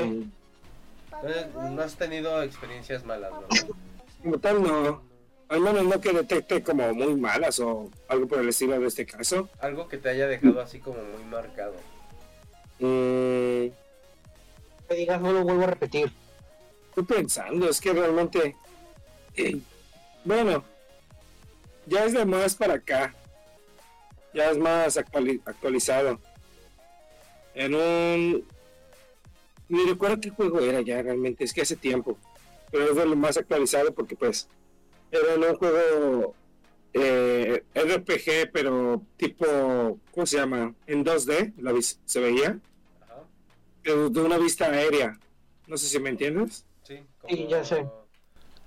Eh, 1.24 1.46
No 1.54 1.82
has 1.82 1.94
tenido 1.96 2.42
experiencias 2.42 3.04
malas, 3.04 3.30
¿no? 3.32 3.74
Como 4.22 4.38
tal, 4.38 4.62
no. 4.62 5.02
Al 5.48 5.60
menos 5.60 5.84
no 5.84 6.00
que 6.00 6.12
detecte 6.12 6.62
como 6.62 6.92
muy 6.92 7.14
malas 7.14 7.60
o 7.60 7.88
algo 8.08 8.26
por 8.26 8.40
el 8.40 8.48
estilo 8.48 8.80
de 8.80 8.86
este 8.88 9.06
caso. 9.06 9.48
Algo 9.60 9.86
que 9.86 9.96
te 9.98 10.08
haya 10.08 10.26
dejado 10.26 10.60
así 10.60 10.80
como 10.80 10.98
muy 11.04 11.22
marcado. 11.30 11.74
Mm, 12.80 13.70
Que 14.88 14.94
digas, 14.96 15.20
no 15.20 15.32
lo 15.32 15.44
vuelvo 15.44 15.62
a 15.64 15.66
repetir. 15.68 16.10
Estoy 16.96 17.16
pensando, 17.16 17.68
es 17.68 17.80
que 17.80 17.92
realmente. 17.92 18.56
eh, 19.36 19.58
bueno, 20.24 20.64
ya 21.86 22.04
es 22.04 22.12
de 22.14 22.24
más 22.24 22.54
para 22.56 22.74
acá. 22.74 23.14
Ya 24.34 24.50
es 24.50 24.58
más 24.58 24.96
actuali- 24.96 25.40
actualizado. 25.44 26.18
En 27.54 27.74
un. 27.74 28.46
Ni 29.68 29.84
recuerdo 29.84 30.20
qué 30.20 30.30
juego 30.30 30.60
era 30.60 30.80
ya 30.80 31.02
realmente, 31.02 31.44
es 31.44 31.52
que 31.52 31.62
hace 31.62 31.76
tiempo. 31.76 32.18
Pero 32.70 32.84
es 32.90 32.96
de 32.96 33.06
lo 33.06 33.16
más 33.16 33.36
actualizado 33.36 33.92
porque, 33.94 34.16
pues. 34.16 34.48
Era 35.10 35.34
en 35.34 35.44
un 35.44 35.56
juego. 35.56 36.34
eh, 36.94 37.62
RPG, 37.74 38.50
pero 38.52 39.02
tipo. 39.16 39.98
¿Cómo 40.12 40.26
se 40.26 40.38
llama? 40.38 40.74
En 40.86 41.04
2D, 41.04 41.52
la 41.58 41.72
se 42.04 42.20
veía. 42.20 42.58
Ajá. 43.02 43.22
pero 43.82 44.08
de 44.10 44.20
una 44.20 44.38
vista 44.38 44.66
aérea. 44.66 45.18
No 45.66 45.76
sé 45.76 45.86
si 45.88 45.98
me 46.00 46.10
entiendes. 46.10 46.64
Sí, 46.86 47.00
Sí, 47.28 47.46
ya 47.48 47.64
sé. 47.64 47.84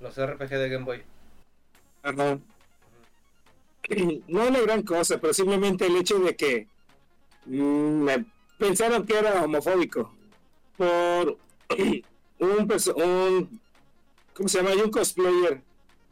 Los 0.02 0.18
RPG 0.18 0.50
de 0.50 0.70
Game 0.70 0.84
Boy. 0.84 1.02
Ajá. 2.04 2.38
No 4.28 4.48
una 4.48 4.60
gran 4.60 4.84
cosa, 4.84 5.20
pero 5.22 5.34
simplemente 5.34 5.86
el 5.86 5.96
hecho 5.96 6.20
de 6.20 6.36
que 6.36 6.68
mm, 7.46 8.04
me 8.04 8.26
pensaron 8.58 9.06
que 9.06 9.18
era 9.18 9.42
homofóbico 9.44 10.14
por 10.78 11.38
un, 12.40 12.72
un 12.96 13.62
¿cómo 14.34 14.50
se 14.50 14.58
llama? 14.58 14.72
Hay 14.72 14.82
un 14.82 14.92
cosplayer 14.92 15.62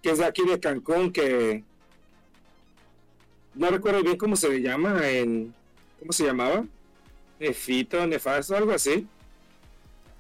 que 0.02 0.12
es 0.12 0.20
de 0.20 0.26
aquí 0.26 0.46
de 0.46 0.60
Cancún 0.62 1.12
que 1.12 1.64
no 3.54 3.70
recuerdo 3.70 4.02
bien 4.02 4.18
cómo 4.18 4.38
se 4.38 4.50
le 4.50 4.62
llama 4.62 5.08
en 5.10 5.54
¿cómo 6.00 6.14
se 6.14 6.26
llamaba? 6.26 6.66
Nefito, 7.38 8.08
nefasto, 8.08 8.56
algo 8.56 8.72
así. 8.72 9.06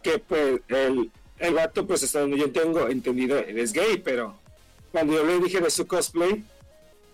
Que 0.03 0.19
pues 0.19 0.61
el, 0.67 1.11
el 1.39 1.53
vato, 1.53 1.85
pues 1.85 2.03
hasta 2.03 2.21
donde 2.21 2.37
yo 2.37 2.51
tengo 2.51 2.87
entendido, 2.87 3.37
él 3.37 3.59
es 3.59 3.73
gay, 3.73 3.97
pero 4.03 4.35
cuando 4.91 5.13
yo 5.13 5.25
le 5.25 5.39
dije 5.39 5.59
de 5.59 5.69
su 5.69 5.85
cosplay, 5.87 6.43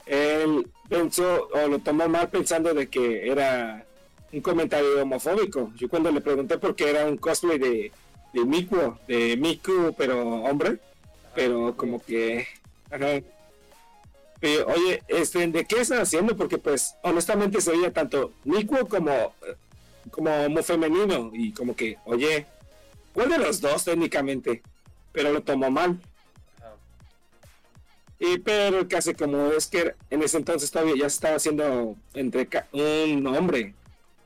él 0.06 0.68
pensó 0.90 1.50
o 1.54 1.68
lo 1.68 1.80
tomó 1.80 2.08
mal 2.08 2.30
pensando 2.30 2.74
de 2.74 2.88
que 2.88 3.30
era 3.30 3.86
un 4.32 4.42
comentario 4.42 5.02
homofóbico. 5.02 5.72
Yo 5.76 5.90
cuando 5.90 6.12
le 6.12 6.22
pregunté 6.22 6.58
por 6.58 6.76
qué 6.76 6.90
era 6.90 7.06
un 7.06 7.18
cosplay 7.18 7.58
de, 7.58 7.92
de 8.34 8.46
Miku, 8.46 8.98
de 9.08 9.38
Miku, 9.38 9.94
pero 9.98 10.44
hombre, 10.44 10.80
pero 11.36 11.76
como 11.76 12.02
que... 12.02 12.48
oye, 14.66 15.04
este, 15.08 15.48
¿de 15.48 15.66
qué 15.66 15.82
están 15.82 16.02
haciendo? 16.02 16.36
Porque 16.36 16.58
pues 16.58 16.96
honestamente 17.04 17.62
se 17.62 17.72
veía 17.72 17.92
tanto 17.92 18.34
Miku 18.44 18.88
como, 18.88 19.34
como 20.12 20.64
femenino 20.64 21.32
y 21.34 21.52
como 21.54 21.76
que, 21.76 21.98
oye, 22.06 22.46
¿cuál 23.14 23.30
de 23.30 23.38
los 23.38 23.62
dos 23.62 23.84
técnicamente? 23.86 24.62
Pero 25.12 25.32
lo 25.32 25.42
tomó 25.42 25.70
mal. 25.72 26.00
Ajá. 26.60 26.74
Y 28.20 28.40
pero 28.40 28.80
el 28.80 28.88
caso 28.88 29.14
como 29.16 29.52
es 29.52 29.68
que 29.68 29.94
en 30.10 30.24
ese 30.24 30.38
entonces 30.38 30.72
todavía 30.72 30.96
ya 30.98 31.10
se 31.10 31.16
estaba 31.16 31.36
haciendo 31.36 31.96
entre 32.14 32.48
ca- 32.48 32.68
un 32.72 33.26
hombre, 33.28 33.74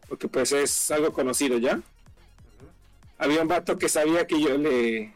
porque 0.08 0.28
pues 0.28 0.52
es 0.52 0.92
algo 0.92 1.12
conocido 1.14 1.58
ya. 1.58 1.82
Había 3.18 3.42
un 3.42 3.48
vato 3.48 3.78
que 3.78 3.90
sabía 3.90 4.28
que 4.28 4.40
yo 4.40 4.58
le... 4.58 5.12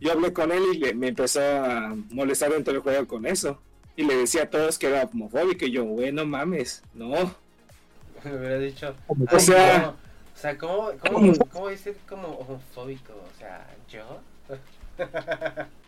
Yo 0.00 0.10
hablé 0.12 0.32
con 0.32 0.50
él 0.50 0.62
y 0.74 0.78
le- 0.78 0.94
me 0.94 1.08
empezó 1.08 1.40
a 1.40 1.94
molestar 2.10 2.50
dentro 2.50 2.72
del 2.72 2.82
juego 2.82 3.06
con 3.06 3.26
eso. 3.26 3.60
Y 3.94 4.04
le 4.04 4.16
decía 4.16 4.44
a 4.44 4.50
todos 4.50 4.78
que 4.78 4.86
era 4.88 5.04
homofóbico 5.04 5.66
y 5.66 5.70
yo, 5.72 5.84
bueno, 5.84 6.24
mames, 6.24 6.82
no. 6.94 7.10
Me 8.24 8.36
hubiera 8.36 8.58
dicho. 8.58 8.94
Como- 9.06 9.26
"Ay, 9.28 9.36
O 9.36 9.40
sea- 9.40 9.78
no". 9.78 10.11
O 10.42 10.44
sea, 10.44 10.58
¿cómo, 10.58 10.90
cómo, 10.98 11.32
cómo 11.52 11.68
decir 11.68 11.96
como 12.08 12.26
homofóbico? 12.30 13.12
O 13.12 13.38
sea, 13.38 13.64
¿yo? 13.88 14.20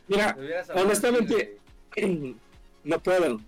Mira, 0.07 0.37
honestamente, 0.77 1.59
no 2.85 3.01
puedo. 3.01 3.41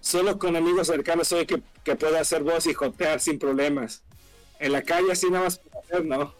Solo 0.00 0.38
con 0.38 0.56
amigos 0.56 0.86
cercanos 0.86 1.28
soy 1.28 1.44
que, 1.44 1.60
que 1.84 1.94
puedo 1.94 2.18
hacer 2.18 2.42
voz 2.42 2.66
y 2.66 2.72
jotear 2.72 3.20
sin 3.20 3.38
problemas. 3.38 4.02
En 4.58 4.72
la 4.72 4.80
calle 4.80 5.12
así 5.12 5.28
nada 5.30 5.44
más 5.44 5.58
puedo 5.58 5.78
hacer, 5.84 6.06
no. 6.06 6.32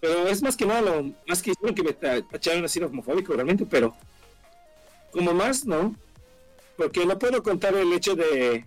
Pero 0.00 0.26
es 0.26 0.42
más 0.42 0.56
que 0.56 0.64
nada 0.64 0.80
lo 0.80 1.12
más 1.28 1.42
que 1.42 1.50
hicieron 1.50 1.74
que 1.74 1.82
me 1.82 1.92
ta- 1.92 2.22
tacharon 2.22 2.64
así 2.64 2.82
homofóbico 2.82 3.34
realmente, 3.34 3.66
pero 3.66 3.94
como 5.12 5.34
más, 5.34 5.66
no. 5.66 5.94
Porque 6.78 7.04
no 7.04 7.18
puedo 7.18 7.42
contar 7.42 7.74
el 7.74 7.92
hecho 7.92 8.16
de 8.16 8.64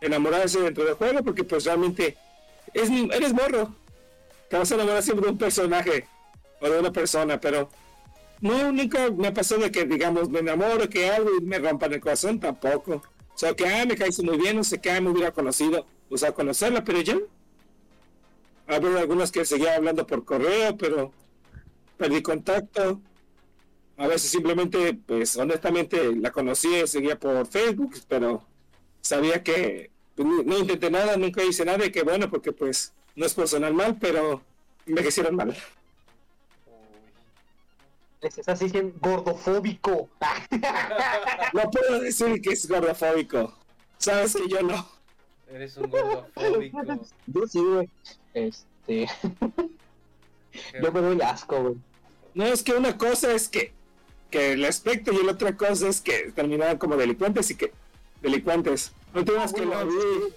enamorarse 0.00 0.60
dentro 0.60 0.84
del 0.84 0.94
juego, 0.94 1.24
porque 1.24 1.42
pues 1.42 1.64
realmente 1.64 2.16
es, 2.74 2.88
eres 3.12 3.32
morro. 3.32 3.74
Te 4.48 4.56
vas 4.56 4.70
a 4.70 4.74
enamorar 4.74 5.02
siempre 5.02 5.26
de 5.26 5.32
un 5.32 5.38
personaje 5.38 6.06
o 6.60 6.68
de 6.68 6.78
una 6.78 6.92
persona, 6.92 7.40
pero 7.40 7.68
no, 8.40 8.72
nunca 8.72 9.10
me 9.10 9.32
pasó 9.32 9.56
de 9.58 9.70
que, 9.70 9.84
digamos, 9.84 10.28
me 10.28 10.40
enamoro, 10.40 10.88
que 10.88 11.10
algo 11.10 11.30
y 11.38 11.42
me 11.42 11.58
rompan 11.58 11.92
el 11.92 12.00
corazón, 12.00 12.38
tampoco. 12.38 13.02
O 13.34 13.38
sea, 13.38 13.54
que, 13.54 13.66
ah, 13.66 13.84
me 13.86 13.96
caíste 13.96 14.22
muy 14.22 14.36
bien, 14.36 14.56
no 14.56 14.64
sé 14.64 14.80
qué, 14.80 15.00
me 15.00 15.10
hubiera 15.10 15.32
conocido, 15.32 15.86
o 16.10 16.16
sea, 16.16 16.32
conocerla, 16.32 16.84
pero 16.84 17.00
ya. 17.00 17.18
Había 18.66 18.98
algunos 18.98 19.30
que 19.30 19.44
seguía 19.44 19.76
hablando 19.76 20.06
por 20.06 20.24
correo, 20.24 20.76
pero 20.76 21.12
perdí 21.96 22.22
contacto. 22.22 23.00
A 23.96 24.06
veces 24.06 24.30
simplemente, 24.30 24.94
pues, 25.06 25.36
honestamente, 25.36 26.14
la 26.16 26.30
conocí, 26.30 26.86
seguía 26.86 27.18
por 27.18 27.46
Facebook, 27.46 27.94
pero 28.08 28.44
sabía 29.00 29.42
que 29.42 29.90
pues, 30.14 30.28
no 30.44 30.58
intenté 30.58 30.90
nada, 30.90 31.16
nunca 31.16 31.42
hice 31.42 31.64
nada, 31.64 31.86
y 31.86 31.92
que 31.92 32.02
bueno, 32.02 32.28
porque 32.28 32.52
pues, 32.52 32.92
no 33.16 33.26
es 33.26 33.34
personal 33.34 33.74
mal, 33.74 33.96
pero 33.98 34.42
envejecieron 34.86 35.34
mal. 35.36 35.48
Uy. 35.50 35.56
Les 38.22 38.38
estás 38.38 38.60
diciendo 38.60 38.94
gordofóbico. 39.00 40.08
No 41.52 41.70
puedo 41.70 42.00
decir 42.00 42.40
que 42.42 42.50
es 42.50 42.68
gordofóbico. 42.68 43.54
Sabes 43.98 44.34
que 44.36 44.48
yo 44.48 44.62
no. 44.62 44.86
Eres 45.50 45.76
un 45.76 45.88
gordofóbico. 45.90 46.82
Yo 47.26 47.46
sí, 47.48 47.60
güey. 47.60 47.88
Este, 48.34 49.08
yo 50.82 50.92
me 50.92 51.00
doy 51.00 51.20
asco, 51.22 51.62
güey. 51.62 51.76
No 52.34 52.44
es 52.44 52.62
que 52.62 52.72
una 52.72 52.98
cosa 52.98 53.32
es 53.32 53.48
que, 53.48 53.72
que 54.30 54.52
el 54.52 54.64
aspecto 54.64 55.12
y 55.12 55.24
la 55.24 55.32
otra 55.32 55.56
cosa 55.56 55.88
es 55.88 56.00
que 56.00 56.32
terminaban 56.32 56.76
como 56.78 56.96
delincuentes 56.96 57.50
y 57.50 57.54
que 57.56 57.72
delincuentes. 58.20 58.92
No 59.14 59.24
tienes 59.24 59.52
que 59.52 59.64
bueno, 59.64 59.84
lo 59.84 59.90
sí. 59.90 60.34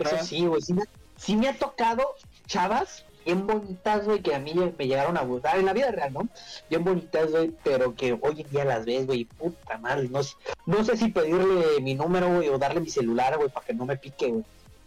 Eso 0.00 0.24
sí, 0.24 0.46
güey. 0.46 0.62
Sí, 0.62 0.72
me- 0.74 0.82
sí 1.20 1.36
me 1.36 1.48
ha 1.48 1.56
tocado 1.58 2.16
chavas 2.46 3.04
bien 3.24 3.46
bonitas, 3.46 4.04
güey, 4.06 4.22
que 4.22 4.34
a 4.34 4.38
mí 4.38 4.54
me 4.54 4.86
llegaron 4.86 5.16
a 5.18 5.22
gustar 5.22 5.58
en 5.58 5.66
la 5.66 5.74
vida 5.74 5.90
real, 5.90 6.12
¿no? 6.12 6.28
Bien 6.70 6.82
bonitas, 6.82 7.30
güey, 7.30 7.54
pero 7.62 7.94
que 7.94 8.18
hoy 8.20 8.40
en 8.40 8.50
día 8.50 8.64
las 8.64 8.86
ves, 8.86 9.06
güey, 9.06 9.24
puta 9.26 9.76
madre. 9.78 10.08
No, 10.08 10.22
sé- 10.22 10.34
no 10.64 10.82
sé 10.82 10.96
si 10.96 11.10
pedirle 11.10 11.80
mi 11.82 11.94
número, 11.94 12.34
güey, 12.34 12.48
o 12.48 12.58
darle 12.58 12.80
mi 12.80 12.88
celular, 12.88 13.36
güey, 13.36 13.50
para 13.50 13.66
que 13.66 13.74
no 13.74 13.84
me 13.84 13.96
pique, 13.98 14.28
güey. 14.28 14.44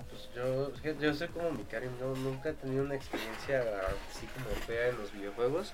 Pues 0.10 0.30
yo, 0.35 0.93
yo 0.99 1.14
soy 1.14 1.27
como 1.27 1.51
mi 1.51 1.64
Karim, 1.65 1.91
no, 2.01 2.15
nunca 2.15 2.49
he 2.49 2.53
tenido 2.53 2.84
una 2.84 2.95
experiencia 2.95 3.61
así 4.11 4.26
como 4.34 4.47
fea 4.65 4.88
en 4.89 4.97
los 4.97 5.14
videojuegos. 5.14 5.72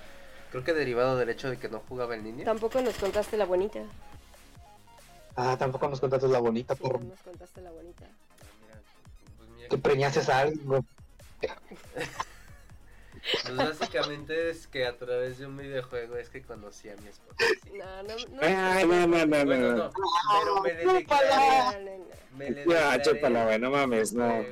Creo 0.51 0.63
que 0.63 0.73
derivado 0.73 1.15
del 1.15 1.29
hecho 1.29 1.49
de 1.49 1.57
que 1.57 1.69
no 1.69 1.81
jugaba 1.87 2.15
en 2.15 2.23
línea. 2.25 2.45
Tampoco 2.45 2.81
nos 2.81 2.95
contaste 2.97 3.37
la 3.37 3.45
bonita. 3.45 3.79
Ah, 5.35 5.55
tampoco 5.57 5.87
nos 5.87 5.99
contaste 6.01 6.27
la 6.27 6.39
bonita, 6.39 6.75
Sí, 6.75 6.81
por 6.81 6.99
no 7.01 7.09
nos 7.09 7.21
contaste 7.21 7.61
la 7.61 7.71
bonita. 7.71 8.05
Que 9.69 9.77
preñases 9.77 10.27
a 10.29 10.39
alguien, 10.39 10.65
güey. 10.65 10.81
Pues 13.43 13.55
básicamente 13.57 14.49
es 14.49 14.65
que 14.67 14.85
a 14.85 14.97
través 14.97 15.37
de 15.39 15.45
un 15.45 15.57
videojuego 15.57 16.15
es 16.17 16.29
que 16.29 16.41
conocí 16.41 16.89
a 16.89 16.95
mi 16.97 17.09
esposa. 17.09 17.35
sí. 17.63 17.71
No, 17.77 18.03
no, 18.03 18.15
no. 18.15 18.41
Ay, 18.41 18.85
no, 18.87 19.07
no, 19.07 19.25
no, 19.25 19.45
Bueno, 19.45 19.71
no. 19.71 19.75
no, 19.77 19.91
pero 20.39 20.61
me 20.61 20.73
le 20.73 20.85
No, 20.85 20.93
declaré. 20.93 21.27
no, 21.83 21.97
no. 21.97 22.05
Me 22.37 22.49
le 22.49 22.55
Ya, 22.55 22.61
declaré 22.65 23.01
chúpala, 23.03 23.45
güey, 23.45 23.59
no 23.59 23.69
mames, 23.71 24.13
no. 24.13 24.45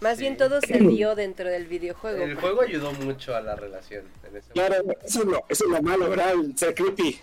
Más 0.00 0.16
Sí. 0.16 0.22
bien 0.22 0.36
todo 0.36 0.60
se 0.60 0.78
dio 0.78 1.14
dentro 1.14 1.48
del 1.50 1.66
videojuego. 1.66 2.22
El 2.24 2.36
juego 2.36 2.62
ayudó 2.62 2.92
mucho 2.92 3.34
a 3.34 3.40
la 3.42 3.56
relación 3.56 4.04
en 4.28 4.36
ese 4.36 4.52
Claro, 4.52 4.76
momento. 4.82 5.04
eso 5.06 5.18
es 5.20 5.26
lo, 5.26 5.44
eso 5.48 5.64
es 5.64 5.70
lo 5.70 5.82
malo, 5.82 6.08
¿verdad? 6.08 6.32
El 6.32 6.56
ser 6.56 6.74
creepy. 6.74 7.20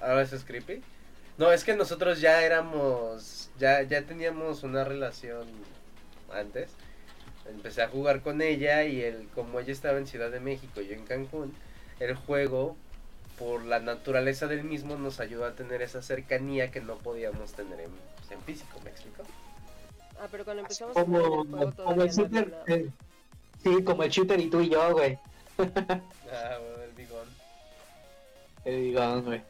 ¿Ahora 0.00 0.22
eso 0.22 0.36
es 0.36 0.44
creepy? 0.44 0.82
No, 1.38 1.52
es 1.52 1.64
que 1.64 1.74
nosotros 1.74 2.20
ya 2.20 2.42
éramos, 2.42 3.50
ya, 3.58 3.82
ya 3.82 4.02
teníamos 4.02 4.62
una 4.62 4.84
relación 4.84 5.46
antes. 6.32 6.70
Empecé 7.48 7.82
a 7.82 7.88
jugar 7.88 8.22
con 8.22 8.42
ella 8.42 8.84
y 8.84 9.02
el, 9.02 9.28
como 9.34 9.60
ella 9.60 9.72
estaba 9.72 9.98
en 9.98 10.06
Ciudad 10.06 10.30
de 10.30 10.40
México 10.40 10.80
y 10.80 10.88
yo 10.88 10.94
en 10.94 11.04
Cancún, 11.04 11.54
el 12.00 12.14
juego, 12.14 12.76
por 13.38 13.64
la 13.64 13.78
naturaleza 13.78 14.46
del 14.46 14.64
mismo, 14.64 14.96
nos 14.96 15.20
ayudó 15.20 15.44
a 15.44 15.52
tener 15.52 15.82
esa 15.82 16.02
cercanía 16.02 16.70
que 16.70 16.80
no 16.80 16.96
podíamos 16.96 17.52
tener 17.52 17.80
en, 17.80 17.90
pues, 18.16 18.30
en 18.32 18.42
físico, 18.42 18.80
¿me 18.82 18.90
explico? 18.90 19.22
Ah, 20.18 20.26
pero 20.30 20.44
cuando 20.44 20.62
empezamos 20.62 20.96
a 20.96 21.04
jugar 21.04 21.22
Como, 21.22 21.36
el 21.44 21.48
juego 21.72 21.84
como 21.84 22.02
el 22.02 22.10
shooter. 22.10 22.54
eh, 22.66 22.90
sí, 23.62 23.84
como 23.84 24.02
el 24.02 24.10
shooter 24.10 24.40
y 24.40 24.50
tú 24.50 24.60
y 24.60 24.70
yo, 24.70 24.92
güey. 24.92 25.18
Ah, 25.58 26.58
bueno, 26.58 26.82
el 26.84 26.92
bigón. 26.92 27.28
Te 28.64 28.70
digo, 28.70 29.22
güey. 29.22 29.42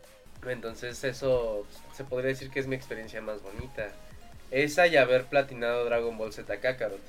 Entonces 0.46 1.02
eso 1.02 1.66
se 1.94 2.04
podría 2.04 2.28
decir 2.28 2.50
que 2.50 2.60
es 2.60 2.66
mi 2.66 2.76
experiencia 2.76 3.20
más 3.22 3.42
bonita. 3.42 3.90
Esa 4.50 4.86
y 4.86 4.96
haber 4.96 5.26
platinado 5.26 5.84
Dragon 5.84 6.16
Ball 6.18 6.32
Z 6.32 6.60
Kakarot. 6.60 7.00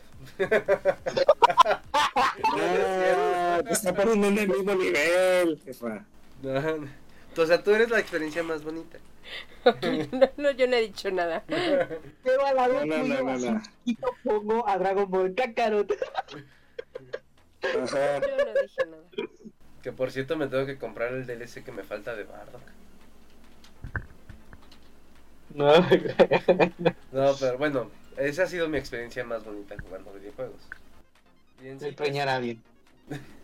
Ah, 2.43 3.61
te 3.65 3.73
está 3.73 3.93
poniendo 3.93 4.27
en 4.27 4.37
el 4.39 4.47
mismo 4.47 4.73
nivel, 4.75 5.59
jefa. 5.63 6.05
No, 6.41 6.87
o 7.37 7.45
sea, 7.45 7.63
tú 7.63 7.71
eres 7.73 7.89
la 7.89 7.99
experiencia 7.99 8.43
más 8.43 8.63
bonita. 8.63 8.97
no, 10.11 10.29
no, 10.37 10.51
yo 10.51 10.67
no 10.67 10.75
he 10.75 10.81
dicho 10.81 11.11
nada. 11.11 11.43
Pero 12.23 12.45
a 12.45 12.53
la 12.53 12.67
No, 12.67 12.73
vez 12.73 12.85
no, 12.87 13.03
no, 13.03 13.21
no, 13.23 13.37
no. 13.37 13.61
pongo 14.23 14.67
a 14.67 14.77
Dragon 14.77 15.09
Ball 15.09 15.35
Kakarot. 15.35 15.91
Ajá. 17.61 18.19
Yo 18.19 18.37
no 18.45 18.53
dije 18.61 18.85
nada. 18.87 19.03
Que 19.81 19.91
por 19.91 20.11
cierto 20.11 20.37
me 20.37 20.47
tengo 20.47 20.65
que 20.65 20.77
comprar 20.77 21.13
el 21.13 21.25
DLC 21.25 21.63
que 21.63 21.71
me 21.71 21.83
falta 21.83 22.15
de 22.15 22.23
Bardock. 22.23 22.61
No, 27.11 27.11
No, 27.11 27.37
pero 27.37 27.57
bueno, 27.57 27.91
esa 28.15 28.43
ha 28.43 28.47
sido 28.47 28.69
mi 28.69 28.77
experiencia 28.77 29.23
más 29.25 29.43
bonita 29.43 29.75
jugando 29.77 30.13
videojuegos. 30.13 30.73
Y 31.59 31.67
en 31.67 31.79
sí, 31.79 31.91
preñar 31.91 32.27
a 32.29 32.35
alguien. 32.37 32.63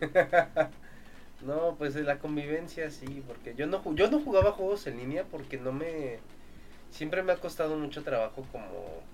No, 1.40 1.76
pues 1.78 1.94
de 1.94 2.02
la 2.04 2.18
convivencia 2.18 2.90
sí, 2.90 3.22
porque 3.26 3.54
yo 3.54 3.66
no 3.66 3.82
yo 3.94 4.10
no 4.10 4.20
jugaba 4.20 4.52
juegos 4.52 4.86
en 4.86 4.98
línea 4.98 5.24
porque 5.24 5.58
no 5.58 5.72
me 5.72 6.20
siempre 6.90 7.22
me 7.22 7.32
ha 7.32 7.40
costado 7.40 7.76
mucho 7.76 8.04
trabajo 8.04 8.46
como 8.52 9.04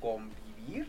convivir 0.00 0.88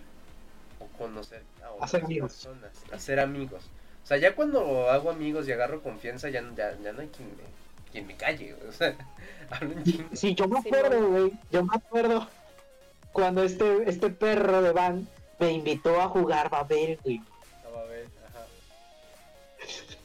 o 0.80 0.88
conocer 0.98 1.44
a 1.64 1.72
otras 1.72 1.86
Hacer 1.86 2.04
amigos. 2.04 2.32
personas, 2.44 2.86
hacer 2.92 3.20
amigos. 3.20 3.72
O 4.04 4.08
sea, 4.08 4.18
ya 4.18 4.36
cuando 4.36 4.90
hago 4.90 5.10
amigos 5.12 5.48
y 5.48 5.52
agarro 5.54 5.82
confianza 5.84 6.30
ya, 6.30 6.44
ya, 6.56 6.78
ya 6.82 6.94
no 6.94 7.02
hay 7.02 7.10
quien 7.10 7.30
me, 7.38 7.44
quien 7.92 8.08
me 8.08 8.16
calle, 8.16 8.54
güey. 8.54 8.70
o 8.70 8.72
sea, 8.72 8.96
hablo 9.50 9.74
en 9.74 9.84
chingo. 9.84 10.10
Sí, 10.14 10.36
yo 10.36 10.48
me 10.48 10.60
acuerdo, 10.60 11.08
güey. 11.10 11.32
Yo 11.52 11.64
me 11.64 11.76
acuerdo 11.76 12.28
cuando 13.12 13.44
este, 13.44 13.90
este 13.90 14.10
perro 14.10 14.62
de 14.62 14.72
Van 14.72 15.08
me 15.40 15.52
invitó 15.52 16.00
a 16.00 16.08
jugar 16.08 16.50
Babel, 16.50 17.00
güey. 17.04 17.22
Va 17.76 17.82
a 17.82 17.86
ver, 17.86 18.08
ajá. 18.28 18.46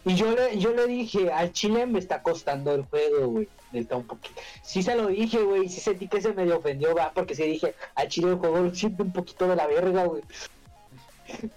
Y 0.04 0.14
yo 0.14 0.30
le, 0.32 0.58
yo 0.58 0.72
le 0.72 0.86
dije, 0.86 1.32
al 1.32 1.52
chile 1.52 1.86
me 1.86 1.98
está 1.98 2.22
costando 2.22 2.74
el 2.74 2.84
juego, 2.84 3.28
güey. 3.28 3.48
Está 3.72 3.96
un 3.96 4.06
poquito. 4.06 4.40
Sí 4.62 4.82
se 4.82 4.94
lo 4.94 5.08
dije, 5.08 5.42
güey. 5.42 5.68
Sí 5.68 5.80
sentí 5.80 6.08
que 6.08 6.20
se 6.20 6.32
me 6.32 6.50
ofendió, 6.52 6.94
va. 6.94 7.12
Porque 7.12 7.34
sí 7.34 7.42
dije, 7.42 7.74
al 7.94 8.08
chile 8.08 8.30
el 8.30 8.36
juego 8.36 8.60
lo 8.60 8.74
siento 8.74 9.02
un 9.02 9.12
poquito 9.12 9.46
de 9.48 9.56
la 9.56 9.66
verga, 9.66 10.04
güey. 10.04 10.22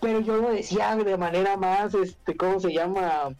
Pero 0.01 0.19
yo 0.19 0.37
lo 0.37 0.49
decía 0.49 0.95
de 0.95 1.17
manera 1.17 1.55
más, 1.55 1.93
este, 1.93 2.35
¿cómo 2.35 2.59
se 2.59 2.73
llama? 2.73 3.35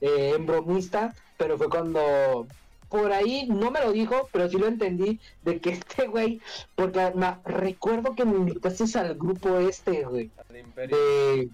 Eh, 0.00 0.34
en 0.36 0.46
bromista. 0.46 1.14
Pero 1.36 1.58
fue 1.58 1.68
cuando 1.68 2.46
por 2.92 3.10
ahí 3.10 3.46
no 3.48 3.70
me 3.70 3.80
lo 3.80 3.90
dijo, 3.90 4.28
pero 4.32 4.50
sí 4.50 4.58
lo 4.58 4.66
entendí 4.66 5.18
de 5.42 5.60
que 5.60 5.70
este 5.70 6.06
güey, 6.06 6.40
porque 6.74 7.10
me, 7.14 7.38
recuerdo 7.46 8.14
que 8.14 8.26
me 8.26 8.36
invitaste 8.36 8.98
al 8.98 9.14
grupo 9.14 9.58
este, 9.58 10.04
güey. 10.04 10.30
Al 10.50 10.56
imperio. 10.58 10.96
de 10.96 11.48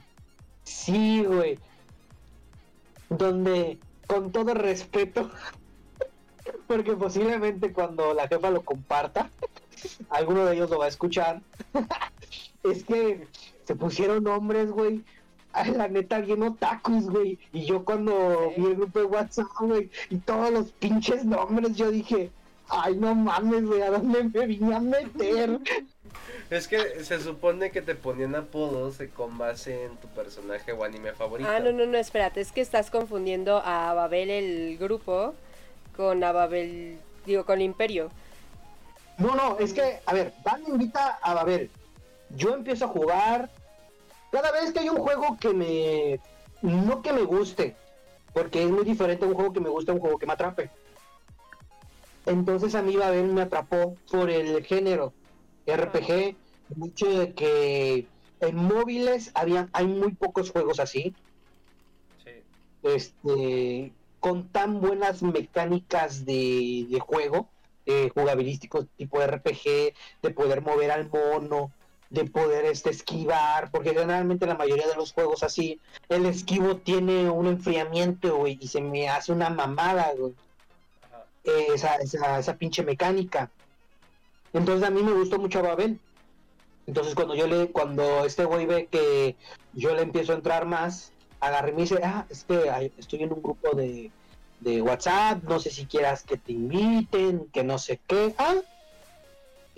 sí, 0.65 1.25
güey. 1.25 1.59
Donde, 3.09 3.79
con 4.09 4.33
todo 4.33 4.53
respeto, 4.53 5.31
porque 6.67 6.95
posiblemente 6.95 7.73
cuando 7.73 8.15
la 8.15 8.27
jefa 8.27 8.51
lo 8.51 8.63
comparta, 8.63 9.31
alguno 10.11 10.45
de 10.45 10.57
ellos 10.57 10.71
lo 10.71 10.79
va 10.79 10.87
a 10.87 10.89
escuchar. 10.89 11.41
es 12.65 12.83
que 12.83 13.29
se 13.65 13.77
pusieron 13.77 14.25
nombres, 14.25 14.73
güey. 14.73 15.05
Ay, 15.53 15.73
la 15.73 15.89
neta, 15.89 16.21
bien 16.21 16.43
otakus, 16.43 17.09
güey. 17.11 17.39
Y 17.53 17.65
yo 17.65 17.85
cuando 17.85 18.53
Sí. 18.55 18.61
vi 18.61 18.67
el 18.69 18.77
grupo 18.77 18.99
de 19.01 19.05
WhatsApp, 19.07 19.47
güey, 19.61 19.91
y 20.11 20.17
todos 20.19 20.51
los 20.51 20.73
pinches 20.73 21.25
nombres, 21.25 21.75
yo 21.77 21.91
dije, 21.91 22.31
ay, 22.69 22.97
no 22.97 23.15
mames, 23.15 23.65
güey, 23.65 23.83
¿a 23.83 23.91
dónde 23.91 24.25
me 24.25 24.47
vine 24.47 24.75
a 24.75 24.81
meter? 24.81 25.59
Es 26.51 26.67
que 26.67 27.05
se 27.05 27.21
supone 27.21 27.71
que 27.71 27.83
te 27.83 27.95
ponían 27.95 28.35
apodos 28.35 28.97
de- 28.97 29.11
con 29.11 29.37
base 29.37 29.85
en 29.85 29.97
tu 29.99 30.09
personaje 30.09 30.73
o 30.73 30.83
anime 30.83 31.13
favorito. 31.13 31.49
Ah, 31.51 31.61
no, 31.61 31.73
no, 31.73 31.85
no, 31.85 31.99
espérate, 31.99 32.41
es 32.41 32.53
que 32.53 32.63
estás 32.63 32.91
confundiendo 32.91 33.61
a 33.63 33.93
Babel 33.93 34.31
el 34.31 34.79
grupo 34.79 35.35
con 35.95 36.25
a 36.25 36.33
Babel, 36.33 36.99
digo, 37.27 37.45
con 37.45 37.61
Imperio. 37.61 38.11
No, 39.19 39.35
no, 39.35 39.59
es 39.59 39.75
que, 39.75 39.99
a 40.07 40.15
ver, 40.15 40.33
Van 40.43 40.63
invita 40.67 41.19
a, 41.21 41.45
ver, 41.45 41.69
yo 42.35 42.55
empiezo 42.55 42.87
a 42.87 42.89
jugar, 42.89 43.51
cada 44.31 44.53
vez 44.53 44.73
que 44.73 44.81
hay 44.81 44.89
un 44.89 44.99
juego 44.99 45.37
que 45.41 45.55
me, 45.55 46.21
no 46.63 47.03
que 47.03 47.13
me 47.13 47.23
guste, 47.23 47.77
porque 48.33 48.63
es 48.63 48.71
muy 48.71 48.85
diferente 48.85 49.25
a 49.25 49.29
un 49.29 49.35
juego 49.35 49.53
que 49.53 49.61
me 49.61 49.69
gusta 49.69 49.93
a 49.93 49.95
un 49.95 50.01
juego 50.01 50.19
que 50.19 50.27
me 50.27 50.33
atrape. 50.33 50.71
Entonces 52.27 52.75
a 52.75 52.83
mí 52.83 52.97
Babel 52.97 53.29
me 53.29 53.43
atrapó 53.43 53.97
por 54.11 54.31
el 54.31 54.63
género 54.65 55.13
RPG, 55.67 56.37
hecho 56.85 57.19
de 57.19 57.33
que 57.33 58.07
en 58.41 58.57
móviles 58.57 59.31
había, 59.35 59.69
hay 59.73 59.87
muy 59.87 60.13
pocos 60.13 60.51
juegos 60.51 60.81
así, 60.81 61.15
Sí. 62.25 62.31
este, 62.83 63.93
con 64.21 64.49
tan 64.49 64.81
buenas 64.81 65.23
mecánicas 65.23 66.25
de, 66.27 66.87
de 66.91 67.01
juego, 67.01 67.49
eh, 67.87 68.11
jugabilísticos 68.15 68.87
tipo 68.97 69.23
RPG, 69.23 69.95
de 70.23 70.31
poder 70.35 70.61
mover 70.61 70.91
al 70.91 71.09
mono, 71.09 71.71
de 72.11 72.25
poder 72.25 72.65
este, 72.65 72.91
esquivar, 72.91 73.71
porque 73.71 73.91
generalmente 73.91 74.47
la 74.47 74.57
mayoría 74.57 74.87
de 74.87 74.97
los 74.97 75.13
juegos 75.13 75.43
así, 75.43 75.81
el 76.09 76.27
esquivo 76.27 76.77
tiene 76.77 77.29
un 77.29 77.47
enfriamiento, 77.47 78.37
güey, 78.37 78.59
y 78.61 78.69
se 78.69 78.81
me 78.81 79.09
hace 79.09 79.33
una 79.33 79.51
mamada, 79.51 80.13
güey, 80.19 80.33
eh, 81.45 81.69
esa, 81.75 81.97
esa, 81.97 82.39
esa 82.39 82.57
pinche 82.57 82.83
mecánica. 82.83 83.51
Entonces 84.53 84.87
a 84.87 84.91
mí 84.91 85.03
me 85.03 85.13
gustó 85.13 85.39
mucho 85.39 85.63
Babel. 85.63 85.99
Entonces 86.87 87.15
cuando 87.15 87.35
yo 87.35 87.47
le, 87.47 87.71
cuando 87.71 88.25
este 88.25 88.47
güey 88.47 88.65
ve 88.65 88.87
que 88.91 89.37
yo 89.75 89.95
le 89.95 90.03
empiezo 90.03 90.33
a 90.33 90.37
entrar 90.37 90.65
más, 90.65 91.13
agarré 91.41 91.73
y 91.73 91.75
me 91.75 91.83
dice, 91.83 92.01
ah, 92.03 92.27
es 92.31 92.45
que 92.45 92.93
estoy 92.97 93.23
en 93.23 93.33
un 93.35 93.43
grupo 93.43 93.77
de, 93.77 94.11
de 94.61 94.83
WhatsApp, 94.83 95.43
no 95.45 95.61
sé 95.61 95.71
si 95.71 95.85
quieras 95.85 96.23
que 96.23 96.39
te 96.39 96.53
inviten, 96.53 97.47
que 97.53 97.63
no 97.63 97.79
sé 97.79 98.01
qué. 98.07 98.35
Ah, 98.39 98.57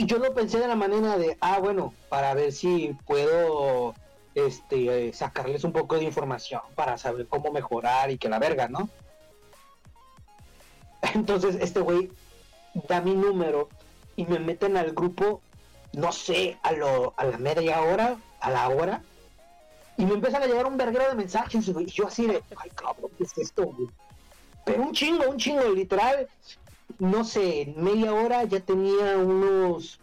y 0.00 0.06
yo 0.06 0.16
lo 0.16 0.32
pensé 0.32 0.58
de 0.58 0.66
la 0.66 0.76
manera 0.76 1.18
de, 1.18 1.36
ah, 1.42 1.58
bueno, 1.58 1.92
para 2.08 2.32
ver 2.32 2.52
si 2.52 2.96
puedo 3.04 3.94
este 4.34 5.12
sacarles 5.12 5.62
un 5.62 5.72
poco 5.72 5.96
de 5.96 6.04
información 6.04 6.62
para 6.74 6.96
saber 6.96 7.26
cómo 7.26 7.52
mejorar 7.52 8.10
y 8.10 8.16
que 8.16 8.30
la 8.30 8.38
verga, 8.38 8.66
¿no? 8.66 8.88
Entonces 11.14 11.58
este 11.60 11.80
güey 11.80 12.10
da 12.88 13.02
mi 13.02 13.14
número 13.14 13.68
y 14.16 14.24
me 14.24 14.38
meten 14.38 14.78
al 14.78 14.92
grupo, 14.92 15.42
no 15.92 16.12
sé, 16.12 16.56
a, 16.62 16.72
lo, 16.72 17.12
a 17.18 17.26
la 17.26 17.36
media 17.36 17.82
hora, 17.82 18.16
a 18.40 18.50
la 18.50 18.70
hora, 18.70 19.02
y 19.98 20.06
me 20.06 20.14
empiezan 20.14 20.42
a 20.42 20.46
llegar 20.46 20.64
un 20.64 20.78
verguero 20.78 21.10
de 21.10 21.14
mensajes, 21.14 21.68
güey, 21.68 21.84
y 21.84 21.90
yo 21.90 22.06
así 22.06 22.26
de, 22.26 22.42
ay 22.56 22.70
cabrón, 22.70 23.10
¿qué 23.18 23.24
es 23.24 23.36
esto, 23.36 23.66
güey? 23.66 23.90
Pero 24.64 24.82
un 24.82 24.92
chingo, 24.92 25.28
un 25.28 25.36
chingo, 25.36 25.62
literal, 25.68 26.26
no 26.98 27.24
sé, 27.24 27.62
en 27.62 27.82
media 27.82 28.12
hora 28.12 28.44
ya 28.44 28.60
tenía 28.60 29.16
unos 29.16 30.00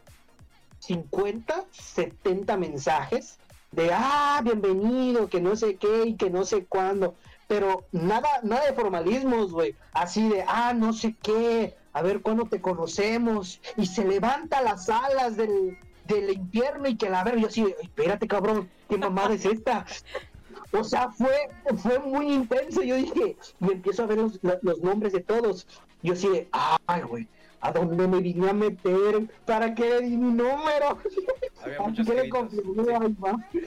50, 0.80 1.65
70 1.72 2.57
mensajes 2.57 3.39
de, 3.72 3.91
ah, 3.93 4.41
bienvenido, 4.43 5.27
que 5.27 5.41
no 5.41 5.55
sé 5.55 5.76
qué 5.76 6.05
y 6.05 6.15
que 6.15 6.30
no 6.30 6.45
sé 6.45 6.65
cuándo, 6.65 7.15
pero 7.47 7.85
nada, 7.91 8.30
nada 8.43 8.65
de 8.65 8.73
formalismos, 8.73 9.51
güey, 9.51 9.76
así 9.93 10.30
de, 10.30 10.43
ah, 10.47 10.73
no 10.73 10.93
sé 10.93 11.15
qué, 11.22 11.76
a 11.93 12.01
ver 12.01 12.22
cuándo 12.22 12.45
te 12.45 12.61
conocemos, 12.61 13.59
y 13.76 13.85
se 13.85 14.05
levanta 14.05 14.61
las 14.61 14.89
alas 14.89 15.35
del, 15.35 15.77
del 16.05 16.31
infierno 16.31 16.88
y 16.88 16.95
que 16.95 17.09
la 17.09 17.23
ver, 17.23 17.38
yo 17.38 17.47
así, 17.47 17.65
espérate 17.81 18.27
cabrón, 18.27 18.69
¿qué 18.89 18.97
mamada 18.97 19.34
es 19.34 19.45
esta? 19.45 19.85
O 20.72 20.84
sea, 20.84 21.10
fue, 21.11 21.49
fue 21.77 21.99
muy 21.99 22.34
intenso. 22.34 22.84
Yo 22.84 22.95
dije, 22.95 23.35
y 23.61 23.72
empiezo 23.72 24.03
a 24.03 24.07
ver 24.07 24.18
los, 24.18 24.39
los 24.61 24.80
nombres 24.81 25.14
de 25.14 25.22
todos. 25.22 25.65
Yo 26.03 26.14
así 26.14 26.27
de, 26.30 26.48
ay, 26.88 27.02
güey, 27.02 27.27
¿a 27.61 27.72
dónde 27.72 28.07
me 28.07 28.19
vine 28.19 28.49
a 28.49 28.53
meter? 28.53 29.27
¿Para 29.45 29.73
qué 29.73 29.89
le 29.89 30.02
di 30.02 30.18
mi 30.18 30.31
número? 30.34 30.98
Había 31.64 31.77
¿A 31.80 31.84
muchos 31.84 32.06
qué 32.07 32.14
le 32.14 32.30
confirmé? 32.30 32.84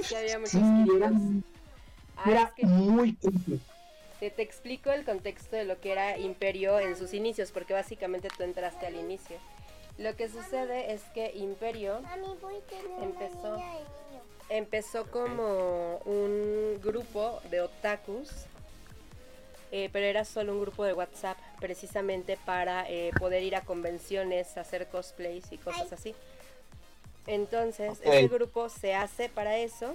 Sí, 0.03 0.15
había 0.15 0.39
muchos 0.39 0.53
Sí, 0.53 0.61
era, 0.97 1.13
Ah, 2.17 2.31
era 2.31 2.43
es 2.43 2.53
que 2.53 2.67
muy 2.67 3.15
creepy. 3.15 3.61
te, 4.21 4.31
te 4.31 4.43
explico 4.43 4.91
el 4.91 5.07
contexto 5.07 5.57
de 5.57 5.65
lo 5.65 5.81
que 5.81 5.93
era 5.93 6.19
Imperio 6.19 6.79
en 6.79 6.95
sus 6.97 7.15
inicios, 7.15 7.51
porque 7.51 7.73
básicamente 7.73 8.29
tú 8.37 8.43
entraste 8.43 8.87
al 8.87 8.97
inicio. 8.97 9.37
Lo 9.97 10.15
que 10.17 10.29
sucede 10.29 10.93
es 10.93 11.03
que 11.15 11.33
Imperio 11.35 12.01
Mami, 12.03 12.37
Empezó. 14.51 15.07
como 15.11 15.99
un 16.05 16.81
grupo 16.83 17.41
de 17.51 17.61
otakus, 17.61 18.29
eh, 19.73 19.89
pero 19.93 20.05
era 20.07 20.25
solo 20.25 20.53
un 20.53 20.61
grupo 20.61 20.85
de 20.85 20.93
WhatsApp, 20.93 21.39
precisamente 21.61 22.37
para 22.45 22.89
eh, 22.91 23.13
poder 23.19 23.43
ir 23.43 23.55
a 23.55 23.63
convenciones, 23.63 24.59
hacer 24.59 24.89
cosplays 24.89 25.51
y 25.53 25.59
cosas 25.59 25.93
así. 25.93 26.15
Entonces, 27.27 28.01
Ok. 28.01 28.07
ese 28.07 28.29
grupo 28.29 28.69
se 28.69 28.95
hace 28.95 29.29
para 29.29 29.57
eso 29.59 29.95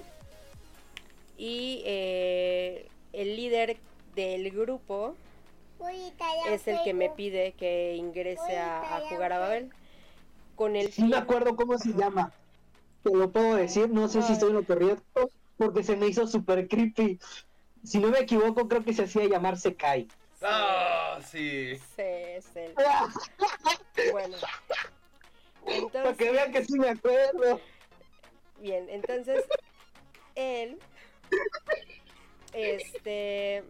y 1.36 1.82
eh, 1.84 2.88
el 3.12 3.36
líder 3.36 3.76
del 4.14 4.50
grupo 4.50 5.14
es 6.48 6.66
el 6.66 6.82
que 6.82 6.94
me 6.94 7.10
pide 7.10 7.52
que 7.52 7.94
ingrese 7.96 8.56
a, 8.56 8.96
a 8.96 9.00
jugar 9.10 9.32
a 9.34 9.38
Babel. 9.38 9.70
Con 10.54 10.74
el 10.76 10.90
Sí 10.90 11.04
me 11.04 11.18
acuerdo 11.18 11.54
cómo 11.54 11.76
se 11.76 11.90
llama. 11.92 12.32
Te 13.06 13.16
lo 13.16 13.30
puedo 13.30 13.54
decir, 13.54 13.88
no 13.88 14.08
sé 14.08 14.20
si 14.22 14.32
estoy 14.32 14.48
en 14.48 14.56
lo 14.56 14.64
correcto, 14.64 15.30
porque 15.56 15.84
se 15.84 15.94
me 15.94 16.08
hizo 16.08 16.26
súper 16.26 16.66
creepy. 16.66 17.20
Si 17.84 18.00
no 18.00 18.08
me 18.08 18.18
equivoco, 18.18 18.66
creo 18.66 18.82
que 18.82 18.92
se 18.92 19.04
hacía 19.04 19.26
llamar 19.26 19.56
Sekai. 19.56 20.08
Ah, 20.42 21.20
sí. 21.24 21.76
Sí, 21.76 22.02
es 22.02 22.56
el- 22.56 22.74
Ah, 22.76 23.06
Bueno. 24.10 24.36
Para 25.64 25.76
Entonces, 25.76 26.16
que 26.16 26.32
vean 26.32 26.50
que 26.52 26.64
sí 26.64 26.76
me 26.80 26.88
acuerdo. 26.88 27.60
Bien, 28.58 28.88
entonces 28.90 29.44
él 30.34 30.76
este 32.54 33.62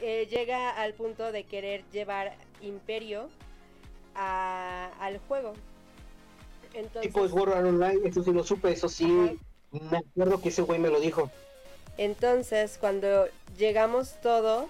eh, 0.00 0.26
llega 0.28 0.70
al 0.70 0.94
punto 0.94 1.30
de 1.30 1.44
querer 1.44 1.84
llevar 1.92 2.36
Imperio 2.60 3.28
a- 4.16 4.90
al 4.98 5.18
juego. 5.28 5.52
Entonces, 6.74 7.02
Tipo 7.02 7.28
Sword 7.28 7.52
Art 7.52 7.66
Online, 7.66 8.00
eso 8.08 8.22
sí 8.22 8.32
lo 8.32 8.44
supe, 8.44 8.72
eso 8.72 8.88
sí. 8.88 9.38
Me 9.70 9.98
acuerdo 9.98 10.40
que 10.40 10.48
ese 10.50 10.62
güey 10.62 10.78
me 10.78 10.88
lo 10.88 11.00
dijo. 11.00 11.30
entonces 11.96 12.76
cuando 12.80 13.26
llegamos 13.56 14.14
todos, 14.22 14.66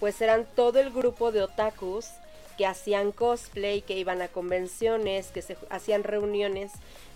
pues 0.00 0.20
eran 0.20 0.46
todo 0.56 0.78
el 0.80 0.90
grupo 0.92 1.32
de 1.32 1.42
otakus 1.42 2.06
que 2.58 2.66
hacían 2.66 3.12
cosplay, 3.12 3.82
que 3.82 3.96
iban 3.96 4.20
a 4.22 4.28
convenciones, 4.28 5.28
que 5.28 5.42
se 5.42 5.56
hacían 5.70 6.04
reuniones 6.04 6.72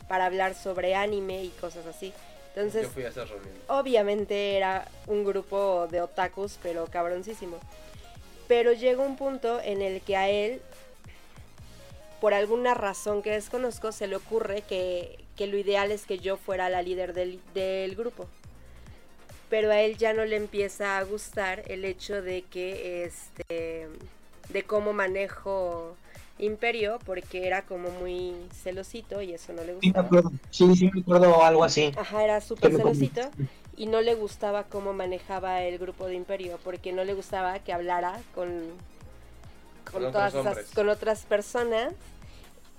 para 0.08 0.26
hablar 0.26 0.54
sobre 0.54 0.94
anime 0.94 1.44
y 1.44 1.48
cosas 1.50 1.84
así. 1.86 2.12
Entonces, 2.54 2.84
Yo 2.84 2.88
fui 2.90 3.04
a 3.04 3.08
esas 3.08 3.28
reuniones. 3.28 3.60
obviamente 3.68 4.56
era 4.56 4.88
un 5.06 5.24
grupo 5.24 5.88
de 5.90 6.00
otakus, 6.00 6.58
pero 6.62 6.86
cabroncísimo. 6.86 7.58
Pero 8.48 8.72
llega 8.72 9.02
un 9.02 9.16
punto 9.16 9.60
en 9.60 9.82
el 9.82 10.00
que 10.00 10.16
a 10.16 10.28
él, 10.30 10.62
por 12.20 12.34
alguna 12.34 12.74
razón 12.74 13.22
que 13.22 13.30
desconozco, 13.30 13.92
se 13.92 14.06
le 14.06 14.16
ocurre 14.16 14.62
que, 14.62 15.18
que 15.36 15.46
lo 15.46 15.56
ideal 15.58 15.90
es 15.92 16.06
que 16.06 16.18
yo 16.18 16.36
fuera 16.36 16.68
la 16.70 16.82
líder 16.82 17.12
del, 17.14 17.40
del 17.54 17.94
grupo. 17.96 18.26
Pero 19.48 19.70
a 19.70 19.80
él 19.80 19.96
ya 19.96 20.12
no 20.12 20.24
le 20.24 20.36
empieza 20.36 20.98
a 20.98 21.02
gustar 21.04 21.62
el 21.68 21.84
hecho 21.84 22.20
de 22.20 22.42
que, 22.42 23.04
este, 23.04 23.88
de 24.48 24.62
cómo 24.64 24.92
manejo 24.92 25.96
Imperio, 26.38 26.98
porque 27.06 27.46
era 27.46 27.62
como 27.62 27.90
muy 27.90 28.34
celosito 28.52 29.22
y 29.22 29.32
eso 29.32 29.52
no 29.52 29.62
le 29.62 29.74
Sí, 29.80 29.92
me 29.94 30.02
gustaba. 30.02 30.06
acuerdo. 30.06 30.32
Sí, 30.50 30.76
sí, 30.76 30.90
me 30.92 31.00
acuerdo 31.00 31.42
algo 31.44 31.64
así. 31.64 31.92
Ajá, 31.96 32.24
era 32.24 32.40
súper 32.40 32.72
celosito 32.72 33.20
y 33.76 33.86
no 33.86 34.00
le 34.00 34.14
gustaba 34.14 34.64
cómo 34.64 34.92
manejaba 34.92 35.62
el 35.62 35.78
grupo 35.78 36.06
de 36.06 36.14
Imperio, 36.14 36.58
porque 36.64 36.92
no 36.92 37.04
le 37.04 37.14
gustaba 37.14 37.58
que 37.60 37.72
hablara 37.72 38.20
con, 38.34 38.48
con, 39.96 40.04
Con 40.04 40.12
todas 40.12 40.34
otros 40.34 40.46
esas, 40.46 40.56
hombres. 40.58 40.74
con 40.74 40.88
otras 40.88 41.22
personas. 41.26 41.94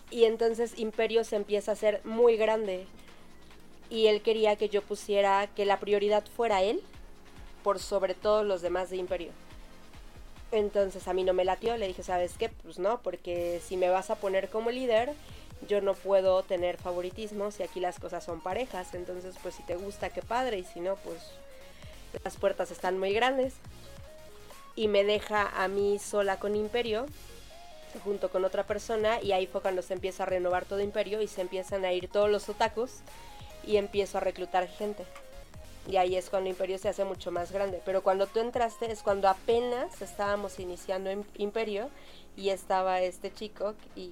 Y 0.09 0.23
entonces 0.25 0.77
Imperio 0.79 1.23
se 1.23 1.35
empieza 1.35 1.71
a 1.71 1.73
hacer 1.73 2.01
muy 2.05 2.37
grande. 2.37 2.85
Y 3.89 4.07
él 4.07 4.21
quería 4.21 4.55
que 4.55 4.69
yo 4.69 4.81
pusiera 4.81 5.47
que 5.47 5.65
la 5.65 5.79
prioridad 5.79 6.23
fuera 6.35 6.61
él 6.61 6.81
por 7.63 7.79
sobre 7.79 8.13
todos 8.13 8.45
los 8.45 8.61
demás 8.61 8.89
de 8.89 8.97
Imperio. 8.97 9.31
Entonces 10.51 11.07
a 11.07 11.13
mí 11.13 11.23
no 11.23 11.33
me 11.33 11.43
latió, 11.43 11.75
le 11.75 11.87
dije, 11.87 12.03
¿sabes 12.03 12.33
qué? 12.37 12.49
Pues 12.49 12.79
no, 12.79 13.01
porque 13.01 13.61
si 13.65 13.75
me 13.75 13.89
vas 13.89 14.09
a 14.09 14.15
poner 14.15 14.49
como 14.49 14.71
líder, 14.71 15.11
yo 15.67 15.81
no 15.81 15.93
puedo 15.93 16.43
tener 16.43 16.77
favoritismos 16.77 17.59
y 17.59 17.63
aquí 17.63 17.79
las 17.81 17.99
cosas 17.99 18.23
son 18.23 18.39
parejas. 18.39 18.93
Entonces, 18.93 19.35
pues 19.41 19.55
si 19.55 19.63
te 19.63 19.75
gusta, 19.75 20.09
qué 20.09 20.21
padre, 20.21 20.59
y 20.59 20.63
si 20.63 20.79
no, 20.79 20.95
pues 20.97 21.17
las 22.23 22.37
puertas 22.37 22.71
están 22.71 22.97
muy 22.97 23.11
grandes. 23.11 23.53
Y 24.77 24.87
me 24.87 25.03
deja 25.03 25.49
a 25.61 25.67
mí 25.67 25.99
sola 25.99 26.39
con 26.39 26.55
Imperio, 26.55 27.07
junto 28.05 28.29
con 28.29 28.45
otra 28.45 28.63
persona, 28.63 29.19
y 29.21 29.31
ahí 29.31 29.47
fue 29.47 29.61
cuando 29.61 29.81
se 29.81 29.93
empieza 29.95 30.23
a 30.23 30.27
renovar 30.27 30.65
todo 30.65 30.81
Imperio 30.81 31.21
y 31.21 31.27
se 31.27 31.41
empiezan 31.41 31.83
a 31.83 31.91
ir 31.91 32.07
todos 32.09 32.29
los 32.29 32.47
otakus 32.47 32.91
y 33.65 33.77
empiezo 33.77 34.19
a 34.19 34.21
reclutar 34.21 34.67
gente. 34.67 35.03
Y 35.89 35.95
ahí 35.97 36.15
es 36.15 36.29
cuando 36.29 36.49
Imperio 36.49 36.77
se 36.77 36.89
hace 36.89 37.05
mucho 37.05 37.31
más 37.31 37.51
grande. 37.51 37.81
Pero 37.85 38.03
cuando 38.03 38.27
tú 38.27 38.39
entraste 38.39 38.91
es 38.91 39.01
cuando 39.01 39.27
apenas 39.27 40.01
estábamos 40.01 40.59
iniciando 40.59 41.09
Im- 41.11 41.25
Imperio 41.37 41.89
y 42.35 42.49
estaba 42.49 43.01
este 43.01 43.33
chico 43.33 43.73
y 43.95 44.11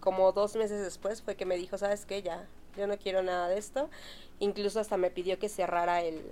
como 0.00 0.32
dos 0.32 0.56
meses 0.56 0.82
después 0.82 1.22
fue 1.22 1.36
que 1.36 1.44
me 1.46 1.56
dijo, 1.56 1.78
¿sabes 1.78 2.06
qué? 2.06 2.22
Ya, 2.22 2.46
yo 2.76 2.86
no 2.86 2.96
quiero 2.96 3.22
nada 3.22 3.48
de 3.48 3.58
esto. 3.58 3.88
Incluso 4.40 4.80
hasta 4.80 4.96
me 4.96 5.10
pidió 5.10 5.38
que 5.38 5.48
cerrara 5.48 6.02
el, 6.02 6.22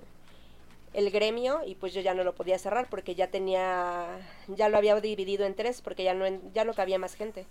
el 0.95 1.11
gremio 1.11 1.61
y 1.67 1.75
pues 1.75 1.93
yo 1.93 2.01
ya 2.01 2.15
no 2.15 2.25
lo 2.25 2.35
podía 2.35 2.59
cerrar 2.59 2.89
porque 2.89 3.15
ya 3.15 3.29
tenía, 3.29 4.07
ya 4.49 4.69
lo 4.69 4.79
había 4.79 4.99
dividido 5.01 5.45
en 5.45 5.55
tres 5.55 5.83
porque 5.83 6.05
ya 6.05 6.15
no, 6.15 6.25
en- 6.25 6.53
ya 6.53 6.65
no 6.65 6.73
cabía 6.73 6.99
más 6.99 7.15
gente. 7.15 7.47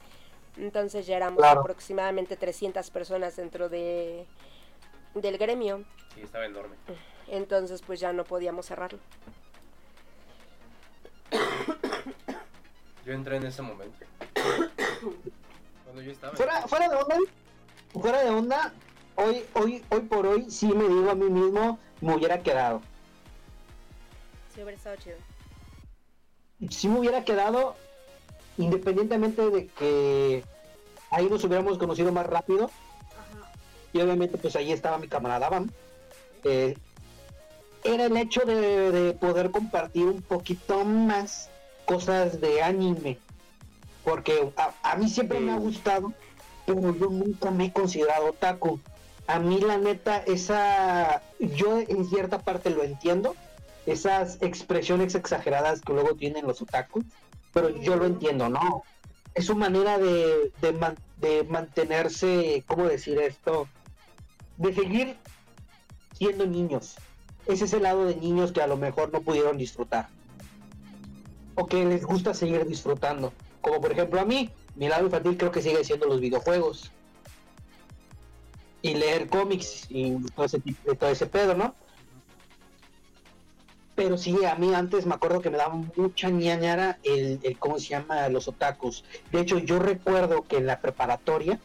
Entonces 0.58 1.06
ya 1.06 1.18
éramos 1.18 1.38
Claro. 1.40 1.62
aproximadamente 1.62 2.38
300 2.38 2.90
personas 2.90 3.36
dentro 3.36 3.70
de, 3.70 4.26
del 5.14 5.38
gremio. 5.38 5.84
Sí, 6.16 6.22
estaba 6.22 6.46
enorme. 6.46 6.76
Entonces 7.28 7.82
pues 7.82 8.00
ya 8.00 8.14
no 8.14 8.24
podíamos 8.24 8.66
cerrarlo. 8.66 9.00
Yo 13.06 13.12
entré 13.14 13.36
en 13.38 13.46
ese 13.46 13.62
momento. 13.62 13.98
Cuando 15.84 16.02
yo 16.02 16.12
estaba. 16.12 16.36
Fuera, 16.36 16.62
fuera 16.68 16.88
de 16.90 16.96
onda, 16.96 17.16
fuera 18.00 18.24
de 18.24 18.30
onda, 18.30 18.74
hoy, 19.16 19.44
hoy, 19.56 19.84
hoy 19.90 20.00
por 20.02 20.26
hoy 20.26 20.50
sí 20.50 20.68
me 20.68 20.88
digo 20.88 21.10
a 21.12 21.16
mí 21.16 21.30
mismo, 21.30 21.80
me 22.00 22.16
hubiera 22.16 22.42
quedado. 22.42 22.82
Sí, 24.54 24.62
hubiera 24.62 24.78
estado 24.78 24.96
chido. 24.98 25.18
Si 26.70 26.88
me 26.88 27.00
hubiera 27.00 27.26
quedado, 27.26 27.76
independientemente 28.58 29.50
de 29.50 29.68
que 29.68 30.44
ahí 31.10 31.28
nos 31.30 31.44
hubiéramos 31.44 31.78
conocido 31.78 32.12
más 32.12 32.26
rápido, 32.28 32.70
y 33.92 34.02
obviamente 34.02 34.38
pues 34.38 34.56
ahí 34.56 34.72
estaba 34.72 34.98
mi 34.98 35.08
camarada 35.08 35.50
Bam, 35.50 35.70
eh, 36.44 36.76
era 37.84 38.06
el 38.06 38.16
hecho 38.18 38.42
de, 38.42 38.92
de 38.92 39.14
poder 39.14 39.52
compartir 39.52 40.06
un 40.06 40.22
poquito 40.22 40.86
más 40.86 41.50
cosas 41.86 42.40
de 42.40 42.62
anime, 42.62 43.18
porque 44.04 44.52
a, 44.56 44.74
a 44.84 44.96
mí 44.96 45.10
siempre 45.10 45.40
me 45.40 45.52
ha 45.52 45.58
gustado, 45.58 46.14
pero 46.66 46.96
yo 46.96 47.10
nunca 47.10 47.52
me 47.52 47.66
he 47.66 47.74
considerado 47.74 48.28
otaku. 48.28 48.80
A 49.28 49.40
mí 49.40 49.60
la 49.60 49.78
neta, 49.78 50.18
esa, 50.18 51.22
yo 51.40 51.80
en 51.80 52.06
cierta 52.06 52.40
parte 52.40 52.70
lo 52.70 52.84
entiendo, 52.84 53.36
esas 53.86 54.38
expresiones 54.42 55.16
exageradas 55.16 55.82
que 55.82 55.94
luego 55.94 56.16
tienen 56.16 56.48
los 56.48 56.62
otakus, 56.62 57.04
pero 57.54 57.70
yo 57.70 57.96
lo 57.96 58.06
entiendo, 58.06 58.50
¿no? 58.50 58.84
Es 59.34 59.46
su 59.46 59.56
manera 59.56 59.98
de, 59.98 60.52
de, 60.62 60.74
man- 60.74 60.98
de 61.18 61.44
mantenerse, 61.44 62.64
¿cómo 62.68 62.86
decir 62.86 63.20
esto? 63.20 63.68
De 64.58 64.74
seguir 64.74 65.18
siendo 66.14 66.46
niños. 66.46 66.96
Ese 67.48 67.66
es 67.66 67.74
el 67.74 67.84
lado 67.84 68.06
de 68.06 68.16
niños 68.16 68.52
que 68.52 68.62
a 68.62 68.68
lo 68.68 68.78
mejor 68.78 69.12
no 69.12 69.22
pudieron 69.22 69.58
disfrutar. 69.58 70.08
O 71.56 71.66
que 71.68 71.84
les 71.86 72.06
gusta 72.06 72.34
seguir 72.34 72.66
disfrutando. 72.66 73.34
Como 73.62 73.82
por 73.82 73.92
ejemplo 73.92 74.20
a 74.22 74.26
mí, 74.26 74.50
mi 74.76 74.88
lado 74.88 75.06
infantil 75.06 75.38
creo 75.38 75.52
que 75.52 75.62
sigue 75.62 75.84
siendo 75.84 76.06
los 76.06 76.20
videojuegos. 76.20 76.92
Y 78.82 78.96
leer 78.96 79.28
cómics 79.28 79.88
y 79.90 80.16
todo 80.36 80.46
ese, 80.46 80.60
todo 81.00 81.10
ese 81.10 81.26
pedo, 81.26 81.56
¿no? 81.56 81.76
Pero 83.96 84.18
sí, 84.18 84.44
a 84.46 84.56
mí 84.56 84.74
antes 84.74 85.06
me 85.06 85.14
acuerdo 85.14 85.42
que 85.42 85.52
me 85.52 85.58
daba 85.58 85.76
mucha 85.96 86.30
ñañara 86.30 86.98
el, 87.04 87.40
el 87.44 87.60
¿cómo 87.60 87.78
se 87.80 87.90
llama? 87.90 88.28
Los 88.30 88.48
otakus. 88.48 89.04
De 89.32 89.40
hecho, 89.42 89.60
yo 89.60 89.78
recuerdo 89.78 90.44
que 90.48 90.58
en 90.58 90.66
la 90.66 90.80
preparatoria 90.80 91.60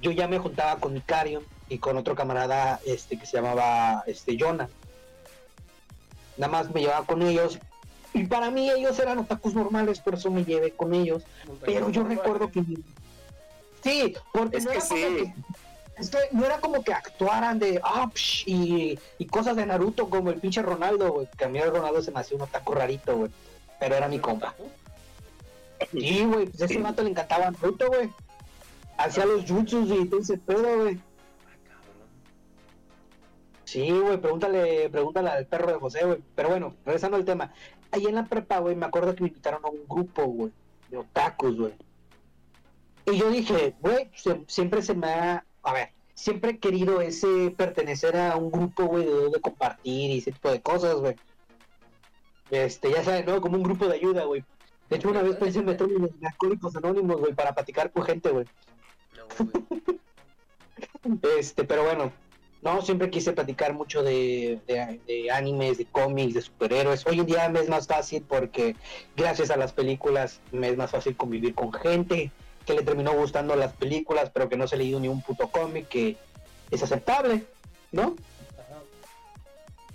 yo 0.00 0.10
ya 0.12 0.28
me 0.28 0.38
juntaba 0.38 0.76
con 0.76 0.96
Icarion 0.96 1.42
y 1.68 1.78
con 1.78 1.96
otro 1.98 2.14
camarada 2.14 2.80
este 2.86 3.18
que 3.18 3.26
se 3.26 3.36
llamaba 3.36 4.02
este 4.06 4.36
Jonah. 4.38 4.68
nada 6.38 6.50
más 6.52 6.72
me 6.72 6.80
llevaba 6.80 7.04
con 7.04 7.20
ellos. 7.22 7.58
Y 8.14 8.24
para 8.24 8.50
mí 8.50 8.70
ellos 8.70 8.98
eran 8.98 9.18
otakus 9.18 9.54
normales, 9.54 10.00
por 10.00 10.14
eso 10.14 10.30
me 10.30 10.42
llevé 10.44 10.70
con 10.70 10.94
ellos. 10.94 11.22
Pero 11.66 11.90
yo 11.90 12.02
recuerdo 12.02 12.50
que... 12.50 12.62
Sí, 13.82 14.14
porque 14.32 14.56
Es 14.56 14.64
no 14.64 14.70
que 14.70 14.80
sí. 14.80 14.94
que- 14.94 15.34
es 15.98 16.10
que 16.10 16.18
no 16.32 16.44
era 16.44 16.60
como 16.60 16.82
que 16.84 16.92
actuaran 16.92 17.58
de 17.58 17.80
ah, 17.82 18.10
psh, 18.12 18.44
y, 18.46 18.98
y 19.18 19.26
cosas 19.26 19.56
de 19.56 19.64
Naruto 19.64 20.10
como 20.10 20.30
el 20.30 20.40
pinche 20.40 20.62
Ronaldo, 20.62 21.12
güey. 21.12 21.28
Que 21.36 21.46
a 21.46 21.48
mí 21.48 21.58
el 21.58 21.70
Ronaldo 21.70 22.02
se 22.02 22.10
me 22.10 22.20
hacía 22.20 22.36
un 22.36 22.42
otaku 22.42 22.74
rarito, 22.74 23.16
güey. 23.16 23.30
Pero 23.80 23.94
era 23.94 24.08
mi 24.08 24.18
compa. 24.18 24.54
Sí, 25.90 26.24
güey, 26.24 26.46
pues 26.46 26.62
a 26.62 26.64
ese 26.66 26.78
vato 26.78 27.02
le 27.02 27.10
encantaba 27.10 27.50
Naruto, 27.50 27.88
güey. 27.88 28.10
Hacía 28.98 29.24
los 29.26 29.44
jutsus 29.50 29.90
y 29.90 30.06
todo 30.06 30.20
ese 30.20 30.38
pedo, 30.38 30.82
güey. 30.82 31.00
Sí, 33.64 33.90
güey, 33.90 34.18
pregúntale, 34.18 34.88
pregúntale 34.90 35.30
al 35.30 35.46
perro 35.46 35.72
de 35.72 35.78
José, 35.78 36.04
güey. 36.04 36.18
Pero 36.34 36.50
bueno, 36.50 36.74
regresando 36.84 37.16
al 37.16 37.24
tema. 37.24 37.52
Ahí 37.90 38.04
en 38.04 38.14
la 38.14 38.26
prepa, 38.26 38.58
güey, 38.58 38.76
me 38.76 38.86
acuerdo 38.86 39.14
que 39.14 39.22
me 39.22 39.28
invitaron 39.28 39.64
a 39.64 39.68
un 39.68 39.86
grupo, 39.88 40.24
güey, 40.26 40.52
de 40.90 40.98
otakus, 40.98 41.56
güey. 41.56 41.72
Y 43.06 43.18
yo 43.18 43.30
dije, 43.30 43.74
güey, 43.80 44.10
siempre 44.46 44.82
se 44.82 44.94
me 44.94 45.06
ha, 45.06 45.44
a 45.66 45.72
ver, 45.72 45.88
siempre 46.14 46.52
he 46.52 46.58
querido 46.58 47.00
ese 47.00 47.52
pertenecer 47.56 48.16
a 48.16 48.36
un 48.36 48.52
grupo, 48.52 48.84
güey, 48.84 49.04
de, 49.04 49.40
compartir 49.40 50.10
y 50.12 50.18
ese 50.18 50.30
tipo 50.30 50.50
de 50.50 50.62
cosas, 50.62 50.94
güey. 50.94 51.16
Este, 52.52 52.92
ya 52.92 53.02
sabes, 53.02 53.26
¿no? 53.26 53.40
Como 53.40 53.56
un 53.56 53.64
grupo 53.64 53.88
de 53.88 53.96
ayuda, 53.96 54.24
güey. 54.24 54.44
De 54.88 54.96
hecho, 54.96 55.08
una 55.10 55.22
vez 55.22 55.34
pensé 55.34 55.58
en 55.58 55.64
meterme 55.64 55.94
en 56.08 56.26
Alcohólicos 56.26 56.76
Anónimos, 56.76 57.18
güey, 57.18 57.34
para 57.34 57.52
platicar 57.52 57.90
con 57.90 58.04
gente, 58.04 58.30
güey. 58.30 58.46
No. 59.16 59.50
Este, 61.36 61.64
pero 61.64 61.82
bueno, 61.82 62.12
no, 62.62 62.80
siempre 62.82 63.10
quise 63.10 63.32
platicar 63.32 63.74
mucho 63.74 64.04
de, 64.04 64.60
de- 64.68 65.00
de 65.06 65.30
animes, 65.32 65.78
de 65.78 65.86
cómics, 65.86 66.34
de 66.34 66.42
superhéroes. 66.42 67.04
Hoy 67.08 67.18
en 67.20 67.26
día 67.26 67.48
me 67.48 67.58
es 67.60 67.68
más 67.68 67.88
fácil 67.88 68.24
porque 68.28 68.76
gracias 69.16 69.50
a 69.50 69.56
las 69.56 69.72
películas 69.72 70.40
me 70.52 70.68
es 70.68 70.76
más 70.76 70.92
fácil 70.92 71.16
convivir 71.16 71.54
con 71.56 71.72
gente 71.72 72.30
que 72.66 72.74
le 72.74 72.82
terminó 72.82 73.12
gustando 73.12 73.54
las 73.56 73.72
películas, 73.72 74.30
pero 74.34 74.48
que 74.48 74.56
no 74.56 74.66
se 74.66 74.74
ha 74.74 74.78
leído 74.78 74.98
ni 75.00 75.08
un 75.08 75.22
puto 75.22 75.48
cómic, 75.48 75.88
que 75.88 76.16
es 76.70 76.82
aceptable, 76.82 77.44
¿no? 77.92 78.16
Ajá. 78.58 78.80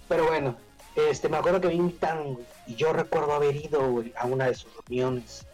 Pero 0.08 0.26
bueno, 0.28 0.56
este, 0.96 1.30
me 1.30 1.38
acuerdo 1.38 1.60
que 1.62 1.68
me 1.68 1.74
invitaron 1.76 2.34
güey, 2.36 2.46
y 2.68 2.76
yo 2.76 2.94
recuerdo 2.94 3.34
haber 3.34 3.56
ido 3.58 4.04
a 4.16 4.26
una 4.26 4.46
de 4.48 4.56
sus 4.56 4.72
reuniones. 4.88 5.46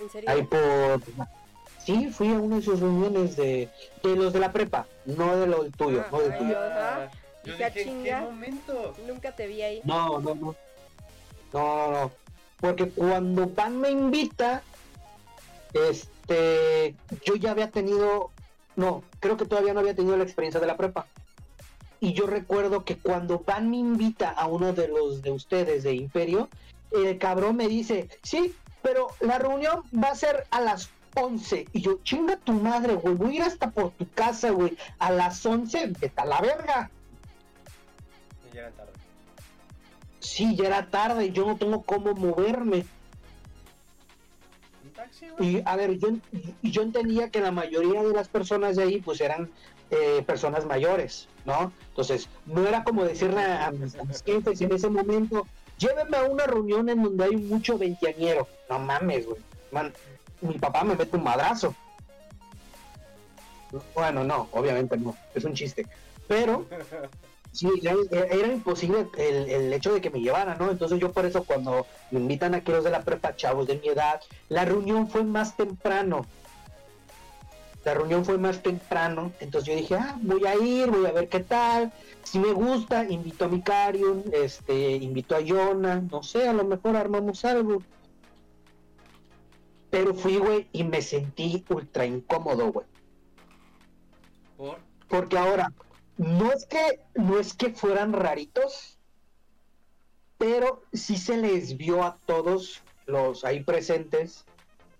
¿En 0.00 0.10
serio? 0.10 0.30
Ahí 0.30 0.42
por... 0.42 1.00
Sí, 1.84 2.08
fui 2.10 2.28
a 2.32 2.38
una 2.38 2.56
de 2.56 2.62
sus 2.62 2.80
reuniones 2.80 3.36
de, 3.36 3.68
de 4.02 4.16
los 4.16 4.32
de 4.32 4.38
la 4.40 4.52
prepa, 4.52 4.86
no 5.04 5.36
de 5.36 5.46
lo 5.48 5.64
del 5.64 5.72
tuyo, 5.72 6.02
Ah, 6.04 6.08
no 6.12 6.20
del 6.20 6.38
tuyo. 6.38 6.58
Ajá. 6.58 7.10
Yo 7.44 7.54
Hija 7.54 7.66
dije, 7.70 7.82
¿en 7.82 7.86
qué 7.88 8.04
chinga. 8.04 8.20
momento? 8.20 8.94
Nunca 9.06 9.32
te 9.34 9.46
vi 9.48 9.62
ahí. 9.62 9.80
No, 9.84 10.20
no, 10.20 10.34
no. 10.34 10.54
No, 11.52 11.90
no, 11.90 11.90
no. 11.90 12.10
Porque 12.60 12.88
cuando 12.88 13.48
Pan 13.48 13.80
me 13.80 13.90
invita, 13.90 14.62
este, 16.22 16.94
yo 17.24 17.34
ya 17.36 17.50
había 17.50 17.70
tenido, 17.70 18.30
no, 18.76 19.02
creo 19.20 19.36
que 19.36 19.44
todavía 19.44 19.74
no 19.74 19.80
había 19.80 19.94
tenido 19.94 20.16
la 20.16 20.24
experiencia 20.24 20.60
de 20.60 20.66
la 20.66 20.76
prepa. 20.76 21.06
Y 22.00 22.14
yo 22.14 22.26
recuerdo 22.26 22.84
que 22.84 22.96
cuando 22.96 23.42
Pan 23.42 23.70
me 23.70 23.76
invita 23.76 24.30
a 24.30 24.46
uno 24.46 24.72
de 24.72 24.88
los 24.88 25.22
de 25.22 25.30
ustedes 25.30 25.84
de 25.84 25.94
Imperio, 25.94 26.48
el 26.90 27.18
cabrón 27.18 27.56
me 27.56 27.68
dice, 27.68 28.08
sí, 28.22 28.54
pero 28.82 29.08
la 29.20 29.38
reunión 29.38 29.82
va 29.94 30.08
a 30.08 30.14
ser 30.16 30.46
a 30.50 30.60
las 30.60 30.90
11. 31.14 31.68
Y 31.72 31.80
yo, 31.80 32.00
chinga 32.02 32.36
tu 32.36 32.52
madre, 32.54 32.94
güey, 32.94 33.14
voy 33.14 33.32
a 33.32 33.36
ir 33.36 33.42
hasta 33.42 33.70
por 33.70 33.92
tu 33.92 34.08
casa, 34.10 34.50
güey, 34.50 34.76
a 34.98 35.12
las 35.12 35.44
11, 35.44 35.92
vete 36.00 36.12
a 36.16 36.24
la 36.24 36.40
verga. 36.40 36.90
Y 38.50 38.54
llegan 38.54 38.72
tarde. 38.72 38.92
Sí, 40.18 40.56
ya 40.56 40.66
era 40.66 40.90
tarde, 40.90 41.30
yo 41.30 41.46
no 41.46 41.56
tengo 41.56 41.82
cómo 41.82 42.14
moverme. 42.14 42.84
Y 45.38 45.62
a 45.64 45.76
ver, 45.76 45.98
yo, 45.98 46.08
yo 46.62 46.82
entendía 46.82 47.30
que 47.30 47.40
la 47.40 47.50
mayoría 47.50 48.02
de 48.02 48.12
las 48.12 48.28
personas 48.28 48.76
de 48.76 48.82
ahí 48.82 49.00
pues 49.00 49.20
eran 49.20 49.50
eh, 49.90 50.22
personas 50.26 50.64
mayores, 50.66 51.28
¿no? 51.44 51.72
Entonces, 51.88 52.28
no 52.46 52.66
era 52.66 52.84
como 52.84 53.04
decirle 53.04 53.42
a, 53.42 53.70
mis, 53.70 53.94
a 53.96 54.04
mis 54.04 54.22
jefes 54.22 54.60
en 54.60 54.72
ese 54.72 54.88
momento, 54.88 55.46
llévenme 55.78 56.16
a 56.16 56.24
una 56.24 56.46
reunión 56.46 56.88
en 56.88 57.02
donde 57.02 57.24
hay 57.24 57.36
mucho 57.36 57.78
veinteañero. 57.78 58.48
No 58.68 58.78
mames, 58.78 59.26
güey. 59.26 59.40
Man, 59.70 59.92
mi 60.40 60.58
papá 60.58 60.84
me 60.84 60.94
mete 60.94 61.16
un 61.16 61.24
madrazo. 61.24 61.74
Bueno, 63.94 64.24
no, 64.24 64.48
obviamente 64.52 64.96
no, 64.96 65.16
es 65.34 65.44
un 65.44 65.54
chiste. 65.54 65.86
Pero 66.28 66.66
sí, 67.52 67.68
era, 67.82 68.24
era 68.26 68.48
imposible 68.48 69.06
el, 69.16 69.48
el 69.48 69.72
hecho 69.72 69.92
de 69.92 70.00
que 70.00 70.10
me 70.10 70.20
llevaran, 70.20 70.58
¿no? 70.58 70.70
Entonces 70.70 70.98
yo 70.98 71.12
por 71.12 71.26
eso 71.26 71.44
cuando 71.44 71.86
me 72.10 72.20
invitan 72.20 72.54
a 72.54 72.58
aquellos 72.58 72.84
de 72.84 72.90
la 72.90 73.02
prepa, 73.02 73.36
chavos 73.36 73.66
de 73.66 73.76
mi 73.76 73.88
edad, 73.88 74.20
la 74.48 74.64
reunión 74.64 75.08
fue 75.08 75.22
más 75.22 75.56
temprano. 75.56 76.26
La 77.84 77.94
reunión 77.94 78.24
fue 78.24 78.38
más 78.38 78.62
temprano, 78.62 79.32
entonces 79.40 79.68
yo 79.68 79.74
dije, 79.74 79.96
ah, 79.96 80.16
voy 80.22 80.46
a 80.46 80.54
ir, 80.54 80.88
voy 80.88 81.04
a 81.04 81.10
ver 81.10 81.28
qué 81.28 81.40
tal. 81.40 81.92
Si 82.22 82.38
me 82.38 82.52
gusta, 82.52 83.04
invito 83.10 83.44
a 83.44 83.48
Mikarion, 83.48 84.22
este, 84.32 84.92
invito 84.96 85.34
a 85.34 85.40
Yona, 85.40 86.00
no 86.00 86.22
sé, 86.22 86.48
a 86.48 86.52
lo 86.52 86.64
mejor 86.64 86.96
armamos 86.96 87.44
algo. 87.44 87.82
Pero 89.90 90.14
fui, 90.14 90.38
güey, 90.38 90.68
y 90.72 90.84
me 90.84 91.02
sentí 91.02 91.64
ultra 91.68 92.06
incómodo, 92.06 92.72
güey. 92.72 92.86
¿Por? 94.56 94.78
Porque 95.08 95.36
ahora, 95.36 95.72
no 96.16 96.52
es 96.52 96.66
que, 96.66 97.00
no 97.14 97.38
es 97.38 97.54
que 97.54 97.70
fueran 97.70 98.12
raritos, 98.12 98.98
pero 100.38 100.82
sí 100.92 101.16
se 101.16 101.36
les 101.36 101.76
vio 101.76 102.02
a 102.02 102.18
todos 102.26 102.82
los 103.06 103.44
ahí 103.44 103.62
presentes, 103.62 104.44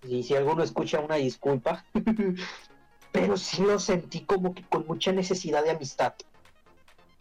y 0.07 0.23
si 0.23 0.35
alguno 0.35 0.63
escucha 0.63 0.99
una 0.99 1.15
disculpa, 1.15 1.85
pero 3.11 3.37
sí 3.37 3.61
lo 3.61 3.79
sentí 3.79 4.21
como 4.21 4.53
que 4.53 4.63
con 4.63 4.85
mucha 4.87 5.11
necesidad 5.11 5.63
de 5.63 5.71
amistad. 5.71 6.13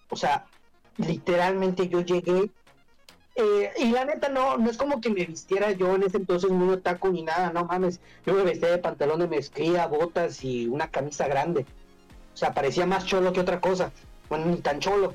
O 0.08 0.16
sea, 0.16 0.46
literalmente 0.96 1.88
yo 1.88 2.00
llegué, 2.00 2.50
eh, 3.34 3.70
y 3.78 3.90
la 3.90 4.04
neta 4.04 4.28
no, 4.28 4.58
no 4.58 4.70
es 4.70 4.76
como 4.76 5.00
que 5.00 5.08
me 5.08 5.24
vistiera 5.24 5.72
yo 5.72 5.94
en 5.94 6.02
ese 6.02 6.18
entonces 6.18 6.50
muy 6.50 6.74
otaku 6.74 7.08
ni 7.08 7.22
nada, 7.22 7.50
no 7.52 7.64
mames, 7.64 8.00
yo 8.26 8.34
me 8.34 8.42
vestía 8.42 8.70
de 8.70 8.78
pantalón 8.78 9.20
de 9.20 9.28
mezclilla, 9.28 9.86
botas 9.86 10.44
y 10.44 10.66
una 10.66 10.90
camisa 10.90 11.28
grande. 11.28 11.64
O 12.34 12.36
sea, 12.36 12.52
parecía 12.54 12.86
más 12.86 13.04
cholo 13.04 13.32
que 13.32 13.40
otra 13.40 13.60
cosa. 13.60 13.92
Bueno, 14.28 14.46
ni 14.46 14.56
tan 14.58 14.80
cholo. 14.80 15.14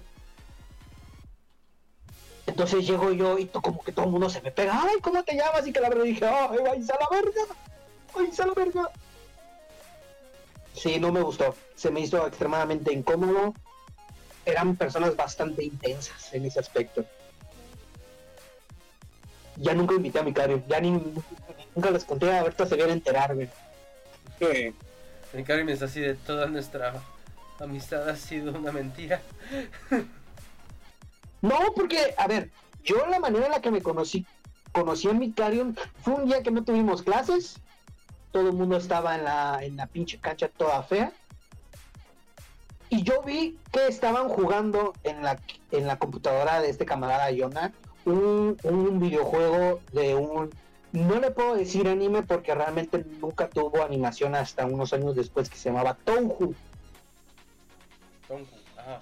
Entonces 2.45 2.87
llego 2.87 3.11
yo 3.11 3.37
y 3.37 3.47
como 3.47 3.83
que 3.83 3.91
todo 3.91 4.05
el 4.05 4.11
mundo 4.11 4.29
se 4.29 4.41
me 4.41 4.51
pega. 4.51 4.81
Ay, 4.81 4.99
¿cómo 5.01 5.23
te 5.23 5.35
llamas? 5.35 5.67
Y 5.67 5.73
que 5.73 5.79
la 5.79 5.89
verdad 5.89 6.05
dije, 6.05 6.25
ay, 6.25 6.57
vais 6.63 6.89
a 6.89 6.97
la 6.99 7.07
verga. 7.11 7.41
Vais 8.15 8.39
a 8.39 8.45
la 8.47 8.53
verga. 8.53 8.91
Sí, 10.73 10.99
no 10.99 11.11
me 11.11 11.21
gustó. 11.21 11.55
Se 11.75 11.91
me 11.91 12.01
hizo 12.01 12.25
extremadamente 12.25 12.93
incómodo. 12.93 13.53
Eran 14.45 14.75
personas 14.75 15.15
bastante 15.15 15.63
intensas 15.63 16.33
en 16.33 16.45
ese 16.45 16.59
aspecto. 16.59 17.03
Ya 19.57 19.73
nunca 19.73 19.95
invité 19.95 20.19
a 20.19 20.23
mi 20.23 20.33
cario. 20.33 20.63
Ya 20.67 20.79
ni, 20.79 20.91
nunca 21.75 21.91
les 21.91 22.05
conté. 22.05 22.31
Ahorita 22.35 22.65
se 22.65 22.75
viene 22.75 22.91
a 22.91 22.95
enterar, 22.95 23.35
güey. 23.35 23.49
Sí. 24.39 24.73
El 25.37 25.43
Karim 25.43 25.69
es 25.69 25.83
así 25.83 26.01
de 26.01 26.15
toda 26.15 26.47
nuestra 26.47 26.99
amistad 27.59 28.09
ha 28.09 28.15
sido 28.15 28.57
una 28.57 28.71
mentira. 28.71 29.21
No, 31.39 31.55
porque, 31.75 32.15
a 32.17 32.25
ver, 32.25 32.49
yo 32.83 33.05
la 33.05 33.19
manera 33.19 33.45
en 33.45 33.51
la 33.51 33.61
que 33.61 33.69
me 33.69 33.79
conocí, 33.79 34.25
conocí 34.71 35.07
a 35.07 35.13
Micarion 35.13 35.77
fue 36.01 36.15
un 36.15 36.25
día 36.25 36.41
que 36.41 36.49
no 36.49 36.63
tuvimos 36.63 37.03
clases. 37.03 37.61
Todo 38.31 38.49
el 38.49 38.55
mundo 38.55 38.75
estaba 38.75 39.15
en 39.15 39.23
la, 39.23 39.59
en 39.61 39.77
la 39.77 39.85
pinche 39.85 40.17
cancha 40.17 40.47
toda 40.47 40.81
fea. 40.81 41.13
Y 42.89 43.03
yo 43.03 43.21
vi 43.21 43.59
que 43.71 43.85
estaban 43.85 44.29
jugando 44.29 44.93
en 45.03 45.21
la, 45.21 45.39
en 45.69 45.85
la 45.85 45.99
computadora 45.99 46.59
de 46.59 46.71
este 46.71 46.87
camarada 46.87 47.29
Yona 47.29 47.71
un, 48.05 48.57
un 48.63 48.99
videojuego 48.99 49.79
de 49.93 50.15
un... 50.15 50.49
No 50.97 51.19
le 51.19 51.29
puedo 51.29 51.55
decir 51.55 51.87
anime 51.87 52.23
porque 52.23 52.55
realmente 52.55 53.05
nunca 53.21 53.47
tuvo 53.47 53.83
animación 53.83 54.33
hasta 54.33 54.65
unos 54.65 54.93
años 54.93 55.15
después 55.15 55.47
que 55.47 55.55
se 55.55 55.69
llamaba 55.69 55.93
Touhou. 55.93 56.55
Tonku, 58.27 58.55
ajá. 58.75 59.01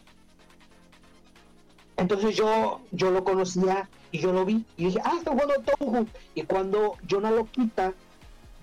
Entonces 1.96 2.36
yo, 2.36 2.82
yo 2.92 3.12
lo 3.12 3.24
conocía 3.24 3.90
y 4.12 4.20
yo 4.20 4.34
lo 4.34 4.44
vi 4.44 4.66
y 4.76 4.88
dije, 4.88 5.00
ah, 5.06 5.14
está 5.18 5.32
jugando 5.32 5.54
Touhou. 5.62 6.06
Y 6.34 6.42
cuando 6.42 6.98
Jonah 7.10 7.32
lo 7.32 7.46
quita, 7.46 7.94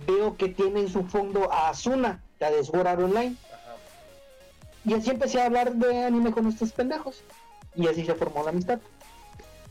veo 0.07 0.37
que 0.37 0.49
tiene 0.49 0.81
en 0.81 0.91
su 0.91 1.03
fondo 1.05 1.51
a 1.51 1.71
Asuna, 1.71 2.23
la 2.39 2.51
de 2.51 2.63
Sword 2.63 2.87
Art 2.87 3.01
Online. 3.01 3.35
Ajá. 3.51 3.77
Y 4.85 4.93
así 4.93 5.09
empecé 5.09 5.41
a 5.41 5.47
hablar 5.47 5.73
de 5.73 6.05
anime 6.05 6.33
con 6.33 6.47
estos 6.49 6.71
pendejos. 6.73 7.23
Y 7.75 7.87
así 7.87 8.05
se 8.05 8.15
formó 8.15 8.43
la 8.43 8.51
amistad. 8.51 8.79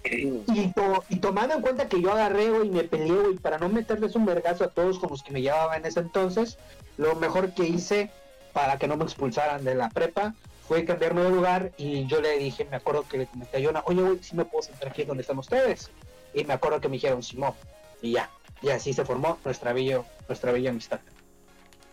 Y, 0.03 0.67
to- 0.73 1.03
y 1.09 1.17
tomando 1.17 1.53
en 1.55 1.61
cuenta 1.61 1.87
que 1.87 2.01
yo 2.01 2.11
agarré 2.11 2.49
güey, 2.49 2.67
y 2.67 2.71
me 2.71 2.83
peleé 2.83 3.11
güey, 3.13 3.35
para 3.37 3.57
no 3.59 3.69
meterles 3.69 4.15
un 4.15 4.25
vergazo 4.25 4.63
a 4.63 4.69
todos 4.69 4.97
con 4.99 5.09
los 5.11 5.21
que 5.23 5.31
me 5.31 5.41
llevaba 5.41 5.77
en 5.77 5.85
ese 5.85 5.99
entonces, 5.99 6.57
lo 6.97 7.15
mejor 7.15 7.53
que 7.53 7.63
hice 7.65 8.09
para 8.53 8.77
que 8.77 8.87
no 8.87 8.97
me 8.97 9.03
expulsaran 9.03 9.63
de 9.63 9.75
la 9.75 9.89
prepa 9.89 10.33
fue 10.67 10.85
cambiarme 10.85 11.21
de 11.23 11.29
lugar 11.29 11.71
y 11.77 12.05
yo 12.07 12.19
le 12.21 12.37
dije, 12.39 12.65
me 12.65 12.77
acuerdo 12.77 13.03
que 13.07 13.17
le 13.19 13.27
comenté 13.27 13.57
a 13.57 13.63
Jonah, 13.65 13.83
oye, 13.85 14.01
güey, 14.01 14.23
si 14.23 14.35
me 14.35 14.45
puedo 14.45 14.63
sentar 14.63 14.89
aquí 14.89 15.03
donde 15.03 15.21
están 15.21 15.37
ustedes. 15.37 15.89
Y 16.33 16.45
me 16.45 16.53
acuerdo 16.53 16.79
que 16.81 16.87
me 16.87 16.93
dijeron, 16.95 17.21
Simón, 17.21 17.53
y 18.01 18.13
ya, 18.13 18.29
y 18.61 18.69
así 18.69 18.93
se 18.93 19.03
formó 19.05 19.37
nuestra 19.43 19.73
bella, 19.73 20.01
nuestra 20.27 20.51
bella 20.51 20.69
amistad. 20.71 20.99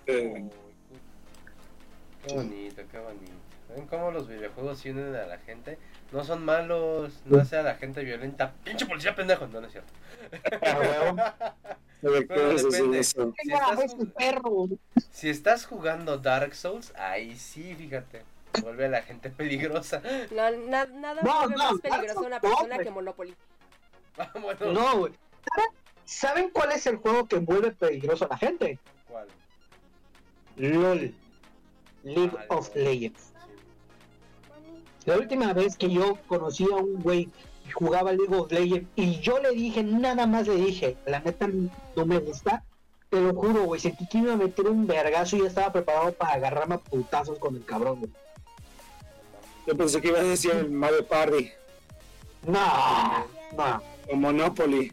Eh, 0.06 0.44
Qué 2.26 2.34
bonito, 2.34 2.82
qué 2.90 2.98
bonito. 2.98 3.32
¿Ven 3.78 3.86
cómo 3.86 4.10
los 4.10 4.26
videojuegos 4.26 4.84
unen 4.86 5.14
a 5.14 5.26
la 5.26 5.38
gente? 5.38 5.78
No 6.10 6.24
son 6.24 6.44
malos, 6.44 7.20
no 7.26 7.40
hace 7.40 7.56
a 7.58 7.62
la 7.62 7.76
gente 7.76 8.02
violenta. 8.02 8.52
¡Pinche 8.64 8.86
policía 8.86 9.14
pendejo! 9.14 9.46
No, 9.46 9.60
no 9.60 9.66
es 9.68 9.72
cierto. 9.72 9.92
Si 12.00 13.50
estás, 13.52 13.78
ese 13.84 14.06
perro. 14.06 14.66
si 15.12 15.30
estás 15.30 15.64
jugando 15.66 16.18
Dark 16.18 16.54
Souls, 16.56 16.92
ahí 16.96 17.36
sí, 17.36 17.74
fíjate. 17.76 18.24
Vuelve 18.62 18.86
a 18.86 18.88
la 18.88 19.02
gente 19.02 19.30
peligrosa. 19.36 20.02
No, 20.32 20.50
na- 20.50 20.86
nada 20.86 21.22
No, 21.22 21.38
vuelve 21.40 21.54
no, 21.56 21.72
más 21.72 21.80
peligroso 21.80 22.20
a 22.20 22.26
una 22.26 22.40
persona 22.40 22.78
que 22.78 22.90
Monopoly. 22.90 23.34
Ah, 24.20 24.32
bueno, 24.40 24.72
No, 24.72 24.98
güey. 24.98 25.12
¿Saben- 25.54 25.70
¿Saben 26.04 26.50
cuál 26.50 26.72
es 26.72 26.84
el 26.88 26.96
juego 26.96 27.28
que 27.28 27.36
vuelve 27.36 27.70
peligroso 27.70 28.24
a 28.24 28.28
la 28.30 28.38
gente? 28.38 28.80
¿cuál? 29.06 29.28
LOL. 30.56 31.14
League 32.02 32.32
Ah, 32.36 32.56
of. 32.56 32.74
Legends. 32.74 33.32
La 35.08 35.16
última 35.16 35.54
vez 35.54 35.74
que 35.78 35.88
yo 35.90 36.18
conocí 36.26 36.64
a 36.70 36.76
un 36.76 37.02
güey 37.02 37.30
que 37.64 37.72
jugaba 37.72 38.12
League 38.12 38.36
of 38.36 38.52
Legends 38.52 38.86
y 38.94 39.18
yo 39.20 39.38
le 39.38 39.52
dije, 39.52 39.82
nada 39.82 40.26
más 40.26 40.46
le 40.46 40.56
dije, 40.56 40.98
la 41.06 41.20
neta 41.20 41.48
no 41.96 42.04
me 42.04 42.18
gusta, 42.18 42.62
te 43.08 43.18
lo 43.18 43.32
juro, 43.32 43.64
güey, 43.64 43.80
sentí 43.80 44.06
que 44.06 44.18
iba 44.18 44.34
a 44.34 44.36
meter 44.36 44.66
un 44.66 44.86
vergazo 44.86 45.38
y 45.38 45.40
ya 45.40 45.46
estaba 45.46 45.72
preparado 45.72 46.12
para 46.12 46.34
agarrarme 46.34 46.74
a 46.74 46.78
putazos 46.78 47.38
con 47.38 47.56
el 47.56 47.64
cabrón, 47.64 48.00
güey. 48.00 48.12
Yo 49.66 49.76
pensé 49.78 49.98
que 50.02 50.08
ibas 50.08 50.20
a 50.20 50.24
decir 50.24 50.50
el 50.50 50.70
Mario 50.70 51.06
Party 51.06 51.52
No, 52.46 53.26
no, 53.56 53.82
o 54.12 54.14
Monopoly. 54.14 54.92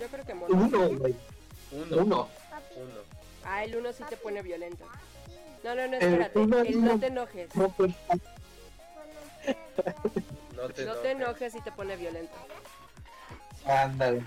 Yo 0.00 0.06
creo 0.10 0.24
que 0.24 0.34
Monopoly. 0.34 0.64
uno, 0.88 0.98
güey, 0.98 1.14
Uno. 1.70 1.84
uno. 1.90 2.02
Uno. 2.02 2.28
Ah, 3.44 3.62
el 3.62 3.76
uno 3.76 3.92
sí 3.92 4.04
te 4.08 4.16
pone 4.16 4.40
violento. 4.40 4.86
No, 5.62 5.74
no, 5.74 5.86
no, 5.86 5.96
El 5.98 6.02
espérate. 6.02 6.38
uno 6.38 6.58
El 6.60 6.80
no. 6.82 6.92
no 6.94 6.98
te 7.00 7.06
enojes. 7.08 7.54
No, 7.54 7.68
pues, 7.68 7.92
No 10.56 10.68
te, 10.70 10.84
No 10.84 10.94
te 10.96 11.10
enojes 11.10 11.54
y 11.54 11.60
te 11.60 11.72
pone 11.72 11.96
violento. 11.96 12.34
ándale. 13.66 14.22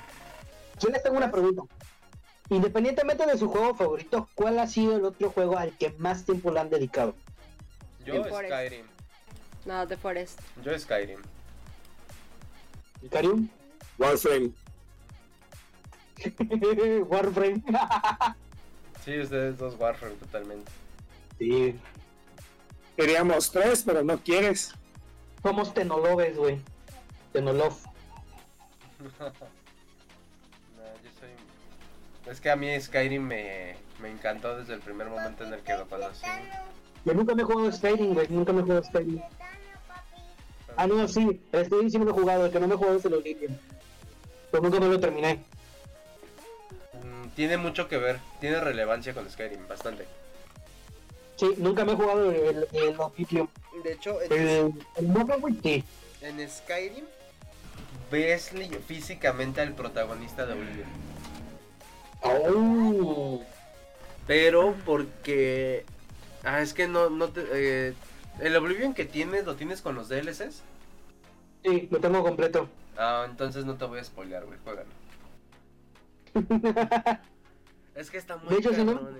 Yo 0.79 0.89
les 0.89 1.01
tengo 1.03 1.17
una 1.17 1.31
pregunta. 1.31 1.63
Independientemente 2.49 3.25
de 3.25 3.37
su 3.37 3.49
juego 3.49 3.75
favorito, 3.75 4.29
¿cuál 4.35 4.59
ha 4.59 4.67
sido 4.67 4.95
el 4.95 5.03
otro 5.05 5.29
juego 5.31 5.57
al 5.57 5.75
que 5.77 5.89
más 5.97 6.23
tiempo 6.23 6.51
le 6.51 6.59
han 6.59 6.69
dedicado? 6.69 7.15
Yo 8.05 8.23
Forest. 8.25 8.53
Skyrim. 8.53 8.85
No, 9.65 9.87
The 9.87 9.97
Forest. 9.97 10.39
Yo 10.63 10.77
Skyrim. 10.79 11.19
¿Carium? 13.11 13.49
Warframe. 13.97 14.51
Warframe. 17.09 17.63
Sí, 19.05 19.17
ustedes 19.19 19.57
dos 19.57 19.75
Warframe 19.79 20.15
totalmente. 20.15 20.69
sí. 21.39 21.79
Queríamos 22.97 23.49
tres, 23.51 23.83
pero 23.85 24.03
no 24.03 24.17
quieres. 24.17 24.73
Somos 25.43 25.73
tenoloves, 25.73 26.37
güey. 26.37 26.59
Tenolov. 27.33 27.73
No, 30.77 30.83
yo 31.03 31.09
soy. 31.19 32.31
Es 32.31 32.41
que 32.41 32.49
a 32.49 32.55
mí 32.55 32.79
Skyrim 32.79 33.21
me, 33.23 33.75
me 34.01 34.09
encantó 34.09 34.57
desde 34.57 34.73
el 34.73 34.79
primer 34.81 35.07
momento 35.07 35.43
en 35.43 35.53
el 35.53 35.61
que 35.61 35.75
lo 35.77 35.87
conocí. 35.87 36.25
Yo 37.05 37.13
nunca 37.13 37.33
me 37.35 37.41
he 37.43 37.45
jugado 37.45 37.71
Skyrim, 37.71 38.13
güey. 38.13 38.27
Nunca 38.29 38.53
me 38.53 38.59
he 38.59 38.63
jugado 38.63 38.83
Skyrim. 38.83 39.21
Ah, 40.75 40.87
no, 40.87 41.07
sí. 41.07 41.41
Skyrim 41.53 41.89
sí 41.89 41.97
me 41.99 42.05
lo 42.05 42.11
he 42.11 42.13
jugado. 42.19 42.45
El 42.45 42.51
que 42.51 42.59
no 42.59 42.67
me 42.67 42.73
he 42.75 42.77
jugado 42.77 42.97
es 42.97 43.05
el 43.05 43.13
Oblivion. 43.13 43.59
Pero 44.51 44.63
nunca 44.63 44.79
me 44.79 44.87
lo 44.87 44.99
terminé. 44.99 45.43
Mm, 46.93 47.29
Tiene 47.35 47.57
mucho 47.57 47.87
que 47.87 47.97
ver, 47.97 48.19
tiene 48.39 48.59
relevancia 48.59 49.13
con 49.13 49.29
Skyrim, 49.29 49.67
bastante. 49.67 50.05
Sí, 51.37 51.53
nunca 51.57 51.85
me 51.85 51.93
he 51.93 51.95
jugado 51.95 52.31
el, 52.31 52.67
el 52.71 52.99
Oblivion. 52.99 53.49
De 53.83 53.93
hecho, 53.93 54.19
El, 54.21 54.73
el 54.95 55.61
sí. 55.63 55.83
en 56.21 56.49
Skyrim 56.49 57.05
ves 58.11 58.51
físicamente 58.87 59.61
al 59.61 59.73
protagonista 59.73 60.45
de 60.47 60.53
Oblivion. 60.53 60.87
Oh. 62.21 63.43
Pero 64.25 64.75
porque... 64.85 65.85
Ah, 66.43 66.61
es 66.61 66.73
que 66.73 66.87
no, 66.87 67.09
no 67.09 67.29
te... 67.29 67.43
eh, 67.51 67.93
el 68.39 68.55
Oblivion 68.55 68.93
que 68.93 69.05
tienes, 69.05 69.45
¿lo 69.45 69.55
tienes 69.55 69.81
con 69.81 69.95
los 69.95 70.09
DLCs? 70.09 70.63
Sí, 71.63 71.87
lo 71.91 71.99
tengo 71.99 72.23
completo. 72.23 72.67
Ah, 72.97 73.25
entonces 73.29 73.65
no 73.65 73.75
te 73.75 73.85
voy 73.85 73.99
a 73.99 74.03
spoilear, 74.03 74.45
güey, 74.45 74.57
juégalo. 74.63 74.89
Es 77.95 78.11
que 78.11 78.17
está 78.19 78.37
muy 78.37 78.49
De 78.53 78.59
hecho, 78.59 78.73
si 78.75 78.83
no 78.83 78.93
me 78.93 79.19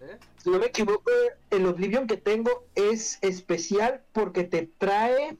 ¿Eh? 0.00 0.18
Si 0.36 0.50
no 0.50 0.58
me 0.58 0.66
equivoco, 0.66 1.10
el 1.50 1.66
Oblivion 1.66 2.06
que 2.06 2.16
tengo 2.16 2.66
es 2.74 3.18
especial 3.22 4.02
porque 4.12 4.44
te 4.44 4.66
trae 4.78 5.36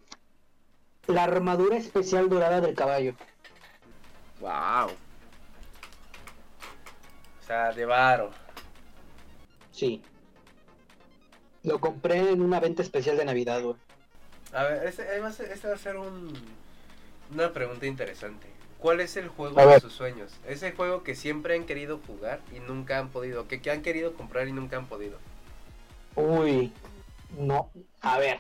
la 1.07 1.25
armadura 1.25 1.77
especial 1.77 2.29
dorada 2.29 2.61
del 2.61 2.75
caballo. 2.75 3.15
Wow. 4.41 4.91
O 7.41 7.47
sea, 7.47 7.73
de 7.73 7.85
varo. 7.85 8.31
Sí. 9.71 10.03
Lo 11.63 11.81
compré 11.81 12.31
en 12.31 12.43
una 12.43 12.61
venta 12.61 12.83
especial 12.83 13.17
de 13.17 13.25
Navidad, 13.25 13.63
güey. 13.63 13.77
A 14.53 14.65
ver, 14.65 14.87
este, 14.87 15.21
va 15.21 15.29
a 15.29 15.33
ser, 15.33 15.51
este 15.53 15.69
va 15.69 15.75
a 15.75 15.79
ser 15.79 15.97
un, 15.97 16.33
una 17.33 17.53
pregunta 17.53 17.87
interesante. 17.87 18.58
¿Cuál 18.79 19.01
es 19.01 19.17
el 19.17 19.29
juego 19.29 19.61
de 19.67 19.81
sus 19.81 19.93
sueños? 19.93 20.33
Ese 20.47 20.73
juego 20.73 21.03
que 21.03 21.17
siempre 21.17 21.57
han 21.57 21.67
querido 21.67 22.01
jugar 22.07 22.41
y 22.55 22.61
nunca 22.61 22.99
han 22.99 23.09
podido, 23.09 23.49
que, 23.49 23.61
que 23.61 23.71
han 23.71 23.83
querido 23.83 24.15
comprar 24.15 24.47
y 24.47 24.53
nunca 24.53 24.77
han 24.77 24.87
podido. 24.87 25.19
Uy, 26.15 26.73
no. 27.37 27.71
A 28.01 28.19
ver. 28.19 28.39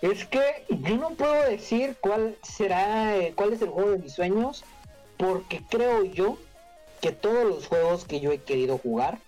Es 0.00 0.24
que 0.26 0.64
yo 0.68 0.96
no 0.96 1.10
puedo 1.10 1.42
decir 1.42 1.96
cuál 2.00 2.36
será, 2.42 3.16
eh, 3.16 3.32
cuál 3.34 3.52
es 3.52 3.62
el 3.62 3.68
juego 3.70 3.90
de 3.90 3.98
mis 3.98 4.12
sueños, 4.12 4.64
porque 5.16 5.60
creo 5.68 6.04
yo 6.04 6.38
que 7.00 7.10
todos 7.10 7.44
los 7.44 7.66
juegos 7.66 8.04
que 8.04 8.20
yo 8.20 8.30
he 8.30 8.38
querido 8.38 8.78
jugar, 8.78 9.18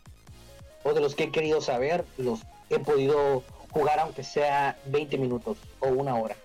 o 0.85 0.93
de 0.93 1.01
los 1.01 1.17
que 1.17 1.25
he 1.25 1.31
querido 1.33 1.61
saber, 1.61 2.05
los 2.19 2.43
he 2.71 2.79
podido 2.79 3.43
jugar 3.71 3.99
aunque 3.99 4.23
sea 4.23 4.79
20 4.87 5.19
minutos 5.19 5.59
o 5.81 5.89
una 5.89 6.15
hora. 6.15 6.37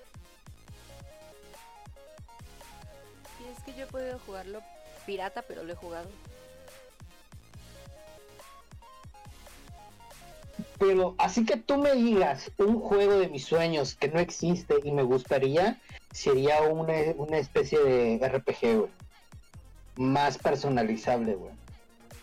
Yo 3.76 3.84
he 3.84 3.88
podido 3.88 4.20
jugarlo 4.20 4.62
pirata, 5.06 5.44
pero 5.44 5.64
lo 5.64 5.74
he 5.74 5.76
jugado. 5.76 6.10
Pero 10.80 11.16
así 11.18 11.46
que 11.46 11.58
tú 11.58 11.78
me 11.78 11.94
digas 11.94 12.52
un 12.58 12.80
juego 12.80 13.20
de 13.20 13.30
mis 13.30 13.46
sueños 13.46 13.96
que 13.96 14.08
no 14.10 14.20
existe 14.20 14.76
y 14.84 14.92
me 14.92 15.04
gustaría, 15.04 15.82
sería 16.12 16.62
una, 16.62 16.94
una 17.18 17.38
especie 17.38 17.80
de 17.80 18.28
RPG, 18.28 18.78
güey. 18.78 18.92
Más 19.98 20.38
personalizable, 20.38 21.36
güey. 21.36 21.54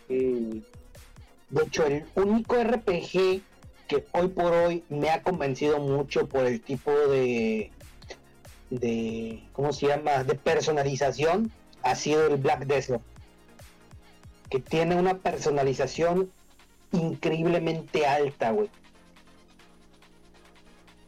De 0.09 1.63
hecho, 1.63 1.87
el 1.87 2.05
único 2.15 2.63
RPG 2.63 3.43
que 3.89 4.05
hoy 4.13 4.29
por 4.29 4.53
hoy 4.53 4.85
me 4.89 5.11
ha 5.11 5.23
convencido 5.23 5.79
mucho 5.79 6.27
por 6.29 6.45
el 6.45 6.61
tipo 6.61 6.91
de, 6.91 7.71
de 8.73 9.43
¿cómo 9.53 9.73
se 9.73 9.89
llama? 9.89 10.25
De 10.25 10.35
personalización 10.35 11.53
ha 11.83 11.95
sido 11.95 12.27
el 12.27 12.37
Black 12.37 12.65
Desert. 12.67 13.03
Que 14.49 14.61
tiene 14.61 14.97
una 14.97 15.19
personalización 15.19 16.31
increíblemente 16.93 18.07
alta, 18.07 18.51
güey. 18.51 18.71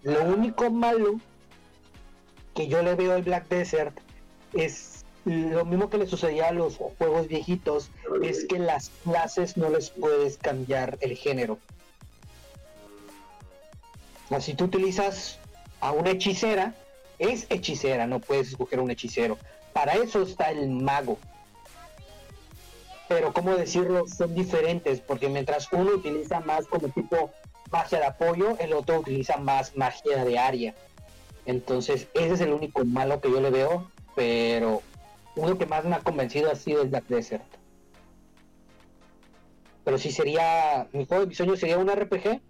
Lo 0.02 0.22
único 0.24 0.70
malo 0.70 1.20
que 2.54 2.68
yo 2.68 2.82
le 2.82 2.94
veo 2.94 3.14
al 3.14 3.22
Black 3.22 3.48
Desert 3.48 3.98
es 4.52 5.04
lo 5.24 5.64
mismo 5.64 5.88
que 5.88 5.96
le 5.96 6.06
sucedía 6.06 6.48
a 6.48 6.52
los 6.52 6.76
juegos 6.76 7.28
viejitos, 7.28 7.90
es 8.22 8.44
que 8.44 8.58
las 8.58 8.90
clases 9.04 9.56
no 9.56 9.70
les 9.70 9.88
puedes 9.88 10.36
cambiar 10.36 10.98
el 11.00 11.16
género. 11.16 11.58
O 14.28 14.38
si 14.40 14.52
tú 14.52 14.64
utilizas 14.64 15.38
a 15.80 15.92
una 15.92 16.10
hechicera, 16.10 16.74
es 17.18 17.46
hechicera, 17.50 18.06
no 18.06 18.20
puedes 18.20 18.48
escoger 18.48 18.80
un 18.80 18.90
hechicero. 18.90 19.38
Para 19.72 19.94
eso 19.94 20.22
está 20.22 20.50
el 20.50 20.68
mago. 20.70 21.18
Pero 23.08 23.32
cómo 23.32 23.56
decirlo, 23.56 24.06
son 24.08 24.34
diferentes, 24.34 25.00
porque 25.00 25.28
mientras 25.28 25.68
uno 25.72 25.92
utiliza 25.92 26.40
más 26.40 26.66
como 26.66 26.88
tipo 26.88 27.30
magia 27.70 27.98
de 27.98 28.06
apoyo, 28.06 28.56
el 28.58 28.72
otro 28.72 29.00
utiliza 29.00 29.36
más 29.36 29.76
magia 29.76 30.24
de 30.24 30.38
área. 30.38 30.74
Entonces, 31.46 32.08
ese 32.14 32.34
es 32.34 32.40
el 32.40 32.52
único 32.52 32.84
malo 32.84 33.20
que 33.20 33.30
yo 33.30 33.40
le 33.40 33.50
veo, 33.50 33.90
pero 34.14 34.82
uno 35.36 35.58
que 35.58 35.66
más 35.66 35.84
me 35.84 35.96
ha 35.96 36.00
convencido 36.00 36.50
ha 36.50 36.56
sido 36.56 36.82
el 36.82 36.88
Black 36.88 37.04
Desert. 37.08 37.44
Pero 39.84 39.98
si 39.98 40.10
sería, 40.10 40.88
mi 40.92 41.04
juego 41.04 41.26
de 41.26 41.56
sería 41.56 41.78
un 41.78 41.90
RPG, 41.90 42.40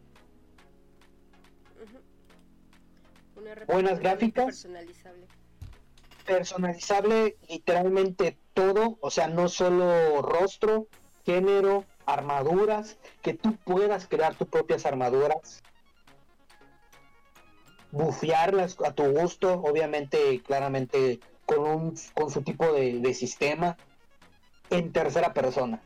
buenas 3.67 3.99
gráficas, 4.01 4.47
Personalizable. 4.47 5.27
personalizable 6.27 7.37
literalmente 7.49 8.37
todo, 8.55 8.99
o 9.01 9.11
sea, 9.11 9.29
no 9.29 9.49
solo 9.49 10.23
rostro, 10.23 10.87
género, 11.25 11.85
armaduras, 12.07 12.99
que 13.23 13.35
tú 13.35 13.57
puedas 13.65 14.07
crear 14.07 14.35
tus 14.35 14.49
propias 14.49 14.87
armaduras, 14.87 15.63
bufearlas 17.91 18.77
a 18.85 18.93
tu 18.93 19.05
gusto, 19.05 19.53
obviamente, 19.53 20.43
claramente 20.43 21.21
con 21.47 21.61
un 21.61 21.95
con 22.15 22.31
su 22.31 22.43
tipo 22.43 22.73
de, 22.73 22.99
de 23.01 23.15
sistema 23.15 23.77
en 24.71 24.93
tercera 24.93 25.33
persona. 25.33 25.81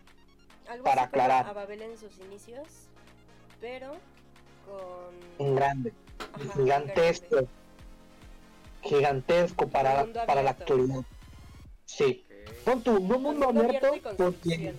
Algo 0.69 0.85
Para 0.85 1.03
así 1.03 1.09
aclarar. 1.09 1.47
A 1.47 1.53
Babel 1.53 1.83
en 1.83 1.99
sus 1.99 2.19
inicios, 2.19 2.67
pero 3.61 3.93
con... 4.67 5.57
grande, 5.57 5.93
Ajá, 6.33 6.53
gigantesco, 6.55 7.27
grande. 7.31 7.51
Gigantesco 8.83 9.69
para, 9.69 10.07
para 10.27 10.43
la 10.43 10.51
actualidad. 10.51 11.03
Sí. 11.85 12.25
Pon 12.65 12.83
tu 12.83 12.99
no 13.01 13.19
mundo 13.19 13.49
abierto 13.49 13.93
porque. 14.17 14.75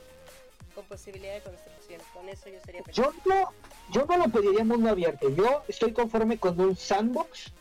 Con 0.76 0.85
posibilidad 0.85 1.34
de 1.35 1.41
construcción. 1.41 2.01
Con 2.13 2.30
eso 2.30 2.49
yo 2.49 2.59
sería 2.63 2.84
feliz. 2.84 2.95
Yo 2.95 3.13
no, 3.26 3.51
yo 3.91 4.05
no 4.05 4.17
lo 4.17 4.30
pediría 4.30 4.63
mundo 4.63 4.89
abierto. 4.89 5.30
Yo 5.30 5.63
estoy 5.67 5.91
conforme 5.93 6.38
con 6.38 6.59
un 6.59 6.76
sandbox. 6.76 7.51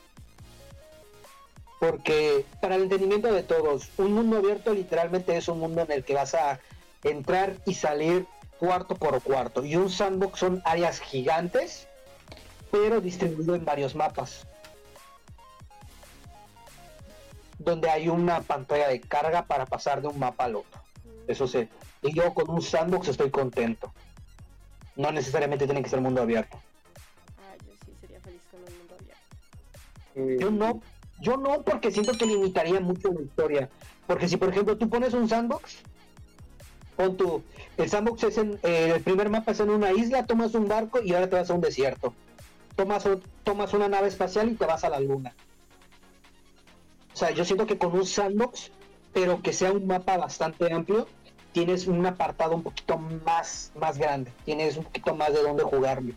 Porque 1.81 2.45
para 2.61 2.75
el 2.75 2.83
entendimiento 2.83 3.33
de 3.33 3.45
todos, 3.45 3.89
un 3.99 4.13
mundo 4.13 4.39
abierto 4.39 4.75
literalmente 4.75 5.37
es 5.37 5.47
un 5.47 5.61
mundo 5.61 5.83
en 5.83 5.93
el 5.93 6.05
que 6.05 6.15
vas 6.15 6.35
a 6.35 6.59
entrar 7.05 7.55
y 7.67 7.75
salir 7.75 8.27
cuarto 8.59 8.97
por 8.97 9.23
cuarto. 9.23 9.65
Y 9.65 9.77
un 9.77 9.89
sandbox 9.89 10.41
son 10.41 10.63
áreas 10.65 11.01
gigantes, 11.01 11.87
pero 12.71 13.01
distribuido 13.01 13.55
en 13.55 13.65
varios 13.65 13.95
mapas. 13.95 14.47
Donde 17.59 17.91
hay 17.91 18.09
una 18.09 18.41
pantalla 18.43 18.89
de 18.89 19.01
carga 19.01 19.45
para 19.47 19.67
pasar 19.67 20.01
de 20.01 20.09
un 20.09 20.19
mapa 20.19 20.45
al 20.45 20.57
otro. 20.57 20.81
Eso 21.27 21.47
sí. 21.47 21.69
Y 22.03 22.15
yo 22.15 22.33
con 22.35 22.49
un 22.51 22.63
sandbox 22.63 23.09
estoy 23.09 23.31
contento. 23.31 23.93
No 24.97 25.11
necesariamente 25.13 25.67
tiene 25.67 25.83
que 25.83 25.89
ser 25.89 26.01
mundo 26.01 26.23
abierto. 26.23 26.59
Ah, 27.39 27.55
yo 27.67 27.73
sí 27.85 27.93
sería 28.01 28.21
feliz 28.21 28.41
con 28.51 28.61
un 28.61 28.79
mundo 28.79 28.95
abierto. 28.99 29.21
Mm, 30.15 30.39
Yo 30.39 30.51
no, 30.51 30.81
yo 31.21 31.37
no 31.37 31.63
porque 31.63 31.91
siento 31.91 32.13
que 32.13 32.27
limitaría 32.27 32.81
mucho 32.81 33.13
la 33.13 33.21
historia. 33.23 33.69
Porque 34.07 34.29
si 34.29 34.37
por 34.37 34.49
ejemplo 34.51 34.77
tú 34.79 34.89
pones 34.89 35.13
un 35.15 35.29
sandbox, 35.29 35.79
pon 36.97 37.17
tu, 37.17 37.43
el 37.77 37.89
sandbox 37.91 38.23
es 38.25 38.39
en, 38.39 38.59
eh, 38.63 38.93
el 38.97 39.03
primer 39.03 39.29
mapa 39.31 39.53
es 39.53 39.61
en 39.61 39.71
una 39.71 39.93
isla, 39.93 40.25
tomas 40.27 40.55
un 40.55 40.67
barco 40.67 41.01
y 41.03 41.13
ahora 41.13 41.29
te 41.29 41.37
vas 41.37 41.51
a 41.51 41.55
un 41.55 41.61
desierto. 41.61 42.15
Tomas, 42.77 43.05
o- 43.07 43.21
tomas 43.45 43.75
una 43.75 43.89
nave 43.89 44.09
espacial 44.09 44.49
y 44.51 44.55
te 44.55 44.65
vas 44.67 44.85
a 44.85 44.89
la 44.89 45.01
luna. 45.01 45.35
O 47.19 47.21
sea, 47.21 47.33
yo 47.33 47.45
siento 47.45 47.67
que 47.67 47.77
con 47.77 47.93
un 47.97 48.07
sandbox, 48.07 48.71
pero 49.13 49.43
que 49.43 49.53
sea 49.53 49.73
un 49.73 49.89
mapa 49.89 50.17
bastante 50.17 50.73
amplio, 50.73 51.09
tienes 51.51 51.89
un 51.89 52.07
apartado 52.07 52.55
un 52.55 52.63
poquito 52.63 52.97
más, 52.97 53.73
más 53.75 53.99
grande. 53.99 54.31
Tienes 54.45 54.77
un 54.77 54.85
poquito 54.85 55.17
más 55.17 55.35
de 55.35 55.43
dónde 55.43 55.65
jugarlo. 55.65 56.15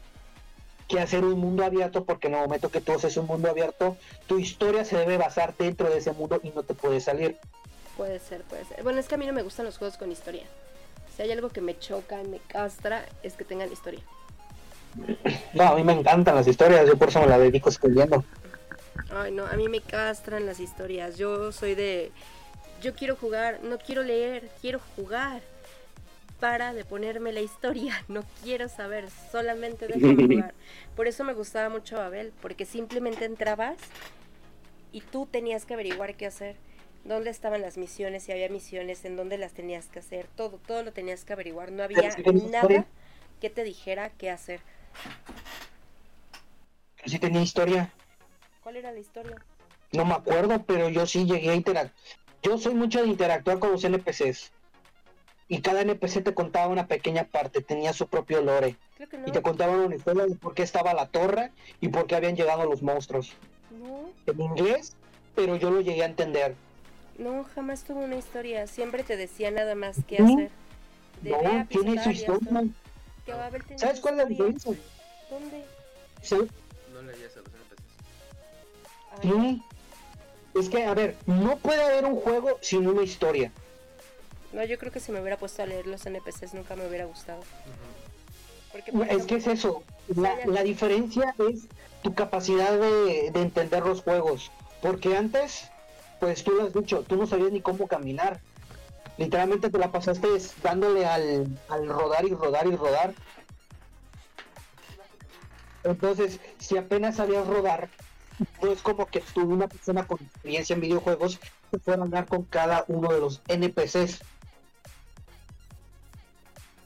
Que 0.87 0.99
hacer 0.99 1.25
un 1.25 1.39
mundo 1.39 1.65
abierto, 1.65 2.05
porque 2.05 2.27
en 2.27 2.35
el 2.35 2.41
momento 2.41 2.69
que 2.69 2.81
tú 2.81 2.91
haces 2.91 3.17
un 3.17 3.25
mundo 3.25 3.49
abierto, 3.49 3.97
tu 4.27 4.37
historia 4.37 4.85
se 4.85 4.95
debe 4.95 5.17
basar 5.17 5.55
dentro 5.57 5.89
de 5.89 5.97
ese 5.97 6.11
mundo 6.11 6.39
y 6.43 6.51
no 6.51 6.61
te 6.61 6.75
puede 6.75 7.01
salir. 7.01 7.35
Puede 7.97 8.19
ser, 8.19 8.43
puede 8.43 8.65
ser. 8.65 8.83
Bueno, 8.83 8.99
es 8.99 9.07
que 9.07 9.15
a 9.15 9.17
mí 9.17 9.25
no 9.25 9.33
me 9.33 9.41
gustan 9.41 9.65
los 9.65 9.79
juegos 9.79 9.97
con 9.97 10.11
historia. 10.11 10.43
Si 11.17 11.23
hay 11.23 11.31
algo 11.31 11.49
que 11.49 11.61
me 11.61 11.79
choca 11.79 12.21
y 12.21 12.27
me 12.27 12.37
castra, 12.37 13.07
es 13.23 13.33
que 13.33 13.43
tengan 13.43 13.71
historia. 13.71 14.01
No, 15.53 15.63
a 15.63 15.75
mí 15.75 15.83
me 15.83 15.93
encantan 15.93 16.35
las 16.35 16.47
historias, 16.47 16.85
yo 16.85 16.95
por 16.95 17.09
eso 17.09 17.21
me 17.21 17.25
las 17.25 17.39
dedico 17.39 17.69
escribiendo. 17.69 18.23
Ay, 19.09 19.31
no, 19.31 19.45
a 19.45 19.53
mí 19.53 19.67
me 19.69 19.81
castran 19.81 20.45
las 20.45 20.59
historias. 20.59 21.17
Yo 21.17 21.51
soy 21.51 21.75
de. 21.75 22.11
Yo 22.81 22.93
quiero 22.95 23.15
jugar, 23.15 23.59
no 23.63 23.77
quiero 23.77 24.03
leer, 24.03 24.49
quiero 24.61 24.79
jugar. 24.95 25.41
Para 26.39 26.73
de 26.73 26.83
ponerme 26.85 27.31
la 27.31 27.41
historia, 27.41 28.03
no 28.07 28.23
quiero 28.41 28.67
saber, 28.67 29.09
solamente 29.31 29.87
déjame 29.87 30.15
jugar. 30.35 30.53
Por 30.95 31.07
eso 31.07 31.23
me 31.23 31.33
gustaba 31.33 31.69
mucho 31.69 31.97
Babel, 31.97 32.33
porque 32.41 32.65
simplemente 32.65 33.25
entrabas 33.25 33.77
y 34.91 35.01
tú 35.01 35.27
tenías 35.27 35.65
que 35.65 35.75
averiguar 35.75 36.15
qué 36.15 36.25
hacer. 36.25 36.55
Dónde 37.03 37.29
estaban 37.29 37.61
las 37.61 37.77
misiones, 37.77 38.23
si 38.23 38.31
había 38.31 38.49
misiones, 38.49 39.05
en 39.05 39.15
dónde 39.15 39.37
las 39.37 39.53
tenías 39.53 39.87
que 39.87 39.99
hacer, 39.99 40.27
todo, 40.35 40.59
todo 40.65 40.83
lo 40.83 40.91
tenías 40.91 41.25
que 41.25 41.33
averiguar. 41.33 41.71
No 41.71 41.83
había 41.83 42.11
si 42.11 42.21
nada 42.23 42.85
que 43.39 43.49
te 43.49 43.63
dijera 43.63 44.11
qué 44.11 44.29
hacer. 44.29 44.61
Sí 47.05 47.17
tenía 47.17 47.41
historia, 47.41 47.91
¿Cuál 48.61 48.77
era 48.77 48.91
la 48.91 48.99
historia? 48.99 49.35
no 49.93 50.05
me 50.05 50.13
acuerdo, 50.13 50.63
pero 50.63 50.89
yo 50.89 51.05
sí 51.05 51.25
llegué 51.25 51.49
a 51.49 51.55
interactuar. 51.55 51.93
Yo 52.43 52.57
soy 52.57 52.73
mucho 52.73 53.01
de 53.01 53.07
interactuar 53.07 53.59
con 53.59 53.71
los 53.71 53.83
NPCs. 53.83 54.51
Y 55.47 55.61
cada 55.61 55.81
NPC 55.81 56.23
te 56.23 56.33
contaba 56.33 56.67
una 56.67 56.87
pequeña 56.87 57.25
parte, 57.25 57.61
tenía 57.61 57.91
su 57.91 58.07
propio 58.07 58.41
lore. 58.41 58.77
Creo 58.95 59.09
que 59.09 59.19
Y 59.25 59.31
te 59.31 59.41
contaban 59.41 59.79
una 59.79 59.95
historia 59.95 60.25
de 60.25 60.35
por 60.35 60.53
qué 60.53 60.63
estaba 60.63 60.93
la 60.93 61.07
torre 61.07 61.51
y 61.81 61.89
por 61.89 62.07
qué 62.07 62.15
habían 62.15 62.37
llegado 62.37 62.65
los 62.65 62.81
monstruos. 62.81 63.33
No. 63.69 64.09
En 64.27 64.41
inglés, 64.41 64.95
pero 65.35 65.57
yo 65.57 65.69
lo 65.71 65.81
llegué 65.81 66.03
a 66.03 66.05
entender. 66.05 66.55
No, 67.17 67.43
jamás 67.43 67.83
tuvo 67.83 67.99
una 67.99 68.15
historia. 68.15 68.65
Siempre 68.67 69.03
te 69.03 69.17
decía 69.17 69.51
nada 69.51 69.75
más 69.75 69.97
qué 70.07 70.23
hacer. 70.23 70.51
No, 71.21 71.67
tiene 71.67 72.01
su 72.01 72.11
historia. 72.11 72.63
¿Sabes 73.75 73.99
cuál 73.99 74.19
es 74.21 74.25
la 74.25 74.31
historia. 74.31 74.53
diferencia? 74.53 74.75
¿Dónde? 75.29 75.63
Sí, 76.21 76.37
sí. 79.21 79.63
Es 80.53 80.69
que, 80.69 80.83
a 80.83 80.93
ver, 80.93 81.15
no 81.25 81.57
puede 81.57 81.81
haber 81.81 82.05
un 82.05 82.17
juego 82.17 82.57
sin 82.61 82.87
una 82.87 83.03
historia. 83.03 83.51
No, 84.51 84.63
yo 84.65 84.77
creo 84.77 84.91
que 84.91 84.99
si 84.99 85.11
me 85.11 85.21
hubiera 85.21 85.37
puesto 85.37 85.63
a 85.63 85.65
leer 85.65 85.87
los 85.87 86.05
NPCs 86.05 86.53
nunca 86.53 86.75
me 86.75 86.85
hubiera 86.85 87.05
gustado. 87.05 87.41
Porque, 88.71 88.91
por 88.91 89.07
Es 89.07 89.25
que 89.25 89.35
es 89.35 89.47
eso. 89.47 89.83
La, 90.15 90.35
la 90.45 90.63
diferencia 90.63 91.33
es 91.49 91.67
tu 92.03 92.13
capacidad 92.13 92.77
de, 92.77 93.31
de 93.31 93.41
entender 93.41 93.85
los 93.85 94.01
juegos. 94.01 94.51
Porque 94.81 95.15
antes, 95.15 95.69
pues 96.19 96.43
tú 96.43 96.51
lo 96.51 96.63
has 96.63 96.73
dicho, 96.73 97.03
tú 97.03 97.15
no 97.15 97.27
sabías 97.27 97.51
ni 97.51 97.61
cómo 97.61 97.87
caminar. 97.87 98.41
Literalmente 99.17 99.69
te 99.69 99.77
la 99.77 99.91
pasaste 99.91 100.27
dándole 100.63 101.05
al, 101.05 101.47
al 101.69 101.87
rodar 101.87 102.25
y 102.25 102.33
rodar 102.33 102.67
y 102.67 102.75
rodar. 102.75 103.13
Entonces, 105.83 106.39
si 106.59 106.77
apenas 106.77 107.15
sabías 107.15 107.47
rodar, 107.47 107.89
no 108.61 108.71
es 108.71 108.81
como 108.81 109.05
que 109.05 109.21
tú, 109.33 109.41
una 109.41 109.67
persona 109.67 110.05
con 110.05 110.19
experiencia 110.21 110.73
en 110.73 110.81
videojuegos, 110.81 111.39
te 111.69 111.79
fuera 111.79 112.01
a 112.01 112.05
hablar 112.05 112.25
con 112.27 112.43
cada 112.43 112.85
uno 112.87 113.11
de 113.11 113.19
los 113.19 113.41
NPCs. 113.47 114.21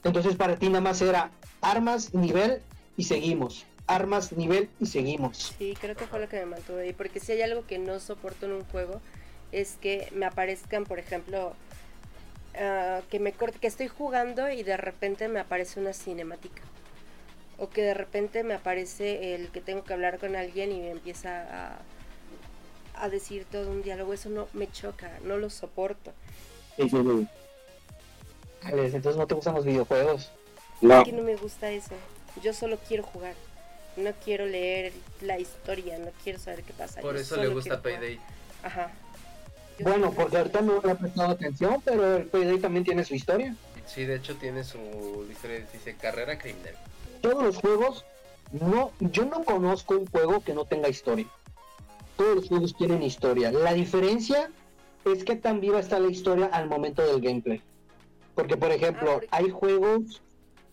Entonces 0.04 0.36
para 0.36 0.56
ti 0.56 0.68
nada 0.68 0.80
más 0.80 1.00
era 1.02 1.30
armas, 1.60 2.14
nivel 2.14 2.62
y 2.96 3.04
seguimos. 3.04 3.66
Armas, 3.86 4.32
nivel 4.32 4.68
y 4.80 4.86
seguimos. 4.86 5.54
Sí, 5.58 5.76
creo 5.80 5.96
que 5.96 6.06
fue 6.06 6.20
lo 6.20 6.28
que 6.28 6.38
me 6.40 6.46
mantuvo 6.46 6.78
ahí. 6.78 6.92
Porque 6.92 7.20
si 7.20 7.32
hay 7.32 7.42
algo 7.42 7.66
que 7.66 7.78
no 7.78 8.00
soporto 8.00 8.46
en 8.46 8.52
un 8.52 8.64
juego, 8.64 9.00
es 9.52 9.76
que 9.80 10.08
me 10.12 10.26
aparezcan, 10.26 10.84
por 10.84 10.98
ejemplo, 10.98 11.54
ah, 12.58 13.00
que 13.10 13.20
me 13.20 13.32
corte, 13.32 13.58
que 13.58 13.66
estoy 13.66 13.88
jugando 13.88 14.50
y 14.50 14.62
de 14.62 14.76
repente 14.76 15.28
me 15.28 15.40
aparece 15.40 15.80
una 15.80 15.92
cinemática. 15.92 16.62
O 17.58 17.70
que 17.70 17.82
de 17.82 17.94
repente 17.94 18.44
me 18.44 18.54
aparece 18.54 19.34
el 19.34 19.50
que 19.50 19.60
tengo 19.60 19.84
que 19.84 19.94
hablar 19.94 20.18
con 20.18 20.36
alguien 20.36 20.72
y 20.72 20.80
me 20.80 20.90
empieza 20.90 21.46
a, 21.50 21.78
a 22.94 23.08
decir 23.08 23.46
todo 23.50 23.70
un 23.70 23.82
diálogo. 23.82 24.12
Eso 24.12 24.28
no 24.28 24.48
me 24.52 24.70
choca, 24.70 25.10
no 25.24 25.38
lo 25.38 25.48
soporto. 25.48 26.12
Entonces 26.76 27.26
no 29.16 29.26
te 29.26 29.34
gustan 29.34 29.54
los 29.54 29.64
videojuegos. 29.64 30.30
No, 30.80 30.98
Es 30.98 31.04
que 31.04 31.12
no 31.12 31.22
me 31.22 31.36
gusta 31.36 31.70
eso. 31.70 31.94
Yo 32.42 32.52
solo 32.52 32.78
quiero 32.86 33.02
jugar. 33.02 33.34
No 33.96 34.12
quiero 34.22 34.44
leer 34.44 34.92
la 35.22 35.38
historia, 35.38 35.98
no 35.98 36.10
quiero 36.22 36.38
saber 36.38 36.62
qué 36.62 36.74
pasa. 36.74 37.00
Por 37.00 37.14
yo 37.14 37.20
eso 37.20 37.36
le 37.36 37.48
gusta 37.48 37.80
quiero 37.80 37.82
jugar. 37.82 38.00
Payday. 38.00 38.20
Ajá. 38.62 38.90
Yo 39.78 39.84
Bueno, 39.84 40.12
porque 40.12 40.36
ahorita 40.36 40.60
no 40.60 40.80
le 40.82 40.92
he 40.92 40.94
prestado 40.94 41.30
atención, 41.30 41.80
pero 41.84 42.16
el 42.16 42.26
Payday 42.26 42.58
también 42.58 42.84
tiene 42.84 43.04
su 43.04 43.14
historia. 43.14 43.54
Sí, 43.86 44.04
de 44.04 44.16
hecho 44.16 44.36
tiene 44.36 44.64
su 44.64 45.26
historia, 45.30 45.64
dice 45.72 45.96
carrera 45.96 46.38
criminal. 46.38 46.74
Todos 47.26 47.42
los 47.42 47.56
juegos, 47.56 48.04
no, 48.52 48.92
yo 49.00 49.24
no 49.24 49.42
conozco 49.42 49.98
un 49.98 50.06
juego 50.06 50.44
que 50.44 50.54
no 50.54 50.64
tenga 50.64 50.88
historia. 50.88 51.26
Todos 52.16 52.36
los 52.36 52.48
juegos 52.48 52.76
tienen 52.76 53.02
historia. 53.02 53.50
La 53.50 53.74
diferencia 53.74 54.48
es 55.04 55.24
que 55.24 55.34
tan 55.34 55.60
viva 55.60 55.80
está 55.80 55.98
la 55.98 56.06
historia 56.06 56.46
al 56.46 56.68
momento 56.68 57.02
del 57.02 57.20
gameplay. 57.20 57.60
Porque, 58.36 58.56
por 58.56 58.70
ejemplo, 58.70 59.20
Ah, 59.32 59.38
hay 59.38 59.50
juegos, 59.50 60.22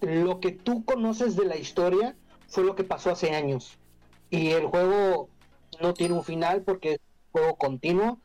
lo 0.01 0.39
que 0.39 0.51
tú 0.51 0.85
conoces 0.85 1.35
de 1.35 1.45
la 1.45 1.55
historia 1.55 2.15
fue 2.47 2.63
lo 2.63 2.75
que 2.75 2.83
pasó 2.83 3.09
hace 3.09 3.31
años. 3.31 3.79
Y 4.29 4.51
el 4.51 4.67
juego 4.67 5.29
no 5.81 5.95
tiene 5.95 6.13
un 6.13 6.23
final 6.23 6.61
porque 6.61 6.93
es 6.93 6.99
un 6.99 7.31
juego 7.31 7.55
continuo, 7.55 8.19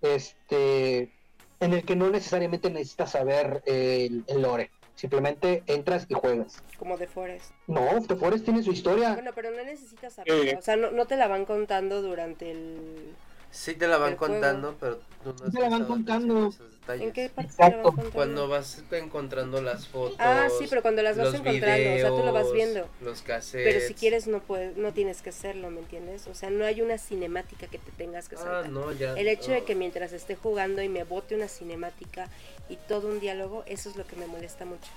este, 0.00 1.12
en 1.58 1.72
el 1.72 1.82
que 1.84 1.96
no 1.96 2.08
necesariamente 2.08 2.70
necesitas 2.70 3.10
saber 3.10 3.64
el, 3.66 4.22
el 4.28 4.42
lore. 4.42 4.70
Simplemente 4.94 5.62
entras 5.66 6.06
y 6.08 6.14
juegas. 6.14 6.62
Como 6.78 6.96
de 6.96 7.06
Forest. 7.06 7.50
No, 7.66 8.00
The 8.06 8.14
Forest 8.16 8.44
tiene 8.44 8.62
su 8.62 8.70
historia. 8.70 9.14
Bueno, 9.14 9.32
pero 9.34 9.50
no 9.50 9.64
necesitas 9.64 10.14
saberla. 10.14 10.52
Eh. 10.52 10.56
O 10.56 10.62
sea, 10.62 10.76
no, 10.76 10.90
no 10.92 11.06
te 11.06 11.16
la 11.16 11.26
van 11.26 11.44
contando 11.44 12.00
durante 12.00 12.50
el... 12.50 13.14
Sí 13.54 13.74
te 13.74 13.86
la 13.86 13.98
van 13.98 14.16
contando, 14.16 14.74
pero 14.80 14.98
tú 15.22 15.32
no 15.44 15.48
te 15.52 15.60
la 15.60 15.68
van 15.68 15.84
contando. 15.84 16.52
¿En 16.88 17.12
qué 17.12 17.28
parte 17.28 17.52
te 17.56 17.62
la 17.62 17.68
van 17.68 17.78
Exacto. 17.78 17.82
contando? 17.84 18.10
Cuando 18.12 18.48
vas 18.48 18.82
encontrando 18.90 19.62
las 19.62 19.86
fotos. 19.86 20.16
Ah, 20.18 20.48
sí, 20.58 20.66
pero 20.68 20.82
cuando 20.82 21.02
las 21.02 21.16
vas 21.16 21.32
encontrando, 21.34 21.92
o 21.94 21.96
sea, 21.98 22.08
tú 22.08 22.22
lo 22.24 22.32
vas 22.32 22.52
viendo. 22.52 22.88
Los 23.00 23.22
cassettes. 23.22 23.72
Pero 23.72 23.86
si 23.86 23.94
quieres 23.94 24.26
no 24.26 24.40
puedes, 24.40 24.76
no 24.76 24.92
tienes 24.92 25.22
que 25.22 25.30
hacerlo, 25.30 25.70
¿me 25.70 25.78
entiendes? 25.78 26.26
O 26.26 26.34
sea, 26.34 26.50
no 26.50 26.64
hay 26.64 26.82
una 26.82 26.98
cinemática 26.98 27.68
que 27.68 27.78
te 27.78 27.92
tengas 27.92 28.28
que 28.28 28.34
Ah, 28.34 28.40
saltar. 28.40 28.70
no, 28.70 28.90
ya. 28.90 29.12
El 29.14 29.28
hecho 29.28 29.52
de 29.52 29.62
que 29.62 29.76
mientras 29.76 30.12
esté 30.12 30.34
jugando 30.34 30.82
y 30.82 30.88
me 30.88 31.04
bote 31.04 31.36
una 31.36 31.46
cinemática 31.46 32.28
y 32.68 32.74
todo 32.74 33.06
un 33.06 33.20
diálogo, 33.20 33.62
eso 33.66 33.88
es 33.88 33.94
lo 33.94 34.04
que 34.04 34.16
me 34.16 34.26
molesta 34.26 34.64
mucho. 34.64 34.90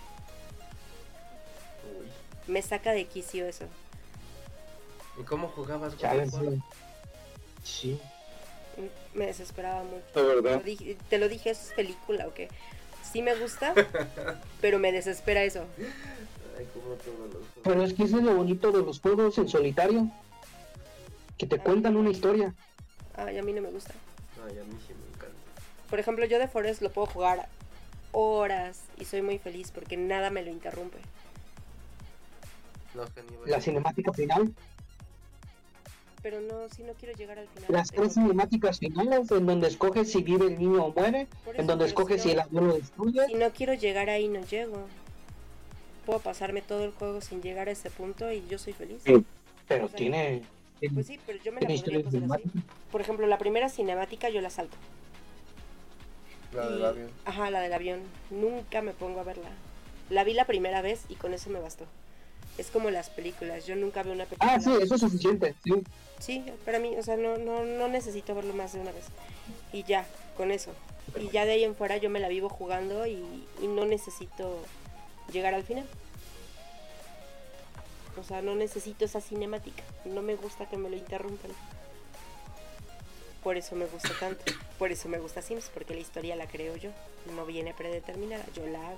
Uy. 2.01 2.07
Me 2.51 2.63
saca 2.63 2.91
de 2.91 3.05
quicio 3.05 3.45
eso. 3.45 3.65
¿Y 5.21 5.23
cómo 5.25 5.47
jugabas? 5.49 5.95
Chale. 5.97 6.27
Sí. 7.63 8.01
Me 9.13 9.25
desesperaba 9.25 9.83
mucho. 9.83 10.03
La 10.13 10.21
Te 10.21 10.23
verdad. 10.23 10.57
lo 10.57 10.63
dije, 10.63 10.97
te 11.09 11.17
lo 11.17 11.29
dije, 11.29 11.49
¿eso 11.51 11.61
es 11.69 11.73
película 11.73 12.27
o 12.27 12.33
qué? 12.33 12.49
Sí 13.11 13.21
me 13.21 13.35
gusta, 13.35 13.73
pero 14.61 14.79
me 14.79 14.91
desespera 14.91 15.43
eso. 15.43 15.65
Ay, 16.57 16.67
cómo 16.73 16.95
todos 16.95 17.17
los 17.19 17.29
juegos. 17.31 17.47
Pero 17.63 17.83
es 17.83 17.93
que 17.93 18.03
eso 18.03 18.17
es 18.17 18.23
lo 18.23 18.35
bonito 18.35 18.71
de 18.71 18.83
los 18.83 18.99
juegos 18.99 19.37
en 19.37 19.47
solitario. 19.49 20.09
Que 21.37 21.45
te 21.47 21.59
cuentan 21.59 21.95
una 21.95 22.09
historia. 22.09 22.53
Ay, 23.15 23.37
a 23.37 23.43
mí 23.43 23.53
no 23.53 23.61
me 23.61 23.69
gusta. 23.69 23.93
Ay, 24.45 24.57
a 24.59 24.63
mí 24.63 24.77
sí 24.87 24.93
me 24.93 25.07
encanta. 25.15 25.35
Por 25.89 25.99
ejemplo, 25.99 26.25
yo 26.25 26.37
de 26.39 26.47
Forest 26.47 26.81
lo 26.81 26.91
puedo 26.91 27.07
jugar 27.07 27.47
horas 28.11 28.81
y 28.99 29.05
soy 29.05 29.21
muy 29.21 29.37
feliz 29.39 29.71
porque 29.71 29.97
nada 29.97 30.29
me 30.29 30.43
lo 30.43 30.49
interrumpe. 30.51 30.97
La 33.45 33.61
cinemática 33.61 34.11
final. 34.11 34.51
Pero 36.29 36.41
no, 36.41 36.67
si 36.75 36.83
no 36.83 36.91
quiero 36.91 37.17
llegar 37.17 37.39
al 37.39 37.47
final. 37.47 37.67
Las 37.71 37.89
tres 37.89 38.15
cinemáticas 38.15 38.79
finales 38.79 39.31
en 39.31 39.45
donde 39.45 39.69
escoges 39.69 40.11
si 40.11 40.21
vive 40.21 40.47
el 40.47 40.59
niño 40.59 40.83
o 40.87 40.93
muere. 40.93 41.25
En 41.53 41.67
donde 41.67 41.85
escoges 41.85 42.21
si 42.21 42.31
el 42.31 42.41
avión 42.41 42.67
lo 42.67 42.73
destruye. 42.73 43.25
Si 43.27 43.35
no 43.35 43.49
quiero 43.51 43.73
llegar 43.75 44.09
ahí, 44.09 44.27
no 44.27 44.41
llego. 44.41 44.87
Puedo 46.05 46.19
pasarme 46.19 46.61
todo 46.61 46.83
el 46.83 46.91
juego 46.91 47.21
sin 47.21 47.41
llegar 47.41 47.69
a 47.69 47.71
ese 47.71 47.89
punto 47.89 48.29
y 48.29 48.45
yo 48.49 48.59
soy 48.59 48.73
feliz. 48.73 49.03
Sí. 49.05 49.23
Pero 49.69 49.85
o 49.85 49.87
sea, 49.87 49.95
tiene. 49.95 50.43
Pues 50.93 51.07
sí, 51.07 51.17
pero 51.25 51.41
yo 51.41 51.53
me 51.53 51.61
la 51.61 51.67
podría 51.69 52.03
pasar 52.03 52.23
así. 52.23 52.43
Por 52.91 52.99
ejemplo, 52.99 53.25
la 53.25 53.37
primera 53.37 53.69
cinemática 53.69 54.27
yo 54.27 54.41
la 54.41 54.49
salto. 54.49 54.75
La 56.53 56.65
Y- 56.65 56.73
del 56.73 56.85
avión. 56.85 57.09
Ajá, 57.23 57.49
la 57.51 57.61
del 57.61 57.71
avión. 57.71 58.01
Nunca 58.31 58.81
me 58.81 58.91
pongo 58.91 59.21
a 59.21 59.23
verla. 59.23 59.47
La 60.09 60.25
vi 60.25 60.33
la 60.33 60.43
primera 60.43 60.81
vez 60.81 61.05
y 61.07 61.15
con 61.15 61.33
eso 61.33 61.49
me 61.49 61.61
bastó. 61.61 61.85
Es 62.57 62.71
como 62.71 62.89
las 62.89 63.09
películas. 63.09 63.65
Yo 63.65 63.75
nunca 63.75 64.03
veo 64.03 64.13
una 64.13 64.25
película. 64.25 64.53
Ah, 64.53 64.59
sí, 64.59 64.71
eso 64.81 64.95
es 64.95 65.01
suficiente. 65.01 65.55
Sí. 65.63 65.73
Sí, 66.19 66.43
para 66.65 66.79
mí, 66.79 66.95
o 66.97 67.03
sea, 67.03 67.15
no, 67.15 67.37
no, 67.37 67.63
no 67.63 67.87
necesito 67.87 68.33
verlo 68.33 68.53
más 68.53 68.73
de 68.73 68.79
una 68.79 68.91
vez. 68.91 69.05
Y 69.71 69.83
ya, 69.83 70.05
con 70.35 70.51
eso. 70.51 70.71
Y 71.19 71.29
ya 71.29 71.45
de 71.45 71.51
ahí 71.53 71.63
en 71.63 71.75
fuera 71.75 71.97
yo 71.97 72.09
me 72.09 72.19
la 72.19 72.27
vivo 72.27 72.49
jugando 72.49 73.05
y, 73.05 73.23
y 73.61 73.67
no 73.67 73.85
necesito 73.85 74.57
llegar 75.31 75.53
al 75.53 75.63
final. 75.63 75.85
O 78.19 78.23
sea, 78.23 78.41
no 78.41 78.55
necesito 78.55 79.05
esa 79.05 79.21
cinemática. 79.21 79.83
No 80.05 80.21
me 80.21 80.35
gusta 80.35 80.67
que 80.67 80.77
me 80.77 80.89
lo 80.89 80.97
interrumpan. 80.97 81.51
Por 83.43 83.57
eso 83.57 83.75
me 83.75 83.85
gusta 83.85 84.09
tanto. 84.19 84.43
Por 84.79 84.91
eso 84.91 85.07
me 85.07 85.19
gusta 85.19 85.41
Sims, 85.41 85.69
porque 85.73 85.93
la 85.93 85.99
historia 85.99 86.35
la 86.35 86.47
creo 86.47 86.75
yo. 86.75 86.89
No 87.35 87.45
viene 87.45 87.73
predeterminada, 87.73 88.43
yo 88.55 88.65
la 88.67 88.89
hago. 88.89 88.97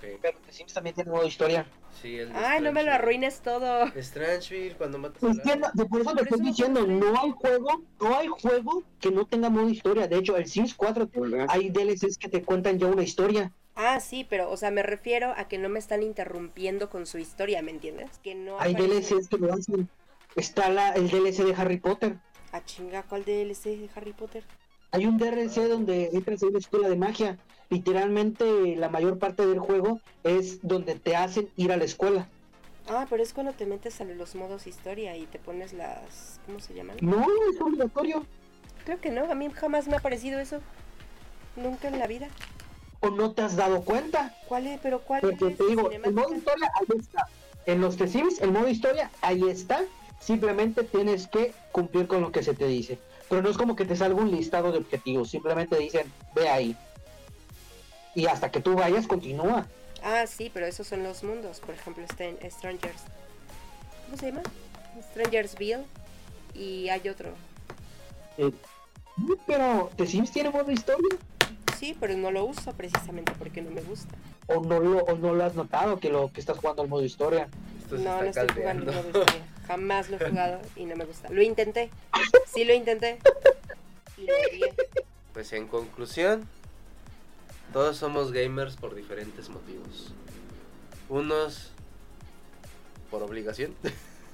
Pero 0.00 0.38
The 0.46 0.52
Sims 0.52 0.72
también 0.74 0.94
tiene 0.94 1.10
modo 1.10 1.24
historia. 1.24 1.66
Sí, 2.00 2.16
el 2.18 2.28
de 2.32 2.38
Ay, 2.38 2.60
no 2.60 2.72
me 2.72 2.82
lo 2.82 2.92
arruines 2.92 3.40
todo. 3.40 3.86
Strangeville, 3.96 4.76
cuando 4.76 4.98
matas 4.98 5.18
Pues 5.20 5.36
no- 5.44 5.68
de- 5.72 5.86
por 5.86 6.00
eso 6.00 6.14
te 6.14 6.22
estoy 6.22 6.40
diciendo, 6.40 6.86
no 6.86 7.20
hay 7.20 7.30
juego, 7.30 7.82
no 8.00 8.16
hay 8.16 8.28
juego 8.28 8.82
que 9.00 9.10
no 9.10 9.24
tenga 9.26 9.48
modo 9.48 9.68
historia. 9.68 10.06
De 10.06 10.16
hecho, 10.18 10.36
el 10.36 10.46
Sims 10.46 10.74
4 10.74 11.08
¿Verdad? 11.12 11.46
hay 11.48 11.70
DLCs 11.70 12.18
que 12.18 12.28
te 12.28 12.42
cuentan 12.42 12.78
ya 12.78 12.86
una 12.86 13.02
historia. 13.02 13.52
Ah, 13.74 14.00
sí, 14.00 14.26
pero, 14.28 14.50
o 14.50 14.56
sea, 14.56 14.70
me 14.70 14.82
refiero 14.82 15.34
a 15.36 15.48
que 15.48 15.58
no 15.58 15.68
me 15.68 15.78
están 15.78 16.02
interrumpiendo 16.02 16.88
con 16.90 17.06
su 17.06 17.18
historia, 17.18 17.60
¿me 17.62 17.70
entiendes? 17.72 18.10
Que 18.22 18.34
no 18.34 18.58
Hay 18.60 18.74
aparece- 18.74 19.14
DLCs 19.16 19.28
que 19.28 19.36
lo 19.38 19.52
hacen. 19.52 19.88
Está 20.34 20.68
la, 20.70 20.92
el 20.92 21.08
DLC 21.10 21.44
de 21.44 21.54
Harry 21.54 21.78
Potter. 21.78 22.16
Ah, 22.52 22.62
chinga, 22.64 23.02
¿cuál 23.02 23.24
DLC 23.24 23.76
de 23.76 23.90
Harry 23.94 24.12
Potter? 24.12 24.44
Hay 24.96 25.04
un 25.04 25.18
DLC 25.18 25.68
donde 25.68 26.08
entras 26.14 26.42
a 26.42 26.46
una 26.46 26.58
escuela 26.58 26.88
de 26.88 26.96
magia. 26.96 27.36
Literalmente 27.68 28.76
la 28.76 28.88
mayor 28.88 29.18
parte 29.18 29.46
del 29.46 29.58
juego 29.58 30.00
es 30.24 30.60
donde 30.62 30.94
te 30.94 31.14
hacen 31.14 31.50
ir 31.58 31.70
a 31.70 31.76
la 31.76 31.84
escuela. 31.84 32.28
Ah, 32.88 33.06
pero 33.10 33.22
es 33.22 33.34
cuando 33.34 33.52
te 33.52 33.66
metes 33.66 34.00
a 34.00 34.04
los 34.04 34.34
modos 34.34 34.66
historia 34.66 35.14
y 35.14 35.26
te 35.26 35.38
pones 35.38 35.74
las... 35.74 36.40
¿Cómo 36.46 36.60
se 36.60 36.72
llaman? 36.72 36.96
No, 37.02 37.26
es 37.52 37.60
obligatorio. 37.60 38.24
Creo 38.86 38.98
que 38.98 39.10
no, 39.10 39.30
a 39.30 39.34
mí 39.34 39.50
jamás 39.52 39.86
me 39.86 39.96
ha 39.96 40.00
parecido 40.00 40.40
eso. 40.40 40.60
Nunca 41.56 41.88
en 41.88 41.98
la 41.98 42.06
vida. 42.06 42.28
¿O 43.00 43.10
no 43.10 43.32
te 43.32 43.42
has 43.42 43.54
dado 43.54 43.82
cuenta? 43.82 44.34
¿Cuál 44.48 44.66
es? 44.66 44.80
¿Pero 44.82 45.00
cuál 45.00 45.20
Porque 45.20 45.48
es? 45.48 45.58
te 45.58 45.66
digo, 45.66 45.90
el 45.90 46.14
modo 46.14 46.34
historia 46.34 46.70
ahí 46.74 46.98
está. 46.98 47.28
En 47.66 47.82
los 47.82 47.98
The 47.98 48.08
Sims, 48.08 48.40
el 48.40 48.50
modo 48.50 48.66
historia 48.66 49.10
ahí 49.20 49.42
está. 49.46 49.82
Simplemente 50.20 50.84
tienes 50.84 51.26
que 51.26 51.52
cumplir 51.70 52.06
con 52.06 52.22
lo 52.22 52.32
que 52.32 52.42
se 52.42 52.54
te 52.54 52.66
dice. 52.66 52.98
Pero 53.28 53.42
no 53.42 53.48
es 53.50 53.56
como 53.56 53.74
que 53.76 53.84
te 53.84 53.96
salga 53.96 54.20
un 54.20 54.30
listado 54.30 54.72
de 54.72 54.78
objetivos. 54.78 55.30
Simplemente 55.30 55.76
dicen, 55.76 56.10
ve 56.34 56.48
ahí. 56.48 56.76
Y 58.14 58.26
hasta 58.26 58.50
que 58.50 58.60
tú 58.60 58.74
vayas, 58.74 59.06
continúa. 59.06 59.66
Ah, 60.02 60.26
sí, 60.26 60.50
pero 60.52 60.66
esos 60.66 60.86
son 60.86 61.02
los 61.02 61.22
mundos. 61.24 61.60
Por 61.60 61.74
ejemplo, 61.74 62.04
está 62.04 62.24
en 62.24 62.38
Strangers. 62.50 63.02
¿Cómo 64.04 64.16
se 64.16 64.26
llama? 64.26 64.42
Strangersville. 65.10 65.84
Y 66.54 66.88
hay 66.88 67.08
otro. 67.08 67.30
Eh, 68.38 68.52
Pero, 69.46 69.90
¿The 69.96 70.06
Sims 70.06 70.30
tiene 70.30 70.50
modo 70.50 70.70
historia? 70.70 71.16
Sí, 71.78 71.96
pero 71.98 72.16
no 72.16 72.30
lo 72.30 72.44
uso 72.46 72.72
precisamente 72.72 73.32
porque 73.38 73.60
no 73.60 73.70
me 73.70 73.82
gusta. 73.82 74.14
¿O 74.46 74.60
no 74.60 74.80
lo, 74.80 74.98
o 75.00 75.18
no 75.18 75.34
lo 75.34 75.44
has 75.44 75.54
notado 75.54 75.98
que 75.98 76.08
lo 76.08 76.32
que 76.32 76.40
estás 76.40 76.56
jugando 76.58 76.82
al 76.82 76.88
modo 76.88 77.04
historia? 77.04 77.48
Esto 77.82 77.98
se 77.98 78.04
No, 78.04 78.22
no 78.22 78.24
estoy 78.24 78.48
jugando 78.54 78.90
el 78.90 78.96
modo 78.96 79.06
historia. 79.08 79.46
Jamás 79.66 80.10
lo 80.10 80.16
he 80.16 80.28
jugado 80.28 80.60
y 80.76 80.84
no 80.84 80.96
me 80.96 81.04
gusta. 81.04 81.28
Lo 81.30 81.42
intenté. 81.42 81.90
Sí 82.52 82.64
lo 82.64 82.74
intenté. 82.74 83.18
Y 84.16 84.26
lo 84.26 84.34
odié. 84.34 84.74
Pues 85.32 85.52
en 85.52 85.68
conclusión, 85.68 86.48
todos 87.72 87.96
somos 87.96 88.32
gamers 88.32 88.76
por 88.76 88.94
diferentes 88.94 89.48
motivos. 89.48 90.12
Unos 91.08 91.72
por 93.10 93.22
obligación, 93.22 93.74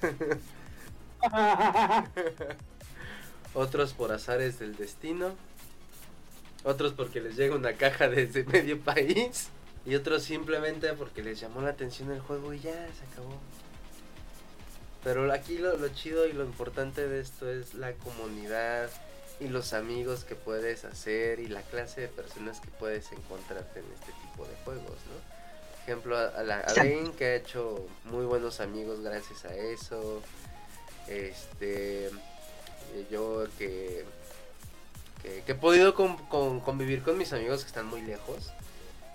otros 3.53 3.93
por 3.93 4.11
azares 4.11 4.59
del 4.59 4.75
destino, 4.75 5.35
otros 6.63 6.93
porque 6.93 7.21
les 7.21 7.35
llega 7.35 7.55
una 7.55 7.73
caja 7.73 8.09
desde 8.09 8.43
medio 8.45 8.79
país 8.79 9.49
y 9.85 9.95
otros 9.95 10.23
simplemente 10.23 10.91
porque 10.93 11.21
les 11.21 11.39
llamó 11.39 11.61
la 11.61 11.69
atención 11.69 12.11
el 12.11 12.21
juego 12.21 12.53
y 12.53 12.59
ya 12.59 12.71
se 12.71 13.05
acabó. 13.11 13.37
Pero 15.03 15.31
aquí 15.33 15.57
lo, 15.57 15.77
lo 15.77 15.89
chido 15.89 16.27
y 16.27 16.33
lo 16.33 16.43
importante 16.45 17.07
de 17.07 17.19
esto 17.19 17.49
es 17.49 17.73
la 17.73 17.91
comunidad 17.93 18.89
y 19.39 19.47
los 19.49 19.73
amigos 19.73 20.23
que 20.23 20.35
puedes 20.35 20.85
hacer 20.85 21.39
y 21.39 21.47
la 21.47 21.61
clase 21.63 22.01
de 22.01 22.07
personas 22.07 22.59
que 22.61 22.69
puedes 22.79 23.11
encontrarte 23.11 23.79
en 23.79 23.85
este 23.93 24.11
tipo 24.21 24.45
de 24.45 24.55
juegos, 24.63 24.85
¿no? 24.87 25.33
Por 25.73 25.83
ejemplo, 25.89 26.17
a, 26.17 26.43
la 26.43 26.59
a 26.59 26.73
que 27.17 27.25
ha 27.25 27.35
hecho 27.35 27.85
muy 28.05 28.23
buenos 28.25 28.61
amigos 28.61 29.01
gracias 29.01 29.43
a 29.43 29.53
eso. 29.53 30.21
Este, 31.09 32.05
eh, 32.07 32.11
yo 33.11 33.45
que, 33.57 34.05
que, 35.21 35.41
que 35.45 35.51
he 35.51 35.55
podido 35.55 35.93
con- 35.93 36.15
con- 36.27 36.61
convivir 36.61 37.03
con 37.03 37.17
mis 37.17 37.33
amigos 37.33 37.61
que 37.63 37.67
están 37.67 37.87
muy 37.87 38.01
lejos, 38.01 38.51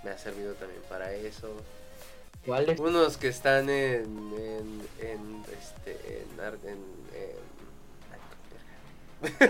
me 0.05 0.11
ha 0.11 0.19
servido 0.19 0.53
también 0.55 0.83
para 0.91 1.15
eso. 1.15 1.51
¿Cuál 2.49 2.71
es? 2.71 2.81
Unos 2.81 3.17
que 3.19 3.29
están 3.29 3.69
en, 3.71 4.05
en, 4.37 4.83
en, 5.01 5.45
este, 5.61 6.25
en, 6.35 6.41
ar- 6.41 6.59
en, 6.65 6.79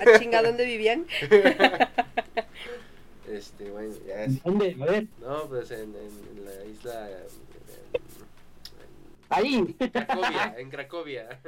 en-. 0.03 0.15
¿A 0.15 0.19
chinga 0.19 0.43
dónde 0.43 0.65
vivían? 0.65 1.07
Este, 3.31 3.71
bueno, 3.71 3.93
ya 4.07 4.25
es- 4.25 4.43
¿Dónde? 4.43 4.75
A 4.81 4.85
ver, 4.87 5.07
No, 5.21 5.45
pues 5.49 5.71
en, 5.71 5.95
en- 5.95 6.39
en 6.39 6.45
la 6.47 6.65
isla. 6.65 7.11
En, 7.11 8.03
ahí. 9.29 9.77
en 9.79 9.91
Cracovia, 9.91 10.55
en 10.57 10.71
Cracovia. 10.71 11.41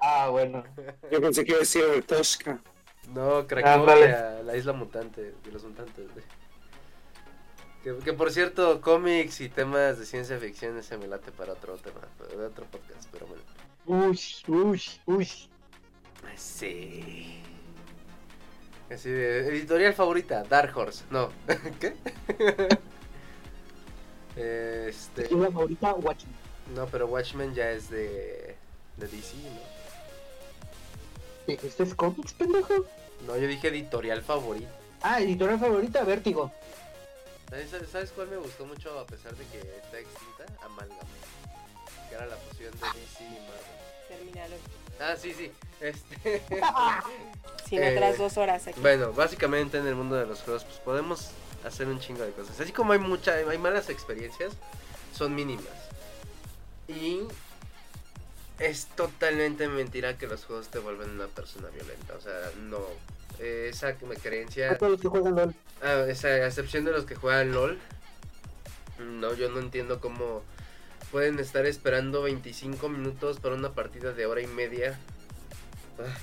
Ah, 0.00 0.28
bueno. 0.30 0.62
Yo 1.10 1.20
pensé 1.20 1.44
que 1.44 1.50
iba 1.50 1.56
a 1.58 1.60
decir 1.60 1.82
Tosca. 2.06 2.60
No, 3.12 3.46
Cracovia, 3.48 4.42
la 4.44 4.56
isla 4.56 4.72
mutante, 4.74 5.34
de 5.44 5.52
los 5.52 5.64
mutantes. 5.64 6.06
Que, 7.86 7.96
que 7.98 8.12
por 8.12 8.32
cierto, 8.32 8.80
cómics 8.80 9.40
y 9.40 9.48
temas 9.48 9.96
de 9.96 10.06
ciencia 10.06 10.36
ficción 10.40 10.76
ese 10.76 10.98
me 10.98 11.06
late 11.06 11.30
para 11.30 11.52
otro 11.52 11.76
tema, 11.76 12.00
para 12.18 12.48
otro 12.48 12.64
podcast, 12.64 13.08
pero 13.12 13.28
bueno. 13.28 13.44
Uy, 13.86 14.20
uy, 14.48 14.82
uy. 15.06 15.28
Sí. 16.34 17.40
Así 18.90 19.08
de 19.08 19.46
editorial 19.46 19.94
favorita, 19.94 20.42
Dark 20.42 20.76
Horse. 20.76 21.04
No, 21.10 21.30
¿qué? 21.80 21.94
Este, 24.36 25.28
¿Tu 25.28 25.40
favorita? 25.40 25.94
Watchmen. 25.94 26.34
no, 26.74 26.86
pero 26.86 27.06
Watchmen 27.06 27.54
ya 27.54 27.70
es 27.70 27.88
de, 27.88 28.56
de 28.96 29.06
DC, 29.06 29.36
¿no? 31.46 31.54
¿Este 31.54 31.84
es 31.84 31.94
cómics, 31.94 32.32
pendejo? 32.32 32.84
No, 33.28 33.36
yo 33.36 33.46
dije 33.46 33.68
editorial 33.68 34.22
favorito. 34.22 34.72
Ah, 35.02 35.20
editorial 35.20 35.60
favorita, 35.60 36.02
Vértigo. 36.02 36.52
¿Sabes, 37.48 38.10
cuál 38.10 38.28
me 38.28 38.36
gustó 38.36 38.66
mucho 38.66 38.98
a 38.98 39.06
pesar 39.06 39.34
de 39.36 39.44
que 39.46 39.58
está 39.58 39.98
extinta? 39.98 40.44
Amalgam. 40.64 40.98
Que 42.08 42.14
era 42.14 42.26
la 42.26 42.36
fusión 42.36 42.72
de 42.72 43.00
DC 43.00 43.24
y 43.24 43.30
Marvel. 43.30 43.76
Terminalo. 44.08 44.56
Ah, 45.00 45.14
sí, 45.16 45.32
sí. 45.32 45.52
Este... 45.80 46.42
Sin 47.68 47.82
Eh, 47.82 47.94
otras 47.94 48.18
dos 48.18 48.36
horas 48.36 48.66
aquí. 48.66 48.80
Bueno, 48.80 49.12
básicamente 49.12 49.78
en 49.78 49.86
el 49.86 49.94
mundo 49.94 50.16
de 50.16 50.26
los 50.26 50.40
juegos 50.42 50.64
pues 50.64 50.78
podemos 50.78 51.30
hacer 51.64 51.88
un 51.88 52.00
chingo 52.00 52.22
de 52.24 52.32
cosas. 52.32 52.58
Así 52.60 52.72
como 52.72 52.92
hay 52.92 52.98
mucha, 52.98 53.34
hay 53.34 53.58
malas 53.58 53.90
experiencias, 53.90 54.52
son 55.14 55.34
mínimas. 55.34 55.64
Y 56.88 57.20
es 58.58 58.86
totalmente 58.86 59.68
mentira 59.68 60.16
que 60.16 60.26
los 60.26 60.44
juegos 60.44 60.68
te 60.68 60.78
vuelven 60.78 61.10
una 61.10 61.26
persona 61.26 61.68
violenta. 61.68 62.14
O 62.14 62.20
sea, 62.20 62.50
no. 62.58 62.78
Eh, 63.38 63.68
Esa 63.70 63.94
creencia, 63.96 64.72
A 64.72 64.78
todos 64.78 64.92
los 64.92 65.00
que 65.00 65.08
juegan 65.08 65.34
LOL. 65.34 65.54
ah, 65.82 66.04
esa 66.08 66.28
a 66.28 66.46
excepción 66.46 66.84
de 66.84 66.92
los 66.92 67.04
que 67.04 67.14
juegan 67.14 67.52
LOL, 67.52 67.78
no, 68.98 69.34
yo 69.34 69.50
no 69.50 69.58
entiendo 69.60 70.00
cómo 70.00 70.42
pueden 71.10 71.38
estar 71.38 71.66
esperando 71.66 72.22
25 72.22 72.88
minutos 72.88 73.38
para 73.40 73.54
una 73.54 73.72
partida 73.72 74.12
de 74.12 74.26
hora 74.26 74.40
y 74.40 74.46
media. 74.46 74.98
Ah, 75.98 76.16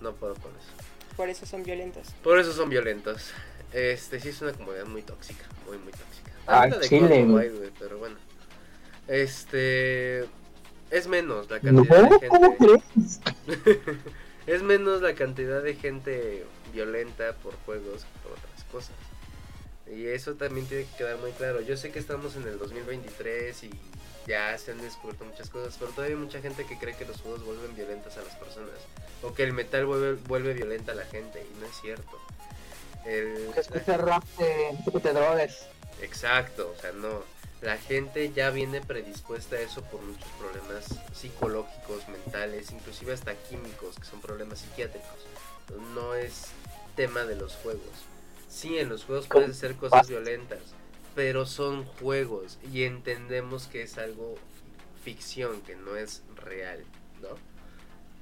no 0.00 0.12
puedo 0.12 0.34
con 0.34 0.50
eso. 0.52 0.68
Por 1.16 1.28
eso 1.30 1.46
son 1.46 1.62
violentos. 1.64 2.08
Por 2.22 2.38
eso 2.38 2.52
son 2.52 2.68
violentos. 2.68 3.30
Este 3.72 4.20
sí 4.20 4.28
es 4.28 4.40
una 4.42 4.52
comunidad 4.52 4.86
muy 4.86 5.02
tóxica, 5.02 5.44
muy 5.66 5.76
muy 5.78 5.92
tóxica. 5.92 6.30
Ah, 6.46 6.58
Ahorita 6.60 6.78
de 6.78 6.88
chile, 6.88 7.24
güey, 7.24 7.50
pero 7.78 7.98
bueno. 7.98 8.16
Este 9.08 10.20
es 10.90 11.06
menos 11.08 11.50
la 11.50 11.58
No, 11.62 11.84
cantidad 11.84 12.20
de 12.20 12.28
¿cómo 12.28 12.56
gente. 12.56 12.82
crees? 12.94 13.20
es 14.54 14.62
menos 14.62 15.02
la 15.02 15.14
cantidad 15.14 15.62
de 15.62 15.74
gente 15.74 16.44
violenta 16.72 17.32
por 17.34 17.54
juegos 17.64 18.02
que 18.04 18.18
por 18.28 18.32
otras 18.32 18.64
cosas. 18.72 18.94
Y 19.90 20.06
eso 20.06 20.34
también 20.34 20.66
tiene 20.66 20.84
que 20.84 20.96
quedar 20.98 21.16
muy 21.18 21.32
claro. 21.32 21.60
Yo 21.60 21.76
sé 21.76 21.90
que 21.90 21.98
estamos 21.98 22.36
en 22.36 22.46
el 22.46 22.58
2023 22.58 23.62
y 23.64 23.70
ya 24.26 24.56
se 24.58 24.72
han 24.72 24.80
descubierto 24.82 25.24
muchas 25.24 25.48
cosas, 25.48 25.76
pero 25.78 25.90
todavía 25.92 26.16
hay 26.16 26.22
mucha 26.22 26.40
gente 26.42 26.66
que 26.66 26.78
cree 26.78 26.94
que 26.94 27.06
los 27.06 27.20
juegos 27.22 27.42
vuelven 27.44 27.74
violentas 27.74 28.16
a 28.18 28.22
las 28.22 28.34
personas. 28.36 28.74
O 29.22 29.32
que 29.32 29.42
el 29.44 29.52
metal 29.54 29.86
vuelve, 29.86 30.12
vuelve 30.28 30.52
violenta 30.52 30.92
a 30.92 30.94
la 30.94 31.04
gente, 31.06 31.42
y 31.42 31.60
no 31.60 31.66
es 31.66 31.80
cierto. 31.80 32.18
El- 33.06 33.50
Que 33.54 33.60
escucha 33.60 33.96
rap 33.96 34.22
de 34.38 34.76
que 34.92 35.00
te 35.00 35.12
drogues. 35.14 35.66
Exacto, 36.02 36.74
o 36.76 36.80
sea, 36.80 36.92
no. 36.92 37.22
La 37.60 37.76
gente 37.76 38.32
ya 38.32 38.50
viene 38.50 38.80
predispuesta 38.80 39.56
a 39.56 39.60
eso 39.60 39.82
por 39.82 40.00
muchos 40.02 40.28
problemas 40.38 40.86
psicológicos, 41.12 42.08
mentales, 42.08 42.70
inclusive 42.70 43.12
hasta 43.12 43.34
químicos, 43.34 43.96
que 43.96 44.04
son 44.04 44.20
problemas 44.20 44.60
psiquiátricos. 44.60 45.26
No 45.92 46.14
es 46.14 46.44
tema 46.94 47.24
de 47.24 47.34
los 47.34 47.56
juegos. 47.56 47.82
Sí, 48.48 48.78
en 48.78 48.88
los 48.88 49.04
juegos 49.04 49.26
pueden 49.26 49.54
ser 49.54 49.74
cosas 49.74 50.08
violentas, 50.08 50.60
pero 51.14 51.46
son 51.46 51.84
juegos 51.84 52.58
y 52.72 52.84
entendemos 52.84 53.66
que 53.66 53.82
es 53.82 53.98
algo 53.98 54.36
ficción, 55.02 55.60
que 55.62 55.74
no 55.74 55.96
es 55.96 56.22
real, 56.36 56.84
¿no? 57.20 57.28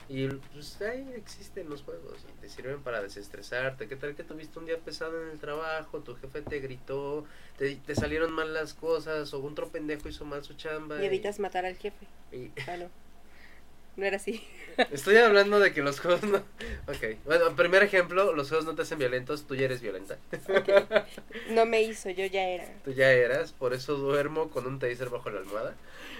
Y 0.08 0.28
pues 0.28 0.80
ahí 0.82 1.04
existen 1.16 1.68
los 1.68 1.82
juegos 1.82 2.24
y 2.28 2.40
te 2.40 2.48
sirven 2.48 2.80
para 2.82 3.02
desestresarte. 3.02 3.88
¿Qué 3.88 3.96
tal 3.96 4.14
que 4.14 4.22
tuviste 4.22 4.58
un 4.58 4.66
día 4.66 4.78
pesado 4.78 5.20
en 5.22 5.30
el 5.30 5.38
trabajo? 5.40 5.98
Tu 6.00 6.14
jefe 6.16 6.42
te 6.42 6.60
gritó, 6.60 7.24
te, 7.58 7.74
te 7.74 7.94
salieron 7.96 8.32
mal 8.32 8.54
las 8.54 8.72
cosas 8.74 9.34
o 9.34 9.40
un 9.40 9.52
otro 9.52 9.68
pendejo 9.68 10.08
hizo 10.08 10.24
mal 10.24 10.44
su 10.44 10.54
chamba. 10.54 11.02
Y 11.02 11.06
evitas 11.06 11.40
matar 11.40 11.66
al 11.66 11.76
jefe. 11.76 12.06
y- 12.32 12.50
Ah, 12.68 12.76
no. 12.76 12.88
No 13.96 14.04
era 14.04 14.16
así. 14.18 14.46
estoy 14.92 15.16
hablando 15.16 15.58
de 15.58 15.72
que 15.72 15.80
los 15.82 15.98
juegos 16.00 16.22
no... 16.22 16.36
Ok, 16.86 17.16
bueno, 17.24 17.56
primer 17.56 17.82
ejemplo, 17.82 18.32
los 18.34 18.48
juegos 18.48 18.66
no 18.66 18.74
te 18.74 18.82
hacen 18.82 18.98
violentos, 18.98 19.46
tú 19.46 19.54
ya 19.56 19.64
eres 19.64 19.80
violenta. 19.80 20.18
No 21.50 21.64
me 21.66 21.82
hizo, 21.82 22.10
yo 22.10 22.26
ya 22.26 22.42
era. 22.46 22.64
Tú 22.84 22.92
ya 22.92 23.10
eras, 23.10 23.52
por 23.52 23.72
eso 23.74 23.94
duermo 23.96 24.50
con 24.50 24.66
un 24.66 24.78
taser 24.78 25.08
bajo 25.08 25.30
la 25.30 25.40
almohada. 25.40 25.74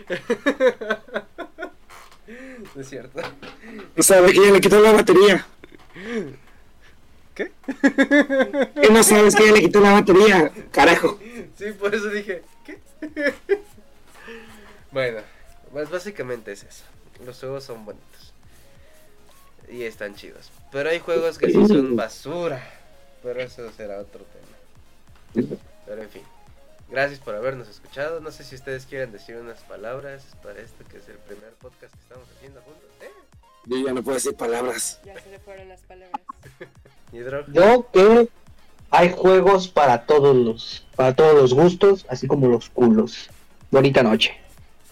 No 2.74 2.81
es 2.81 2.89
cierto. 2.89 3.20
No 3.94 4.03
sabe 4.03 4.32
que 4.32 4.44
ya 4.44 4.51
le 4.53 4.61
quitó 4.61 4.81
la 4.81 4.93
batería. 4.93 5.47
¿Qué? 7.35 7.53
¿Qué 8.81 8.90
no 8.90 9.03
sabes 9.03 9.36
que 9.36 9.47
ya 9.47 9.53
le 9.53 9.61
quitó 9.61 9.81
la 9.81 9.93
batería? 9.93 10.51
Carajo. 10.73 11.19
Sí, 11.59 11.66
por 11.78 11.94
eso 11.94 12.09
dije, 12.09 12.43
¿qué? 12.65 12.78
bueno, 14.90 15.20
pues 15.73 15.90
básicamente 15.90 16.53
es 16.53 16.65
eso. 16.65 16.85
Los 17.24 17.39
juegos 17.39 17.65
son 17.65 17.85
bonitos. 17.85 18.32
Y 19.70 19.82
están 19.82 20.15
chidos. 20.15 20.51
Pero 20.73 20.90
hay 20.90 20.98
juegos 20.98 21.39
que 21.39 21.47
sí 21.51 21.66
son 21.66 21.97
basura. 21.97 22.62
Pero 23.23 23.40
eso 23.40 23.70
será 23.77 23.98
otro 23.98 24.24
tema. 24.24 25.59
Pero 25.86 26.03
en 26.03 26.09
fin. 26.11 26.23
Gracias 26.89 27.19
por 27.21 27.35
habernos 27.35 27.69
escuchado. 27.69 28.21
No 28.21 28.31
sé 28.31 28.45
si 28.45 28.55
ustedes 28.55 28.87
quieren 28.87 29.13
decir 29.13 29.37
unas 29.37 29.61
palabras 29.63 30.23
para 30.43 30.61
esto 30.61 30.85
que 30.89 30.99
es 30.99 31.09
el 31.09 31.17
primer 31.19 31.53
podcast 31.55 31.93
que 31.93 32.01
estamos 32.01 32.29
haciendo 32.37 32.61
juntos. 32.63 32.89
¿Eh? 33.01 33.11
Yo 33.67 33.85
ya 33.85 33.93
no 33.93 34.03
puedo 34.03 34.15
decir 34.15 34.37
palabras. 34.37 35.01
Ya 35.05 35.21
se 35.21 35.31
le 35.31 35.39
fueron 35.41 35.69
las 35.69 35.81
palabras. 35.81 36.21
Yo 37.53 37.91
que 37.91 38.29
hay 38.91 39.13
juegos 39.13 39.69
para 39.69 40.07
todos 40.07 40.37
los, 40.37 40.87
para 40.95 41.15
todos 41.15 41.35
los 41.35 41.55
gustos, 41.55 42.07
así 42.09 42.29
como 42.29 42.49
los 42.49 42.71
culos. 42.71 43.31
Bonita 43.71 44.03
noche. 44.03 44.37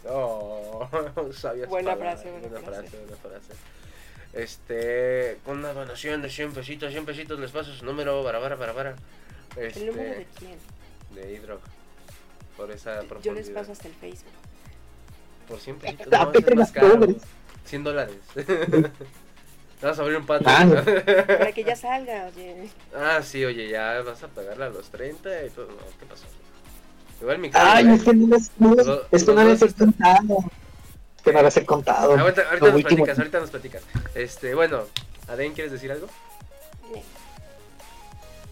Oh, 0.08 0.88
Buena 0.90 1.92
palabras, 1.96 2.22
frase, 2.22 2.30
buena 2.30 2.60
frase. 2.60 2.98
buena 2.98 3.16
frase. 3.16 3.54
Este, 4.32 5.38
con 5.44 5.58
una 5.58 5.72
donación 5.72 6.22
de 6.22 6.28
100 6.28 6.54
pesitos, 6.54 6.90
100 6.90 7.06
pesitos 7.06 7.38
les 7.38 7.52
paso 7.52 7.72
su 7.72 7.84
número, 7.84 8.24
para, 8.24 8.40
para, 8.40 8.56
para, 8.56 8.72
para. 8.72 8.96
Este, 9.56 9.80
¿El 9.80 9.86
número 9.86 10.10
de 10.10 10.26
quién? 10.36 10.58
de 11.14 11.32
Hidro. 11.34 11.60
Por 12.56 12.70
esa 12.70 13.02
Yo 13.02 13.08
profundidad. 13.08 13.34
les 13.46 13.50
paso 13.50 13.72
hasta 13.72 13.88
el 13.88 13.94
Facebook. 13.94 14.32
Por 15.48 15.58
100 15.60 15.76
pesitos, 15.80 16.06
La 16.08 16.24
no, 16.24 16.32
es 16.32 16.56
más 16.56 16.72
caro. 16.72 16.94
pobres. 17.00 17.16
100 17.64 17.84
dólares. 17.84 18.16
Vas 19.82 19.98
a 19.98 20.02
abrir 20.02 20.16
un 20.18 20.24
pato. 20.26 20.44
Ah, 20.46 20.64
Para 21.26 21.52
que 21.52 21.62
ya 21.64 21.76
salga, 21.76 22.26
oye. 22.34 22.68
ah, 22.96 23.20
sí, 23.22 23.44
oye, 23.44 23.68
ya 23.68 24.00
vas 24.00 24.22
a 24.22 24.28
pagarle 24.28 24.64
a 24.64 24.68
los 24.70 24.88
30 24.88 25.44
y 25.44 25.50
todo. 25.50 25.66
No, 25.66 25.76
¿qué 26.00 26.06
pasó? 26.08 26.24
Igual 27.20 27.38
mi 27.38 27.48
Ay, 27.48 27.52
cara, 27.52 27.94
es 27.94 28.02
que 28.04 28.14
no 28.14 28.26
no 28.28 28.36
es 28.36 28.48
que 28.48 28.54
los 28.64 29.26
no 29.28 29.44
les 29.44 29.60
he 29.60 29.60
dos 29.60 29.62
están- 29.62 29.92
contado. 29.92 30.38
Es 31.18 31.22
que 31.22 31.32
no 31.34 31.42
les 31.42 31.56
he 31.58 31.66
contado. 31.66 32.18
Ahorita, 32.18 32.42
ahorita 32.48 32.54
Lo 32.54 32.66
nos 32.66 32.74
último- 32.76 32.88
platicas, 33.04 33.18
ahorita 33.18 33.40
nos 33.40 33.50
platicas. 33.50 33.82
Este, 34.14 34.54
bueno, 34.54 34.84
Aden, 35.28 35.52
¿quieres 35.52 35.72
decir 35.72 35.92
algo? 35.92 36.08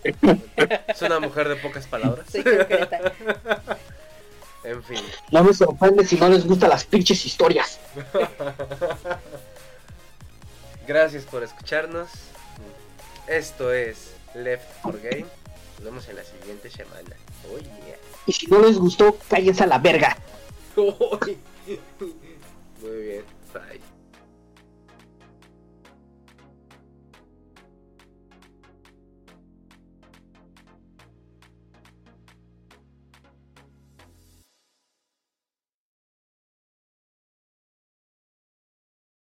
Es 0.04 1.00
una 1.02 1.18
mujer 1.20 1.48
de 1.48 1.56
pocas 1.56 1.86
palabras. 1.86 2.26
Soy 2.30 2.42
concreta. 2.44 3.00
En 4.64 4.82
fin. 4.82 5.02
No 5.30 5.42
me 5.42 5.52
sorprende 5.52 6.06
si 6.06 6.16
no 6.16 6.28
les 6.28 6.46
gustan 6.46 6.70
las 6.70 6.84
pinches 6.84 7.24
historias. 7.26 7.80
Gracias 10.86 11.24
por 11.24 11.42
escucharnos. 11.42 12.10
Esto 13.26 13.72
es 13.72 14.12
Left 14.34 14.64
for 14.82 15.00
Game. 15.00 15.26
Nos 15.76 15.84
vemos 15.84 16.08
en 16.08 16.16
la 16.16 16.24
siguiente 16.24 16.70
semana. 16.70 17.16
Oh 17.52 17.58
yeah. 17.58 17.96
Y 18.26 18.32
si 18.32 18.46
no 18.46 18.60
les 18.60 18.78
gustó, 18.78 19.16
cállense 19.28 19.64
a 19.64 19.66
la 19.66 19.78
verga. 19.78 20.16